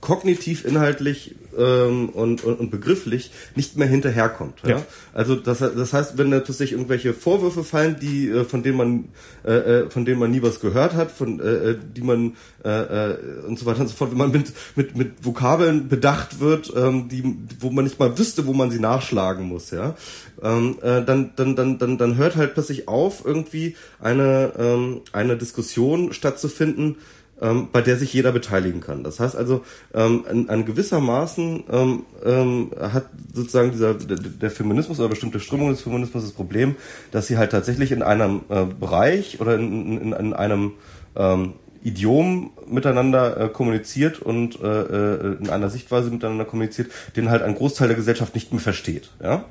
[0.00, 4.60] kognitiv, inhaltlich ähm, und, und, und begrifflich nicht mehr hinterherkommt.
[4.62, 4.70] Ja?
[4.70, 4.82] ja.
[5.12, 9.04] Also das, das heißt, wenn natürlich irgendwelche Vorwürfe fallen, die äh, von denen man
[9.44, 12.68] äh, äh, von denen man nie was gehört hat, von äh, äh, die man äh,
[13.10, 13.16] äh,
[13.46, 17.08] und so weiter und so fort, wenn man mit mit mit Vokabeln bedacht wird, ähm,
[17.08, 19.96] die wo man nicht mal wüsste, wo man sie nachschlagen muss, ja,
[20.42, 25.36] ähm, äh, dann dann dann dann dann hört halt plötzlich auf, irgendwie eine ähm, eine
[25.36, 26.96] Diskussion stattzufinden
[27.40, 29.04] ähm, bei der sich jeder beteiligen kann.
[29.04, 29.62] Das heißt also,
[29.94, 35.74] ähm, an, an gewissermaßen ähm, ähm, hat sozusagen dieser der, der Feminismus oder bestimmte Strömungen
[35.74, 36.76] des Feminismus das Problem,
[37.10, 40.72] dass sie halt tatsächlich in einem äh, Bereich oder in, in, in einem
[41.14, 41.54] ähm,
[41.86, 47.54] Idiom miteinander äh, kommuniziert und äh, äh, in einer Sichtweise miteinander kommuniziert, den halt ein
[47.54, 49.10] Großteil der Gesellschaft nicht mehr versteht.
[49.22, 49.44] Ja?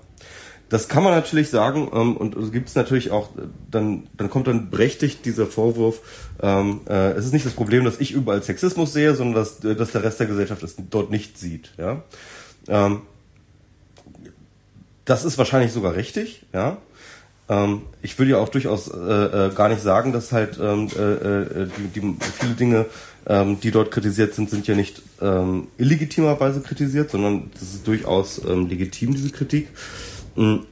[0.75, 3.29] Das kann man natürlich sagen ähm, und es gibt es natürlich auch,
[3.71, 6.01] dann, dann kommt dann berechtigt dieser Vorwurf,
[6.43, 9.93] ähm, äh, es ist nicht das Problem, dass ich überall Sexismus sehe, sondern dass, dass
[9.93, 11.71] der Rest der Gesellschaft es dort nicht sieht.
[11.77, 12.03] Ja?
[12.67, 13.03] Ähm,
[15.05, 16.75] das ist wahrscheinlich sogar richtig, ja.
[17.47, 21.01] Ähm, ich will ja auch durchaus äh, äh, gar nicht sagen, dass halt ähm, äh,
[21.01, 22.85] äh, die, die viele Dinge,
[23.27, 28.41] ähm, die dort kritisiert sind, sind ja nicht ähm, illegitimerweise kritisiert, sondern das ist durchaus
[28.43, 29.69] ähm, legitim, diese Kritik.
[30.35, 30.65] Mhm.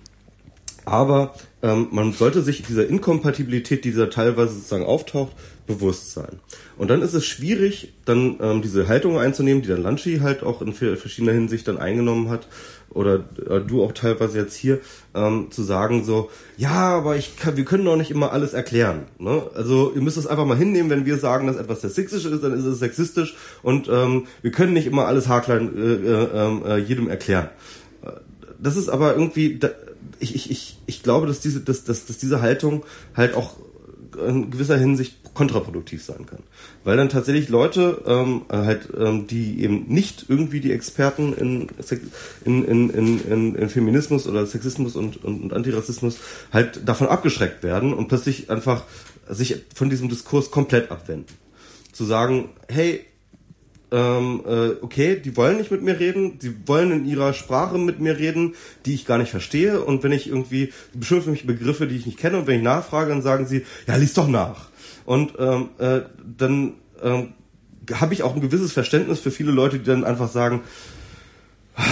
[0.86, 5.32] Aber ähm, man sollte sich dieser Inkompatibilität, die da teilweise sozusagen auftaucht,
[5.66, 6.40] bewusst sein.
[6.78, 10.62] Und dann ist es schwierig, dann ähm, diese Haltung einzunehmen, die dann Lanchi halt auch
[10.62, 12.48] in verschiedener Hinsicht dann eingenommen hat,
[12.90, 14.80] oder äh, du auch teilweise jetzt hier,
[15.16, 19.06] ähm, zu sagen so, ja, aber ich kann, wir können doch nicht immer alles erklären.
[19.18, 19.44] Ne?
[19.56, 22.54] Also ihr müsst es einfach mal hinnehmen, wenn wir sagen, dass etwas sexistisch ist, dann
[22.54, 26.78] ist es sexistisch und ähm, wir können nicht immer alles haarklein äh, äh, ähm, äh,
[26.78, 27.50] jedem erklären.
[28.64, 29.60] Das ist aber irgendwie,
[30.20, 32.84] ich, ich, ich, ich glaube, dass diese, dass, dass, dass diese Haltung
[33.16, 33.58] halt auch
[34.28, 36.44] in gewisser Hinsicht kontraproduktiv sein kann.
[36.84, 41.68] Weil dann tatsächlich Leute ähm, halt, ähm, die eben nicht irgendwie die Experten in,
[42.46, 46.18] in, in, in, in Feminismus oder Sexismus und, und, und Antirassismus
[46.52, 48.84] halt davon abgeschreckt werden und plötzlich einfach
[49.28, 51.34] sich von diesem Diskurs komplett abwenden.
[51.92, 53.06] Zu sagen, hey,
[53.94, 58.00] ähm, äh, okay, die wollen nicht mit mir reden, die wollen in ihrer Sprache mit
[58.00, 58.56] mir reden,
[58.88, 59.82] die ich gar nicht verstehe.
[59.82, 63.10] Und wenn ich irgendwie, beschimpfen mich Begriffe, die ich nicht kenne, und wenn ich nachfrage,
[63.10, 64.70] dann sagen sie, ja, lies doch nach.
[65.06, 66.02] Und ähm, äh,
[66.38, 67.34] dann ähm,
[67.94, 70.62] habe ich auch ein gewisses Verständnis für viele Leute, die dann einfach sagen,
[71.76, 71.84] ah,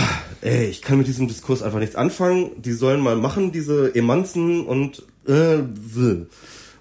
[0.41, 4.65] ey, ich kann mit diesem Diskurs einfach nichts anfangen, die sollen mal machen, diese Emanzen
[4.65, 5.59] und äh,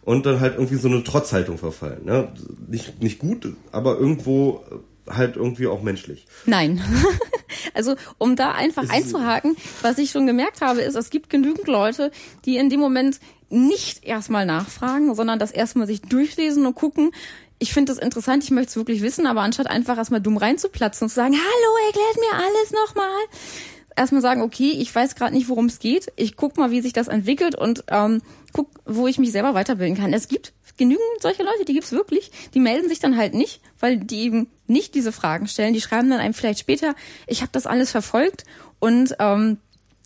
[0.02, 2.06] und dann halt irgendwie so eine Trotzhaltung verfallen.
[2.06, 2.28] Ne?
[2.68, 4.64] Nicht, nicht gut, aber irgendwo
[5.08, 6.26] halt irgendwie auch menschlich.
[6.46, 6.82] Nein.
[7.74, 11.66] also um da einfach es einzuhaken, was ich schon gemerkt habe, ist, es gibt genügend
[11.66, 12.10] Leute,
[12.44, 17.10] die in dem Moment nicht erstmal nachfragen, sondern das erstmal sich durchlesen und gucken,
[17.58, 21.04] ich finde das interessant, ich möchte es wirklich wissen, aber anstatt einfach erstmal dumm reinzuplatzen
[21.04, 23.20] und zu sagen, hallo, erklärt mir alles nochmal,
[23.96, 26.94] erstmal sagen, okay, ich weiß gerade nicht, worum es geht, ich guck mal, wie sich
[26.94, 28.22] das entwickelt und ähm,
[28.52, 30.12] guck, wo ich mich selber weiterbilden kann.
[30.14, 33.98] Es gibt genügend solche Leute, die gibt's wirklich, die melden sich dann halt nicht, weil
[33.98, 35.74] die eben nicht diese Fragen stellen.
[35.74, 36.94] Die schreiben dann einem vielleicht später,
[37.26, 38.44] ich habe das alles verfolgt
[38.78, 39.58] und ähm,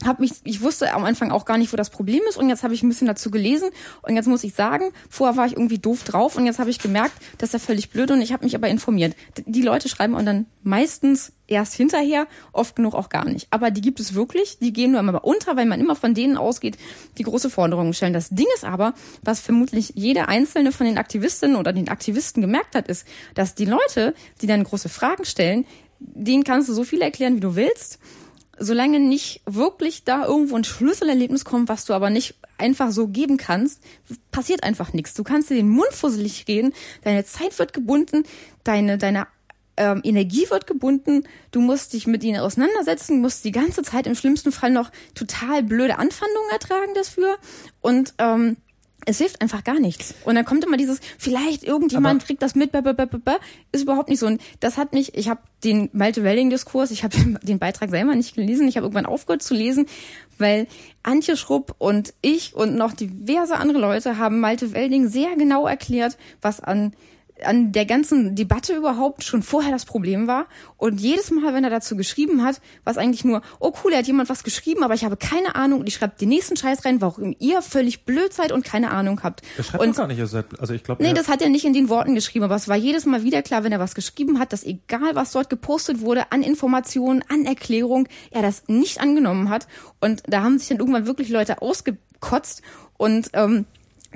[0.05, 2.63] hab mich, ich wusste am Anfang auch gar nicht, wo das Problem ist und jetzt
[2.63, 3.71] habe ich ein bisschen dazu gelesen
[4.03, 6.79] und jetzt muss ich sagen, vorher war ich irgendwie doof drauf und jetzt habe ich
[6.79, 9.15] gemerkt, das ist ja völlig blöd und ich habe mich aber informiert.
[9.47, 13.47] Die Leute schreiben und dann meistens erst hinterher, oft genug auch gar nicht.
[13.51, 16.37] Aber die gibt es wirklich, die gehen nur immer unter, weil man immer von denen
[16.37, 16.79] ausgeht,
[17.19, 18.15] die große Forderungen stellen.
[18.15, 22.75] Das Ding ist aber, was vermutlich jede einzelne von den Aktivistinnen oder den Aktivisten gemerkt
[22.75, 25.67] hat, ist, dass die Leute, die dann große Fragen stellen,
[25.99, 27.99] denen kannst du so viel erklären, wie du willst
[28.59, 33.37] solange nicht wirklich da irgendwo ein Schlüsselerlebnis kommt, was du aber nicht einfach so geben
[33.37, 33.83] kannst,
[34.31, 35.15] passiert einfach nichts.
[35.15, 36.73] Du kannst dir den Mund fusselig reden,
[37.03, 38.25] deine Zeit wird gebunden,
[38.63, 39.27] deine, deine
[39.77, 44.15] ähm, Energie wird gebunden, du musst dich mit ihnen auseinandersetzen, musst die ganze Zeit im
[44.15, 47.37] schlimmsten Fall noch total blöde Anfandungen ertragen dafür
[47.81, 48.57] und ähm,
[49.07, 50.15] es hilft einfach gar nichts.
[50.25, 52.73] Und dann kommt immer dieses, vielleicht irgendjemand Aber kriegt das mit,
[53.73, 54.27] ist überhaupt nicht so.
[54.27, 58.35] Und das hat mich, ich habe den Malte Welding-Diskurs, ich habe den Beitrag selber nicht
[58.35, 59.87] gelesen, ich habe irgendwann aufgehört zu lesen,
[60.39, 60.67] weil
[61.03, 66.17] Antje Schrupp und ich und noch diverse andere Leute haben Malte Welding sehr genau erklärt,
[66.41, 66.95] was an
[67.43, 70.47] an der ganzen Debatte überhaupt schon vorher das Problem war.
[70.77, 73.99] Und jedes Mal, wenn er dazu geschrieben hat, war es eigentlich nur, oh cool, er
[73.99, 76.85] hat jemand was geschrieben, aber ich habe keine Ahnung und ich schreibe den nächsten Scheiß
[76.85, 79.43] rein, warum ihr völlig blöd seid und keine Ahnung habt.
[79.57, 81.03] Er schreibt und, gar nicht, also ich glaube.
[81.03, 83.43] Nee, das hat er nicht in den Worten geschrieben, aber es war jedes Mal wieder
[83.43, 87.45] klar, wenn er was geschrieben hat, dass egal was dort gepostet wurde, an Informationen, an
[87.45, 89.67] Erklärung, er das nicht angenommen hat.
[90.01, 92.63] Und da haben sich dann irgendwann wirklich Leute ausgekotzt
[92.97, 93.67] und ähm,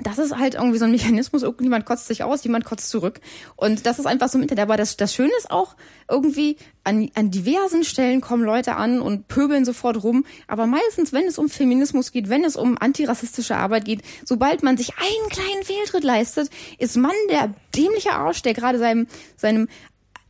[0.03, 3.19] das ist halt irgendwie so ein Mechanismus, irgendjemand kotzt sich aus, jemand kotzt zurück.
[3.55, 5.75] Und das ist einfach so mit der, aber das, das Schöne ist auch,
[6.09, 10.25] irgendwie an, an diversen Stellen kommen Leute an und pöbeln sofort rum.
[10.47, 14.77] Aber meistens, wenn es um Feminismus geht, wenn es um antirassistische Arbeit geht, sobald man
[14.77, 19.07] sich einen kleinen Fehltritt leistet, ist man der dämliche Arsch, der gerade seinem,
[19.37, 19.67] seinem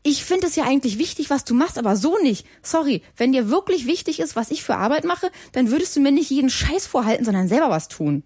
[0.01, 2.45] ich finde es ja eigentlich wichtig, was du machst, aber so nicht.
[2.63, 6.11] Sorry, wenn dir wirklich wichtig ist, was ich für Arbeit mache, dann würdest du mir
[6.11, 8.23] nicht jeden Scheiß vorhalten, sondern selber was tun.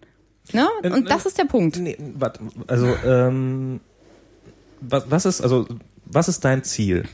[0.52, 0.68] Ne?
[0.84, 1.78] Äh, und das ist der Punkt.
[1.78, 3.80] Nee, warte, also ähm,
[4.82, 5.66] was, was ist also
[6.06, 7.06] was ist dein Ziel?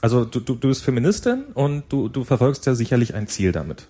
[0.00, 3.88] Also du, du, du bist Feministin und du, du verfolgst ja sicherlich ein Ziel damit.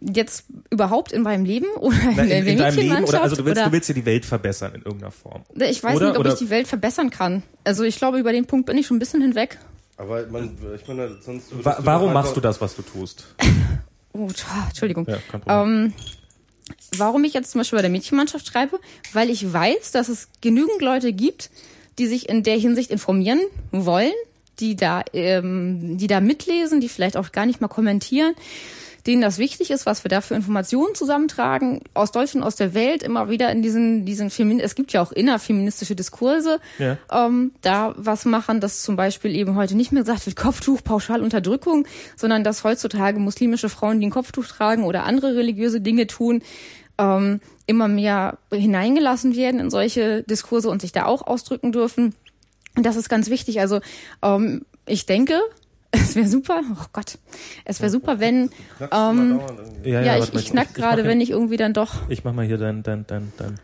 [0.00, 3.44] Jetzt überhaupt in meinem Leben oder in, in, in, in deinem Leben oder also du
[3.44, 3.66] willst, oder?
[3.66, 5.44] du willst ja die Welt verbessern in irgendeiner Form.
[5.54, 6.32] Ich weiß oder, nicht, ob oder?
[6.32, 7.42] ich die Welt verbessern kann.
[7.64, 9.58] Also ich glaube, über den Punkt bin ich schon ein bisschen hinweg.
[9.98, 11.52] Aber man, ich meine, sonst.
[11.62, 13.26] Wa warum machst du das, was du tust?
[14.18, 14.30] Oh,
[14.68, 15.06] Entschuldigung.
[15.06, 15.18] Ja,
[15.62, 15.92] ähm,
[16.96, 18.80] warum ich jetzt zum Beispiel bei der Mädchenmannschaft schreibe?
[19.12, 21.50] Weil ich weiß, dass es genügend Leute gibt,
[21.98, 23.40] die sich in der Hinsicht informieren
[23.72, 24.12] wollen,
[24.60, 28.34] die da, ähm, die da mitlesen, die vielleicht auch gar nicht mal kommentieren,
[29.06, 33.02] denen das wichtig ist, was wir da für Informationen zusammentragen, aus Deutschland, aus der Welt,
[33.02, 36.98] immer wieder in diesen, diesen Femin es gibt ja auch innerfeministische Diskurse, ja.
[37.10, 41.86] ähm, da was machen, dass zum Beispiel eben heute nicht mehr gesagt wird, Kopftuch, Pauschalunterdrückung,
[42.16, 46.42] sondern dass heutzutage muslimische Frauen, die ein Kopftuch tragen oder andere religiöse Dinge tun,
[46.98, 52.14] ähm, immer mehr hineingelassen werden in solche Diskurse und sich da auch ausdrücken dürfen.
[52.76, 53.60] Und das ist ganz wichtig.
[53.60, 53.80] Also
[54.22, 55.40] ähm, ich denke,
[55.90, 57.18] es wäre super, oh Gott,
[57.64, 58.50] es wäre super, wenn,
[58.92, 59.40] ähm,
[59.84, 61.94] ja, ja, ja ich, ich knack gerade, wenn ich irgendwie dann doch.
[62.08, 63.54] Ich mach mal hier dein, dein, dein, dein,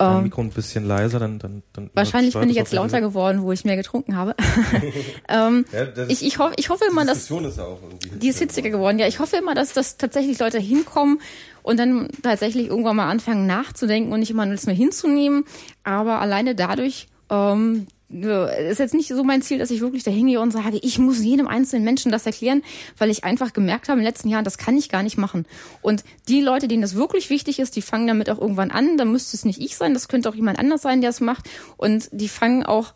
[0.00, 1.90] dein ähm, Mikro ein bisschen leiser, dann, dann, dann.
[1.92, 4.34] Wahrscheinlich bin ich jetzt lauter geworden, wo ich mehr getrunken habe.
[5.28, 7.78] ähm, ja, ich, ich hoffe, ich hoffe immer, dass, ist ja auch
[8.20, 8.98] die ist hitziger geworden.
[8.98, 11.20] Ja, ich hoffe immer, dass, dass tatsächlich Leute hinkommen
[11.62, 15.44] und dann tatsächlich irgendwann mal anfangen nachzudenken und nicht immer nur hinzunehmen,
[15.84, 20.40] aber alleine dadurch, ähm, ist jetzt nicht so mein Ziel, dass ich wirklich da hingehe
[20.40, 22.62] und sage, ich muss jedem einzelnen Menschen das erklären,
[22.98, 25.46] weil ich einfach gemerkt habe in den letzten Jahren, das kann ich gar nicht machen.
[25.80, 28.96] Und die Leute, denen das wirklich wichtig ist, die fangen damit auch irgendwann an.
[28.96, 31.48] Dann müsste es nicht ich sein, das könnte auch jemand anders sein, der es macht.
[31.76, 32.94] Und die fangen auch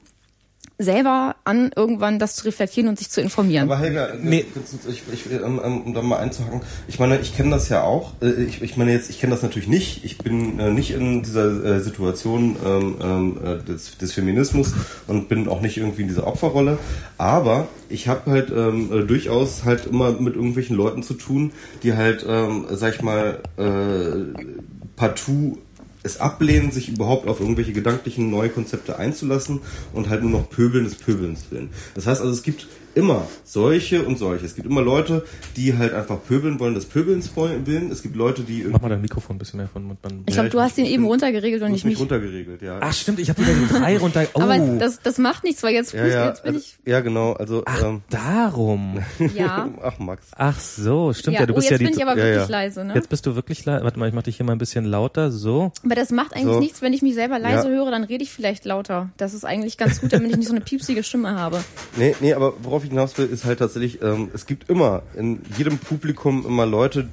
[0.79, 3.71] selber an, irgendwann das zu reflektieren und sich zu informieren.
[3.71, 4.45] Aber Helga, nee.
[4.89, 8.13] ich, ich, um, um da mal einzuhaken, ich meine, ich kenne das ja auch.
[8.21, 10.05] Äh, ich, ich meine jetzt, ich kenne das natürlich nicht.
[10.05, 14.75] Ich bin äh, nicht in dieser äh, Situation ähm, ähm, äh, des, des Feminismus
[15.07, 16.79] und bin auch nicht irgendwie in dieser Opferrolle.
[17.19, 21.53] Aber ich habe halt ähm, äh, durchaus halt immer mit irgendwelchen Leuten zu tun,
[21.85, 24.53] die halt, ähm, sag ich mal, äh,
[24.97, 25.59] partout
[26.05, 29.61] es ablehnen, sich überhaupt auf irgendwelche gedanklichen neue Konzepte einzulassen
[29.93, 31.71] und halt nur noch pöbeln des Pöbelns willen.
[31.95, 34.47] Das heißt also, es gibt immer solche und solche.
[34.47, 35.25] Es gibt immer Leute,
[35.57, 37.91] die halt einfach pöbeln wollen, des Pöbelns willen.
[37.91, 39.97] Es gibt Leute, die Mach mal dein Mikrofon ein bisschen mehr von.
[40.01, 41.99] von ich glaube, du hast ihn eben runtergeregelt und nicht mich.
[41.99, 42.79] runtergeregelt, ja.
[42.81, 44.25] Ach stimmt, ich habe wieder die drei runter.
[44.35, 44.41] Oh.
[44.41, 46.79] Aber das, das macht nichts, weil jetzt, ja, ja, jetzt bin also, ich.
[46.91, 47.35] Ja, genau.
[47.35, 49.01] Also Ach, ähm, darum.
[49.35, 49.69] Ja.
[49.83, 50.29] Ach Max.
[50.37, 51.41] Ach so, stimmt ja.
[51.41, 52.01] ja du oh, bist jetzt ja bin die.
[52.01, 52.95] ich aber wirklich leise, ne?
[52.95, 53.85] Jetzt bist du wirklich leise.
[53.85, 55.31] Warte mal, ich mach dich hier mal ein bisschen lauter.
[55.31, 55.73] So.
[55.85, 56.61] Aber das macht eigentlich so.
[56.61, 59.11] nichts, wenn ich mich selber leise höre, dann rede ich vielleicht lauter.
[59.17, 61.63] Das ist eigentlich ganz gut, damit ich nicht so eine piepsige Stimme habe.
[61.97, 65.41] Nee, nee, aber worauf ich hinaus will, ist halt tatsächlich, ähm, es gibt immer in
[65.57, 67.09] jedem Publikum immer Leute,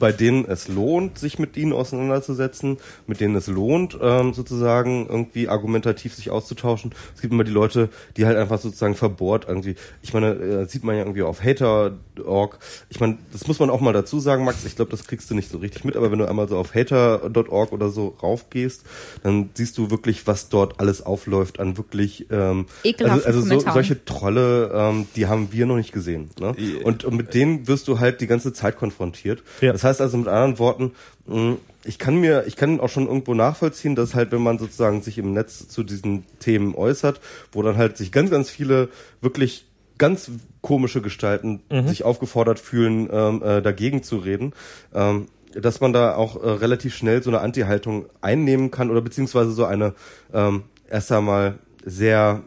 [0.00, 5.48] bei denen es lohnt, sich mit ihnen auseinanderzusetzen, mit denen es lohnt, ähm, sozusagen irgendwie
[5.48, 6.92] argumentativ sich auszutauschen.
[7.14, 9.76] Es gibt immer die Leute, die halt einfach sozusagen verbohrt irgendwie.
[10.02, 12.58] Ich meine, äh, sieht man ja irgendwie auf Hater.org.
[12.88, 14.64] Ich meine, das muss man auch mal dazu sagen, Max.
[14.64, 16.74] Ich glaube, das kriegst du nicht so richtig mit, aber wenn du einmal so auf
[16.74, 18.84] Hater.org oder so raufgehst,
[19.22, 22.66] dann siehst du wirklich, was dort alles aufläuft an wirklich ähm,
[23.00, 26.30] also, also so, solche Trolle, ähm, die haben wir noch nicht gesehen.
[26.40, 26.54] Ne?
[26.84, 29.42] Und, und mit denen wirst du halt die ganze Zeit konfrontiert.
[29.60, 29.72] Ja.
[29.72, 30.92] Das heißt, heißt also mit anderen Worten,
[31.26, 31.54] mm,
[31.84, 35.18] ich kann mir, ich kann auch schon irgendwo nachvollziehen, dass halt, wenn man sozusagen sich
[35.18, 37.20] im Netz zu diesen Themen äußert,
[37.52, 38.88] wo dann halt sich ganz, ganz viele
[39.20, 39.66] wirklich
[39.98, 40.30] ganz
[40.62, 41.88] komische Gestalten mhm.
[41.88, 44.52] sich aufgefordert fühlen, ähm, äh, dagegen zu reden,
[44.94, 49.50] ähm, dass man da auch äh, relativ schnell so eine Anti-Haltung einnehmen kann oder beziehungsweise
[49.52, 49.94] so eine
[50.32, 52.42] ähm, erst einmal sehr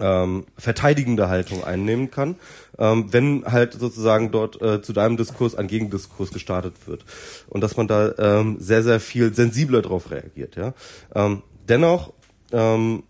[0.00, 2.36] ähm, verteidigende Haltung einnehmen kann,
[2.78, 7.04] ähm, wenn halt sozusagen dort äh, zu deinem Diskurs ein Gegendiskurs gestartet wird.
[7.48, 10.56] Und dass man da ähm, sehr, sehr viel sensibler drauf reagiert.
[10.56, 10.74] Ja?
[11.14, 12.12] Ähm, dennoch
[12.52, 13.02] ähm,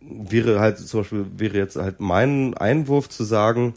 [0.00, 3.74] wäre halt zum Beispiel, wäre jetzt halt mein Einwurf zu sagen,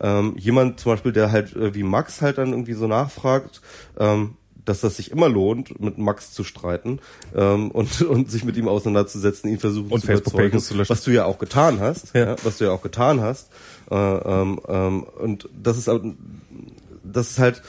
[0.00, 3.60] ähm, jemand zum Beispiel, der halt äh, wie Max halt dann irgendwie so nachfragt,
[3.98, 4.36] ähm,
[4.68, 6.98] dass das sich immer lohnt, mit Max zu streiten
[7.34, 10.90] ähm, und, und sich mit ihm auseinanderzusetzen, ihn versuchen und zu Facebook überzeugen, zu löschen.
[10.90, 12.26] was du ja auch getan hast, ja.
[12.26, 13.48] ja was du ja auch getan hast.
[13.90, 15.90] Äh, ähm, ähm, und das ist,
[17.02, 17.62] das ist halt,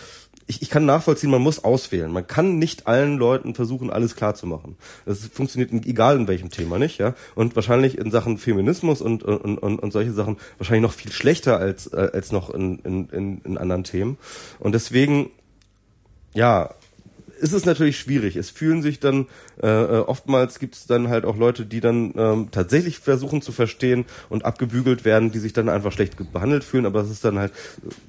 [0.48, 2.12] ich, ich kann nachvollziehen, man muss auswählen.
[2.12, 4.78] Man kann nicht allen Leuten versuchen, alles klar zu machen.
[5.06, 7.14] Das funktioniert in, egal in welchem Thema nicht, ja.
[7.36, 11.60] Und wahrscheinlich in Sachen Feminismus und, und, und, und solche Sachen wahrscheinlich noch viel schlechter
[11.60, 14.18] als, äh, als noch in, in, in, in anderen Themen.
[14.58, 15.30] Und deswegen,
[16.34, 16.72] ja,
[17.40, 18.36] ist es natürlich schwierig.
[18.36, 19.28] Es fühlen sich dann,
[19.62, 23.52] äh, äh oftmals gibt es dann halt auch Leute, die dann ähm, tatsächlich versuchen zu
[23.52, 27.40] verstehen und abgebügelt werden, die sich dann einfach schlecht behandelt fühlen, aber das ist dann
[27.40, 27.52] halt,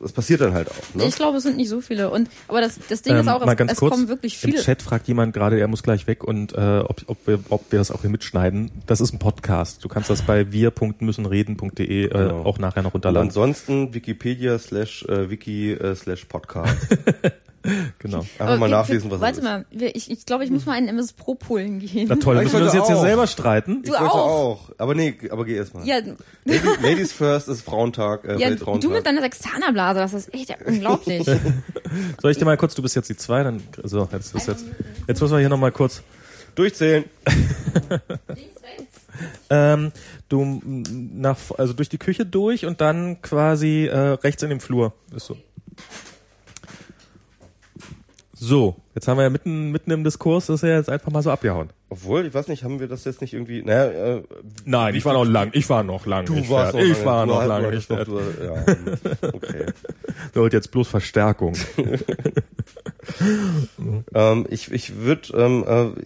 [0.01, 0.94] das passiert dann halt auch.
[0.94, 1.05] Ne?
[1.05, 2.11] Ich glaube, es sind nicht so viele.
[2.11, 4.59] Und aber das, das Ding ähm, ist auch, es, es kurz, kommen wirklich viele.
[4.59, 7.70] Im Chat fragt jemand gerade, er muss gleich weg und äh, ob, ob, wir, ob
[7.73, 8.70] wir das auch hier mitschneiden.
[8.86, 9.85] Das ist ein Podcast.
[9.85, 12.43] Du kannst das bei wir.müssenreden.de äh, genau.
[12.43, 13.28] auch nachher noch runterladen.
[13.28, 16.77] Und ansonsten Wikipedia slash äh, wiki äh, slash Podcast.
[17.99, 18.20] genau.
[18.39, 21.35] Einfach mal nachlesen, was Warte mal, ich, ich glaube, ich muss mal einen MS Pro
[21.35, 22.07] Polen gehen.
[22.09, 23.82] Na toll, dann müssen wir uns jetzt hier selber streiten.
[23.82, 24.16] Du ich wollte auch.
[24.16, 24.70] auch.
[24.78, 25.87] Aber nee, aber geh erst mal.
[25.87, 25.99] Ja,
[26.45, 28.89] Ladies, Ladies first ist Frauentag, äh, ja Weltfrauentag.
[28.89, 31.27] du mit deiner Sextanerblase, das ist echt unglaublich.
[32.23, 34.65] Soll ich dir mal kurz, du bist jetzt die zwei, dann, so, jetzt ist jetzt,
[35.07, 36.03] jetzt müssen wir hier nochmal kurz,
[36.55, 37.05] Durchzählen.
[39.51, 39.93] ähm,
[40.28, 44.93] du, nach, also durch die Küche durch und dann quasi, äh, rechts in dem Flur.
[45.15, 45.37] Ist so.
[48.43, 51.21] So, jetzt haben wir ja mitten, mitten im Diskurs, das ist ja jetzt einfach mal
[51.23, 51.69] so abgehauen.
[51.91, 54.23] Obwohl, ich weiß nicht, haben wir das jetzt nicht irgendwie, naja, äh,
[54.65, 57.27] Nein, ich war noch lang, ich war noch lang du nicht warst noch Ich war
[57.27, 58.45] du noch lange du nicht hattest noch- du-
[59.23, 59.67] Ja, okay.
[60.35, 61.53] Holt jetzt bloß Verstärkung.
[64.15, 66.03] ähm, ich ich würde, ähm, äh,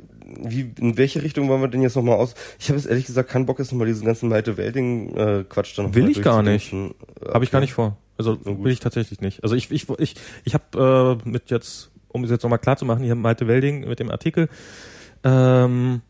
[0.49, 2.35] wie, in welche Richtung wollen wir denn jetzt nochmal aus?
[2.59, 5.79] Ich habe jetzt ehrlich gesagt keinen Bock, jetzt nochmal diesen ganzen Malte Welding äh, Quatsch
[5.79, 6.73] dann Will ich gar nicht.
[6.73, 7.33] durchzudenken.
[7.33, 7.65] Habe ich gar Okay.
[7.67, 7.97] nicht vor.
[8.19, 9.45] Also will ich tatsächlich nicht.
[9.45, 12.85] Also ich ich ich ich habe äh, mit jetzt um es jetzt nochmal klar zu
[12.85, 14.49] machen, hier Malte Welding mit dem Artikel
[15.25, 16.01] ähm,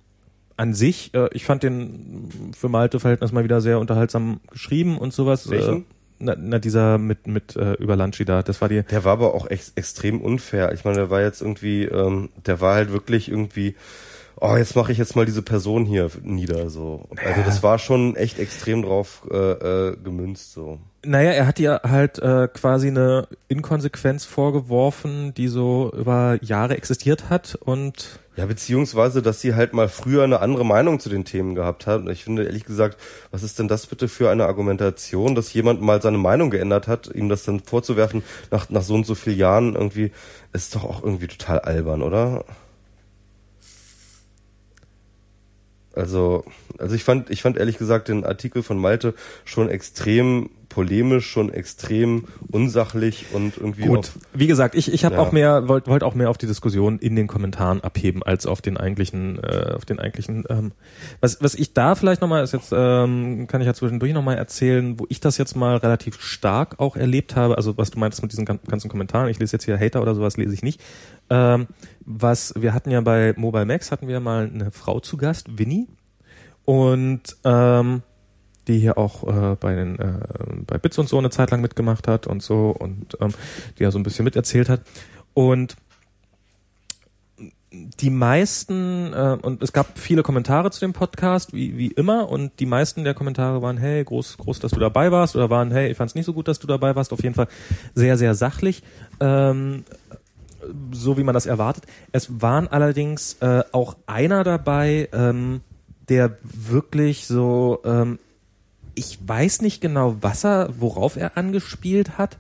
[0.56, 5.12] an sich, äh, ich fand den für Malte Verhältnis mal wieder sehr unterhaltsam geschrieben und
[5.12, 5.50] sowas.
[5.50, 5.82] Welchen?
[5.82, 5.84] Äh,
[6.18, 9.34] na, na dieser mit mit äh, über Lanchi da, das war die Der war aber
[9.34, 10.72] auch ex extrem unfair.
[10.72, 13.74] Ich meine, der war jetzt irgendwie, ähm, der war halt wirklich irgendwie,
[14.40, 16.70] oh, jetzt mache ich jetzt mal diese Person hier nieder.
[16.70, 17.08] So.
[17.24, 20.52] Also das war schon echt extrem drauf äh, äh, gemünzt.
[20.52, 20.78] So.
[21.04, 27.28] Naja, er hat ihr halt äh, quasi eine Inkonsequenz vorgeworfen, die so über Jahre existiert
[27.28, 31.54] hat und Ja, beziehungsweise, dass sie halt mal früher eine andere Meinung zu den Themen
[31.54, 32.00] gehabt hat.
[32.00, 32.98] Und Ich finde ehrlich gesagt,
[33.30, 37.08] was ist denn das bitte für eine Argumentation, dass jemand mal seine Meinung geändert hat,
[37.14, 40.10] ihm das dann vorzuwerfen nach, nach so und so vielen Jahren irgendwie,
[40.52, 42.44] ist doch auch irgendwie total albern, oder?
[45.96, 46.44] Also,
[46.78, 49.14] also ich fand, ich fand ehrlich gesagt den Artikel von Malte
[49.44, 55.14] schon extrem polemisch, schon extrem unsachlich und irgendwie Gut, auf, wie gesagt, ich, ich habe
[55.14, 55.20] Ja.
[55.20, 58.60] auch mehr, wollte wollt auch mehr auf die Diskussion in den Kommentaren abheben, als auf
[58.60, 60.72] den eigentlichen, äh, auf den eigentlichen, ähm,
[61.20, 64.98] was, was ich da vielleicht nochmal, ist jetzt, ähm, kann ich ja zwischendurch nochmal erzählen,
[64.98, 68.32] wo ich das jetzt mal relativ stark auch erlebt habe, also was du meintest mit
[68.32, 70.80] diesen gan- ganzen Kommentaren, ich lese jetzt hier Hater oder sowas, lese ich nicht,
[71.30, 71.66] ähm,
[72.04, 75.88] was, wir hatten ja bei Mobile Max, hatten wir mal eine Frau zu Gast, Winnie,
[76.64, 78.02] und, ähm,
[78.68, 80.20] die hier auch äh, bei den äh,
[80.66, 83.34] bei Bits und so eine Zeit lang mitgemacht hat und so und ähm,
[83.78, 84.82] die ja so ein bisschen miterzählt hat.
[85.34, 85.76] Und
[88.00, 92.28] die meisten äh, und es gab viele Kommentare zu dem Podcast wie wie immer.
[92.28, 95.36] Und die meisten der Kommentare waren hey groß groß dass du dabei warst.
[95.36, 97.12] Oder waren hey ich fand es nicht so gut dass du dabei warst.
[97.12, 97.48] Auf jeden Fall
[97.94, 98.82] sehr sehr sachlich.
[99.20, 99.84] Ähm,
[100.92, 105.60] so wie man das erwartet es waren allerdings äh, auch einer dabei ähm,
[106.08, 108.18] der wirklich so ähm,
[108.94, 112.38] ich weiß nicht genau, was er, worauf er angespielt hat,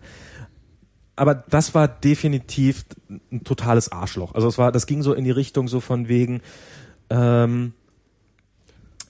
[1.16, 4.34] aber das war definitiv ein totales Arschloch.
[4.34, 6.40] Also es war, das ging so in die Richtung so von wegen,
[7.10, 7.72] ähm,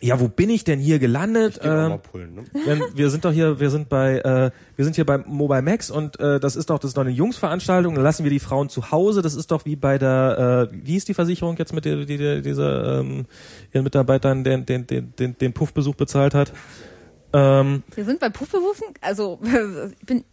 [0.00, 1.60] ja, wo bin ich denn hier gelandet?
[1.62, 2.44] Ähm, pullen, ne?
[2.64, 5.90] wir, wir sind doch hier, wir sind bei, äh, wir sind hier beim Mobile Max
[5.90, 7.94] und äh, das ist doch, das ist doch eine Jungsveranstaltung.
[7.94, 9.22] Dann lassen wir die Frauen zu Hause.
[9.22, 12.16] Das ist doch wie bei der, äh, wie ist die Versicherung jetzt mit der, die,
[12.18, 13.26] die dieser ähm,
[13.72, 16.52] ihren Mitarbeitern den, den, den, den, den Puffbesuch bezahlt hat?
[17.32, 19.40] Ähm, Wir sind bei Puffbewufen, also
[20.00, 20.24] ich bin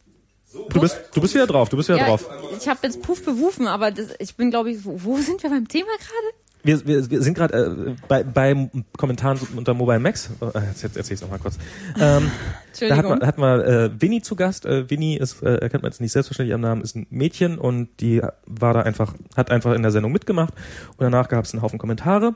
[0.53, 1.69] du bist, du bist wieder drauf.
[1.69, 2.29] Du bist wieder ja, drauf.
[2.57, 5.49] ich habe jetzt Puff bewufen, aber das, ich bin glaube ich, wo, wo sind wir
[5.49, 6.40] beim Thema gerade?
[6.63, 7.53] Wir, wir, wir sind gerade
[7.89, 10.29] äh, bei, bei Kommentaren unter Mobile Max.
[10.41, 11.57] Äh, jetzt jetzt erzähl ich noch mal kurz.
[11.99, 12.31] Ähm,
[12.79, 14.65] da hat man, hat man äh, Winnie zu Gast.
[14.65, 17.89] Äh, Winnie ist, äh, erkennt man jetzt nicht selbstverständlich am Namen, ist ein Mädchen und
[17.99, 20.53] die war da einfach, hat einfach in der Sendung mitgemacht
[20.91, 22.35] und danach gab es einen Haufen Kommentare.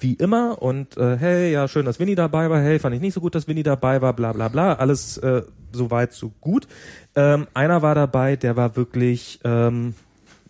[0.00, 2.60] Wie immer und äh, hey, ja, schön, dass Winnie dabei war.
[2.60, 4.74] Hey, fand ich nicht so gut, dass Winnie dabei war, bla bla bla.
[4.74, 5.42] Alles äh,
[5.72, 6.68] so weit, so gut.
[7.16, 9.94] Ähm, einer war dabei, der war wirklich, ähm,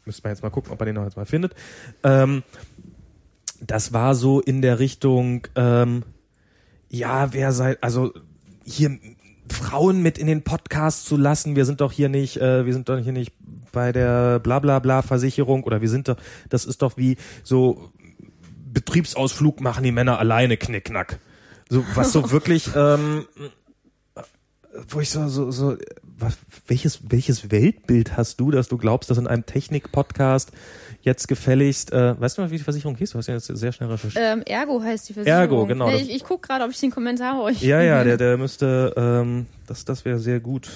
[0.04, 1.54] müsste man jetzt mal gucken, ob man den noch jetzt mal findet.
[2.04, 2.42] Ähm,
[3.60, 6.04] das war so in der Richtung, ähm,
[6.88, 8.12] ja, wer sei, also
[8.64, 8.98] hier
[9.50, 12.88] Frauen mit in den Podcast zu lassen, wir sind doch hier nicht, äh, wir sind
[12.88, 13.32] doch hier nicht
[13.72, 16.16] bei der Blablabla Versicherung oder wir sind doch,
[16.48, 17.90] das ist doch wie so
[18.72, 21.18] Betriebsausflug machen die Männer alleine knickknack.
[21.68, 23.26] So, was so wirklich, ähm,
[24.88, 29.18] wo ich so, so, so, was, welches, welches Weltbild hast du, dass du glaubst, dass
[29.18, 30.52] in einem Technik-Podcast
[31.02, 33.12] jetzt gefälligst, äh, weißt du mal, wie die Versicherung hieß?
[33.12, 34.22] Du hast ja jetzt sehr schnell recherchiert.
[34.24, 35.40] Ähm, Ergo heißt die Versicherung.
[35.40, 37.62] Ergo, genau, ich ich gucke gerade, ob ich den Kommentar euch.
[37.62, 40.68] Ja, ja, der, der müsste, ähm, das, das wäre sehr gut.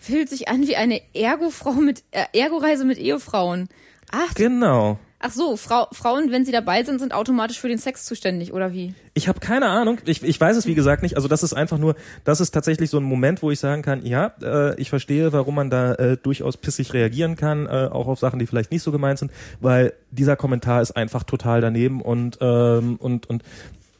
[0.00, 3.68] Fühlt sich an wie eine Ergo-Frau mit äh, Ergo-Reise mit Ehefrauen.
[4.12, 4.98] Ach, Genau.
[5.28, 8.72] Ach so, Frau, Frauen, wenn sie dabei sind, sind automatisch für den Sex zuständig, oder
[8.72, 8.94] wie?
[9.12, 9.98] Ich habe keine Ahnung.
[10.04, 11.16] Ich, ich weiß es wie gesagt nicht.
[11.16, 14.06] Also das ist einfach nur, das ist tatsächlich so ein Moment, wo ich sagen kann,
[14.06, 18.20] ja, äh, ich verstehe, warum man da äh, durchaus pissig reagieren kann, äh, auch auf
[18.20, 22.38] Sachen, die vielleicht nicht so gemeint sind, weil dieser Kommentar ist einfach total daneben und
[22.40, 23.42] ähm, und und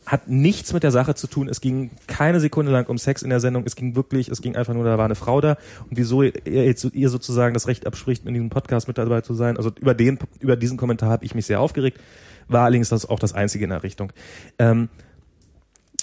[0.07, 1.49] hat nichts mit der Sache zu tun.
[1.49, 3.65] Es ging keine Sekunde lang um Sex in der Sendung.
[3.67, 5.59] Es ging wirklich, es ging einfach nur, da war eine Frau da.
[5.91, 9.57] Und wieso ihr, ihr sozusagen das Recht abspricht, in diesem Podcast mit dabei zu sein.
[9.57, 11.99] Also über den, über diesen Kommentar habe ich mich sehr aufgeregt.
[12.47, 14.13] War allerdings das auch das Einzige in der Richtung.
[14.61, 14.89] Ähm,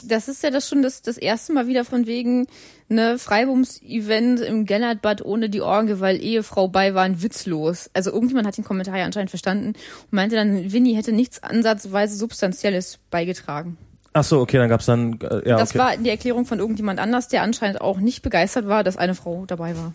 [0.06, 2.48] das ist ja das schon das, das erste Mal wieder von wegen
[2.90, 7.90] ne Freibums-Event im Gellertbad ohne die Orgel, weil Ehefrau bei waren, witzlos.
[7.94, 9.78] Also irgendjemand hat den Kommentar ja anscheinend verstanden und
[10.12, 13.78] meinte dann, Winnie hätte nichts ansatzweise Substanzielles beigetragen.
[14.14, 15.58] Ach so, okay, dann gab's dann äh, ja.
[15.58, 15.80] Das okay.
[15.80, 19.46] war die Erklärung von irgendjemand anders, der anscheinend auch nicht begeistert war, dass eine Frau
[19.48, 19.94] dabei war.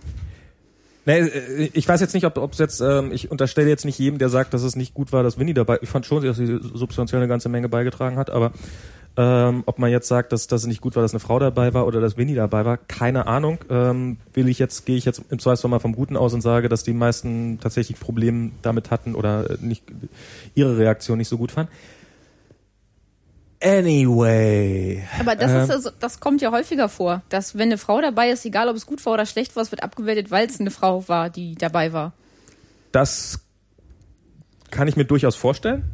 [1.07, 4.19] Nee, äh, ich weiß jetzt nicht, ob es jetzt, ähm, ich unterstelle jetzt nicht jedem,
[4.19, 5.79] der sagt, dass es nicht gut war, dass Winnie dabei.
[5.83, 8.53] Ich fand schon, dass sie substanziell eine ganze Menge beigetragen hat, aber
[9.17, 11.87] ähm, ob man jetzt sagt, dass, es nicht gut war, dass eine Frau dabei war
[11.87, 13.59] oder dass Winnie dabei war, keine Ahnung.
[13.69, 16.69] Ähm, will ich jetzt, gehe ich jetzt im Zweifelsfall mal vom Guten aus und sage,
[16.69, 19.83] dass die meisten tatsächlich Probleme damit hatten oder nicht
[20.55, 21.73] ihre Reaktion nicht so gut fanden.
[23.61, 25.03] Anyway.
[25.19, 28.31] Aber das ähm, ist also, das kommt ja häufiger vor, dass wenn eine Frau dabei
[28.31, 30.71] ist, egal ob es gut war oder schlecht war, es wird abgewertet, weil es eine
[30.71, 32.13] Frau war, die dabei war.
[32.93, 33.41] Das
[34.71, 35.91] kann ich mir durchaus vorstellen.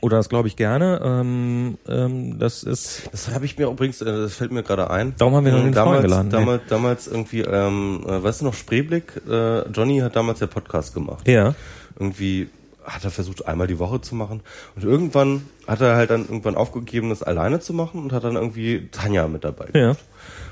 [0.00, 1.00] Oder das glaube ich gerne.
[1.02, 3.08] Ähm, ähm, das ist.
[3.10, 5.14] Das habe ich mir übrigens, äh, das fällt mir gerade ein.
[5.16, 6.28] Darum haben wir noch den damals, geladen.
[6.28, 6.68] Damals, nee.
[6.68, 9.22] damals irgendwie, ähm, äh, weißt du noch, Spreeblick?
[9.26, 11.26] Äh, Johnny hat damals der Podcast gemacht.
[11.26, 11.54] Ja.
[11.98, 12.50] Irgendwie
[12.84, 14.42] hat er versucht, einmal die Woche zu machen.
[14.76, 18.36] Und irgendwann hat er halt dann irgendwann aufgegeben, das alleine zu machen und hat dann
[18.36, 19.68] irgendwie Tanja mit dabei.
[19.74, 19.96] Ja.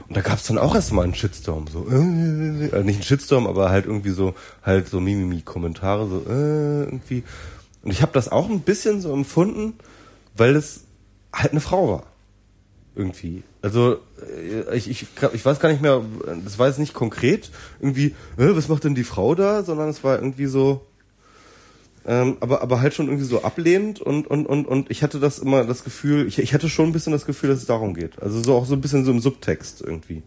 [0.08, 3.02] Und da gab es dann auch erstmal einen Shitstorm, so, äh, äh, äh, nicht einen
[3.02, 7.22] Shitstorm, aber halt irgendwie so, halt so Mimimi-Kommentare, so, äh, irgendwie.
[7.82, 9.74] Und ich habe das auch ein bisschen so empfunden,
[10.36, 10.84] weil es
[11.32, 12.02] halt eine Frau war.
[12.94, 13.42] Irgendwie.
[13.62, 16.02] Also äh, ich, ich, ich weiß gar nicht mehr,
[16.44, 17.50] das war jetzt nicht konkret,
[17.80, 20.84] irgendwie, äh, was macht denn die Frau da, sondern es war irgendwie so,
[22.06, 25.38] ähm, aber, aber halt schon irgendwie so ablehnend und, und, und, und ich hatte das
[25.38, 28.20] immer das Gefühl, ich, ich hatte schon ein bisschen das Gefühl, dass es darum geht.
[28.20, 30.22] Also so auch so ein bisschen so im Subtext irgendwie.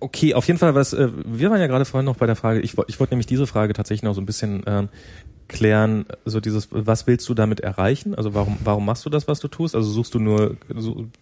[0.00, 2.60] Okay, auf jeden Fall, was äh, wir waren ja gerade vorhin noch bei der Frage,
[2.60, 4.88] ich, ich wollte nämlich diese Frage tatsächlich noch so ein bisschen ähm,
[5.48, 8.14] klären, so dieses, was willst du damit erreichen?
[8.14, 9.74] Also warum, warum machst du das, was du tust?
[9.74, 10.56] Also suchst du nur,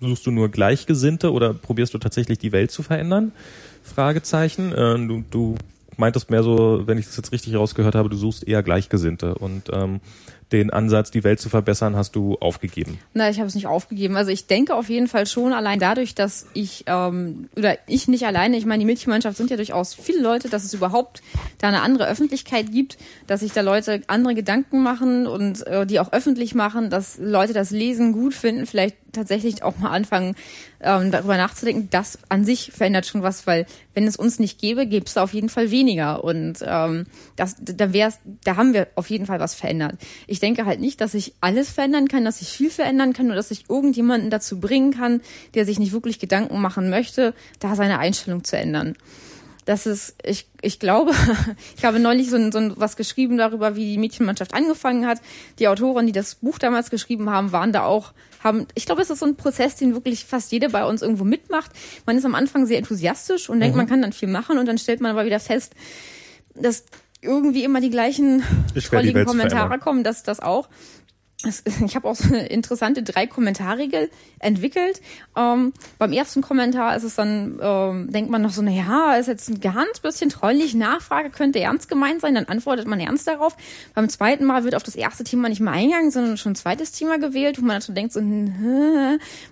[0.00, 3.32] suchst du nur Gleichgesinnte oder probierst du tatsächlich die Welt zu verändern?
[3.82, 4.72] Fragezeichen.
[4.72, 5.56] Äh, du, du
[5.96, 9.70] meintest mehr so, wenn ich das jetzt richtig rausgehört habe, du suchst eher Gleichgesinnte und
[9.72, 10.00] ähm,
[10.52, 12.98] den Ansatz, die Welt zu verbessern, hast du aufgegeben?
[13.14, 14.16] Nein, ich habe es nicht aufgegeben.
[14.16, 18.26] Also ich denke auf jeden Fall schon allein dadurch, dass ich ähm, oder ich nicht
[18.26, 21.22] alleine, ich meine, die Mädchenmannschaft sind ja durchaus viele Leute, dass es überhaupt
[21.58, 26.00] da eine andere Öffentlichkeit gibt, dass sich da Leute andere Gedanken machen und äh, die
[26.00, 30.34] auch öffentlich machen, dass Leute das Lesen gut finden, vielleicht tatsächlich auch mal anfangen,
[30.80, 34.86] ähm, darüber nachzudenken, das an sich verändert schon was, weil wenn es uns nicht gäbe,
[34.86, 36.24] gäbe es auf jeden Fall weniger.
[36.24, 37.06] Und ähm,
[37.36, 39.96] das, da wär's, da haben wir auf jeden Fall was verändert.
[40.26, 43.36] Ich denke halt nicht, dass ich alles verändern kann, dass ich viel verändern kann oder
[43.36, 45.20] dass ich irgendjemanden dazu bringen kann,
[45.54, 48.94] der sich nicht wirklich Gedanken machen möchte, da seine Einstellung zu ändern
[49.64, 51.12] das ist, ich, ich glaube,
[51.76, 55.20] ich habe neulich so, ein, so ein, was geschrieben darüber, wie die Mädchenmannschaft angefangen hat.
[55.58, 58.12] Die Autoren, die das Buch damals geschrieben haben, waren da auch,
[58.42, 61.24] haben, ich glaube, es ist so ein Prozess, den wirklich fast jeder bei uns irgendwo
[61.24, 61.70] mitmacht.
[62.06, 63.82] Man ist am Anfang sehr enthusiastisch und denkt, mhm.
[63.82, 65.74] man kann dann viel machen und dann stellt man aber wieder fest,
[66.54, 66.84] dass
[67.20, 68.42] irgendwie immer die gleichen
[68.84, 70.68] trolligen Kommentare kommen, dass das auch
[71.84, 75.00] ich habe auch so eine interessante drei Kommentarregel entwickelt.
[75.36, 79.26] Ähm, beim ersten Kommentar ist es dann, ähm, denkt man noch so, na ja, ist
[79.26, 83.56] jetzt ein ganz bisschen trollig, Nachfrage könnte ernst gemeint sein, dann antwortet man ernst darauf.
[83.94, 86.92] Beim zweiten Mal wird auf das erste Thema nicht mehr eingegangen, sondern schon ein zweites
[86.92, 88.20] Thema gewählt, wo man dann schon denkt so,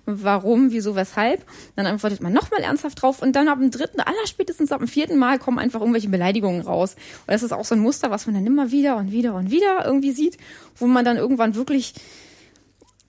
[0.05, 1.45] warum, wieso, weshalb.
[1.75, 5.17] Dann antwortet man nochmal ernsthaft drauf und dann ab dem dritten, allerspätestens ab dem vierten
[5.17, 6.95] Mal kommen einfach irgendwelche Beleidigungen raus.
[7.27, 9.51] Und das ist auch so ein Muster, was man dann immer wieder und wieder und
[9.51, 10.37] wieder irgendwie sieht,
[10.77, 11.80] wo man dann irgendwann wirklich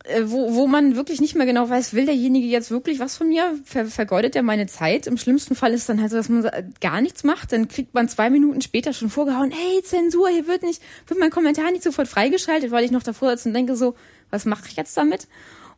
[0.05, 3.28] äh, wo, wo man wirklich nicht mehr genau weiß, will derjenige jetzt wirklich was von
[3.28, 3.59] mir?
[3.65, 5.07] Ver, vergeudet er meine Zeit?
[5.07, 7.53] Im schlimmsten Fall ist dann halt so, dass man gar nichts macht.
[7.53, 11.31] Dann kriegt man zwei Minuten später schon vorgehauen, hey, Zensur, hier wird nicht, wird mein
[11.31, 13.94] Kommentar nicht sofort freigeschaltet, weil ich noch davor sitze und denke so,
[14.31, 15.28] was mache ich jetzt damit?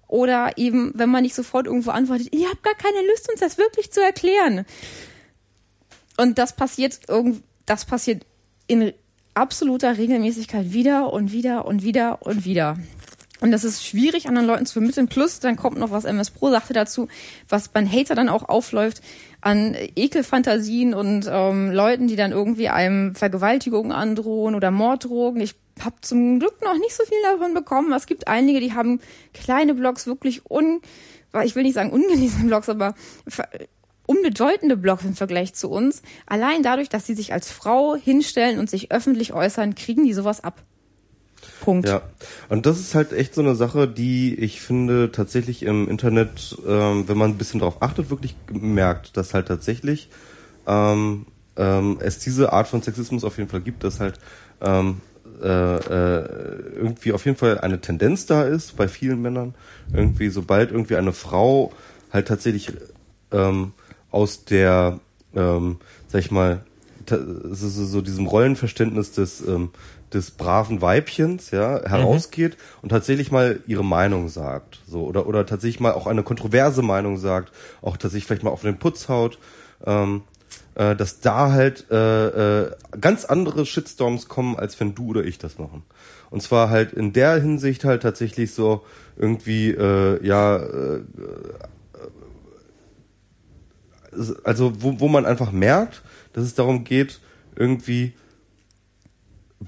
[0.06, 3.58] Oder eben, wenn man nicht sofort irgendwo antwortet, ihr habt gar keine Lust, uns das
[3.58, 4.64] wirklich zu erklären.
[6.16, 8.24] Und das passiert irgend, das passiert
[8.66, 8.92] in
[9.34, 12.76] absoluter Regelmäßigkeit wieder und wieder und wieder und wieder.
[13.40, 15.08] Und das ist schwierig, anderen Leuten zu vermitteln.
[15.08, 17.08] Plus, dann kommt noch, was MS Pro sagte dazu,
[17.48, 19.02] was beim Hater dann auch aufläuft,
[19.42, 25.42] an Ekelfantasien und ähm, Leuten, die dann irgendwie einem Vergewaltigungen androhen oder Morddrogen.
[25.42, 27.92] Ich habe zum Glück noch nicht so viel davon bekommen.
[27.92, 29.00] Es gibt einige, die haben
[29.34, 30.80] kleine Blogs, wirklich un,
[31.44, 32.94] ich will nicht sagen ungelesene Blogs, aber
[34.06, 36.02] unbedeutende Blogs im Vergleich zu uns.
[36.26, 40.42] Allein dadurch, dass sie sich als Frau hinstellen und sich öffentlich äußern, kriegen die sowas
[40.42, 40.62] ab.
[41.60, 41.88] Punkt.
[41.88, 42.02] Ja,
[42.48, 47.08] und das ist halt echt so eine Sache, die ich finde tatsächlich im Internet, ähm,
[47.08, 50.08] wenn man ein bisschen drauf achtet, wirklich merkt, dass halt tatsächlich
[50.66, 51.26] ähm,
[51.56, 54.18] ähm, es diese Art von Sexismus auf jeden Fall gibt, dass halt
[54.60, 55.00] ähm,
[55.42, 56.24] äh, äh,
[56.76, 59.54] irgendwie auf jeden Fall eine Tendenz da ist bei vielen Männern.
[59.92, 61.72] Irgendwie, sobald irgendwie eine Frau
[62.12, 62.72] halt tatsächlich
[63.32, 63.72] ähm,
[64.14, 65.00] aus der,
[65.34, 66.64] ähm, sag ich mal,
[67.06, 69.70] so, so, diesem Rollenverständnis des ähm,
[70.14, 72.78] des braven Weibchens ja herausgeht mhm.
[72.82, 77.18] und tatsächlich mal ihre Meinung sagt so oder oder tatsächlich mal auch eine kontroverse Meinung
[77.18, 77.52] sagt
[77.82, 79.38] auch tatsächlich vielleicht mal auf den Putz haut
[79.84, 80.22] ähm,
[80.76, 82.70] äh, dass da halt äh, äh,
[83.00, 85.82] ganz andere Shitstorms kommen als wenn du oder ich das machen
[86.30, 88.84] und zwar halt in der Hinsicht halt tatsächlich so
[89.16, 91.00] irgendwie äh, ja äh,
[94.44, 96.02] also wo, wo man einfach merkt
[96.32, 97.20] dass es darum geht
[97.56, 98.14] irgendwie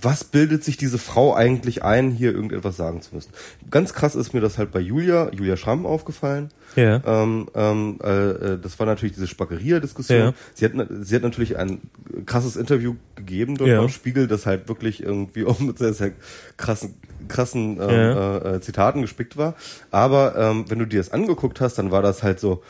[0.02, 3.33] was bildet sich diese Frau eigentlich ein, hier irgendetwas sagen zu müssen?
[3.70, 6.50] Ganz krass ist mir das halt bei Julia, Julia Schramm aufgefallen.
[6.75, 7.00] Ja.
[7.07, 10.18] Ähm, ähm, äh, äh das war natürlich diese Spackeria-Diskussion.
[10.18, 10.34] Ja.
[10.55, 11.81] Sie, hat, sie hat natürlich ein
[12.26, 13.78] krasses Interview gegeben dort ja.
[13.78, 16.12] am Spiegel, das halt wirklich irgendwie auch mit sehr, sehr
[16.57, 16.97] krassen,
[17.28, 18.55] krassen ähm, ja.
[18.55, 19.55] äh, Zitaten gespickt war.
[19.91, 22.62] Aber ähm, wenn du dir das angeguckt hast, dann war das halt so,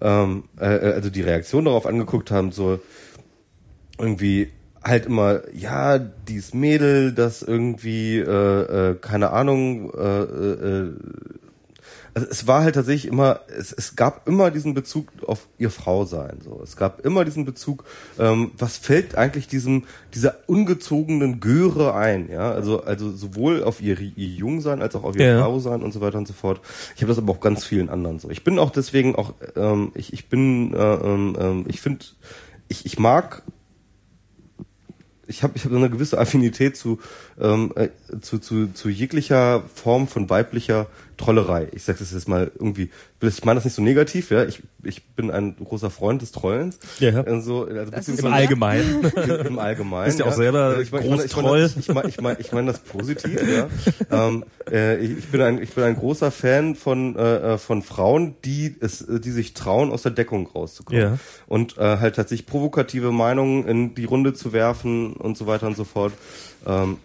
[0.00, 2.80] ähm, äh, äh also die Reaktion darauf angeguckt haben, so
[3.98, 4.50] irgendwie
[4.82, 10.92] halt immer, ja, dies Mädel, das irgendwie, äh, äh, keine Ahnung, äh, äh,
[12.18, 16.04] also es war halt tatsächlich immer, es, es gab immer diesen Bezug auf ihr Frau
[16.04, 16.38] sein.
[16.42, 17.84] So, es gab immer diesen Bezug.
[18.18, 22.28] Ähm, was fällt eigentlich diesem dieser ungezogenen Göre ein?
[22.28, 25.40] Ja, also also sowohl auf ihr, ihr Jungsein als auch auf ihr ja.
[25.40, 26.60] Frau sein und so weiter und so fort.
[26.96, 28.30] Ich habe das aber auch ganz vielen anderen so.
[28.30, 32.04] Ich bin auch deswegen auch, ähm, ich ich bin, äh, ähm, ähm ich finde,
[32.66, 33.44] ich ich mag
[35.28, 36.98] ich habe ich hab eine gewisse Affinität zu,
[37.38, 37.90] ähm, äh,
[38.20, 40.86] zu, zu, zu jeglicher Form von weiblicher
[41.18, 41.68] Trollerei.
[41.72, 42.90] Ich sage das jetzt mal irgendwie,
[43.20, 44.44] ich meine das nicht so negativ, ja.
[44.44, 46.78] Ich, ich bin ein großer Freund des Trollens.
[47.00, 47.22] Ja.
[47.22, 49.04] Also, also Im Allgemeinen.
[49.46, 50.06] Im Allgemeinen.
[50.06, 51.70] Bist ja auch selber ich mein, groß ich mein, Troll.
[51.78, 53.68] Ich meine ich mein, ich mein das positiv, ja.
[54.10, 58.36] ähm, äh, ich, bin ein, ich bin ein großer Fan von, äh, äh, von Frauen,
[58.44, 61.02] die es, die sich trauen, aus der Deckung rauszukommen.
[61.02, 61.18] Ja.
[61.46, 65.76] Und äh, halt tatsächlich provokative Meinungen in die Runde zu werfen und so weiter und
[65.76, 66.12] so fort.
[66.66, 66.98] Ähm,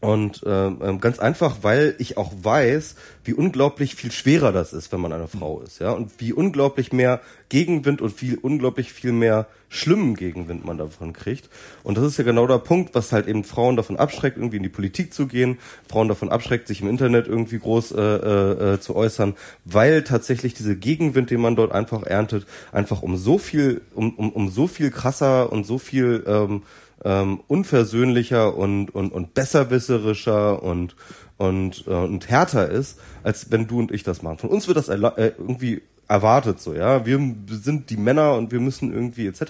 [0.00, 2.94] und ähm, ähm, ganz einfach, weil ich auch weiß,
[3.24, 6.92] wie unglaublich viel schwerer das ist, wenn man eine Frau ist, ja, und wie unglaublich
[6.92, 11.50] mehr Gegenwind und viel unglaublich viel mehr schlimmen Gegenwind man davon kriegt.
[11.82, 14.62] Und das ist ja genau der Punkt, was halt eben Frauen davon abschreckt, irgendwie in
[14.62, 18.80] die Politik zu gehen, Frauen davon abschreckt, sich im Internet irgendwie groß äh, äh, äh
[18.80, 23.80] zu äußern, weil tatsächlich diese Gegenwind, den man dort einfach erntet, einfach um so viel,
[23.96, 26.62] um, um, um so viel krasser und so viel ähm,
[27.04, 30.96] ähm, unversöhnlicher und, und, und besserwisserischer und,
[31.36, 34.38] und, äh, und härter ist, als wenn du und ich das machen.
[34.38, 34.96] Von uns wird das äh,
[35.38, 37.04] irgendwie erwartet so, ja.
[37.04, 37.20] Wir
[37.50, 39.42] sind die Männer und wir müssen irgendwie etc.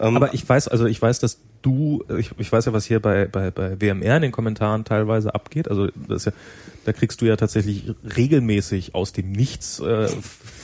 [0.00, 3.00] Ähm, Aber ich weiß, also ich weiß, dass du, ich, ich weiß ja, was hier
[3.00, 5.68] bei, bei, bei WMR in den Kommentaren teilweise abgeht.
[5.68, 6.32] Also das ist ja,
[6.86, 7.84] da kriegst du ja tatsächlich
[8.16, 10.08] regelmäßig aus dem Nichts äh,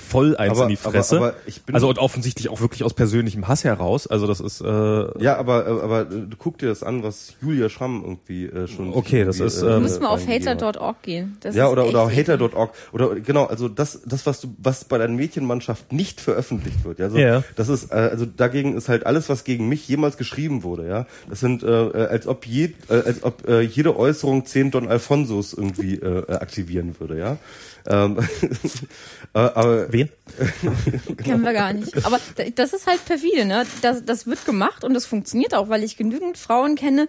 [0.07, 1.17] voll eins aber, in die Fresse.
[1.17, 4.07] Aber, aber ich bin also und offensichtlich auch wirklich aus persönlichem Hass heraus.
[4.07, 8.03] Also das ist äh, ja, aber aber du guck dir das an, was Julia Schramm
[8.03, 8.93] irgendwie äh, schon.
[8.93, 9.63] Okay, das ist.
[9.63, 11.37] Äh, ähm, müssen wir auf hater.org gehen.
[11.41, 13.45] Das ja oder oder hater.org oder genau.
[13.45, 16.99] Also das das was du was bei deiner Mädchenmannschaft nicht veröffentlicht wird.
[16.99, 17.45] Ja, also yeah.
[17.57, 20.89] das ist äh, also dagegen ist halt alles, was gegen mich jemals geschrieben wurde.
[20.89, 24.71] Ja, das sind äh, äh als ob je, äh, als ob äh, jede Äußerung zehn
[24.71, 27.19] Don Alfonsos irgendwie äh, aktivieren würde.
[27.19, 27.39] Ja.
[27.89, 28.19] Ähm,
[29.35, 30.11] äh, aber Wen?
[31.23, 32.05] Kennen wir gar nicht.
[32.05, 32.21] Aber
[32.55, 33.65] das ist halt perfide, ne?
[33.83, 37.09] Das, das wird gemacht und das funktioniert auch, weil ich genügend Frauen kenne,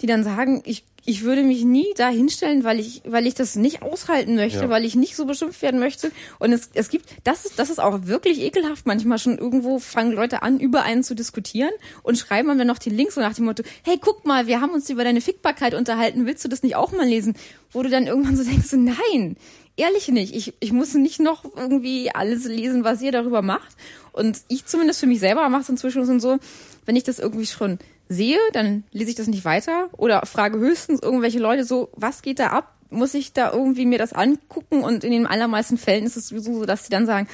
[0.00, 3.56] die dann sagen, ich ich würde mich nie da hinstellen, weil ich, weil ich das
[3.56, 4.68] nicht aushalten möchte, ja.
[4.70, 6.10] weil ich nicht so beschimpft werden möchte.
[6.38, 8.86] Und es, es gibt, das ist, das ist auch wirklich ekelhaft.
[8.86, 11.72] Manchmal schon irgendwo fangen Leute an, über einen zu diskutieren
[12.02, 14.72] und schreiben dann noch die Links so nach dem Motto, hey, guck mal, wir haben
[14.72, 17.34] uns über deine Fickbarkeit unterhalten, willst du das nicht auch mal lesen?
[17.70, 19.36] Wo du dann irgendwann so denkst, so, nein,
[19.76, 20.34] ehrlich nicht.
[20.34, 23.76] Ich, ich muss nicht noch irgendwie alles lesen, was ihr darüber macht.
[24.12, 26.38] Und ich zumindest für mich selber mache es inzwischen so,
[26.86, 27.78] wenn ich das irgendwie schon
[28.08, 32.38] sehe, dann lese ich das nicht weiter oder frage höchstens irgendwelche Leute so, was geht
[32.38, 32.74] da ab?
[32.90, 34.84] Muss ich da irgendwie mir das angucken?
[34.84, 37.28] Und in den allermeisten Fällen ist es sowieso so, dass sie dann sagen,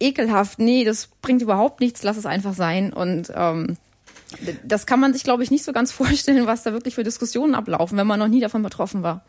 [0.00, 2.92] ekelhaft, nee, das bringt überhaupt nichts, lass es einfach sein.
[2.92, 3.76] Und ähm,
[4.64, 7.54] Das kann man sich, glaube ich, nicht so ganz vorstellen, was da wirklich für Diskussionen
[7.54, 9.24] ablaufen, wenn man noch nie davon betroffen war.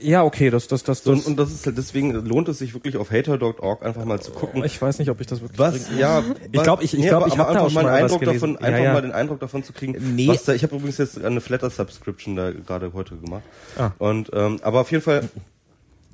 [0.00, 1.12] Ja, okay, das, das, das, das.
[1.14, 4.30] Und, und das ist halt, deswegen lohnt es sich wirklich auf hater.org einfach mal zu
[4.30, 4.64] gucken.
[4.64, 5.58] Ich weiß nicht, ob ich das wirklich.
[5.58, 5.90] Was?
[5.96, 8.56] Ja, ich glaube, ich, ich nee, glaube, ich habe da auch mal einen Eindruck davon,
[8.58, 8.92] einfach ja, ja.
[8.92, 10.14] mal den Eindruck davon zu kriegen.
[10.14, 10.28] Nee.
[10.28, 13.42] Was da, ich habe übrigens jetzt eine Flatter Subscription da gerade heute gemacht.
[13.78, 13.92] Ah.
[13.98, 15.28] Und ähm, aber auf jeden Fall.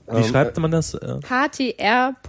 [0.08, 0.98] Wie ähm, schreibt man das?
[1.28, 2.22] htr.hatr.org.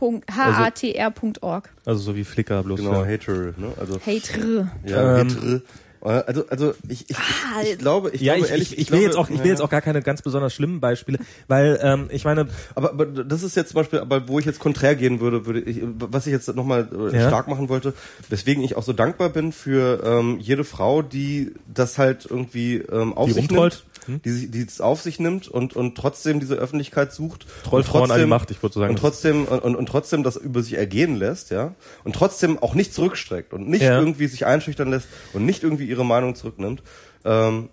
[1.86, 2.80] Also so wie Flickr bloß.
[2.80, 3.12] Genau, ja.
[3.12, 3.74] Hater, ne?
[3.80, 4.72] Also Hater.
[4.86, 5.62] Ja, Ähm, Hater.
[6.10, 8.88] Also, also ich, ich, Ah, ich, ich glaube, ich ja, glaube ich, ehrlich, ich, ich,
[8.88, 9.52] glaube, will jetzt auch, ich will ja.
[9.54, 11.18] jetzt auch gar keine ganz besonders schlimmen Beispiele,
[11.48, 14.60] weil ähm, ich meine, Aber, aber das ist jetzt zum Beispiel, aber wo ich jetzt
[14.60, 17.28] konträr gehen würde, würde ich, was ich jetzt nochmal äh, Ja.
[17.28, 17.94] stark machen wollte,
[18.30, 23.14] weswegen ich auch so dankbar bin für ähm, jede Frau, die das halt irgendwie ähm,
[23.14, 23.74] auf Die sich rumtrollt?
[23.74, 27.86] nimmt, die, sich- die es auf sich nimmt und und trotzdem diese Öffentlichkeit sucht, Trollt
[27.86, 30.24] und Frauen an die trotzdem- Macht, ich würde sagen, und trotzdem und, und, und trotzdem
[30.24, 31.74] das über sich ergehen lässt, ja,
[32.04, 34.00] und trotzdem auch nicht zurückstreckt und nicht Ja.
[34.00, 36.84] irgendwie sich einschüchtern lässt und nicht irgendwie ihre Meinung zurücknimmt.
[37.26, 37.70] Ähm,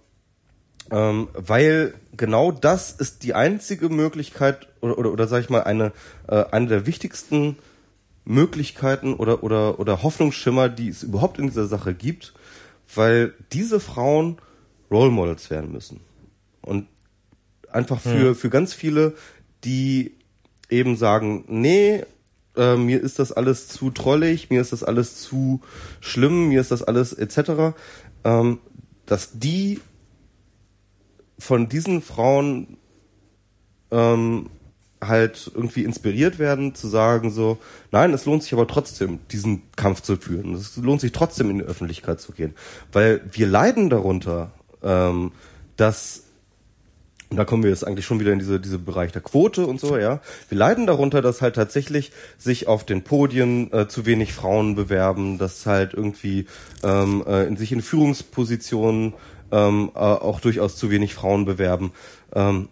[0.92, 5.92] ähm, weil genau das ist die einzige Möglichkeit oder oder, oder sage ich mal eine
[6.28, 7.56] äh, eine der wichtigsten
[8.24, 12.32] Möglichkeiten oder oder oder Hoffnungsschimmer, die es überhaupt in dieser Sache gibt,
[12.94, 14.38] weil diese Frauen
[14.90, 16.00] Role Models werden müssen
[16.62, 16.86] und
[17.70, 19.14] einfach für für ganz viele,
[19.64, 20.12] die
[20.68, 22.04] eben sagen, nee,
[22.56, 25.60] äh, mir ist das alles zu trollig, mir ist das alles zu
[26.00, 27.76] schlimm, mir ist das alles etc.
[28.24, 28.58] Ähm,
[29.06, 29.80] dass die
[31.38, 32.76] von diesen Frauen
[33.90, 34.50] ähm,
[35.00, 37.58] halt irgendwie inspiriert werden, zu sagen so,
[37.90, 40.54] nein, es lohnt sich aber trotzdem, diesen Kampf zu führen.
[40.54, 42.54] Es lohnt sich trotzdem in die Öffentlichkeit zu gehen.
[42.92, 45.32] Weil wir leiden darunter, ähm,
[45.76, 46.24] dass
[47.30, 49.78] und da kommen wir jetzt eigentlich schon wieder in diese, diese Bereich der Quote und
[49.78, 50.20] so, ja.
[50.48, 55.38] Wir leiden darunter, dass halt tatsächlich sich auf den Podien äh, zu wenig Frauen bewerben,
[55.38, 56.46] dass halt irgendwie
[56.82, 59.14] ähm, äh, in sich in Führungspositionen
[59.52, 61.92] ähm, äh, auch durchaus zu wenig Frauen bewerben.
[62.34, 62.68] Ähm,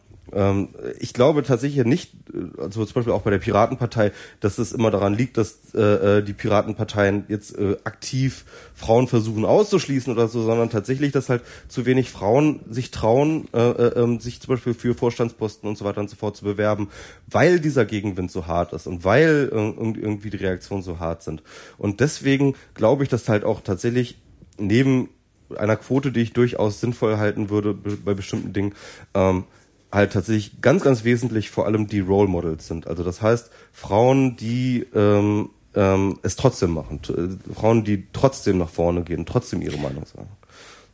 [1.00, 2.12] ich glaube tatsächlich nicht,
[2.58, 6.23] also zum Beispiel auch bei der Piratenpartei, dass es immer daran liegt, dass äh, äh,
[6.23, 11.86] die Piratenparteien jetzt äh, aktiv Frauen versuchen auszuschließen oder so, sondern tatsächlich, dass halt zu
[11.86, 16.00] wenig Frauen sich trauen, äh, äh, ähm, sich zum Beispiel für Vorstandsposten und so weiter
[16.00, 16.89] und so fort zu bewerben,
[17.26, 21.42] weil dieser Gegenwind so hart ist und weil äh, irgendwie die Reaktionen so hart sind.
[21.78, 24.18] Und deswegen glaube ich, dass halt auch tatsächlich
[24.58, 25.08] neben
[25.57, 28.74] einer Quote, die ich durchaus sinnvoll halten würde be- bei bestimmten Dingen,
[29.15, 29.44] ähm,
[29.91, 32.86] halt tatsächlich ganz, ganz wesentlich vor allem die Role Models sind.
[32.86, 38.68] Also das heißt, Frauen, die ähm, ähm, es trotzdem machen, äh, Frauen, die trotzdem nach
[38.68, 40.28] vorne gehen, trotzdem ihre Meinung sagen.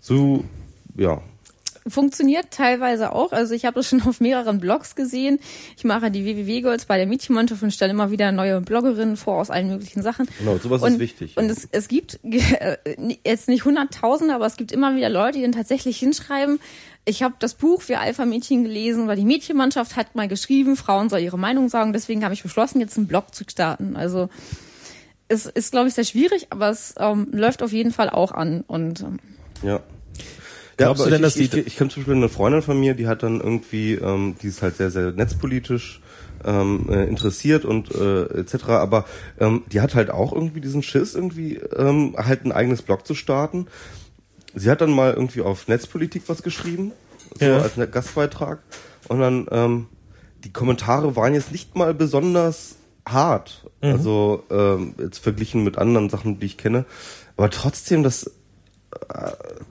[0.00, 0.44] So,
[0.96, 1.22] ja.
[1.86, 3.32] Funktioniert teilweise auch.
[3.32, 5.38] Also ich habe das schon auf mehreren Blogs gesehen.
[5.76, 9.50] Ich mache die WWW-Girls bei der Mädchenmannschaft und stelle immer wieder neue Bloggerinnen vor aus
[9.50, 10.26] allen möglichen Sachen.
[10.38, 11.36] Genau, sowas und, ist wichtig.
[11.36, 12.78] Und es, es gibt äh,
[13.26, 16.58] jetzt nicht hunderttausende, aber es gibt immer wieder Leute, die dann tatsächlich hinschreiben,
[17.04, 21.20] ich habe das Buch für Alpha-Mädchen gelesen, weil die Mädchenmannschaft hat mal geschrieben, Frauen soll
[21.20, 21.92] ihre Meinung sagen.
[21.92, 23.94] Deswegen habe ich beschlossen, jetzt einen Blog zu starten.
[23.96, 24.28] Also
[25.28, 28.62] es ist, glaube ich, sehr schwierig, aber es ähm, läuft auf jeden Fall auch an.
[28.66, 29.18] Und ähm,
[29.62, 29.80] Ja.
[30.76, 32.62] Glaubst aber du denn, ich, dass ich, die- ich, ich kenne zum Beispiel eine Freundin
[32.62, 36.00] von mir, die hat dann irgendwie, ähm, die ist halt sehr, sehr netzpolitisch
[36.44, 38.64] ähm, äh, interessiert und äh, etc.
[38.70, 39.04] Aber
[39.38, 43.14] ähm, die hat halt auch irgendwie diesen Schiss, irgendwie ähm, halt ein eigenes Blog zu
[43.14, 43.66] starten.
[44.54, 46.92] Sie hat dann mal irgendwie auf Netzpolitik was geschrieben,
[47.38, 47.58] so Ja.
[47.58, 48.60] als Gastbeitrag.
[49.08, 49.86] Und dann ähm,
[50.44, 52.76] die Kommentare waren jetzt nicht mal besonders
[53.06, 56.86] hart, also ähm, jetzt verglichen mit anderen Sachen, die ich kenne.
[57.36, 58.30] Aber trotzdem, das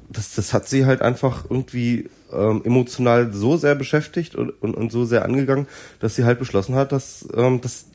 [0.10, 4.92] das, das hat sie halt einfach irgendwie ähm, emotional so sehr beschäftigt und, und, und
[4.92, 5.68] so sehr angegangen,
[6.00, 7.86] dass sie halt beschlossen hat, dass, ähm, dass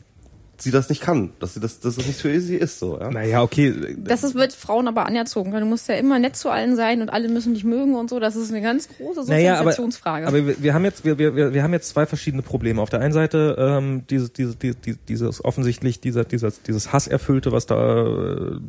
[0.60, 3.10] sie das nicht kann, dass sie das, dass das nicht für sie ist, so, ja.
[3.10, 3.96] naja, okay.
[3.98, 5.52] Das ist, wird Frauen aber anerzogen.
[5.52, 8.10] weil Du musst ja immer nett zu allen sein und alle müssen dich mögen und
[8.10, 8.18] so.
[8.20, 10.26] Das ist eine ganz große Naja, aber, Sozialisationsfrage.
[10.26, 12.82] aber wir, wir haben jetzt wir, wir, wir haben jetzt zwei verschiedene Probleme.
[12.82, 14.76] Auf der einen Seite ähm, dieses dieses dieses,
[15.08, 18.60] dieses offensichtlich dieser dieses dieses Hasserfüllte, was da äh,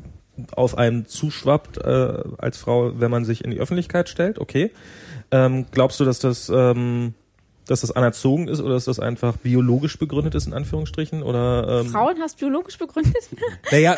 [0.51, 4.39] auf einem zuschwappt äh, als Frau, wenn man sich in die Öffentlichkeit stellt.
[4.39, 4.71] Okay,
[5.31, 7.13] ähm, glaubst du, dass das ähm,
[7.69, 11.89] dass das anerzogen ist oder dass das einfach biologisch begründet ist in Anführungsstrichen oder ähm,
[11.91, 13.15] Frauenhass biologisch begründet?
[13.71, 13.95] Naja,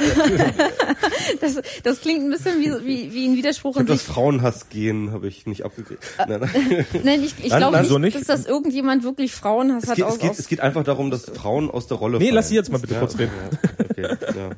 [1.40, 4.02] Das, das klingt ein bisschen wie, wie, wie ein Widerspruch Ich hab in das.
[4.04, 6.04] Frauenhass-Gen habe ich nicht abgekriegt.
[6.18, 6.86] Äh, Nein, nein.
[7.04, 8.16] Nein, ich, ich glaube nicht, so nicht.
[8.16, 9.96] dass das irgendjemand wirklich Frauenhass Es hat.
[9.96, 12.36] geht, aus, es, geht, es geht einfach darum, dass Frauen aus der Rolle nee, fallen.
[12.36, 13.32] lass sie jetzt mal bitte ja, kurz reden.
[13.52, 14.50] Ja, okay, ja.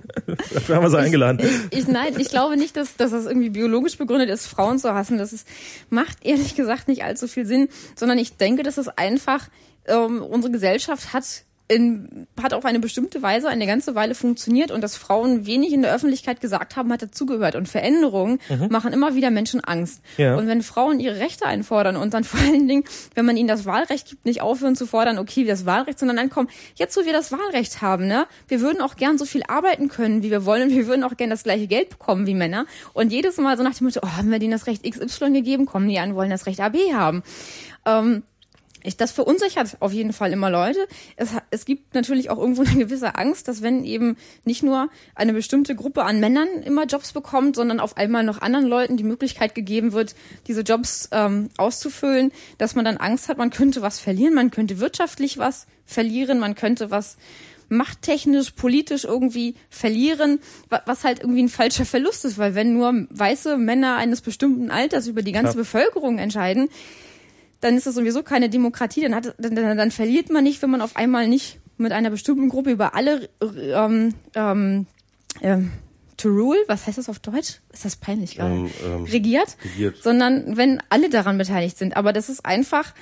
[0.54, 1.40] Dafür haben wir sie eingeladen.
[1.72, 5.18] ich, nein, ich glaube nicht, dass, dass das irgendwie biologisch begründet ist, Frauen zu hassen.
[5.18, 5.48] Das ist,
[5.90, 9.50] macht ehrlich gesagt nicht allzu viel Sinn, sondern ich denke, dass es einfach,
[9.86, 14.82] ähm, unsere Gesellschaft hat in, hat auf eine bestimmte Weise eine ganze Weile funktioniert und
[14.82, 17.56] dass Frauen wenig in der Öffentlichkeit gesagt haben, hat dazugehört.
[17.56, 18.68] Und Veränderungen mhm.
[18.70, 20.02] machen immer wieder Menschen Angst.
[20.18, 20.36] Ja.
[20.36, 22.84] Und wenn Frauen ihre Rechte einfordern und dann vor allen Dingen,
[23.16, 26.30] wenn man ihnen das Wahlrecht gibt, nicht aufhören zu fordern, okay, das Wahlrecht, sondern dann
[26.30, 29.88] kommen, jetzt wo wir das Wahlrecht haben, ne, wir würden auch gern so viel arbeiten
[29.88, 32.66] können, wie wir wollen und wir würden auch gern das gleiche Geld bekommen wie Männer.
[32.94, 35.66] Und jedes Mal so nach dem Motto, oh, haben wir denen das Recht XY gegeben,
[35.66, 37.24] kommen die an, wollen das Recht AB haben.
[37.86, 38.24] Ähm,
[38.84, 40.88] ich, das verunsichert auf jeden Fall immer Leute.
[41.16, 45.34] Es, es gibt natürlich auch irgendwo eine gewisse Angst, dass wenn eben nicht nur eine
[45.34, 49.56] bestimmte Gruppe an Männern immer Jobs bekommt, sondern auf einmal noch anderen Leuten die Möglichkeit
[49.56, 50.16] gegeben wird,
[50.48, 54.80] diese Jobs ähm, auszufüllen, dass man dann Angst hat, man könnte was verlieren, man könnte
[54.80, 57.18] wirtschaftlich was verlieren, man könnte was
[57.70, 60.40] machttechnisch, politisch irgendwie verlieren,
[60.86, 65.08] was halt irgendwie ein falscher Verlust ist, weil wenn nur weiße Männer eines bestimmten Alters
[65.08, 65.58] über die ganze ja.
[65.60, 66.70] Bevölkerung entscheiden,
[67.64, 69.02] dann ist das sowieso keine Demokratie.
[69.02, 72.10] Dann, hat, dann, dann, dann verliert man nicht, wenn man auf einmal nicht mit einer
[72.10, 74.86] bestimmten Gruppe über alle ähm, ähm,
[75.42, 75.72] ähm,
[76.18, 77.62] to rule, was heißt das auf Deutsch?
[77.72, 78.54] Ist das peinlich gerade?
[78.54, 81.98] Ähm, ähm, regiert, regiert, sondern wenn alle daran beteiligt sind.
[81.98, 82.94] Aber das ist einfach,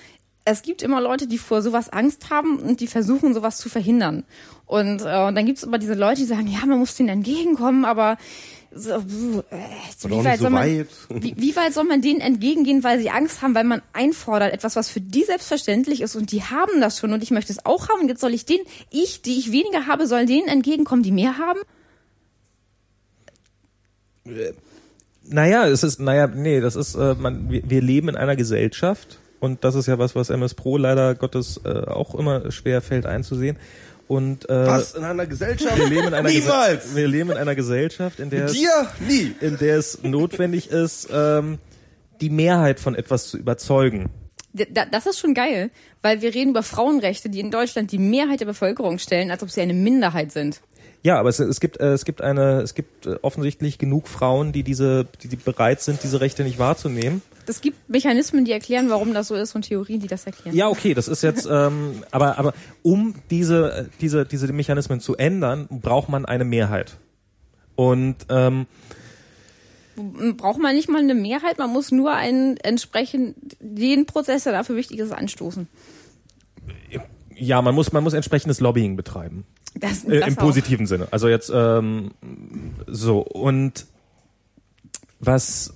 [0.46, 4.24] es gibt immer Leute, die vor sowas Angst haben und die versuchen, sowas zu verhindern.
[4.66, 7.10] Und, äh, und dann gibt es immer diese Leute, die sagen, ja, man muss denen
[7.10, 8.18] entgegenkommen, aber
[8.74, 9.02] so, äh,
[10.04, 13.54] wie, weit so man, wie, wie, weit soll man denen entgegengehen, weil sie Angst haben,
[13.54, 17.22] weil man einfordert, etwas, was für die selbstverständlich ist und die haben das schon und
[17.22, 18.02] ich möchte es auch haben.
[18.02, 21.38] Und jetzt soll ich denen, ich, die ich weniger habe, soll denen entgegenkommen, die mehr
[21.38, 21.60] haben?
[24.26, 24.54] Äh,
[25.24, 29.20] naja, es ist, naja, nee, das ist, äh, man, wir, wir leben in einer Gesellschaft
[29.42, 33.06] und das ist ja was, was MS Pro leider Gottes äh, auch immer schwer fällt
[33.06, 33.58] einzusehen
[34.08, 35.78] und, äh, Was in einer Gesellschaft?
[35.78, 36.84] Wir leben in einer Niemals.
[36.84, 41.10] Gese wir leben in einer Gesellschaft, in der dir nie, in der es notwendig ist,
[41.12, 41.60] ähm,
[42.20, 44.10] die Mehrheit von etwas zu überzeugen.
[44.54, 45.72] Das ist schon geil,
[46.02, 49.50] weil wir reden über Frauenrechte, die in Deutschland die Mehrheit der Bevölkerung stellen, als ob
[49.50, 50.62] sie eine Minderheit sind.
[51.04, 54.52] Ja, aber es, es gibt äh, es gibt eine es gibt äh, offensichtlich genug Frauen,
[54.52, 58.90] die diese die, die bereit sind, diese Rechte nicht wahrzunehmen es gibt Mechanismen, die erklären,
[58.90, 60.56] warum das so ist und Theorien, die das erklären.
[60.56, 65.68] Ja, okay, das ist jetzt, ähm, aber, aber um diese, diese, diese Mechanismen zu ändern,
[65.70, 66.98] braucht man eine Mehrheit.
[67.76, 68.68] Und ähm,
[70.38, 74.76] braucht man nicht mal eine Mehrheit, man muss nur einen entsprechend den Prozess, der dafür
[74.76, 75.68] wichtig ist, anstoßen.
[77.36, 79.46] Ja, man muss, man muss entsprechendes Lobbying betreiben.
[79.76, 80.42] Das, äh, das Im auch.
[80.42, 81.08] positiven Sinne.
[81.12, 82.12] Also jetzt ähm,
[82.88, 83.86] so und
[85.20, 85.74] was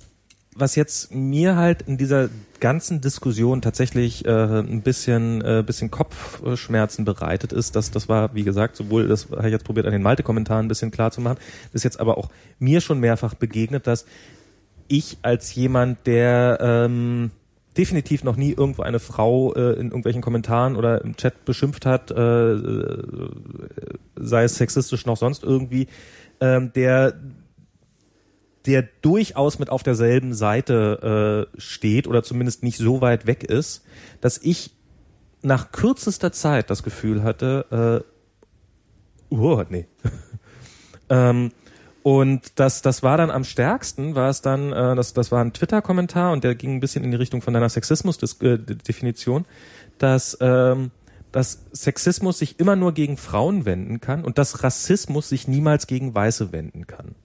[0.58, 2.28] was jetzt mir halt in dieser
[2.60, 8.44] ganzen Diskussion tatsächlich äh, ein bisschen äh, bisschen Kopfschmerzen bereitet ist, dass das war, wie
[8.44, 11.38] gesagt, sowohl das habe ich jetzt probiert an den Malte-Kommentaren ein bisschen klar zu machen,
[11.72, 14.06] ist jetzt aber auch mir schon mehrfach begegnet, dass
[14.88, 17.30] ich als jemand, der ähm,
[17.76, 22.10] definitiv noch nie irgendwo eine Frau äh, in irgendwelchen Kommentaren oder im Chat beschimpft hat,
[22.10, 23.02] äh, äh
[24.18, 25.88] sei es sexistisch noch sonst irgendwie,
[26.40, 27.14] ähm, der
[28.66, 33.84] der durchaus mit auf derselben Seite äh, steht oder zumindest nicht so weit weg ist,
[34.20, 34.72] dass ich
[35.42, 38.04] nach kürzester Zeit das Gefühl hatte,
[39.30, 39.86] äh, oh, nee.
[41.08, 41.52] ähm,
[42.02, 45.52] und das, das war dann am stärksten, war es dann, äh, das, das war ein
[45.52, 49.44] Twitter-Kommentar und der ging ein bisschen in die Richtung von deiner Sexismus-Definition,
[49.98, 50.90] dass, ähm,
[51.32, 56.14] dass Sexismus sich immer nur gegen Frauen wenden kann und dass Rassismus sich niemals gegen
[56.14, 57.16] Weiße wenden kann.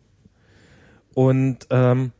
[1.13, 2.11] Und ähm,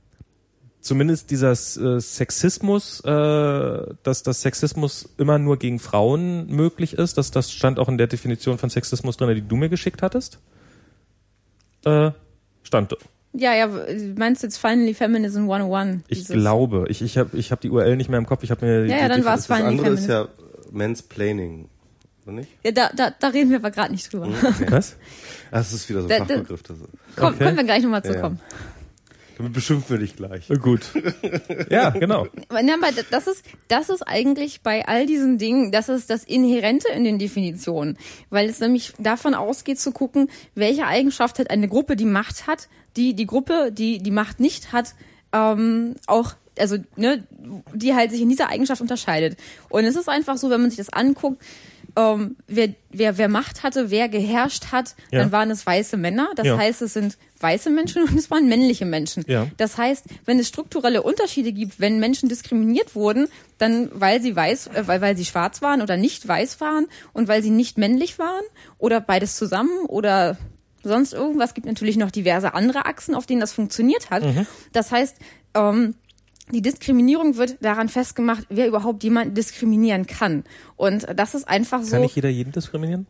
[0.81, 7.31] zumindest dieser äh, Sexismus, äh, dass das Sexismus immer nur gegen Frauen möglich ist, dass
[7.31, 10.39] das stand auch in der Definition von Sexismus drin, die du mir geschickt hattest.
[11.85, 12.11] Äh,
[12.63, 12.95] stand.
[13.33, 13.69] Ja, ja,
[14.17, 16.01] meinst du jetzt Finally Feminism 101?
[16.09, 18.65] Ich glaube, ich, ich habe ich hab die URL nicht mehr im Kopf, ich habe
[18.65, 20.07] mir Ja, ja, dann war es Finally Feminism.
[20.07, 20.37] Das andere ist
[20.67, 21.69] ja Mansplaining,
[22.25, 22.49] oder nicht?
[22.63, 24.27] Ja, da, da, da reden wir aber gerade nicht drüber.
[24.27, 24.65] Okay.
[24.69, 24.97] Was?
[25.49, 26.63] Das ist wieder so ein da, Fachbegriff.
[26.63, 26.73] Da,
[27.15, 27.43] komm, okay.
[27.43, 28.39] Können wir gleich nochmal zu ja, kommen.
[28.41, 28.80] Ja.
[29.41, 30.47] Damit beschimpfen wir dich gleich.
[30.61, 30.81] Gut.
[31.71, 32.27] ja, genau.
[33.09, 37.17] das ist, das ist eigentlich bei all diesen Dingen, das ist das Inhärente in den
[37.17, 37.97] Definitionen.
[38.29, 42.69] Weil es nämlich davon ausgeht zu gucken, welche Eigenschaft hat eine Gruppe, die Macht hat,
[42.95, 44.93] die die Gruppe, die die Macht nicht hat,
[45.33, 47.23] ähm, auch also ne,
[47.73, 49.39] die halt sich in dieser Eigenschaft unterscheidet.
[49.69, 51.41] Und es ist einfach so, wenn man sich das anguckt,
[51.95, 55.19] ähm, wer, wer, wer Macht hatte, wer geherrscht hat, ja.
[55.19, 56.29] dann waren es weiße Männer.
[56.35, 56.57] Das ja.
[56.57, 59.23] heißt, es sind weiße Menschen und es waren männliche Menschen.
[59.27, 59.47] Ja.
[59.57, 64.67] Das heißt, wenn es strukturelle Unterschiede gibt, wenn Menschen diskriminiert wurden, dann weil sie weiß,
[64.67, 68.19] äh, weil, weil sie schwarz waren oder nicht weiß waren und weil sie nicht männlich
[68.19, 68.43] waren
[68.77, 70.37] oder beides zusammen oder
[70.83, 74.23] sonst irgendwas, gibt natürlich noch diverse andere Achsen, auf denen das funktioniert hat.
[74.23, 74.47] Mhm.
[74.71, 75.15] Das heißt,
[75.53, 75.95] ähm,
[76.51, 80.43] die Diskriminierung wird daran festgemacht, wer überhaupt jemanden diskriminieren kann.
[80.75, 81.91] Und das ist einfach so.
[81.91, 83.07] Kann nicht jeder jeden diskriminieren?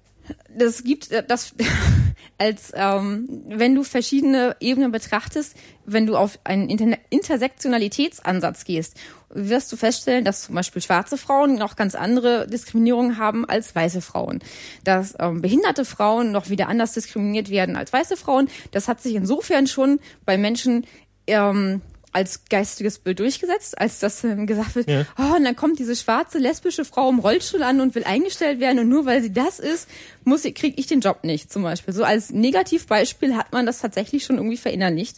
[0.56, 1.54] das gibt äh, das
[2.38, 5.56] als ähm, wenn du verschiedene Ebenen betrachtest,
[5.86, 8.98] wenn du auf einen Inter Intersektionalitätsansatz gehst,
[9.30, 14.02] wirst du feststellen, dass zum Beispiel schwarze Frauen noch ganz andere Diskriminierungen haben als weiße
[14.02, 14.40] Frauen,
[14.84, 18.50] dass ähm, behinderte Frauen noch wieder anders diskriminiert werden als weiße Frauen.
[18.72, 20.86] Das hat sich insofern schon bei Menschen
[21.28, 21.82] ähm,
[22.12, 25.06] als geistiges Bild durchgesetzt, als das ähm, gesagt wird, ja.
[25.18, 28.80] oh, und dann kommt diese schwarze lesbische Frau im Rollstuhl an und will eingestellt werden
[28.80, 29.88] und nur weil sie das ist,
[30.24, 31.94] muss ich, krieg ich den Job nicht, zum Beispiel.
[31.94, 35.18] So als Negativbeispiel hat man das tatsächlich schon irgendwie verinnerlicht.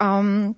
[0.00, 0.54] Ähm,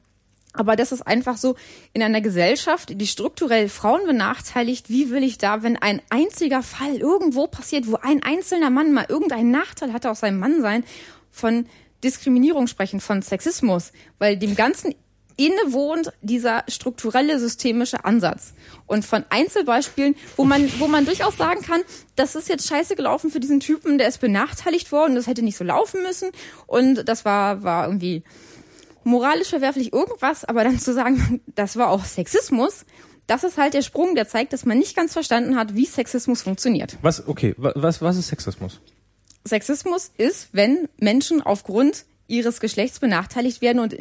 [0.55, 1.57] aber das ist einfach so
[1.95, 4.91] in einer Gesellschaft, die strukturell Frauen benachteiligt.
[4.91, 9.07] Wie will ich da, wenn ein einziger Fall irgendwo passiert, wo ein einzelner Mann mal
[9.09, 10.85] irgendeinen Nachteil hatte aus seinem Mannsein,
[11.31, 11.67] von
[12.05, 14.95] Diskriminierung sprechen, von Sexismus, weil dem Ganzen
[15.37, 18.53] innewohnt dieser strukturelle systemische Ansatz.
[18.87, 21.83] Und von Einzelbeispielen, wo man, wo man durchaus sagen kann,
[22.17, 25.57] das ist jetzt scheiße gelaufen für diesen Typen, der ist benachteiligt worden, das hätte nicht
[25.57, 26.31] so laufen müssen
[26.67, 28.23] und das war, war irgendwie
[29.05, 32.85] moralisch verwerflich irgendwas, aber dann zu sagen, das war auch Sexismus,
[33.27, 36.43] das ist halt der Sprung, der zeigt, dass man nicht ganz verstanden hat, wie Sexismus
[36.43, 36.99] funktioniert.
[37.03, 38.81] Was, okay, was, was ist Sexismus?
[39.47, 43.97] Sexismus ist, wenn Menschen aufgrund ihres Geschlechts benachteiligt werden und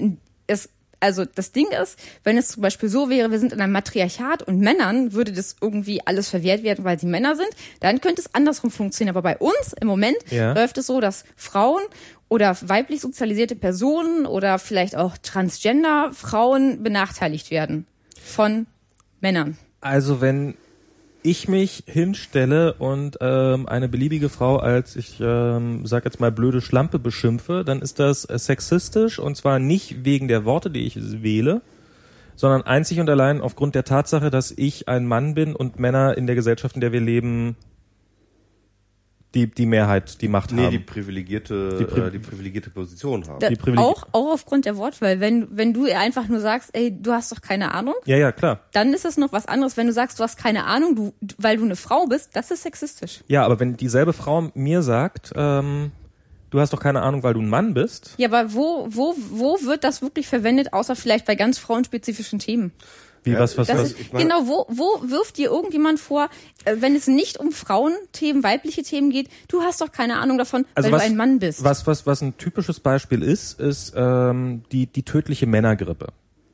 [0.48, 0.70] es
[1.02, 4.44] also das Ding ist, wenn es zum Beispiel so wäre, wir sind in einem Matriarchat
[4.44, 7.50] und Männern würde das irgendwie alles verwehrt werden, weil sie Männer sind,
[7.80, 9.16] dann könnte es andersrum funktionieren.
[9.16, 10.54] Aber bei uns im Moment ja.
[10.54, 11.82] läuft es so, dass Frauen
[12.30, 17.88] oder weiblich sozialisierte Personen oder vielleicht auch Transgender Frauen benachteiligt werden
[18.24, 18.68] von
[19.20, 19.58] Männern.
[19.82, 20.56] Also wenn
[21.24, 26.62] ich mich hinstelle und ähm, eine beliebige Frau als ich ähm, sag jetzt mal blöde
[26.62, 31.62] Schlampe beschimpfe, dann ist das sexistisch und zwar nicht wegen der Worte, die ich wähle,
[32.36, 36.26] sondern einzig und allein aufgrund der Tatsache, dass ich ein Mann bin und Männer in
[36.26, 37.56] der Gesellschaft, in der wir leben,
[39.34, 40.72] die, die Mehrheit, die Macht nee, haben.
[40.72, 43.40] die privilegierte, die, Pri äh, die privilegierte Position haben.
[43.40, 43.50] Da,
[43.82, 45.20] auch, auch aufgrund der Wortwahl.
[45.20, 47.96] Wenn, wenn du einfach nur sagst, ey, du hast doch keine Ahnung.
[48.06, 48.60] Ja, ja, klar.
[48.74, 49.78] Dann ist das noch was anderes.
[49.78, 52.64] Wenn du sagst, du hast keine Ahnung, du, weil du eine Frau bist, das ist
[52.64, 53.22] sexistisch.
[53.28, 55.92] Ja, aber wenn dieselbe Frau mir sagt, ähm,
[56.50, 58.16] du hast doch keine Ahnung, weil du ein Mann bist.
[58.18, 62.74] Ja, aber wo, wo, wo wird das wirklich verwendet, außer vielleicht bei ganz frauenspezifischen Themen?
[63.24, 63.92] Wie, was, was, was?
[63.92, 66.30] Ist, genau, wo, wo wirft dir irgendjemand vor,
[66.66, 70.66] äh, wenn es nicht um Frauenthemen, weibliche Themen geht, du hast doch keine Ahnung davon,
[70.74, 71.64] also weil was, du ein Mann bist.
[71.64, 76.08] Was, was, was ein typisches Beispiel ist, ist ähm, die, die tödliche Männergrippe.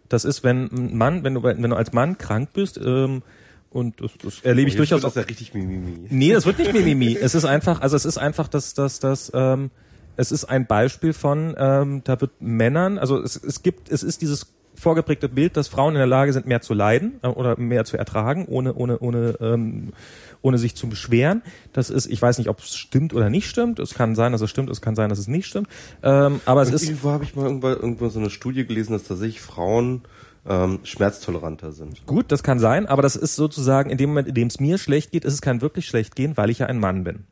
[0.10, 3.24] Das ist, wenn ein Mann, wenn du, wenn du als Mann krank bist, ähm,
[3.70, 5.02] und das, das erlebe ich oh, durchaus.
[5.02, 6.08] Das ist ja richtig Mimimi.
[6.10, 7.18] Nee, das wird nicht Mimimi.
[7.22, 9.72] es ist einfach, also es ist einfach, dass, dass, dass, ähm,
[10.16, 14.22] es ist ein Beispiel von, ähm, da wird Männern, also es, es gibt, es ist
[14.22, 14.48] dieses
[14.78, 17.98] vorgeprägte Bild, dass Frauen in der Lage sind, mehr zu leiden äh, oder mehr zu
[17.98, 19.94] ertragen, ohne, ohne, ohne, ähm,
[20.42, 21.42] ohne sich zu beschweren.
[21.74, 23.80] Das ist, ich weiß nicht, ob es stimmt oder nicht stimmt.
[23.80, 25.68] Es kann sein, dass es stimmt, es kann sein, dass es nicht stimmt.
[26.04, 26.84] Ähm, aber es ist.
[26.84, 30.04] Irgendwo habe ich mal irgendwo, irgendwo so eine Studie gelesen, dass tatsächlich Frauen
[30.48, 32.06] ähm, schmerztoleranter sind.
[32.06, 34.78] Gut, das kann sein, aber das ist sozusagen in dem Moment, in dem es mir
[34.78, 37.26] schlecht geht, ist es kein wirklich schlecht gehen, weil ich ja ein Mann bin.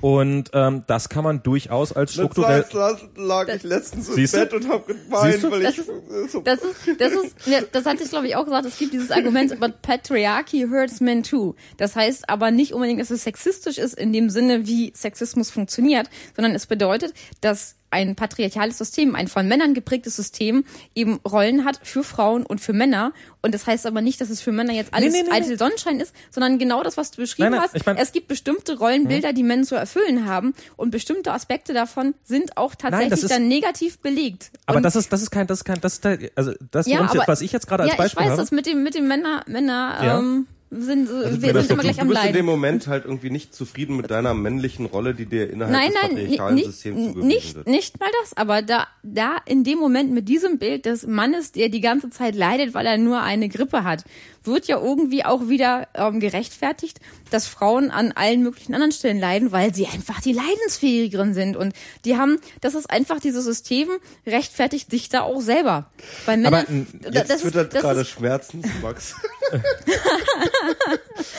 [0.00, 2.64] Und ähm, das kann man durchaus als strukturell.
[2.70, 6.60] Das lag ich letztens im Bett und habe geweint, weil das ich ist, so das
[6.62, 8.66] ist das ist ne, das hatte ich glaube ich auch gesagt.
[8.66, 11.54] Es gibt dieses Argument, but patriarchy hurts men too.
[11.76, 16.10] Das heißt aber nicht unbedingt, dass es sexistisch ist in dem Sinne, wie Sexismus funktioniert,
[16.34, 21.80] sondern es bedeutet, dass ein patriarchales System, ein von Männern geprägtes System eben Rollen hat
[21.82, 23.12] für Frauen und für Männer.
[23.42, 25.58] Und das heißt aber nicht, dass es für Männer jetzt alles nee, nee, nee, eitel
[25.58, 27.76] Sonnenschein ist, sondern genau das, was du beschrieben nein, nein, hast.
[27.76, 29.34] Ich mein, es gibt bestimmte Rollenbilder, hm.
[29.34, 33.98] die Männer zu erfüllen haben und bestimmte Aspekte davon sind auch tatsächlich ist, dann negativ
[33.98, 34.50] belegt.
[34.66, 37.00] Aber und das ist, das ist kein, das ist kein, das ist also das, ja,
[37.00, 38.34] aber, was ich jetzt gerade als ja, Beispiel habe.
[38.34, 40.18] ich weiß das mit dem, mit dem Männer, Männer, ja.
[40.18, 42.08] ähm, sind, also, wir sind immer gleich am Leiden.
[42.08, 45.48] Du bist in dem Moment halt irgendwie nicht zufrieden mit deiner männlichen Rolle, die dir
[45.50, 47.68] innerhalb nein, des patriarchalen nicht, Systems nicht, wird.
[47.68, 51.68] Nicht mal das, aber da, da in dem Moment mit diesem Bild des Mannes, der
[51.68, 54.04] die ganze Zeit leidet, weil er nur eine Grippe hat,
[54.46, 57.00] wird ja irgendwie auch wieder ähm, gerechtfertigt,
[57.30, 61.56] dass Frauen an allen möglichen anderen Stellen leiden, weil sie einfach die leidensfähigeren sind.
[61.56, 63.88] Und die haben, das ist einfach dieses System,
[64.26, 65.90] rechtfertigt sich da auch selber.
[66.24, 66.72] Weil Männer, Aber
[67.12, 69.14] jetzt das wird das gerade Schmerzensmax.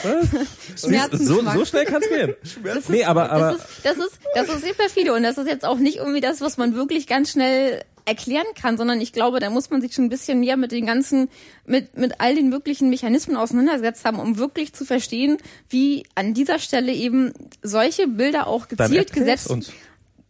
[0.00, 1.18] Schmerzensmax.
[1.18, 2.34] So, so schnell kann es gehen.
[2.88, 5.64] Nee, aber, aber das ist, das ist, das ist sehr perfide und das ist jetzt
[5.64, 9.50] auch nicht irgendwie das, was man wirklich ganz schnell erklären kann, sondern ich glaube, da
[9.50, 11.28] muss man sich schon ein bisschen mehr mit den ganzen,
[11.66, 15.36] mit, mit all den möglichen Mechanismen auseinandergesetzt haben, um wirklich zu verstehen,
[15.68, 19.50] wie an dieser Stelle eben solche Bilder auch gezielt gesetzt.
[19.50, 19.72] Uns.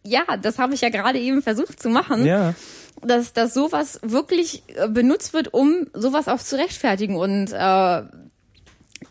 [0.03, 2.25] Ja, das habe ich ja gerade eben versucht zu machen.
[2.25, 2.53] Ja.
[3.01, 7.15] Dass, dass sowas wirklich äh, benutzt wird, um sowas auch zu rechtfertigen.
[7.15, 8.01] Und äh,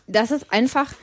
[0.07, 0.93] das ist einfach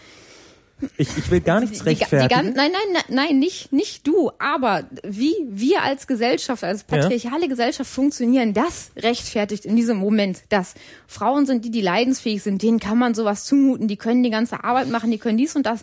[0.98, 2.48] Ich, ich will gar nichts rechtfertigen.
[2.48, 4.30] Die, die, nein, nein, nein, nicht, nicht du.
[4.38, 7.48] Aber wie wir als Gesellschaft, als patriarchale ja.
[7.48, 10.74] Gesellschaft funktionieren, das rechtfertigt in diesem Moment, dass
[11.06, 14.64] Frauen sind, die, die leidensfähig sind, denen kann man sowas zumuten, die können die ganze
[14.64, 15.82] Arbeit machen, die können dies und das.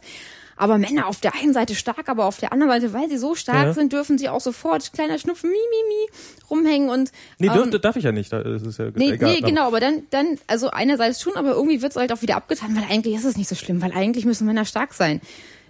[0.55, 3.35] Aber Männer auf der einen Seite stark, aber auf der anderen Seite, weil sie so
[3.35, 3.73] stark ja.
[3.73, 7.11] sind, dürfen sie auch sofort kleiner Schnupfen, mi, mi, mi, rumhängen und.
[7.39, 8.31] Nee, ähm, dürf, darf ich ja nicht.
[8.31, 11.81] Das ist ja nee, egal, nee, genau, aber dann, dann, also einerseits schon, aber irgendwie
[11.81, 14.25] wird es halt auch wieder abgetan, weil eigentlich ist es nicht so schlimm, weil eigentlich
[14.25, 15.21] müssen Männer stark sein.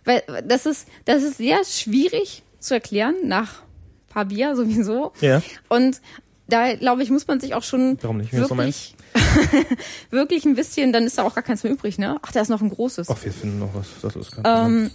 [0.06, 3.64] Weil das ist, das ist sehr schwierig zu erklären, nach
[4.10, 5.12] paar Bier sowieso.
[5.22, 5.42] Ja.
[5.70, 6.02] Und
[6.48, 8.34] da, glaube ich, muss man sich auch schon Warum nicht?
[8.34, 8.96] wirklich
[10.10, 12.18] wirklich ein bisschen, dann ist da auch gar keins mehr übrig, ne?
[12.22, 13.10] Ach, da ist noch ein großes.
[13.10, 13.88] Ach, wir finden noch was.
[14.02, 14.92] Das ist ähm,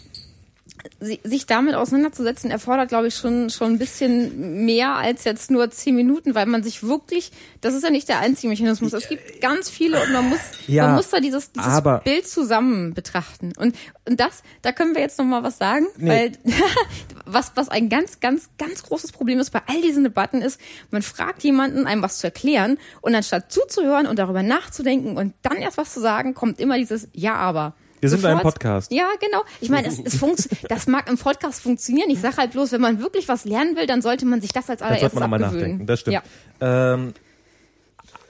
[1.00, 5.94] sich damit auseinanderzusetzen, erfordert, glaube ich, schon, schon ein bisschen mehr als jetzt nur zehn
[5.94, 8.92] Minuten, weil man sich wirklich, das ist ja nicht der einzige Mechanismus.
[8.92, 12.94] Es gibt ganz viele und man muss, ja, man muss da dieses, dieses Bild zusammen
[12.94, 13.52] betrachten.
[13.56, 13.76] Und,
[14.08, 16.08] und das, da können wir jetzt noch mal was sagen, nee.
[16.08, 16.32] weil
[17.26, 21.02] was, was ein ganz, ganz, ganz großes Problem ist bei all diesen Debatten ist, man
[21.02, 25.78] fragt jemanden, einem was zu erklären und anstatt zuzuhören und darüber nachzudenken und dann erst
[25.78, 27.74] was zu sagen, kommt immer dieses Ja, aber.
[28.00, 28.92] Wir sind ein Podcast.
[28.92, 29.42] Ja, genau.
[29.60, 30.18] Ich meine, es, es
[30.68, 32.10] das mag im Podcast funktionieren.
[32.10, 34.70] Ich sage halt bloß, wenn man wirklich was lernen will, dann sollte man sich das
[34.70, 35.70] als allererstes dann sollte man abgewöhnen.
[35.70, 35.86] Nachdenken.
[35.86, 36.22] Das stimmt.
[36.60, 36.94] Ja.
[36.94, 37.14] Ähm,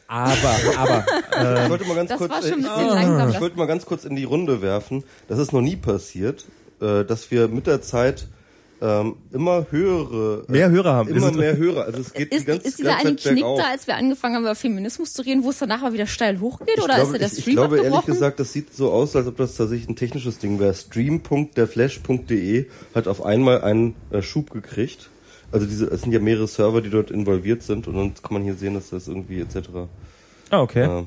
[0.07, 1.05] aber, aber.
[1.37, 3.31] Äh, ich wollte mal ganz das kurz, war schon ein bisschen ich, langsam.
[3.31, 5.05] Ich wollte mal ganz kurz in die Runde werfen.
[5.29, 6.47] Das ist noch nie passiert,
[6.81, 8.27] äh, dass wir mit der Zeit
[8.81, 11.09] ähm, immer höhere, äh, mehr Hörer haben.
[11.09, 11.85] Immer mehr Hörer.
[11.87, 13.61] Also es geht ist, die ganze, ist dieser ganze eine Zeit Knick bergauf.
[13.61, 16.39] da, als wir angefangen haben über Feminismus zu reden, wo es danach mal wieder steil
[16.41, 16.71] hochgeht?
[16.77, 19.17] Ich oder glaube, ist der ich, Stream ich glaube ehrlich gesagt, das sieht so aus,
[19.17, 20.75] als ob das tatsächlich ein technisches Ding wäre.
[20.75, 25.11] Stream.derflash.de hat auf einmal einen äh, Schub gekriegt.
[25.51, 28.43] Also diese, es sind ja mehrere Server, die dort involviert sind und dann kann man
[28.43, 29.71] hier sehen, dass das irgendwie etc.
[30.51, 30.83] Ah, okay.
[30.83, 31.05] Ja.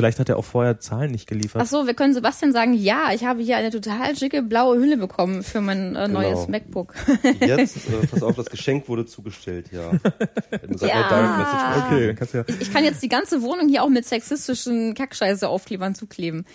[0.00, 1.60] Vielleicht hat er auch vorher Zahlen nicht geliefert.
[1.62, 4.96] Ach so, wir können Sebastian sagen, ja, ich habe hier eine total schicke blaue Hülle
[4.96, 6.20] bekommen für mein äh, Genau.
[6.22, 6.94] neues MacBook.
[7.40, 9.90] Jetzt, äh, pass auf, das Geschenk wurde zugestellt, ja.
[10.80, 11.84] Ja.
[11.86, 12.44] okay, ja.
[12.60, 16.46] Ich kann jetzt die ganze Wohnung hier auch mit sexistischen Kackscheiße-Aufklebern zukleben,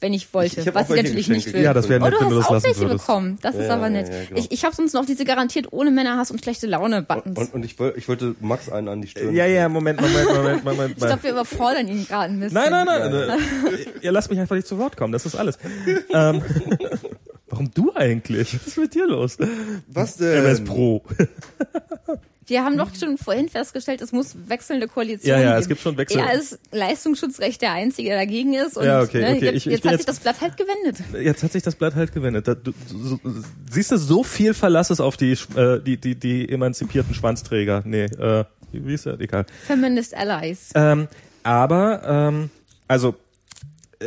[0.00, 0.60] wenn ich wollte.
[0.60, 1.62] Ich- ich was ich natürlich nicht will.
[1.62, 3.06] Ja, das wäre Oh, nett, du wenn du hast das auch welche würdest.
[3.06, 3.38] bekommen.
[3.42, 4.08] Das ist Ja, aber ja, nett.
[4.08, 4.38] ja, genau.
[4.40, 7.38] Ich, ich habe sonst noch diese garantiert ohne Männerhass und schlechte Laune-Buttons.
[7.38, 9.34] Und, und ich, woll, ich wollte Max einen an die Stirn.
[9.34, 10.90] Ja, ja, Moment, Moment, Moment, Moment.
[10.96, 12.54] ich glaube, wir überfordern ihn gerade ein bisschen.
[12.54, 13.26] Nein, nein, nein.
[13.28, 13.38] nein.
[14.00, 15.58] Ihr lasst mich einfach nicht zu Wort kommen, das ist alles.
[16.12, 16.42] ähm,
[17.48, 18.54] warum du eigentlich?
[18.54, 19.36] Was ist mit dir los?
[19.88, 20.44] Was denn?
[20.44, 21.02] MS Pro.
[22.48, 25.96] Wir haben doch schon vorhin festgestellt, es muss wechselnde Koalitionen Ja, ja, es gibt schon
[25.96, 28.76] Wechsel- Er ist Leistungsschutzrecht der Einzige, der dagegen ist.
[28.76, 30.56] Und Ja, okay, ne, okay, jetzt, ich- ich jetzt hat sich jetzt- das Blatt halt
[30.56, 30.96] gewendet.
[31.22, 32.48] Jetzt hat sich das Blatt halt gewendet.
[32.48, 33.20] Da, du, du,
[33.70, 37.82] siehst du, so viel Verlass ist auf die, äh, die, die, die emanzipierten Schwanzträger.
[37.84, 39.20] Nee, äh, wie ist der?
[39.20, 39.44] Egal.
[39.66, 40.70] Feminist Allies.
[40.74, 41.06] Ähm,
[41.42, 42.50] aber, ähm,
[42.86, 43.14] also,
[44.00, 44.06] äh,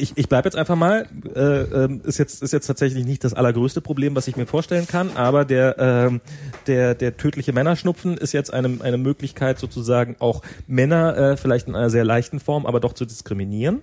[0.00, 3.34] ich, ich bleibe jetzt einfach mal, äh, ähm, ist jetzt ist jetzt tatsächlich nicht das
[3.34, 6.20] allergrößte Problem, was ich mir vorstellen kann, aber der ähm,
[6.66, 11.74] der der tödliche Männerschnupfen ist jetzt eine eine Möglichkeit sozusagen auch Männer äh, vielleicht in
[11.74, 13.80] einer sehr leichten Form, aber doch zu diskriminieren.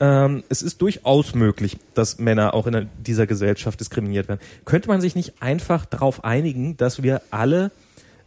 [0.00, 4.40] Ähm, es ist durchaus möglich, dass Männer auch in dieser Gesellschaft diskriminiert werden.
[4.64, 7.70] Könnte man sich nicht einfach darauf einigen, dass wir alle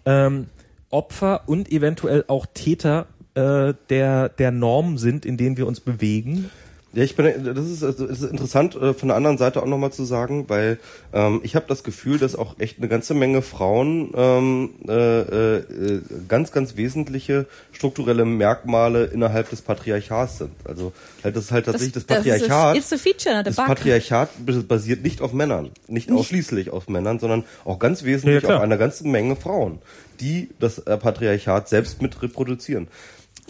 [0.05, 0.47] ähm,
[0.89, 6.49] Opfer und eventuell auch Täter äh, der der Normen sind, in denen wir uns bewegen?
[6.93, 9.67] Ja, ich bin, das ist, also, es ist interessant äh, von der anderen Seite auch
[9.67, 10.79] nochmal zu sagen, weil
[11.13, 16.01] ähm, ich habe das Gefühl, dass auch echt eine ganze Menge Frauen ähm, äh, äh,
[16.27, 20.51] ganz, ganz wesentliche strukturelle Merkmale innerhalb des Patriarchats sind.
[20.65, 20.91] Also
[21.23, 22.75] halt das ist halt tatsächlich das, Patriarchat.
[22.75, 23.55] Das ist, a das.
[23.55, 24.29] Patriarchat
[24.67, 28.77] basiert nicht auf Männern, nicht ausschließlich auf Männern, sondern auch ganz wesentlich Ja, auf einer
[28.77, 29.77] ganzen Menge Frauen,
[30.19, 32.87] die das äh, Patriarchat selbst mit reproduzieren.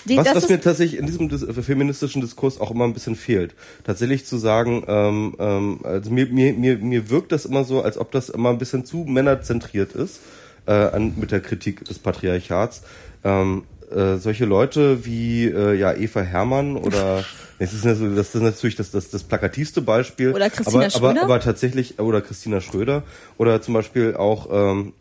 [0.06, 3.53] Die- was was mir tatsächlich in diesem dis feministischen Diskurs auch immer ein bisschen fehlt.
[3.84, 7.98] Tatsächlich zu sagen, ähm, ähm, also mir, mir, mir, mir wirkt das immer so, als
[7.98, 10.19] ob das immer ein bisschen zu männerzentriert ist
[10.66, 12.82] äh, an, mit der Kritik des Patriarchats.
[13.24, 13.64] Ähm,
[13.94, 17.26] äh, solche Leute wie äh, ja Eva Herrmann oder
[17.60, 20.32] das ist, natürlich- das ist natürlich das, das, das plakativste Beispiel.
[20.34, 21.24] Oder Christina aber, aber, Schröder?
[21.24, 23.03] aber tatsächlich, oder Christina Schröder
[23.38, 24.94] oder zum Beispiel auch ähm,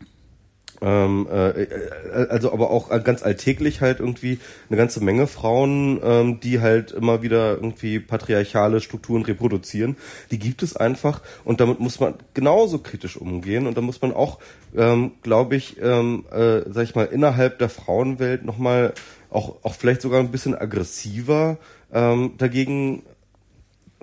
[0.81, 6.39] ähm, äh, äh, also aber auch ganz alltäglich halt irgendwie eine ganze Menge Frauen, ähm,
[6.39, 9.97] die halt immer wieder irgendwie patriarchale Strukturen reproduzieren.
[10.31, 14.13] Die gibt es einfach und damit muss man genauso kritisch umgehen und da muss man
[14.13, 14.39] auch,
[14.75, 18.93] ähm, glaube ich, ähm, äh, sag ich mal, innerhalb der Frauenwelt nochmal
[19.29, 21.57] auch, auch vielleicht sogar ein bisschen aggressiver
[21.93, 23.03] ähm, dagegen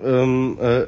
[0.03, 0.85] ähm, äh,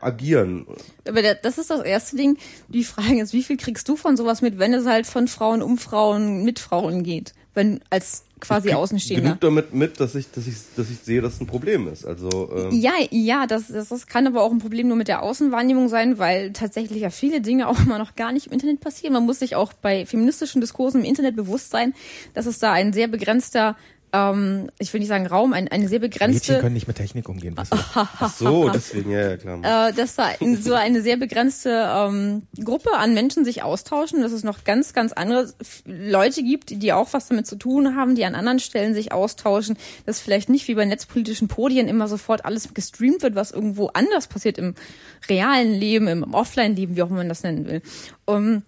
[0.00, 0.66] agieren.
[1.08, 2.38] Aber das ist das erste Ding.
[2.68, 5.62] Die Frage ist, wie viel kriegst du von sowas mit, wenn es halt von Frauen
[5.62, 7.34] um Frauen mit Frauen geht?
[7.54, 9.22] wenn als quasi ich Außenstehender.
[9.22, 12.04] Genug damit mit, dass ich, dass ich, dass ich sehe, dass es ein Problem ist.
[12.04, 15.22] Also ähm, ja, ja, das, das, das kann aber auch ein Problem nur mit der
[15.22, 19.14] Außenwahrnehmung sein, weil tatsächlich ja viele Dinge auch immer noch gar nicht im Internet passieren.
[19.14, 21.94] Man muss sich auch bei feministischen Diskursen im Internet bewusst sein,
[22.34, 23.76] dass es da ein sehr begrenzter
[24.14, 26.52] ähm, ich will nicht sagen Raum, ein, eine sehr begrenzte.
[26.52, 27.56] Mädchen können nicht mit Technik umgehen.
[27.56, 29.88] Was Ach so, deswegen, ja, ja klar.
[29.88, 34.44] Äh, dass da so eine sehr begrenzte ähm, Gruppe an Menschen sich austauschen, dass es
[34.44, 35.52] noch ganz, ganz andere
[35.84, 39.76] Leute gibt, die auch was damit zu tun haben, die an anderen Stellen sich austauschen,
[40.06, 44.28] dass vielleicht nicht wie bei netzpolitischen Podien immer sofort alles gestreamt wird, was irgendwo anders
[44.28, 44.76] passiert im
[45.28, 47.82] realen Leben, im Offline-Leben, wie auch immer man das nennen will.
[48.26, 48.62] Um,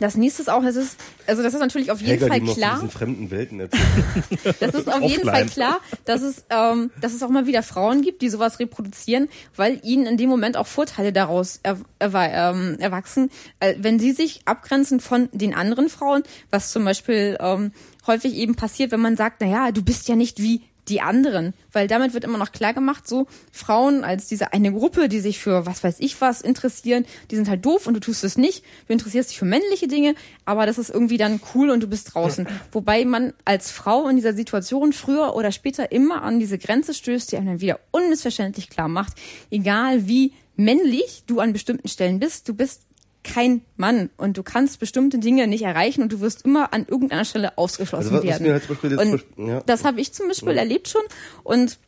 [0.00, 0.96] das nächste ist auch, es ist,
[1.26, 2.80] also das ist natürlich auf jeden Helga, Fall klar.
[2.82, 3.58] Die fremden Welten
[4.60, 8.02] das ist auf jeden Fall klar, dass es, ähm, dass es auch mal wieder Frauen
[8.02, 12.76] gibt, die sowas reproduzieren, weil ihnen in dem Moment auch Vorteile daraus er, er, ähm,
[12.78, 13.30] erwachsen,
[13.60, 17.72] äh, wenn sie sich abgrenzen von den anderen Frauen, was zum Beispiel ähm,
[18.06, 21.54] häufig eben passiert, wenn man sagt, na ja, du bist ja nicht wie die anderen,
[21.72, 25.38] weil damit wird immer noch klar gemacht, so Frauen als diese eine Gruppe, die sich
[25.38, 28.64] für was weiß ich was interessieren, die sind halt doof und du tust es nicht.
[28.86, 32.14] Du interessierst dich für männliche Dinge, aber das ist irgendwie dann cool und du bist
[32.14, 32.46] draußen.
[32.72, 37.32] Wobei man als Frau in dieser Situation früher oder später immer an diese Grenze stößt,
[37.32, 39.14] die einem dann wieder unmissverständlich klar macht,
[39.50, 42.85] egal wie männlich du an bestimmten Stellen bist, du bist
[43.26, 47.24] kein Mann und du kannst bestimmte Dinge nicht erreichen und du wirst immer an irgendeiner
[47.24, 48.52] Stelle ausgeschlossen also, werden.
[48.52, 49.62] Halt und ja.
[49.66, 50.60] das habe ich zum Beispiel ja.
[50.60, 51.02] erlebt schon.
[51.42, 51.78] Und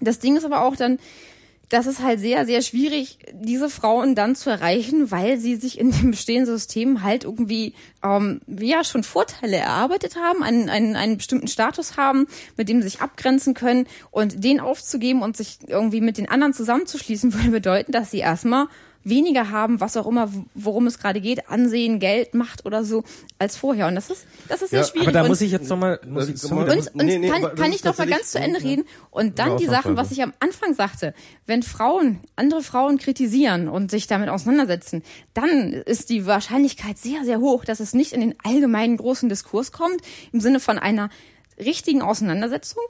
[0.00, 0.98] das Ding ist aber auch dann,
[1.70, 5.92] das ist halt sehr, sehr schwierig, diese Frauen dann zu erreichen, weil sie sich in
[5.92, 11.46] dem bestehenden System halt irgendwie ähm, ja schon Vorteile erarbeitet haben, einen, einen, einen bestimmten
[11.46, 16.18] Status haben, mit dem sie sich abgrenzen können und den aufzugeben und sich irgendwie mit
[16.18, 18.66] den anderen zusammenzuschließen, würde bedeuten, dass sie erstmal
[19.02, 23.04] weniger haben, was auch immer, worum es gerade geht, Ansehen, Geld, Macht oder so,
[23.38, 23.86] als vorher.
[23.86, 25.08] Und das ist, das ist sehr ja, schwierig.
[25.08, 27.96] Aber da und, muss ich jetzt nochmal, und, und, nee, nee, kann, kann ich doch
[27.96, 28.84] mal ganz zu Ende reden.
[29.10, 31.14] Und dann die Sachen, was ich am Anfang sagte,
[31.46, 35.02] wenn Frauen andere Frauen kritisieren und sich damit auseinandersetzen,
[35.34, 39.72] dann ist die Wahrscheinlichkeit sehr, sehr hoch, dass es nicht in den allgemeinen großen Diskurs
[39.72, 40.00] kommt,
[40.32, 41.10] im Sinne von einer
[41.58, 42.82] richtigen Auseinandersetzung,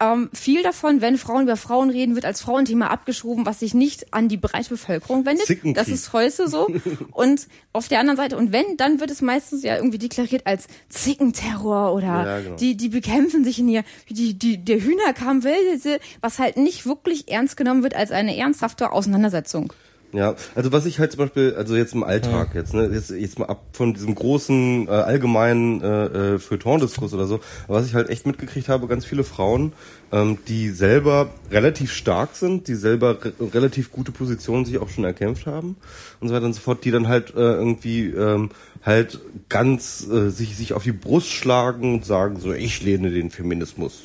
[0.00, 4.14] ähm, viel davon, wenn Frauen über Frauen reden, wird als Frauenthema abgeschoben, was sich nicht
[4.14, 5.76] an die breite Bevölkerung wendet.
[5.76, 6.68] Das ist heute so.
[7.12, 10.68] und auf der anderen Seite, und wenn, dann wird es meistens ja irgendwie deklariert als
[10.88, 12.56] Zickenterror oder ja, genau.
[12.56, 17.30] die, die bekämpfen sich in ihr, die, die, der Hühnerkamm will, was halt nicht wirklich
[17.30, 19.72] ernst genommen wird als eine ernsthafte Auseinandersetzung.
[20.12, 22.60] Ja, also was ich halt zum Beispiel, also jetzt im Alltag ja.
[22.60, 27.26] jetzt, ne, jetzt, jetzt mal ab von diesem großen äh, allgemeinen äh, äh, Feuilleton-Diskurs oder
[27.26, 29.72] so, was ich halt echt mitgekriegt habe, ganz viele Frauen,
[30.10, 35.04] ähm, die selber relativ stark sind, die selber re relativ gute Positionen sich auch schon
[35.04, 35.76] erkämpft haben
[36.20, 38.50] und so weiter und so fort, die dann halt äh, irgendwie ähm,
[38.82, 43.30] halt ganz äh, sich sich auf die Brust schlagen und sagen so, ich lehne den
[43.30, 44.04] Feminismus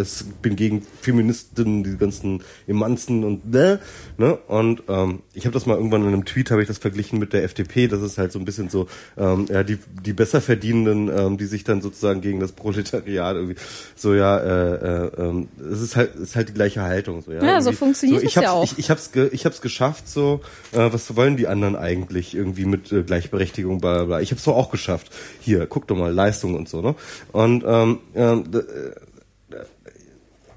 [0.00, 3.80] ich bin gegen Feministen, die ganzen Emanzen und ne,
[4.16, 4.36] ne?
[4.46, 7.32] Und ähm, ich habe das mal irgendwann in einem Tweet habe ich das verglichen mit
[7.32, 7.88] der FDP.
[7.88, 11.46] Das ist halt so ein bisschen so, ähm, ja die die besser verdienenden, ähm, die
[11.46, 13.56] sich dann sozusagen gegen das Proletariat irgendwie
[13.96, 17.44] so ja, äh, äh, ähm, es ist halt ist halt die gleiche Haltung so ja.
[17.44, 18.64] Ja, so funktioniert so, ich hab's, ja auch.
[18.64, 20.40] Ich, ich hab's ge, ich hab's geschafft so.
[20.72, 24.20] Äh, was wollen die anderen eigentlich irgendwie mit äh, Gleichberechtigung bla bla bla.
[24.20, 25.10] Ich hab's doch auch geschafft.
[25.40, 26.94] Hier, guck doch mal Leistung und so ne.
[27.32, 28.36] Und ähm, äh,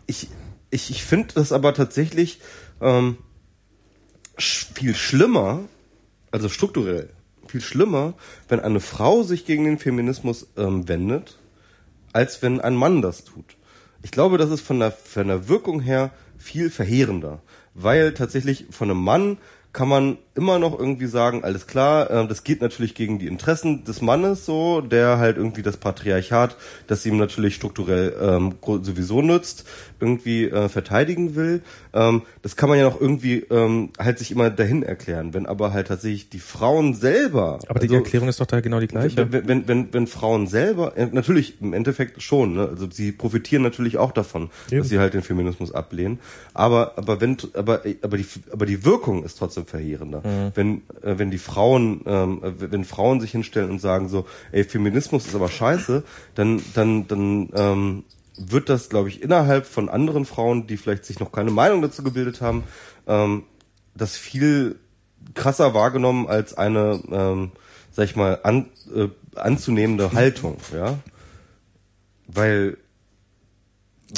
[0.05, 0.27] ich,
[0.69, 2.39] ich, ich finde das aber tatsächlich
[2.81, 3.17] ähm,
[4.37, 5.61] viel schlimmer,
[6.31, 7.09] also strukturell,
[7.47, 8.13] viel schlimmer,
[8.47, 11.37] wenn eine Frau sich gegen den Feminismus ähm, wendet,
[12.11, 13.55] als wenn ein Mann das tut.
[14.01, 17.41] Ich glaube, das ist von der, von der Wirkung her viel verheerender,
[17.73, 19.37] weil tatsächlich von einem Mann
[19.71, 23.83] kann man immer noch irgendwie sagen, alles klar, äh, das geht natürlich gegen die Interessen
[23.83, 26.55] des Mannes so, der halt irgendwie das Patriarchat,
[26.87, 29.65] das ihm natürlich strukturell ähm, sowieso nützt,
[29.99, 31.61] irgendwie äh, verteidigen will.
[31.93, 35.33] Ähm, das kann man ja noch irgendwie ähm, halt sich immer dahin erklären.
[35.35, 37.59] Wenn aber halt tatsächlich die Frauen selber.
[37.67, 39.31] Aber die also, Erklärung ist doch da genau die gleiche.
[39.31, 42.67] Wenn, wenn, wenn, wenn Frauen selber, äh, natürlich im Endeffekt schon, ne?
[42.69, 44.79] also sie profitieren natürlich auch davon, Eben.
[44.79, 46.19] dass sie halt den Feminismus ablehnen.
[46.55, 50.22] Aber, aber wenn, aber, aber die, aber die Wirkung ist trotzdem verheerender.
[50.23, 50.51] Mhm.
[50.55, 55.27] Wenn, äh, wenn die Frauen, ähm, wenn Frauen sich hinstellen und sagen so, ey, Feminismus
[55.27, 56.03] ist aber scheiße,
[56.35, 58.03] dann, dann, dann, ähm,
[58.37, 62.03] wird das, glaube ich, innerhalb von anderen Frauen, die vielleicht sich noch keine Meinung dazu
[62.03, 62.63] gebildet haben,
[63.07, 63.43] ähm,
[63.95, 64.79] das viel
[65.35, 67.51] krasser wahrgenommen als eine, ähm,
[67.91, 70.97] sag ich mal, an, äh, anzunehmende Haltung, ja.
[72.27, 72.77] Weil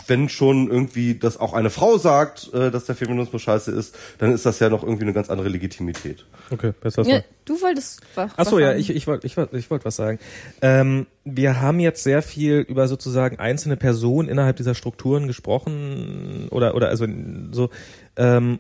[0.08, 4.34] wenn schon irgendwie das auch eine Frau sagt, äh, dass der Feminismus scheiße ist, dann
[4.34, 6.26] ist das ja noch irgendwie eine ganz andere Legitimität.
[6.52, 9.70] Okay, besser ja, Du wolltest was Ach so, ja, ich, ich wollte ich wollt, ich
[9.70, 10.20] wollt was sagen.
[10.62, 16.76] Ähm, wir haben jetzt sehr viel über sozusagen einzelne Personen innerhalb dieser Strukturen gesprochen oder
[16.76, 17.08] oder also
[17.52, 17.70] so
[18.16, 18.60] ähm,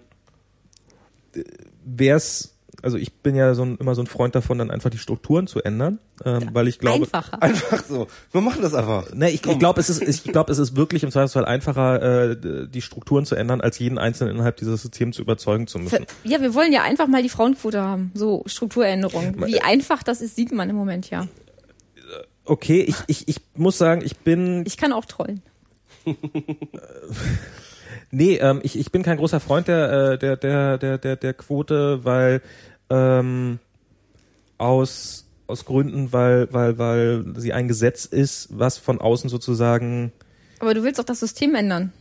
[1.83, 4.89] wäre es also ich bin ja so ein, immer so ein Freund davon, dann einfach
[4.89, 7.41] die Strukturen zu ändern, ähm, ja, weil ich glaube einfacher.
[7.41, 8.07] einfach so.
[8.31, 9.13] Wir machen das einfach.
[9.13, 12.67] Ne, ich, ich glaube, es ist ich glaube, es ist wirklich im Zweifelsfall einfacher, äh,
[12.69, 16.05] die Strukturen zu ändern, als jeden einzelnen innerhalb dieses Systems zu überzeugen zu müssen.
[16.23, 19.45] Ja, wir wollen ja einfach mal die Frauenquote haben, so Strukturänderungen.
[19.45, 21.27] Wie einfach das ist, sieht man im Moment ja.
[22.45, 24.63] Okay, ich ich ich muss sagen, ich bin.
[24.67, 25.41] Ich kann auch trollen.
[28.11, 31.33] Nee, ähm, ich, ich bin kein großer Freund der, äh, der, der, der, der, der
[31.33, 32.41] Quote, weil
[32.89, 33.59] ähm,
[34.57, 40.11] aus, aus Gründen, weil, weil, weil sie ein Gesetz ist, was von außen sozusagen.
[40.59, 41.91] Aber du willst auch das System ändern.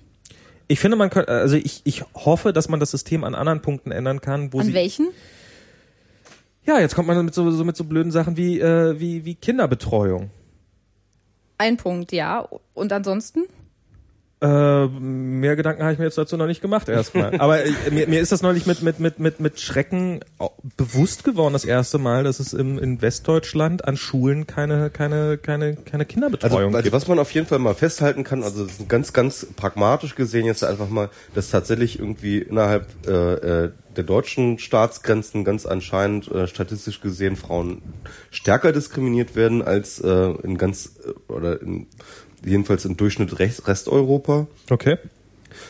[0.68, 3.90] Ich finde, man könnte, also ich, ich hoffe, dass man das System an anderen Punkten
[3.90, 4.74] ändern kann, wo An sie.
[4.74, 5.08] welchen?
[6.64, 9.34] Ja, jetzt kommt man mit so, so mit so blöden Sachen wie, äh, wie, wie
[9.34, 10.30] Kinderbetreuung.
[11.58, 12.48] Ein Punkt, ja.
[12.72, 13.44] Und ansonsten?
[14.44, 17.34] Äh, mehr Gedanken habe ich mir jetzt dazu noch nicht gemacht erstmal.
[17.40, 20.20] Aber äh, mir, mir ist das neulich mit, mit, mit, mit, mit Schrecken
[20.76, 25.76] bewusst geworden, das erste Mal, dass es im, in Westdeutschland an Schulen keine, keine, keine,
[25.76, 26.92] keine Kinderbetreuung also, also gibt.
[26.92, 30.90] Was man auf jeden Fall mal festhalten kann, also ganz, ganz pragmatisch gesehen jetzt einfach
[30.90, 37.36] mal, dass tatsächlich irgendwie innerhalb äh, äh, der deutschen Staatsgrenzen ganz anscheinend äh, statistisch gesehen
[37.36, 37.80] Frauen
[38.30, 41.86] stärker diskriminiert werden als äh, in ganz äh, oder in
[42.44, 44.46] jedenfalls im Durchschnitt Rest, Resteuropa.
[44.70, 44.98] Okay.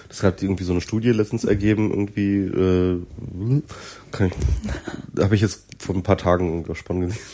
[0.08, 3.62] Das hat irgendwie so eine Studie letztens ergeben, irgendwie, äh,
[4.10, 7.24] kann ich, habe ich jetzt vor ein paar Tagen spannend gesehen.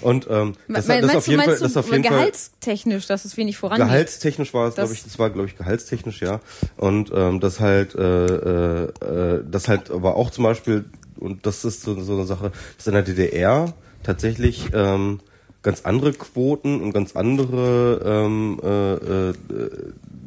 [0.00, 3.58] Und ähm, das, Me das auf jeden Fall, das auf jeden gehaltstechnisch, dass es wenig
[3.58, 3.86] vorangeht.
[3.86, 6.40] Gehaltstechnisch war es, glaube ich, das war, glaube ich, gehaltstechnisch, ja.
[6.76, 10.84] Und ähm, das halt, äh, äh, das halt, aber auch zum Beispiel,
[11.18, 15.20] und das ist so, so eine Sache, dass in der DDR tatsächlich ähm,
[15.62, 19.34] ganz andere Quoten und ganz andere ähm, äh, äh,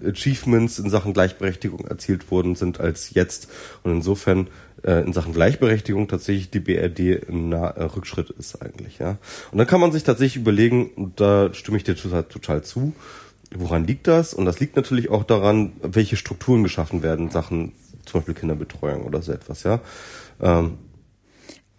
[0.10, 3.48] Achievements in Sachen Gleichberechtigung erzielt worden sind als jetzt.
[3.84, 4.48] Und insofern
[4.84, 9.00] äh, in Sachen Gleichberechtigung tatsächlich die BRD ein nah äh, Rückschritt ist eigentlich.
[9.00, 9.18] ja.
[9.52, 12.94] Und dann kann man sich tatsächlich überlegen, und da stimme ich dir total, total zu,
[13.56, 14.34] woran liegt das?
[14.34, 17.74] Und das liegt natürlich auch daran, welche Strukturen geschaffen werden, Sachen
[18.06, 19.64] zum Beispiel Kinderbetreuung oder so etwas.
[19.64, 19.80] ja.
[20.42, 20.78] Ähm,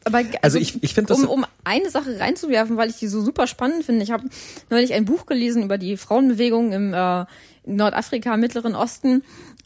[0.04, 3.20] aber also, also ich, ich finde um, um eine Sache reinzuwerfen, weil ich die so
[3.22, 4.02] super spannend finde.
[4.04, 4.28] Ich habe
[4.70, 7.24] neulich ein Buch gelesen über die Frauenbewegung im äh,
[7.66, 9.22] Nordafrika, Mittleren Osten,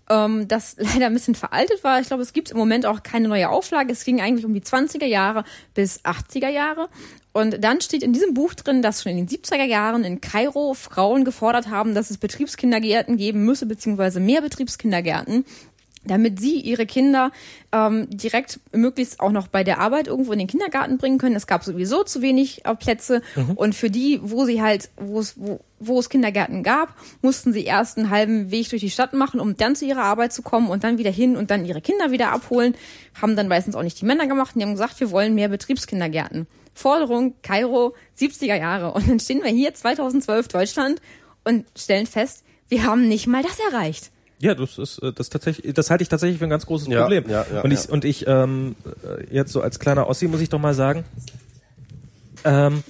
[0.08, 2.00] ähm, das leider ein bisschen veraltet war.
[2.00, 3.92] Ich glaube, es gibt im Moment auch keine neue Auflage.
[3.92, 5.44] Es ging eigentlich um die 20er Jahre
[5.74, 6.88] bis 80er Jahre.
[7.32, 10.74] Und dann steht in diesem Buch drin, dass schon in den 70er Jahren in Kairo
[10.74, 15.44] Frauen gefordert haben, dass es Betriebskindergärten geben müsse, beziehungsweise mehr Betriebskindergärten
[16.04, 17.30] damit sie ihre Kinder
[17.72, 21.36] ähm, direkt möglichst auch noch bei der Arbeit irgendwo in den Kindergarten bringen können.
[21.36, 23.52] Es gab sowieso zu wenig äh, Plätze mhm.
[23.52, 27.64] und für die, wo sie halt, wo es, wo, wo es Kindergärten gab, mussten sie
[27.64, 30.68] erst einen halben Weg durch die Stadt machen, um dann zu ihrer Arbeit zu kommen
[30.68, 32.74] und dann wieder hin und dann ihre Kinder wieder abholen.
[33.20, 35.48] Haben dann meistens auch nicht die Männer gemacht und die haben gesagt, wir wollen mehr
[35.48, 36.46] Betriebskindergärten.
[36.74, 38.92] Forderung Kairo 70er Jahre.
[38.92, 41.02] Und dann stehen wir hier 2012 Deutschland
[41.44, 44.12] und stellen fest, wir haben nicht mal das erreicht.
[44.40, 47.02] Ja, das ist äh, das tatsächlich, das halte ich tatsächlich für ein ganz großes ja,
[47.02, 47.28] Problem.
[47.28, 47.90] Ja, ja, und ich ja.
[47.90, 51.04] und ich ähm, äh, jetzt so als kleiner Ossi muss ich doch mal sagen,
[52.44, 52.84] ähm,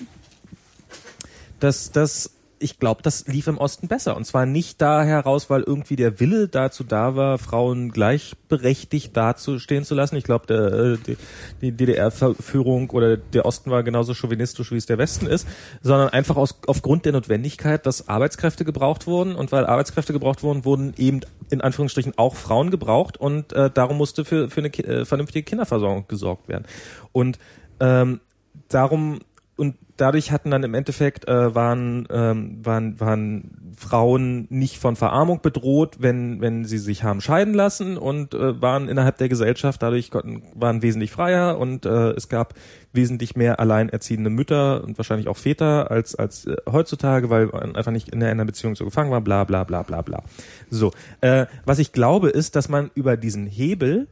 [1.61, 2.31] dass das
[2.61, 4.17] ich glaube, das lief im Osten besser.
[4.17, 9.85] Und zwar nicht da heraus, weil irgendwie der Wille dazu da war, Frauen gleichberechtigt dazustehen
[9.85, 10.17] zu lassen.
[10.17, 11.17] Ich glaube, äh,
[11.63, 15.47] die, DDR-Führung oder der Osten war genauso chauvinistisch, wie es der Westen ist,
[15.83, 19.35] sondern einfach aus, aufgrund der Notwendigkeit, dass Arbeitskräfte gebraucht wurden.
[19.35, 21.21] Und weil Arbeitskräfte gebraucht wurden, wurden eben
[21.51, 23.17] in Anführungsstrichen auch Frauen gebraucht.
[23.17, 26.65] Und äh, darum musste für, für eine äh, vernünftige Kinderversorgung gesorgt werden.
[27.13, 27.39] Und
[27.81, 28.21] ähm,
[28.69, 29.21] darum
[29.59, 35.43] und dadurch hatten dann im Endeffekt äh, waren, ähm, waren waren Frauen nicht von Verarmung
[35.43, 40.13] bedroht, wenn wenn sie sich haben scheiden lassen und äh, waren innerhalb der Gesellschaft dadurch
[40.13, 42.55] konnten, waren wesentlich freier und äh, es gab
[42.93, 47.93] wesentlich mehr alleinerziehende Mütter und wahrscheinlich auch Väter als als äh, heutzutage, weil man einfach
[47.93, 50.23] nicht in einer Beziehung so gefangen war, bla bla bla bla bla.
[50.71, 54.07] So, äh, was ich glaube ist, dass man über diesen Hebel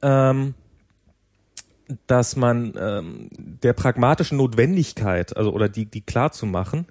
[0.00, 0.54] ähm,
[2.06, 3.28] dass man ähm,
[3.62, 6.86] der pragmatischen Notwendigkeit, also oder die, die klar zu machen,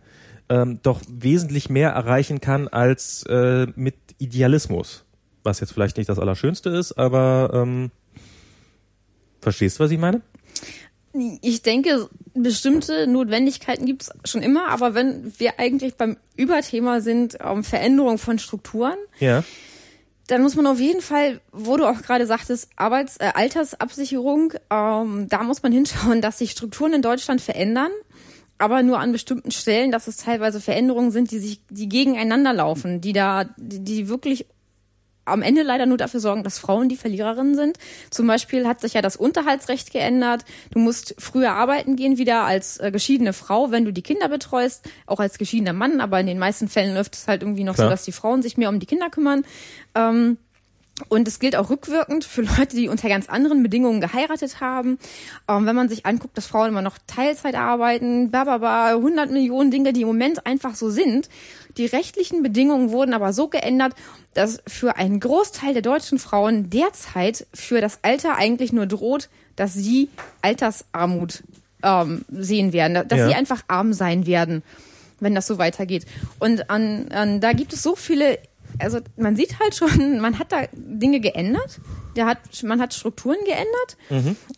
[0.49, 5.05] ähm, doch wesentlich mehr erreichen kann als äh, mit Idealismus.
[5.43, 7.91] Was jetzt vielleicht nicht das Allerschönste ist, aber ähm,
[9.39, 10.21] verstehst du, was ich meine?
[11.41, 17.37] Ich denke, bestimmte Notwendigkeiten gibt es schon immer, aber wenn wir eigentlich beim Überthema sind,
[17.43, 19.43] ähm, Veränderung von Strukturen, Ja.
[20.31, 25.27] Dann muss man auf jeden Fall, wo du auch gerade sagtest, Arbeits-, äh, Altersabsicherung, ähm,
[25.27, 27.91] da muss man hinschauen, dass sich Strukturen in Deutschland verändern,
[28.57, 33.01] aber nur an bestimmten Stellen, dass es teilweise Veränderungen sind, die sich, die gegeneinander laufen,
[33.01, 34.45] die da, die, die wirklich
[35.25, 37.77] am Ende leider nur dafür sorgen, dass Frauen die Verliererinnen sind.
[38.09, 40.45] Zum Beispiel hat sich ja das Unterhaltsrecht geändert.
[40.71, 44.87] Du musst früher arbeiten gehen wieder als äh, geschiedene Frau, wenn du die Kinder betreust,
[45.05, 46.01] auch als geschiedener Mann.
[46.01, 47.87] Aber in den meisten Fällen läuft es halt irgendwie noch Klar.
[47.87, 49.43] so, dass die Frauen sich mehr um die Kinder kümmern.
[49.95, 50.37] Ähm,
[51.09, 54.97] und es gilt auch rückwirkend für Leute, die unter ganz anderen Bedingungen geheiratet haben.
[55.47, 59.93] Ähm, wenn man sich anguckt, dass Frauen immer noch Teilzeit arbeiten, bababa, 100 Millionen Dinge,
[59.93, 61.29] die im Moment einfach so sind.
[61.77, 63.93] Die rechtlichen Bedingungen wurden aber so geändert,
[64.33, 69.73] dass für einen Großteil der deutschen Frauen derzeit für das Alter eigentlich nur droht, dass
[69.73, 70.09] sie
[70.41, 71.43] Altersarmut
[71.83, 73.27] ähm, sehen werden, dass Ja.
[73.27, 74.63] sie einfach arm sein werden,
[75.19, 76.05] wenn das so weitergeht.
[76.39, 78.39] Und an, an, da gibt es so viele
[78.79, 81.79] also man sieht halt schon, man hat da Dinge geändert,
[82.15, 83.97] der hat, man hat Strukturen geändert,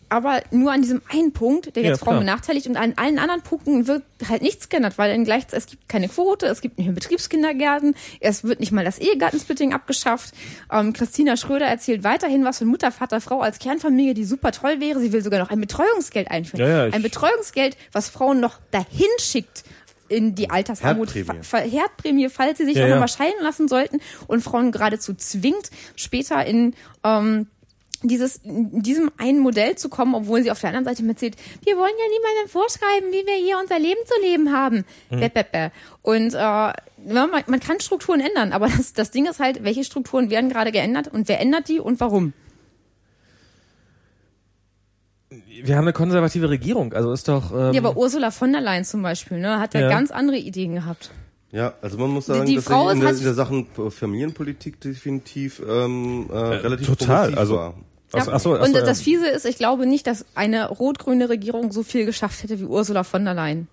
[0.09, 1.85] aber nur an diesem einen Punkt, der Mhm.
[1.85, 5.25] Ja, jetzt Frauen benachteiligt und an allen anderen Punkten wird halt nichts geändert, weil in
[5.25, 8.99] gleich, es gibt keine Quote, es gibt nicht mehr Betriebskindergärten, es wird nicht mal das
[8.99, 10.33] Ehegattensplitting abgeschafft.
[10.71, 14.79] Ähm, Christina Schröder erzählt weiterhin was von Mutter, Vater, Frau als Kernfamilie, die super toll
[14.79, 14.99] wäre.
[14.99, 16.67] Sie will sogar noch ein Betreuungsgeld einführen.
[16.67, 19.63] Ja, ja, ein Betreuungsgeld, was Frauen noch dahin schickt
[20.13, 21.13] in die Altersarmut.
[21.13, 21.43] Herdprämie.
[21.43, 25.71] Fa- Herdprämie, falls sie sich Ja, auch nochmal scheiden lassen sollten und Frauen geradezu zwingt,
[25.95, 27.47] später in ähm,
[28.05, 31.77] dieses, in diesem einen Modell zu kommen, obwohl sie auf der anderen Seite mitzählt, wir
[31.77, 34.83] wollen ja niemandem vorschreiben, wie wir hier unser Leben zu leben haben.
[35.09, 35.19] Mhm.
[35.21, 35.69] Bäh, bäh, bäh.
[36.01, 40.29] Und äh, man, man kann Strukturen ändern, aber das, das Ding ist halt, welche Strukturen
[40.29, 42.33] werden gerade geändert und wer ändert die und warum?
[45.65, 47.51] Wir haben eine konservative Regierung, also ist doch.
[47.51, 49.89] Ähm, Ja, aber Ursula von der Leyen zum Beispiel, ne, hat ja, Ja.
[49.89, 51.11] ganz andere Ideen gehabt.
[51.51, 53.67] Ja, also man muss sagen, die dass Frau sie in, ist der, in der Sachen
[53.91, 57.73] Familienpolitik definitiv ähm, äh, relativ total, also- war.
[58.15, 58.33] Ach, Ja.
[58.33, 59.03] ach so, ach und so, das ja.
[59.05, 63.03] Fiese ist, ich glaube nicht, dass eine rot-grüne Regierung so viel geschafft hätte wie Ursula
[63.03, 63.67] von der Leyen.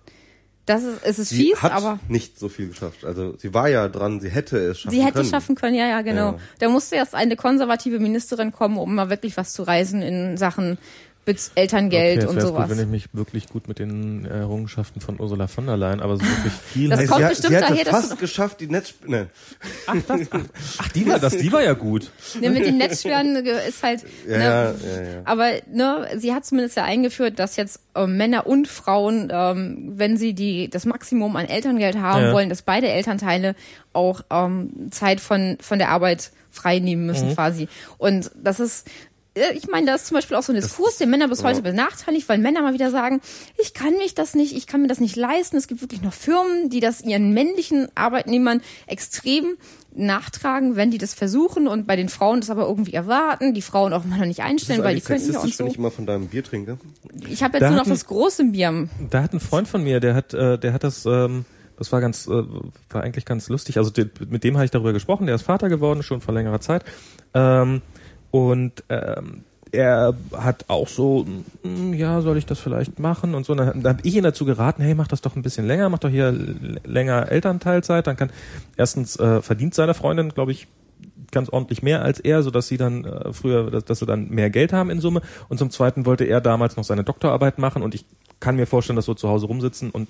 [0.65, 3.03] Das ist, es ist Sie fies, hat aber nicht so viel geschafft.
[3.03, 5.25] Also sie war ja dran, sie hätte es schaffen sie hätte können.
[5.25, 6.33] es schaffen können, ja, ja, genau.
[6.33, 6.37] Ja.
[6.59, 10.77] Da musste erst eine konservative Ministerin kommen, um mal wirklich was zu reisen in Sachen
[11.25, 12.67] Bez- Elterngeld okay, und sowas.
[12.67, 16.17] Gut, wenn ich mich wirklich gut mit den Errungenschaften von Ursula von der Leyen, aber
[16.17, 16.89] so wirklich viel.
[16.89, 18.93] Das kommt sie, hat, bestimmt sie hatte daher, dass fast du- geschafft, die Netz...
[19.05, 19.27] Ne.
[19.87, 22.11] ach, die war, das, die war ja gut.
[22.39, 26.45] Ne, mit den Netzsperren ge- ist halt, Ja, ne, ja, ja, aber ne, sie hat
[26.45, 31.35] zumindest ja eingeführt, dass jetzt ähm, Männer und Frauen, ähm, wenn sie die das Maximum
[31.35, 32.33] an Elterngeld haben Ja.
[32.33, 33.55] wollen, dass beide Elternteile
[33.93, 37.33] auch ähm, Zeit von von der Arbeit frei nehmen müssen Mhm.
[37.35, 37.67] quasi.
[37.97, 38.91] Und das ist äh,
[39.55, 42.27] ich meine, das ist zum Beispiel auch so ein Diskurs, der Männer bis heute benachteiligt,
[42.27, 43.21] weil Männer mal wieder sagen,
[43.57, 45.55] ich kann mich das nicht, ich kann mir das nicht leisten.
[45.55, 49.55] Es gibt wirklich noch Firmen, die das ihren männlichen Arbeitnehmern extrem
[49.93, 53.93] nachtragen, wenn die das versuchen und bei den Frauen das aber irgendwie erwarten, die Frauen
[53.93, 55.71] auch mal noch nicht Das ist einstellen, weil die könnten ja und sexistisch, wenn so.
[55.73, 56.77] ich immer von deinem Bier trinke.
[57.29, 58.89] Ich habe jetzt Da nur noch hatten- das große Bier.
[59.09, 61.45] Da hat ein Freund von mir, der hat, äh, der hat das, ähm,
[61.77, 62.31] das war ganz, äh,
[62.89, 63.77] war eigentlich ganz lustig.
[63.77, 63.91] Also
[64.29, 65.25] mit dem habe ich darüber gesprochen.
[65.25, 66.83] Der ist Vater geworden schon vor längerer Zeit
[67.33, 67.81] ähm,
[68.31, 71.25] und ähm, er hat auch so,
[71.63, 73.55] mm, ja, soll ich das vielleicht machen und so.
[73.55, 75.99] Dann, dann habe ich ihn dazu geraten, hey, mach das doch ein bisschen länger, mach
[75.99, 76.31] doch hier
[76.83, 78.07] länger Elternteilzeit.
[78.07, 78.31] Dann kann
[78.75, 80.67] erstens äh, verdient seine Freundin, glaube ich,
[81.31, 84.29] ganz ordentlich mehr als er, so dass sie dann äh, früher, dass, dass sie dann
[84.29, 85.21] mehr Geld haben in Summe.
[85.49, 88.05] Und zum Zweiten wollte er damals noch seine Doktorarbeit machen und ich
[88.39, 90.07] kann mir vorstellen, dass so zu Hause rumsitzen und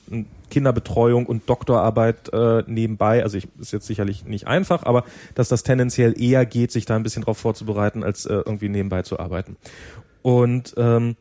[0.50, 5.03] Kinderbetreuung und Doktorarbeit äh, nebenbei, also ich, ist jetzt sicherlich nicht einfach, aber
[5.35, 9.01] dass das tendenziell eher geht, sich da ein bisschen drauf vorzubereiten, als äh, irgendwie nebenbei
[9.01, 9.58] zu arbeiten.
[10.22, 11.17] Und ähm,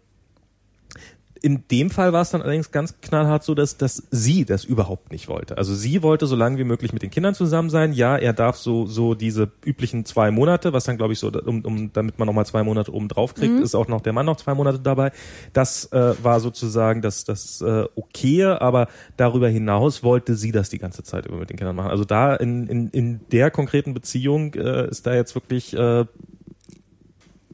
[1.43, 5.11] in dem Fall war es dann allerdings ganz knallhart so, dass, dass sie das überhaupt
[5.11, 5.57] nicht wollte.
[5.57, 7.93] Also sie wollte so lange wie möglich mit den Kindern zusammen sein.
[7.93, 11.65] Ja, er darf so, so diese üblichen zwei Monate, was dann glaube ich so, um,
[11.65, 14.37] um, damit man nochmal zwei Monate oben drauf kriegt, ist auch noch der Mann noch
[14.37, 15.13] zwei Monate dabei.
[15.53, 20.79] Das äh, war sozusagen das, das äh, okay, aber darüber hinaus wollte sie das die
[20.79, 21.91] ganze Zeit über mit den Kindern machen.
[21.91, 26.05] Also da in, in, in der konkreten Beziehung äh, ist da jetzt wirklich äh,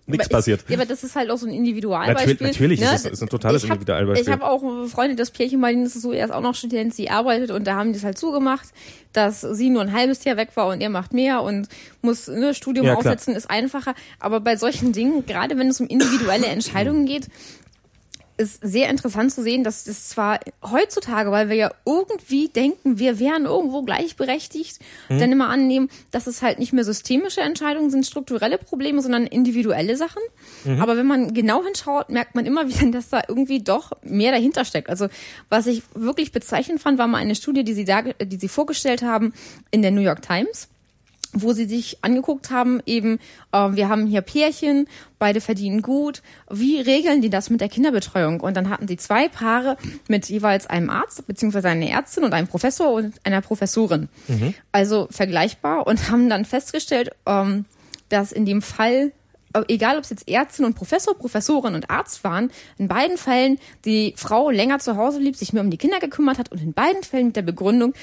[0.07, 0.65] nichts passiert.
[0.69, 2.35] Ja, aber das ist halt auch so ein Individualbeispiel.
[2.35, 2.95] Natürlich- natürlich ist ne?
[2.97, 4.27] es- ist ein totales Ich hab- Individualbeispiel.
[4.27, 6.55] Ich habe auch Freunde, das Pärchen, bei denen ist es so, er ist auch noch
[6.55, 8.69] Student, sie arbeitet und da haben die es halt zugemacht,
[9.13, 11.69] dass sie nur ein halbes Jahr weg war und er macht mehr und
[12.03, 13.95] muss ne, Studium Ja, aufsetzen, ist einfacher.
[14.21, 17.29] Aber bei solchen Dingen, gerade wenn es um individuelle Entscheidungen geht,
[18.37, 23.19] ist sehr interessant zu sehen, dass das zwar heutzutage, weil wir ja irgendwie denken, wir
[23.19, 25.19] wären irgendwo gleichberechtigt, mhm.
[25.19, 29.97] dann immer annehmen, dass es halt nicht mehr systemische Entscheidungen sind, strukturelle Probleme, sondern individuelle
[29.97, 30.23] Sachen.
[30.65, 30.81] Mhm.
[30.81, 34.65] Aber wenn man genau hinschaut, merkt man immer wieder, dass da irgendwie doch mehr dahinter
[34.65, 34.91] steckt.
[34.91, 35.09] Also
[35.49, 39.03] was ich wirklich bezeichnend fand, war mal eine Studie, die sie da, die sie vorgestellt
[39.03, 39.33] haben
[39.71, 40.69] in der New York Times
[41.43, 43.19] wo sie sich angeguckt haben, eben,
[43.53, 46.23] äh, wir haben hier Pärchen, beide verdienen gut.
[46.51, 48.41] Wie regeln die das mit der Kinderbetreuung?
[48.41, 49.77] Und dann hatten sie zwei Paare
[50.09, 54.09] mit jeweils einem Arzt, beziehungsweise einer Ärztin und einem Professor und einer Professorin.
[54.29, 54.55] Mhm.
[54.73, 57.65] Also vergleichbar und haben dann festgestellt, ähm,
[58.09, 59.13] dass in dem Fall
[59.57, 63.59] äh, egal ob es jetzt Ärztin und Professor, Professorin und Arzt waren, in beiden Fällen
[63.85, 66.73] die Frau länger zu Hause blieb, sich mehr um die Kinder gekümmert hat und in
[66.73, 67.95] beiden Fällen mit der Begründung,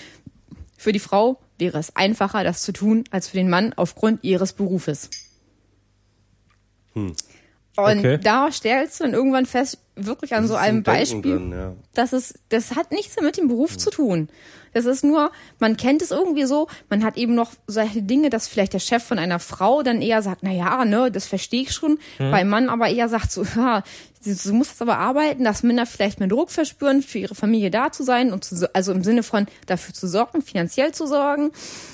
[0.78, 4.52] für die Frau wäre es einfacher, das zu tun, als für den Mann aufgrund ihres
[4.52, 5.10] Berufes.
[6.94, 7.16] Hm.
[7.76, 8.20] Und okay.
[8.22, 11.74] da stellst du dann irgendwann fest, wirklich an das so einem Beispiel, drin, ja.
[11.94, 13.80] dass es, das hat nichts mit dem Beruf hm.
[13.80, 14.30] zu tun.
[14.74, 18.48] Das ist nur, man kennt es irgendwie so, man hat eben noch solche Dinge, dass
[18.48, 21.72] vielleicht der Chef von einer Frau dann eher sagt, na ja, ne, das verstehe ich
[21.72, 22.32] schon, hm.
[22.32, 23.84] beim Mann aber eher sagt so, ja,
[24.26, 28.04] du musst aber arbeiten, dass Männer vielleicht mehr Druck verspüren, für ihre Familie da zu
[28.04, 31.52] sein und zu, also im Sinne von dafür zu sorgen, finanziell zu sorgen,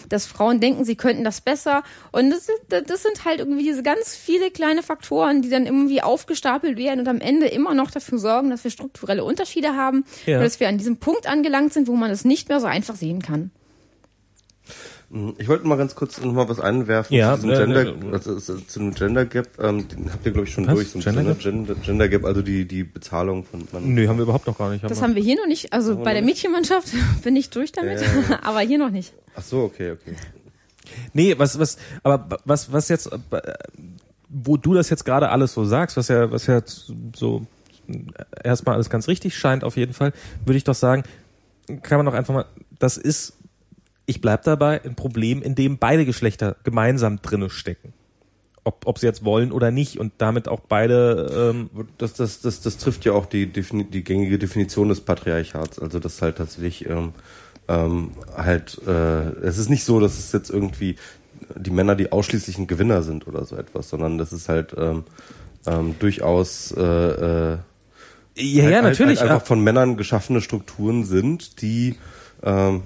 [0.10, 1.84] dass Frauen denken, sie könnten das besser.
[2.12, 6.78] Und das, das sind halt irgendwie diese ganz viele kleine Faktoren, die dann irgendwie aufgestapelt
[6.78, 10.38] werden und am Ende immer noch dafür sorgen, dass wir strukturelle Unterschiede haben ja.
[10.38, 12.96] und dass wir an diesem Punkt angelangt sind, wo man es nicht mehr so einfach
[12.96, 13.52] sehen kann.
[15.12, 18.12] Hm, ich wollte mal ganz kurz noch mal was einwerfen ja, zu, diesem äh, Gender,
[18.12, 19.48] äh, also, zu dem Gender Gap.
[19.60, 20.76] Ähm, den habt ihr, glaube ich, schon was?
[20.76, 20.90] durch.
[20.90, 23.94] So Gender, Gender, Gender, Gap, also die, die Bezahlung von Mann.
[23.94, 24.84] Nö, haben wir überhaupt noch gar nicht.
[24.84, 25.04] Haben das wir.
[25.04, 25.74] haben wir hier noch nicht.
[25.74, 28.06] Also bei der Mädchenmannschaft bin ich durch damit, äh,
[28.44, 29.14] aber hier noch nicht.
[29.36, 30.16] Ach so, okay, okay.
[31.14, 33.10] Nee, was, was, aber was, was jetzt,
[34.28, 36.62] wo du das jetzt gerade alles so sagst, was ja, was ja
[37.16, 37.46] so
[38.44, 40.14] erstmal alles ganz richtig scheint, auf jeden Fall,
[40.46, 41.04] würde ich doch sagen,
[41.84, 42.46] kann man doch einfach mal,
[42.80, 43.34] das ist
[44.10, 47.94] ich bleib dabei, ein Problem, in dem beide Geschlechter gemeinsam drinne stecken.
[48.64, 51.54] Ob, ob sie jetzt wollen oder nicht und damit auch beide.
[51.56, 55.80] Ähm das, das, das, das trifft ja auch die, die gängige Definition des Patriarchats.
[55.80, 57.14] Also das halt tatsächlich ähm,
[57.68, 60.96] ähm, halt, äh, es ist nicht so, dass es jetzt irgendwie
[61.56, 65.04] die Männer die ausschließlichen Gewinner sind oder so etwas, sondern das ist halt ähm,
[65.68, 67.58] ähm, durchaus äh, äh,
[68.36, 69.22] ja, ja, halt, natürlich.
[69.22, 71.96] Halt einfach von Männern geschaffene Strukturen sind, die
[72.44, 72.84] ähm,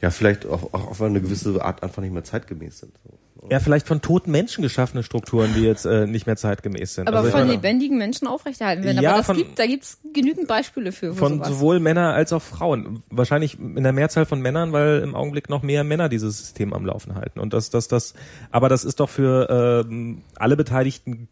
[0.00, 2.92] ja vielleicht auch, auch auf eine gewisse Art einfach nicht mehr zeitgemäß sind.
[3.04, 3.18] So.
[3.48, 7.08] Ja, vielleicht von toten Menschen geschaffene Strukturen, die jetzt äh, nicht mehr zeitgemäß sind.
[7.08, 9.02] Aber also von lebendigen Menschen aufrechterhalten werden.
[9.02, 11.14] Ja, Aber das von, gibt, da gibt's genügend Beispiele für.
[11.14, 11.48] Von sowas.
[11.48, 13.02] sowohl Männer als auch Frauen.
[13.08, 16.84] Wahrscheinlich in der Mehrzahl von Männern, weil im Augenblick noch mehr Männer dieses System am
[16.84, 17.40] Laufen halten.
[17.40, 18.12] Und das, das, das.
[18.50, 21.28] Aber das ist doch für ähm, alle Beteiligten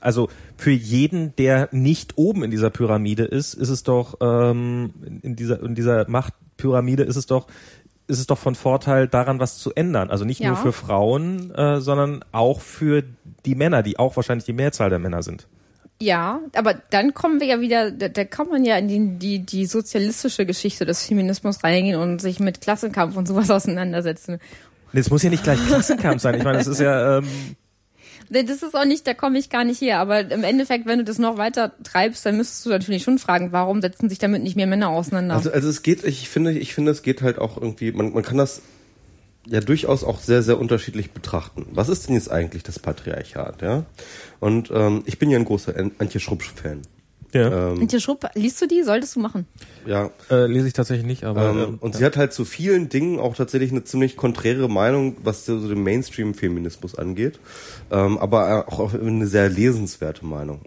[0.00, 4.92] also für jeden, der nicht oben in dieser Pyramide ist, ist es doch ähm,
[5.22, 7.46] in dieser in dieser Machtpyramide ist es doch
[8.06, 10.10] ist es doch von Vorteil, daran was zu ändern.
[10.10, 10.48] Also nicht ja.
[10.48, 13.02] nur für Frauen, äh, sondern auch für
[13.46, 15.46] die Männer, die auch wahrscheinlich die Mehrzahl der Männer sind.
[16.00, 19.38] Ja, aber dann kommen wir ja wieder, da, da kann man ja in die, die,
[19.38, 24.38] die sozialistische Geschichte des Feminismus reingehen und sich mit Klassenkampf und sowas auseinandersetzen.
[24.92, 26.36] Es muss ja nicht gleich Klassenkampf sein.
[26.36, 27.28] Ich meine, es ist ja ähm,
[28.30, 29.98] das ist auch nicht, da komme ich gar nicht her.
[29.98, 33.52] Aber im Endeffekt, wenn du das noch weiter treibst, dann müsstest du natürlich schon fragen,
[33.52, 35.34] warum setzen sich damit nicht mehr Männer auseinander?
[35.34, 38.22] Also, also es geht, ich finde, ich finde, es geht halt auch irgendwie, man, man
[38.22, 38.62] kann das
[39.46, 41.66] ja durchaus auch sehr, sehr unterschiedlich betrachten.
[41.72, 43.84] Was ist denn jetzt eigentlich das Patriarchat, ja?
[44.40, 46.82] Und ähm, ich bin ja ein großer Antje Schrupp-Fan.
[47.34, 47.72] Ja.
[47.72, 48.82] Ähm, Antje Schrupp, liest du die?
[48.82, 49.46] Solltest du machen.
[49.86, 50.10] Ja.
[50.30, 51.50] Äh, lese ich tatsächlich nicht, aber.
[51.50, 51.98] Ähm, ähm, und ja.
[51.98, 55.82] sie hat halt zu vielen Dingen auch tatsächlich eine ziemlich konträre Meinung, was so den
[55.82, 57.40] Mainstream-Feminismus angeht.
[57.90, 60.60] Ähm, aber auch eine sehr lesenswerte Meinung.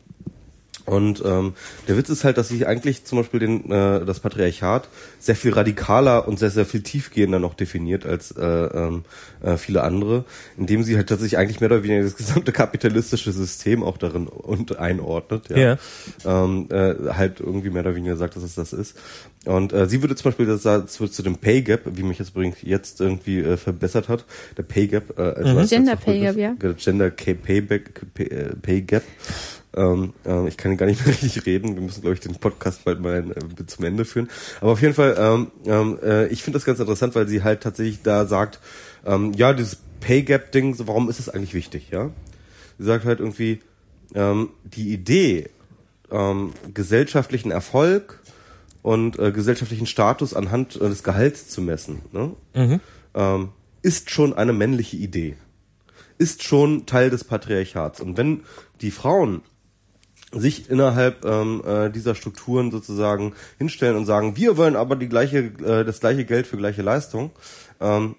[0.87, 1.53] Und ähm,
[1.89, 4.87] der Witz ist halt, dass sie eigentlich zum Beispiel den, äh, das Patriarchat
[5.19, 9.03] sehr viel radikaler und sehr, sehr viel tiefgehender noch definiert als äh, ähm,
[9.43, 10.23] äh, viele andere,
[10.57, 14.79] indem sie halt tatsächlich eigentlich mehr oder weniger das gesamte kapitalistische System auch darin und
[14.79, 15.49] einordnet.
[15.49, 15.57] Ja.
[15.57, 15.77] ja.
[16.25, 18.95] Ähm, äh, halt irgendwie mehr oder weniger sagt, dass es das ist.
[19.43, 22.29] Und äh, sie würde zum Beispiel das, das zu dem Pay Gap, wie mich jetzt
[22.29, 24.23] übrigens jetzt irgendwie äh, verbessert hat,
[24.55, 25.67] der Pay Gap, äh, also mhm.
[25.67, 26.53] Gender Pay Gap, ja.
[26.77, 27.81] Gender Pay, Pay,
[28.61, 29.03] Pay Gap.
[29.77, 31.75] Ähm, äh, ich kann gar nicht mehr richtig reden.
[31.75, 34.29] Wir müssen, glaube ich, den Podcast bald mal äh, zum Ende führen.
[34.59, 37.61] Aber auf jeden Fall, ähm, ähm, äh, ich finde das ganz interessant, weil sie halt
[37.61, 38.59] tatsächlich da sagt,
[39.05, 42.09] ähm, ja, dieses Pay Gap Ding, so, warum ist es eigentlich wichtig, ja?
[42.79, 43.59] Sie sagt halt irgendwie,
[44.15, 45.49] ähm, die Idee,
[46.11, 48.21] ähm, gesellschaftlichen Erfolg
[48.81, 52.31] und äh, gesellschaftlichen Status anhand äh, des Gehalts zu messen, ne?
[52.55, 52.79] Mhm.
[53.13, 53.49] Ähm,
[53.83, 55.35] ist schon eine männliche Idee.
[56.17, 58.01] Ist schon Teil des Patriarchats.
[58.01, 58.41] Und wenn
[58.81, 59.41] die Frauen
[60.33, 65.37] sich innerhalb ähm, äh, dieser Strukturen sozusagen hinstellen und sagen, wir wollen aber die gleiche,
[65.63, 67.31] äh, das gleiche Geld für gleiche Leistung,
[67.79, 68.15] ähm,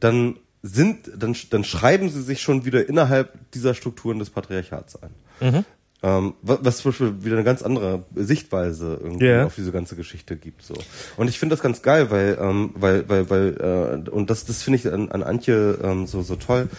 [0.00, 5.14] dann sind, dann, dann schreiben sie sich schon wieder innerhalb dieser Strukturen des Patriarchats ein.
[5.40, 5.64] Mhm.
[6.02, 9.44] Ähm, was, zum Beispiel wieder eine ganz andere Sichtweise irgendwie yeah.
[9.44, 10.62] auf diese ganze Geschichte gibt.
[10.62, 10.74] So.
[11.18, 14.62] Und ich finde das ganz geil, weil, ähm, weil, weil, weil, äh, und das, das
[14.62, 16.70] finde ich an, an Antje ähm, so, so toll,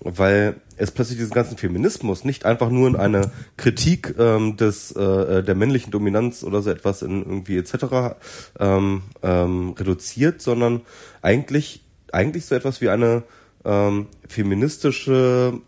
[0.00, 5.42] weil es plötzlich diesen ganzen Feminismus nicht einfach nur in eine Kritik ähm, des äh,
[5.42, 8.16] der männlichen Dominanz oder so etwas in irgendwie etc.
[8.58, 10.82] Ähm, ähm, reduziert, sondern
[11.22, 13.22] eigentlich eigentlich so etwas wie eine
[13.64, 15.60] ähm, feministische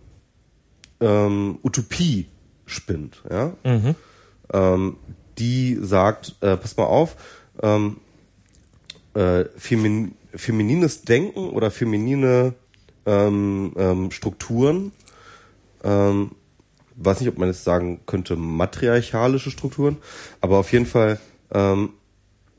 [1.01, 2.27] ähm, Utopie
[2.67, 3.95] spinnt, ja, mhm.
[4.53, 4.97] ähm,
[5.39, 7.17] die sagt, äh, pass mal auf,
[7.63, 7.99] ähm,
[9.15, 12.55] äh, femin feminines Denken oder feminine
[13.09, 14.93] ähm, ähm, Strukturen,
[15.83, 16.33] ähm,
[16.97, 19.97] weiß nicht, ob man jetzt sagen könnte, matriarchalische Strukturen,
[20.41, 21.19] aber auf jeden Fall
[21.53, 21.95] ähm,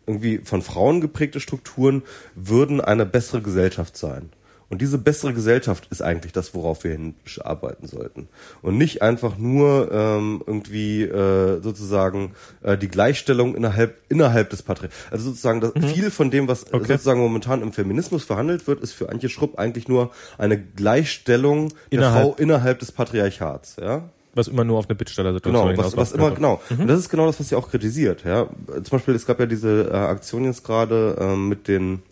[0.07, 2.01] irgendwie von Frauen geprägte Strukturen
[2.33, 4.31] würden eine bessere Gesellschaft sein.
[4.69, 8.27] Und diese bessere Gesellschaft ist eigentlich das, worauf wir hinarbeiten sollten.
[8.61, 15.11] Und nicht einfach nur ähm, irgendwie äh, sozusagen äh, die Gleichstellung innerhalb innerhalb des Patriarchats.
[15.11, 15.87] Also sozusagen das, mhm.
[15.87, 16.93] viel von dem, was okay.
[16.93, 22.13] sozusagen momentan im Feminismus verhandelt wird, ist für Antje Schrupp eigentlich nur eine Gleichstellung innerhalb.
[22.13, 23.77] der Frau innerhalb des Patriarchats.
[23.81, 24.03] Ja?
[24.35, 26.61] Was immer nur auf eine Bittstellersituation Genau, was, was immer, genau.
[26.69, 26.81] Mhm.
[26.81, 28.23] Und das ist genau das, was sie auch kritisiert.
[28.23, 28.47] Ja?
[28.67, 32.03] Zum Beispiel, es gab ja diese äh, Aktion jetzt gerade äh, mit den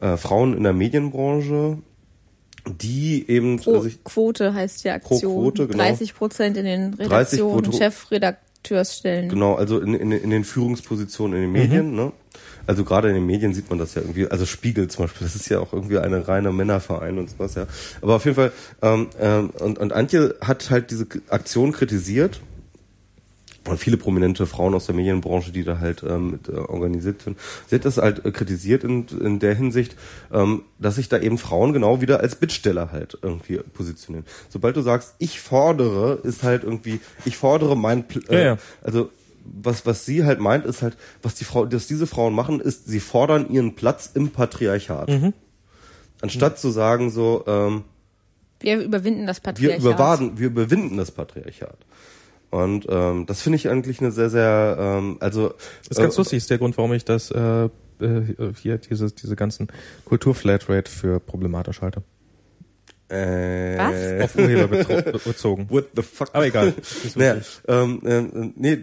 [0.00, 1.78] äh, Frauen in der Medienbranche,
[2.66, 5.20] die eben Pro also Quote heißt die Aktion.
[5.20, 5.84] Pro Quote, genau.
[5.84, 9.28] 30 Prozent in den Redaktionen, Chefredakteursstellen.
[9.28, 11.90] Genau, also in, in, in den Führungspositionen in den Medien.
[11.90, 11.96] Mhm.
[11.96, 12.12] Ne?
[12.66, 14.28] Also gerade in den Medien sieht man das ja irgendwie.
[14.28, 17.54] Also Spiegel zum Beispiel, das ist ja auch irgendwie eine reine Männerverein und sowas.
[17.54, 17.66] Ja.
[18.02, 22.40] Aber auf jeden Fall ähm, ähm, und und Antje hat halt diese Aktion kritisiert
[23.68, 27.38] und viele prominente Frauen aus der Medienbranche, die da halt ähm, mit, äh, organisiert sind.
[27.66, 29.96] Sie hat das halt äh, kritisiert in, in der Hinsicht,
[30.32, 34.26] ähm, dass sich da eben Frauen genau wieder als Bittsteller halt irgendwie positionieren.
[34.48, 38.58] Sobald du sagst, ich fordere, ist halt irgendwie, ich fordere mein, äh, ja, ja.
[38.82, 39.10] also
[39.44, 42.86] was, was sie halt meint, ist halt, was die Frau, dass diese Frauen machen, ist,
[42.86, 45.08] sie fordern ihren Platz im Patriarchat.
[45.08, 45.32] Mhm.
[46.20, 46.58] Anstatt mhm.
[46.58, 47.84] zu sagen so, ähm,
[48.60, 49.82] wir überwinden das Patriarchat.
[49.82, 51.78] Wir, überwaden, wir überwinden das Patriarchat.
[52.50, 55.48] Und ähm, das finde ich eigentlich eine sehr, sehr, ähm, also.
[55.48, 57.70] Das ist ganz äh, lustig, ist der Grund, warum ich das äh, äh
[58.60, 59.68] hier diese, diese ganzen
[60.06, 62.02] Kulturflatrate für problematisch halte.
[63.10, 64.24] Äh, Was?
[64.24, 65.66] Auf Urheber bezogen.
[65.70, 66.28] What the fuck?
[66.34, 66.74] Aber egal.
[67.14, 67.36] naja,
[67.66, 68.82] ähm, äh, nee,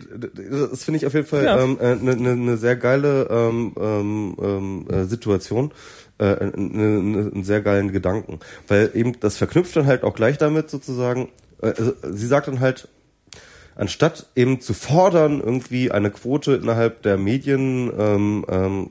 [0.49, 1.63] das finde ich auf jeden Fall eine ja.
[1.63, 5.71] ähm, äh, ne, ne, ne sehr geile ähm, ähm, ähm äh, Situation.
[6.17, 8.39] Äh, einen ne, sehr geilen Gedanken.
[8.67, 11.29] Weil eben das verknüpft dann halt auch gleich damit sozusagen,
[11.61, 12.87] äh, also sie sagt dann halt,
[13.75, 18.89] anstatt eben zu fordern, irgendwie eine Quote innerhalb der Medien, ähm, ähm,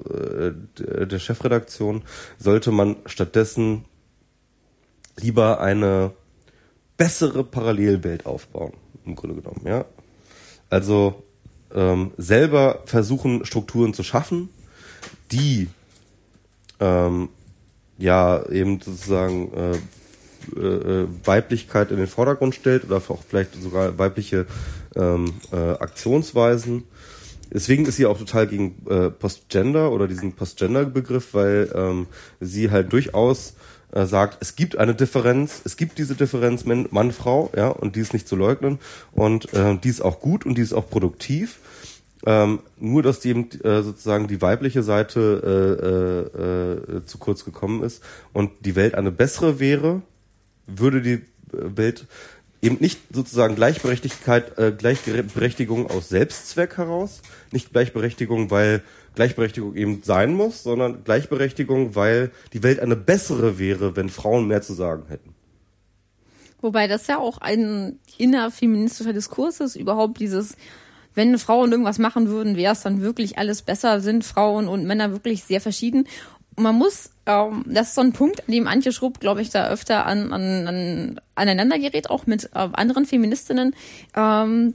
[0.79, 2.03] äh, der Chefredaktion,
[2.39, 3.85] sollte man stattdessen
[5.17, 6.13] lieber eine
[6.97, 8.73] bessere Parallelwelt aufbauen,
[9.05, 9.85] im Grunde genommen, ja.
[10.71, 11.25] Also
[11.75, 14.49] ähm, selber versuchen, Strukturen zu schaffen,
[15.33, 15.69] die
[16.81, 17.29] ähm,
[17.99, 19.79] ja eben sozusagen äh,
[20.57, 24.47] äh, äh, Weiblichkeit in den Vordergrund stellt oder auch vielleicht sogar weibliche
[24.97, 26.85] ähm, äh, Aktionsweisen.
[27.53, 32.07] Deswegen ist sie auch total gegen äh, Postgender oder diesen Postgender-Begriff, weil ähm,
[32.41, 33.55] sie halt durchaus
[33.93, 38.13] äh, sagt, es gibt eine Differenz, es gibt diese Differenz Mann-Frau, ja, und die ist
[38.13, 38.81] nicht zu leugnen
[39.13, 41.61] und äh, die ist auch gut und die ist auch produktiv.
[42.27, 47.45] Ähm, nur, dass die eben äh, sozusagen die weibliche Seite äh, äh, äh, zu kurz
[47.45, 50.01] gekommen ist und die Welt eine bessere wäre,
[50.67, 51.21] würde die äh,
[51.53, 52.07] Welt
[52.63, 57.21] eben nicht sozusagen Gleichberechtigkeit, äh, Gleichberechtigung aus Selbstzweck heraus,
[57.53, 58.83] nicht Gleichberechtigung, weil
[59.15, 64.63] Gleichberechtigung eben sein muss, sondern Gleichberechtigung, weil die Welt eine bessere wäre, wenn Frauen mehr
[64.63, 65.35] zu sagen hätten.
[66.63, 70.57] Wobei das ja auch ein innerfeministischer Diskurs ist, überhaupt dieses,
[71.15, 75.13] wenn Frauen irgendwas machen würden, wäre es dann wirklich alles besser, sind Frauen und Männer
[75.13, 76.09] wirklich sehr verschieden
[76.57, 79.69] man muss, ähm, das ist so ein Punkt, an dem Antje Schrupp, glaube ich, da
[79.69, 83.75] öfter an, an, an aneinander gerät, auch mit äh, anderen Feministinnen.
[84.15, 84.75] Ähm,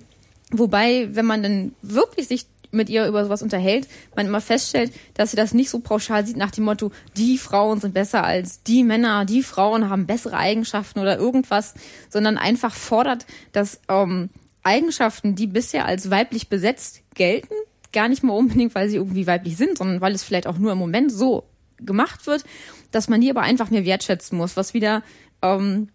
[0.52, 5.32] wobei, wenn man dann wirklich sich mit ihr über sowas unterhält, man immer feststellt, dass
[5.32, 8.84] sie das nicht so pauschal sieht nach dem Motto, die Frauen sind besser als die
[8.84, 11.74] Männer, die Frauen haben bessere Eigenschaften oder irgendwas,
[12.10, 14.30] sondern einfach fordert, dass ähm,
[14.62, 17.54] Eigenschaften, die bisher als weiblich besetzt gelten,
[17.92, 20.72] gar nicht mal unbedingt, weil sie irgendwie weiblich sind, sondern weil es vielleicht auch nur
[20.72, 21.46] im Moment so
[21.82, 22.44] gemacht wird,
[22.92, 25.04] dass man die aber einfach mehr wertschätzen muss, was wieder
[25.42, 25.90] ähm,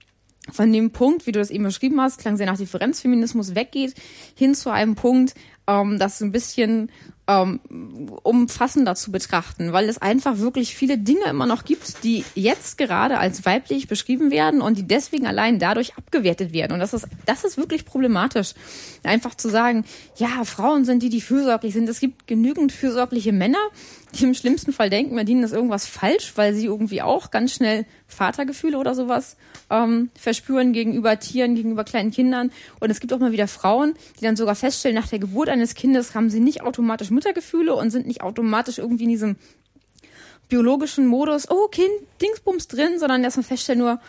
[0.52, 3.94] von dem Punkt, wie du das eben beschrieben hast, klang sehr nach Differenzfeminismus, weggeht,
[4.34, 5.34] hin zu einem Punkt,
[5.66, 6.90] ähm, das ein bisschen
[7.26, 7.60] ähm,
[8.22, 13.18] umfassender zu betrachten, weil es einfach wirklich viele Dinge immer noch gibt, die jetzt gerade
[13.18, 16.72] als weiblich beschrieben werden und die deswegen allein dadurch abgewertet werden.
[16.72, 18.52] Und das ist, das ist wirklich problematisch.
[19.02, 19.84] Einfach zu sagen,
[20.16, 21.88] ja, Frauen sind die, die fürsorglich sind.
[21.88, 23.58] Es gibt genügend fürsorgliche Männer,
[24.14, 27.54] die im schlimmsten Fall denken, bei denen ist irgendwas falsch, weil sie irgendwie auch ganz
[27.54, 29.36] schnell Vatergefühle oder sowas
[29.70, 32.52] ähm, verspüren gegenüber Tieren, gegenüber kleinen Kindern.
[32.80, 35.74] Und es gibt auch mal wieder Frauen, die dann sogar feststellen, nach der Geburt eines
[35.74, 39.36] Kindes haben sie nicht automatisch Muttergefühle und sind nicht automatisch irgendwie in diesem
[40.48, 41.88] biologischen Modus, oh, Kind,
[42.20, 44.00] Dingsbums drin, sondern erstmal feststellen nur,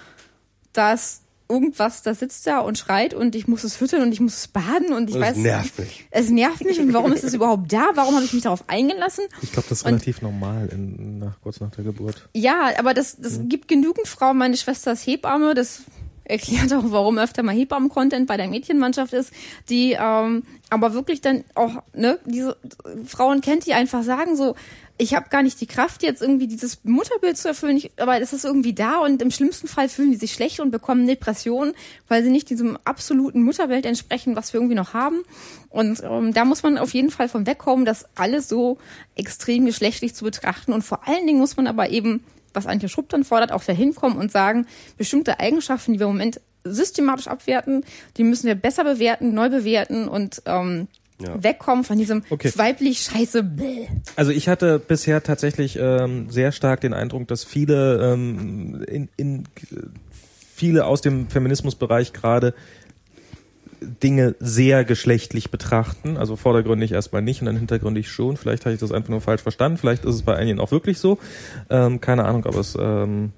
[0.73, 4.35] dass irgendwas, da sitzt da und schreit und ich muss es füttern und ich muss
[4.35, 5.37] es baden und ich Das weiß.
[5.37, 6.07] nervt mich.
[6.09, 7.91] Es nervt mich und warum ist es überhaupt da?
[7.93, 9.25] Warum habe ich mich darauf eingelassen?
[9.43, 12.27] Ich glaube, das ist Und- relativ normal in, nach, kurz nach der Geburt.
[12.33, 14.37] Ja, aber das, das gibt genügend Frauen.
[14.39, 15.83] Meine Schwester ist Hebamme, das
[16.25, 19.31] erklärt auch, warum öfter mal Hebammen-Content bei der Mädchenmannschaft ist,
[19.69, 22.57] die ähm, aber wirklich dann auch, ne, diese
[23.05, 24.55] Frauen kennt, die einfach sagen so,
[24.97, 28.31] ich habe gar nicht die Kraft, jetzt irgendwie dieses Mutterbild zu erfüllen, ich, aber es
[28.31, 31.73] ist irgendwie da und im schlimmsten Fall fühlen die sich schlecht und bekommen Depressionen,
[32.07, 35.23] weil sie nicht diesem absoluten Mutterbild entsprechen, was wir irgendwie noch haben.
[35.69, 38.77] Und ähm, da muss man auf jeden Fall von wegkommen, das alles so
[39.15, 40.71] extrem geschlechtlich zu betrachten.
[40.71, 42.23] Und vor allen Dingen muss man aber eben,
[42.55, 44.65] was Antje Schrupp dann fordert, auch dahin kommen und sagen,
[44.97, 47.83] bestimmte Eigenschaften, die wir im Moment systematisch abwerten,
[48.17, 50.87] die müssen wir besser bewerten, neu bewerten und ähm,
[51.21, 51.41] Ja.
[51.41, 52.51] wegkommen von diesem Okay.
[52.55, 53.87] weiblich scheiße bäh.
[54.17, 59.43] Also ich hatte bisher tatsächlich ähm, sehr stark den Eindruck, dass viele ähm, in, in
[60.53, 62.53] viele aus dem Feminismusbereich gerade
[63.85, 68.37] Dinge sehr geschlechtlich betrachten, also vordergründig erstmal nicht und dann hintergründig schon.
[68.37, 70.99] Vielleicht habe ich das einfach nur falsch verstanden, vielleicht ist es bei einigen auch wirklich
[70.99, 71.17] so.
[71.69, 73.33] Ähm, keine Ahnung, aber es ähm,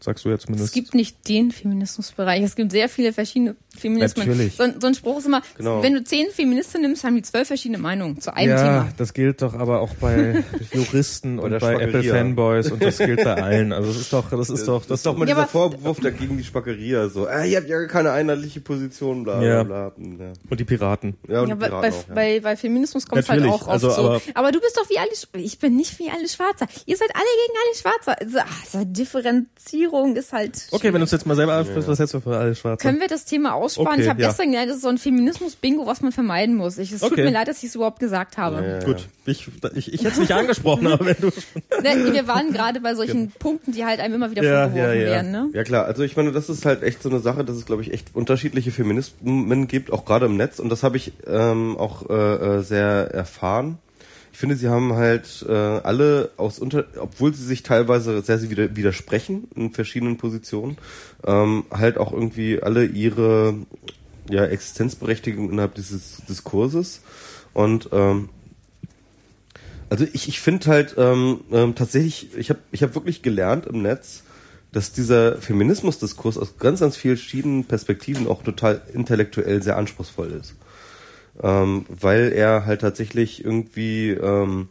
[0.00, 0.68] sagst du ja zumindest.
[0.68, 2.42] Es gibt nicht den Feminismusbereich.
[2.42, 4.26] Es gibt sehr viele verschiedene Feminismen.
[4.28, 4.56] Natürlich.
[4.56, 5.82] So, ein- so ein Spruch ist immer, Genau.
[5.82, 8.92] wenn du zehn Feministen nimmst, haben die zwölf verschiedene Meinungen zu einem ja, Thema.
[8.96, 11.86] das gilt doch aber auch bei Juristen und bei Schwackeria.
[11.98, 13.72] Apple Fanboys und das gilt bei allen.
[13.72, 16.36] Also es ist doch, das ist doch, Das ist doch mal Ja, dieser Vorwurf dagegen
[16.38, 19.62] die Spackeria, so, äh, ihr habt ja keine einheitliche Position, bla, bla, Ja.
[19.62, 19.92] bla.
[19.98, 21.16] Ja, und die Piraten.
[21.28, 22.14] ja und Ja, die Piraten bei, auch, ja.
[22.14, 24.02] bei, bei Feminismus kommt es halt auch oft also, so.
[24.02, 26.66] aber- Aber, du bist doch wie alle, Sch- ich bin nicht wie alle Schwarzer.
[26.86, 28.20] Ihr seid alle gegen alle Schwarzer.
[28.20, 30.66] Also, ach, so Differenzierung ist halt.
[30.70, 32.86] Okay, wenn du es jetzt mal selber ansprichst, was hättest du für alle Schwarze?
[32.86, 33.92] Können wir das Thema aussparen?
[33.94, 34.28] Okay, ich habe ja.
[34.28, 36.78] gestern gelernt, das ist so ein Feminismus-Bingo, was man vermeiden muss.
[36.78, 37.24] Ich, es tut Okay.
[37.24, 38.56] mir leid, dass ich es überhaupt gesagt habe.
[38.56, 38.84] Ja, ja.
[38.84, 41.28] Gut, ich, ich, ich hätte es nicht angesprochen, aber wenn du
[41.82, 45.04] Ne, wir waren gerade bei solchen Punkten, die halt einem immer wieder Ja, vorgeworfen ja,
[45.04, 45.10] ja.
[45.10, 45.30] werden.
[45.30, 45.48] Ne?
[45.52, 47.82] Ja klar, also ich meine, das ist halt echt so eine Sache, dass es glaube
[47.82, 52.08] ich echt unterschiedliche Feminismen gibt, auch gerade im Netz und das habe ich ähm, auch
[52.08, 53.78] äh, äh, sehr erfahren.
[54.38, 58.76] Ich finde, sie haben halt äh, alle aus unter, obwohl sie sich teilweise sehr, sehr
[58.76, 60.78] widersprechen in verschiedenen Positionen,
[61.26, 63.56] ähm, halt auch irgendwie alle ihre
[64.30, 67.00] ja, Existenzberechtigung innerhalb dieses Diskurses
[67.52, 68.28] und ähm,
[69.90, 73.82] also ich, ich finde halt ähm, ähm, tatsächlich, ich habe ich hab wirklich gelernt im
[73.82, 74.22] Netz,
[74.70, 80.54] dass dieser Feminismusdiskurs aus ganz, ganz vielen verschiedenen Perspektiven auch total intellektuell sehr anspruchsvoll ist.
[81.42, 84.68] Ähm, weil er halt tatsächlich irgendwie ähm,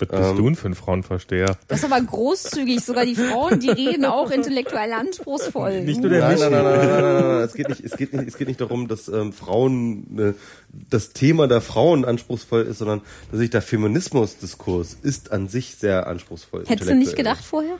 [0.00, 1.56] Was bist du denn für ein Frauenversteher?
[1.68, 2.80] Das ist aber großzügig.
[2.84, 5.82] Sogar die Frauen, die reden auch intellektuell anspruchsvoll.
[5.82, 6.50] Nicht nur der Nein, Michi.
[6.50, 7.42] nein, nein, nein, nein, nein, nein, nein.
[7.42, 10.32] Es geht nicht, es geht nicht, es geht nicht darum, dass ähm, Frauen äh,
[10.72, 16.06] das Thema der Frauen anspruchsvoll ist, sondern dass sich der Feminismusdiskurs ist an sich sehr
[16.08, 16.64] anspruchsvoll.
[16.66, 17.76] Hättest du nicht gedacht vorher?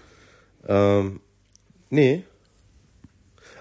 [0.68, 1.20] Ähm,
[1.88, 2.22] nee.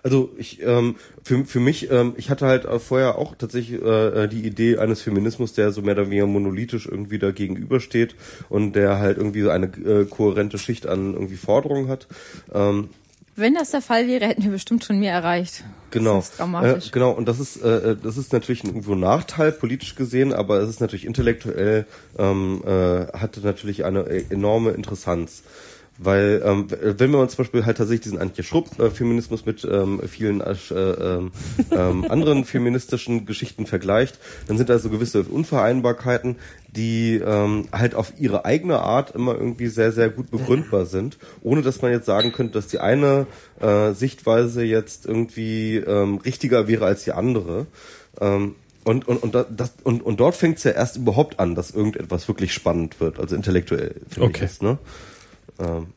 [0.04, 4.24] Also ich ähm, für, für mich, ähm, ich hatte halt äh, vorher auch tatsächlich äh,
[4.24, 8.16] äh, die Idee eines Feminismus, der so mehr oder weniger monolithisch irgendwie da gegenübersteht
[8.50, 12.08] und der halt irgendwie so eine äh, kohärente Schicht an irgendwie Forderungen hat.
[12.54, 12.90] Ähm,
[13.36, 15.64] Wenn das der Fall wäre, hätten wir bestimmt schon mehr erreicht.
[15.92, 16.18] Genau.
[16.18, 16.88] Das ist dramatisch.
[16.88, 20.60] Äh, genau, und das ist, äh, das ist natürlich ein irgendwo Nachteil, politisch gesehen, aber
[20.60, 21.86] es ist natürlich intellektuell,
[22.18, 25.44] ähm, äh, hatte natürlich eine äh, enorme Interessanz.
[26.02, 30.40] Weil, ähm, wenn wir uns zum Beispiel halt tatsächlich diesen Antje Schrupp-Feminismus mit ähm, vielen
[30.40, 31.32] äh, ähm,
[31.72, 36.38] ähm, anderen feministischen Geschichten vergleicht, dann sind da so gewisse Unvereinbarkeiten,
[36.70, 41.62] die ähm, halt auf ihre eigene Art immer irgendwie sehr, sehr gut begründbar sind, ohne
[41.64, 43.28] dass man jetzt sagen könnte, dass die eine
[43.60, 47.66] äh, Sichtweise jetzt irgendwie ähm, richtiger wäre als die andere.
[48.22, 48.56] Ähm,
[48.86, 51.72] und, und, und, da- das, und, und dort fängt es ja erst überhaupt an, dass
[51.72, 54.46] irgendetwas wirklich spannend wird, also intellektuell, finde Okay.
[54.46, 54.52] ich.
[54.52, 54.78] Ist, ne?
[55.60, 55.88] Ähm,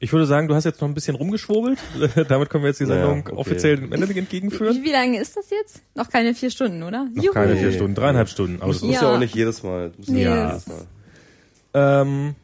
[0.00, 1.78] Ich würde sagen, du hast jetzt noch ein bisschen rumgeschwobelt.
[2.28, 3.36] Damit können wir jetzt die Ja, Sendung okay.
[3.36, 4.76] offiziell dem Ende entgegenführen.
[4.76, 5.82] Wie, wie lange ist das jetzt?
[5.94, 7.06] Noch keine vier Stunden, oder?
[7.12, 7.72] Noch keine vier.
[7.72, 8.56] Stunden, dreieinhalb Stunden.
[8.60, 9.08] Aber das das muss ist, ja.
[9.08, 9.14] Ja.
[9.14, 9.92] auch nicht jedes Mal.
[10.06, 10.86] Nee, ja jedes Mal.
[11.74, 12.34] ähm,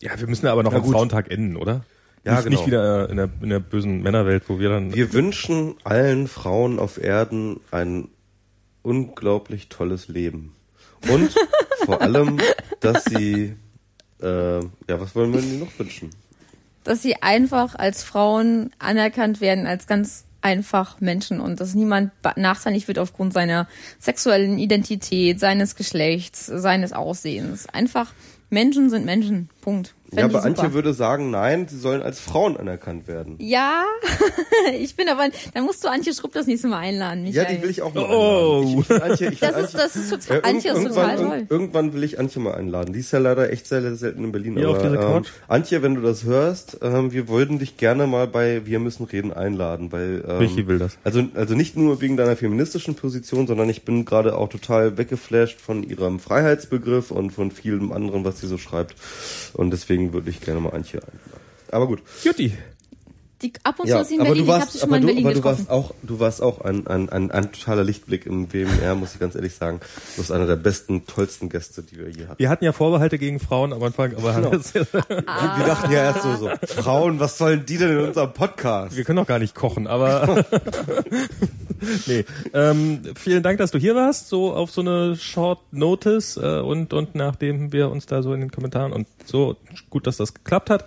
[0.00, 0.84] ja, wir müssen ja aber noch Ja, am.
[0.84, 1.84] Frauentag enden, oder?
[2.24, 2.56] Ja, nicht, genau.
[2.56, 4.94] nicht wieder in der, in der bösen Männerwelt, wo wir dann.
[4.94, 8.08] Wir wünschen allen Frauen auf Erden ein
[8.82, 10.54] unglaublich tolles Leben.
[11.10, 11.34] Und
[11.84, 12.38] vor allem,
[12.80, 13.56] dass sie,
[14.22, 16.10] äh, ja, was wollen wir ihnen noch wünschen?
[16.84, 22.88] Dass sie einfach als Frauen anerkannt werden, als ganz einfach Menschen und dass niemand nachteilig
[22.88, 27.68] wird aufgrund seiner sexuellen Identität, seines Geschlechts, seines Aussehens.
[27.68, 28.12] Einfach
[28.50, 29.50] Menschen sind Menschen.
[29.60, 29.94] Punkt.
[30.08, 33.36] Fänd ja, aber Antje würde sagen, nein, sie sollen als Frauen anerkannt werden.
[33.40, 33.84] Ja,
[34.78, 37.24] ich bin aber, dann musst du Antje Schrupp das nächste Mal einladen.
[37.24, 37.44] Michael.
[37.44, 38.60] Ja, die will ich auch mal oh.
[38.60, 38.78] einladen.
[38.78, 41.46] Ich, ich Antje, ich das, ist, das ist total, äh, Antje ist total toll.
[41.50, 42.94] Irgendwann will ich Antje mal einladen.
[42.94, 44.56] Die ist ja leider echt sehr, sehr selten in Berlin.
[44.56, 45.28] Hier aber, auf dieser ähm, Couch.
[45.46, 49.34] Antje, wenn du das hörst, ähm, wir wollten dich gerne mal bei Wir müssen reden
[49.34, 50.96] einladen, weil, ähm, Michi will das.
[51.04, 55.60] Also, also nicht nur wegen deiner feministischen Position, sondern ich bin gerade auch total weggeflasht
[55.60, 58.94] von ihrem Freiheitsbegriff und von vielem anderen, was sie so schreibt.
[59.52, 61.40] Und deswegen würde ich gerne mal Antje einladen.
[61.70, 62.02] Aber gut.
[62.24, 62.52] Jutti.
[63.40, 65.24] Die, ab und zu ja, sie in Berlin, du warst, ich schon mal in Berlin
[65.24, 68.96] aber du warst auch, du warst auch ein, ein, ein, ein totaler Lichtblick im WMR,
[68.96, 69.78] muss ich ganz ehrlich sagen.
[70.16, 72.38] Du bist einer der besten, tollsten Gäste, die wir je hatten.
[72.38, 74.50] Wir hatten ja Vorbehalte gegen Frauen am Anfang, aber genau.
[75.26, 75.58] ah.
[75.58, 78.96] wir dachten ja erst so, so, Frauen, was sollen die denn in unserem Podcast?
[78.96, 80.44] Wir können doch gar nicht kochen, aber
[82.06, 82.24] nee.
[82.52, 86.92] Ähm, vielen Dank, dass du hier warst, so auf so eine Short Notice äh, und,
[86.92, 89.54] und nachdem wir uns da so in den Kommentaren und so
[89.90, 90.86] gut, dass das geklappt hat.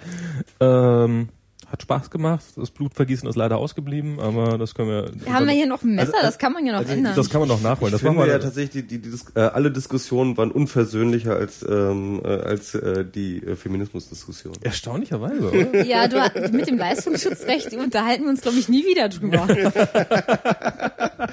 [0.60, 1.30] Ähm,
[1.72, 2.44] hat Spaß gemacht.
[2.56, 5.12] Das Blutvergießen ist leider ausgeblieben, aber das können wir.
[5.14, 6.14] wir haben wir hier noch ein Messer?
[6.16, 7.16] Also, das kann man ja noch also ändern.
[7.16, 7.94] Das kann man noch nachholen.
[7.94, 12.22] Ich das finde ja tatsächlich, die, die, die äh, alle Diskussionen waren unversöhnlicher als ähm,
[12.24, 14.56] äh, als äh, die äh, Feminismusdiskussion.
[14.62, 15.50] Erstaunlicherweise.
[15.52, 15.86] Oder?
[15.86, 16.20] ja, du
[16.52, 19.48] mit dem Leistungsschutzrecht unterhalten wir uns glaube ich nie wieder drüber.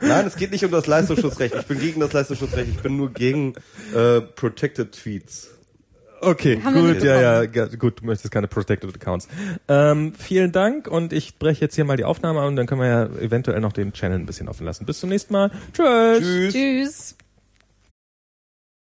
[0.00, 1.54] Nein, es geht nicht um das Leistungsschutzrecht.
[1.54, 2.68] Ich bin gegen das Leistungsschutzrecht.
[2.68, 3.54] Ich bin nur gegen
[3.94, 5.55] äh, protected Tweets.
[6.20, 9.28] Okay, gut, ja, ja, gut, du möchtest keine Protected Accounts.
[9.68, 12.80] Ähm, vielen Dank und ich breche jetzt hier mal die Aufnahme an und dann können
[12.80, 14.86] wir ja eventuell noch den Channel ein bisschen offen lassen.
[14.86, 15.50] Bis zum nächsten Mal.
[15.72, 16.20] Tschüss.
[16.20, 16.54] Tschüss.
[16.54, 17.16] Tschüss.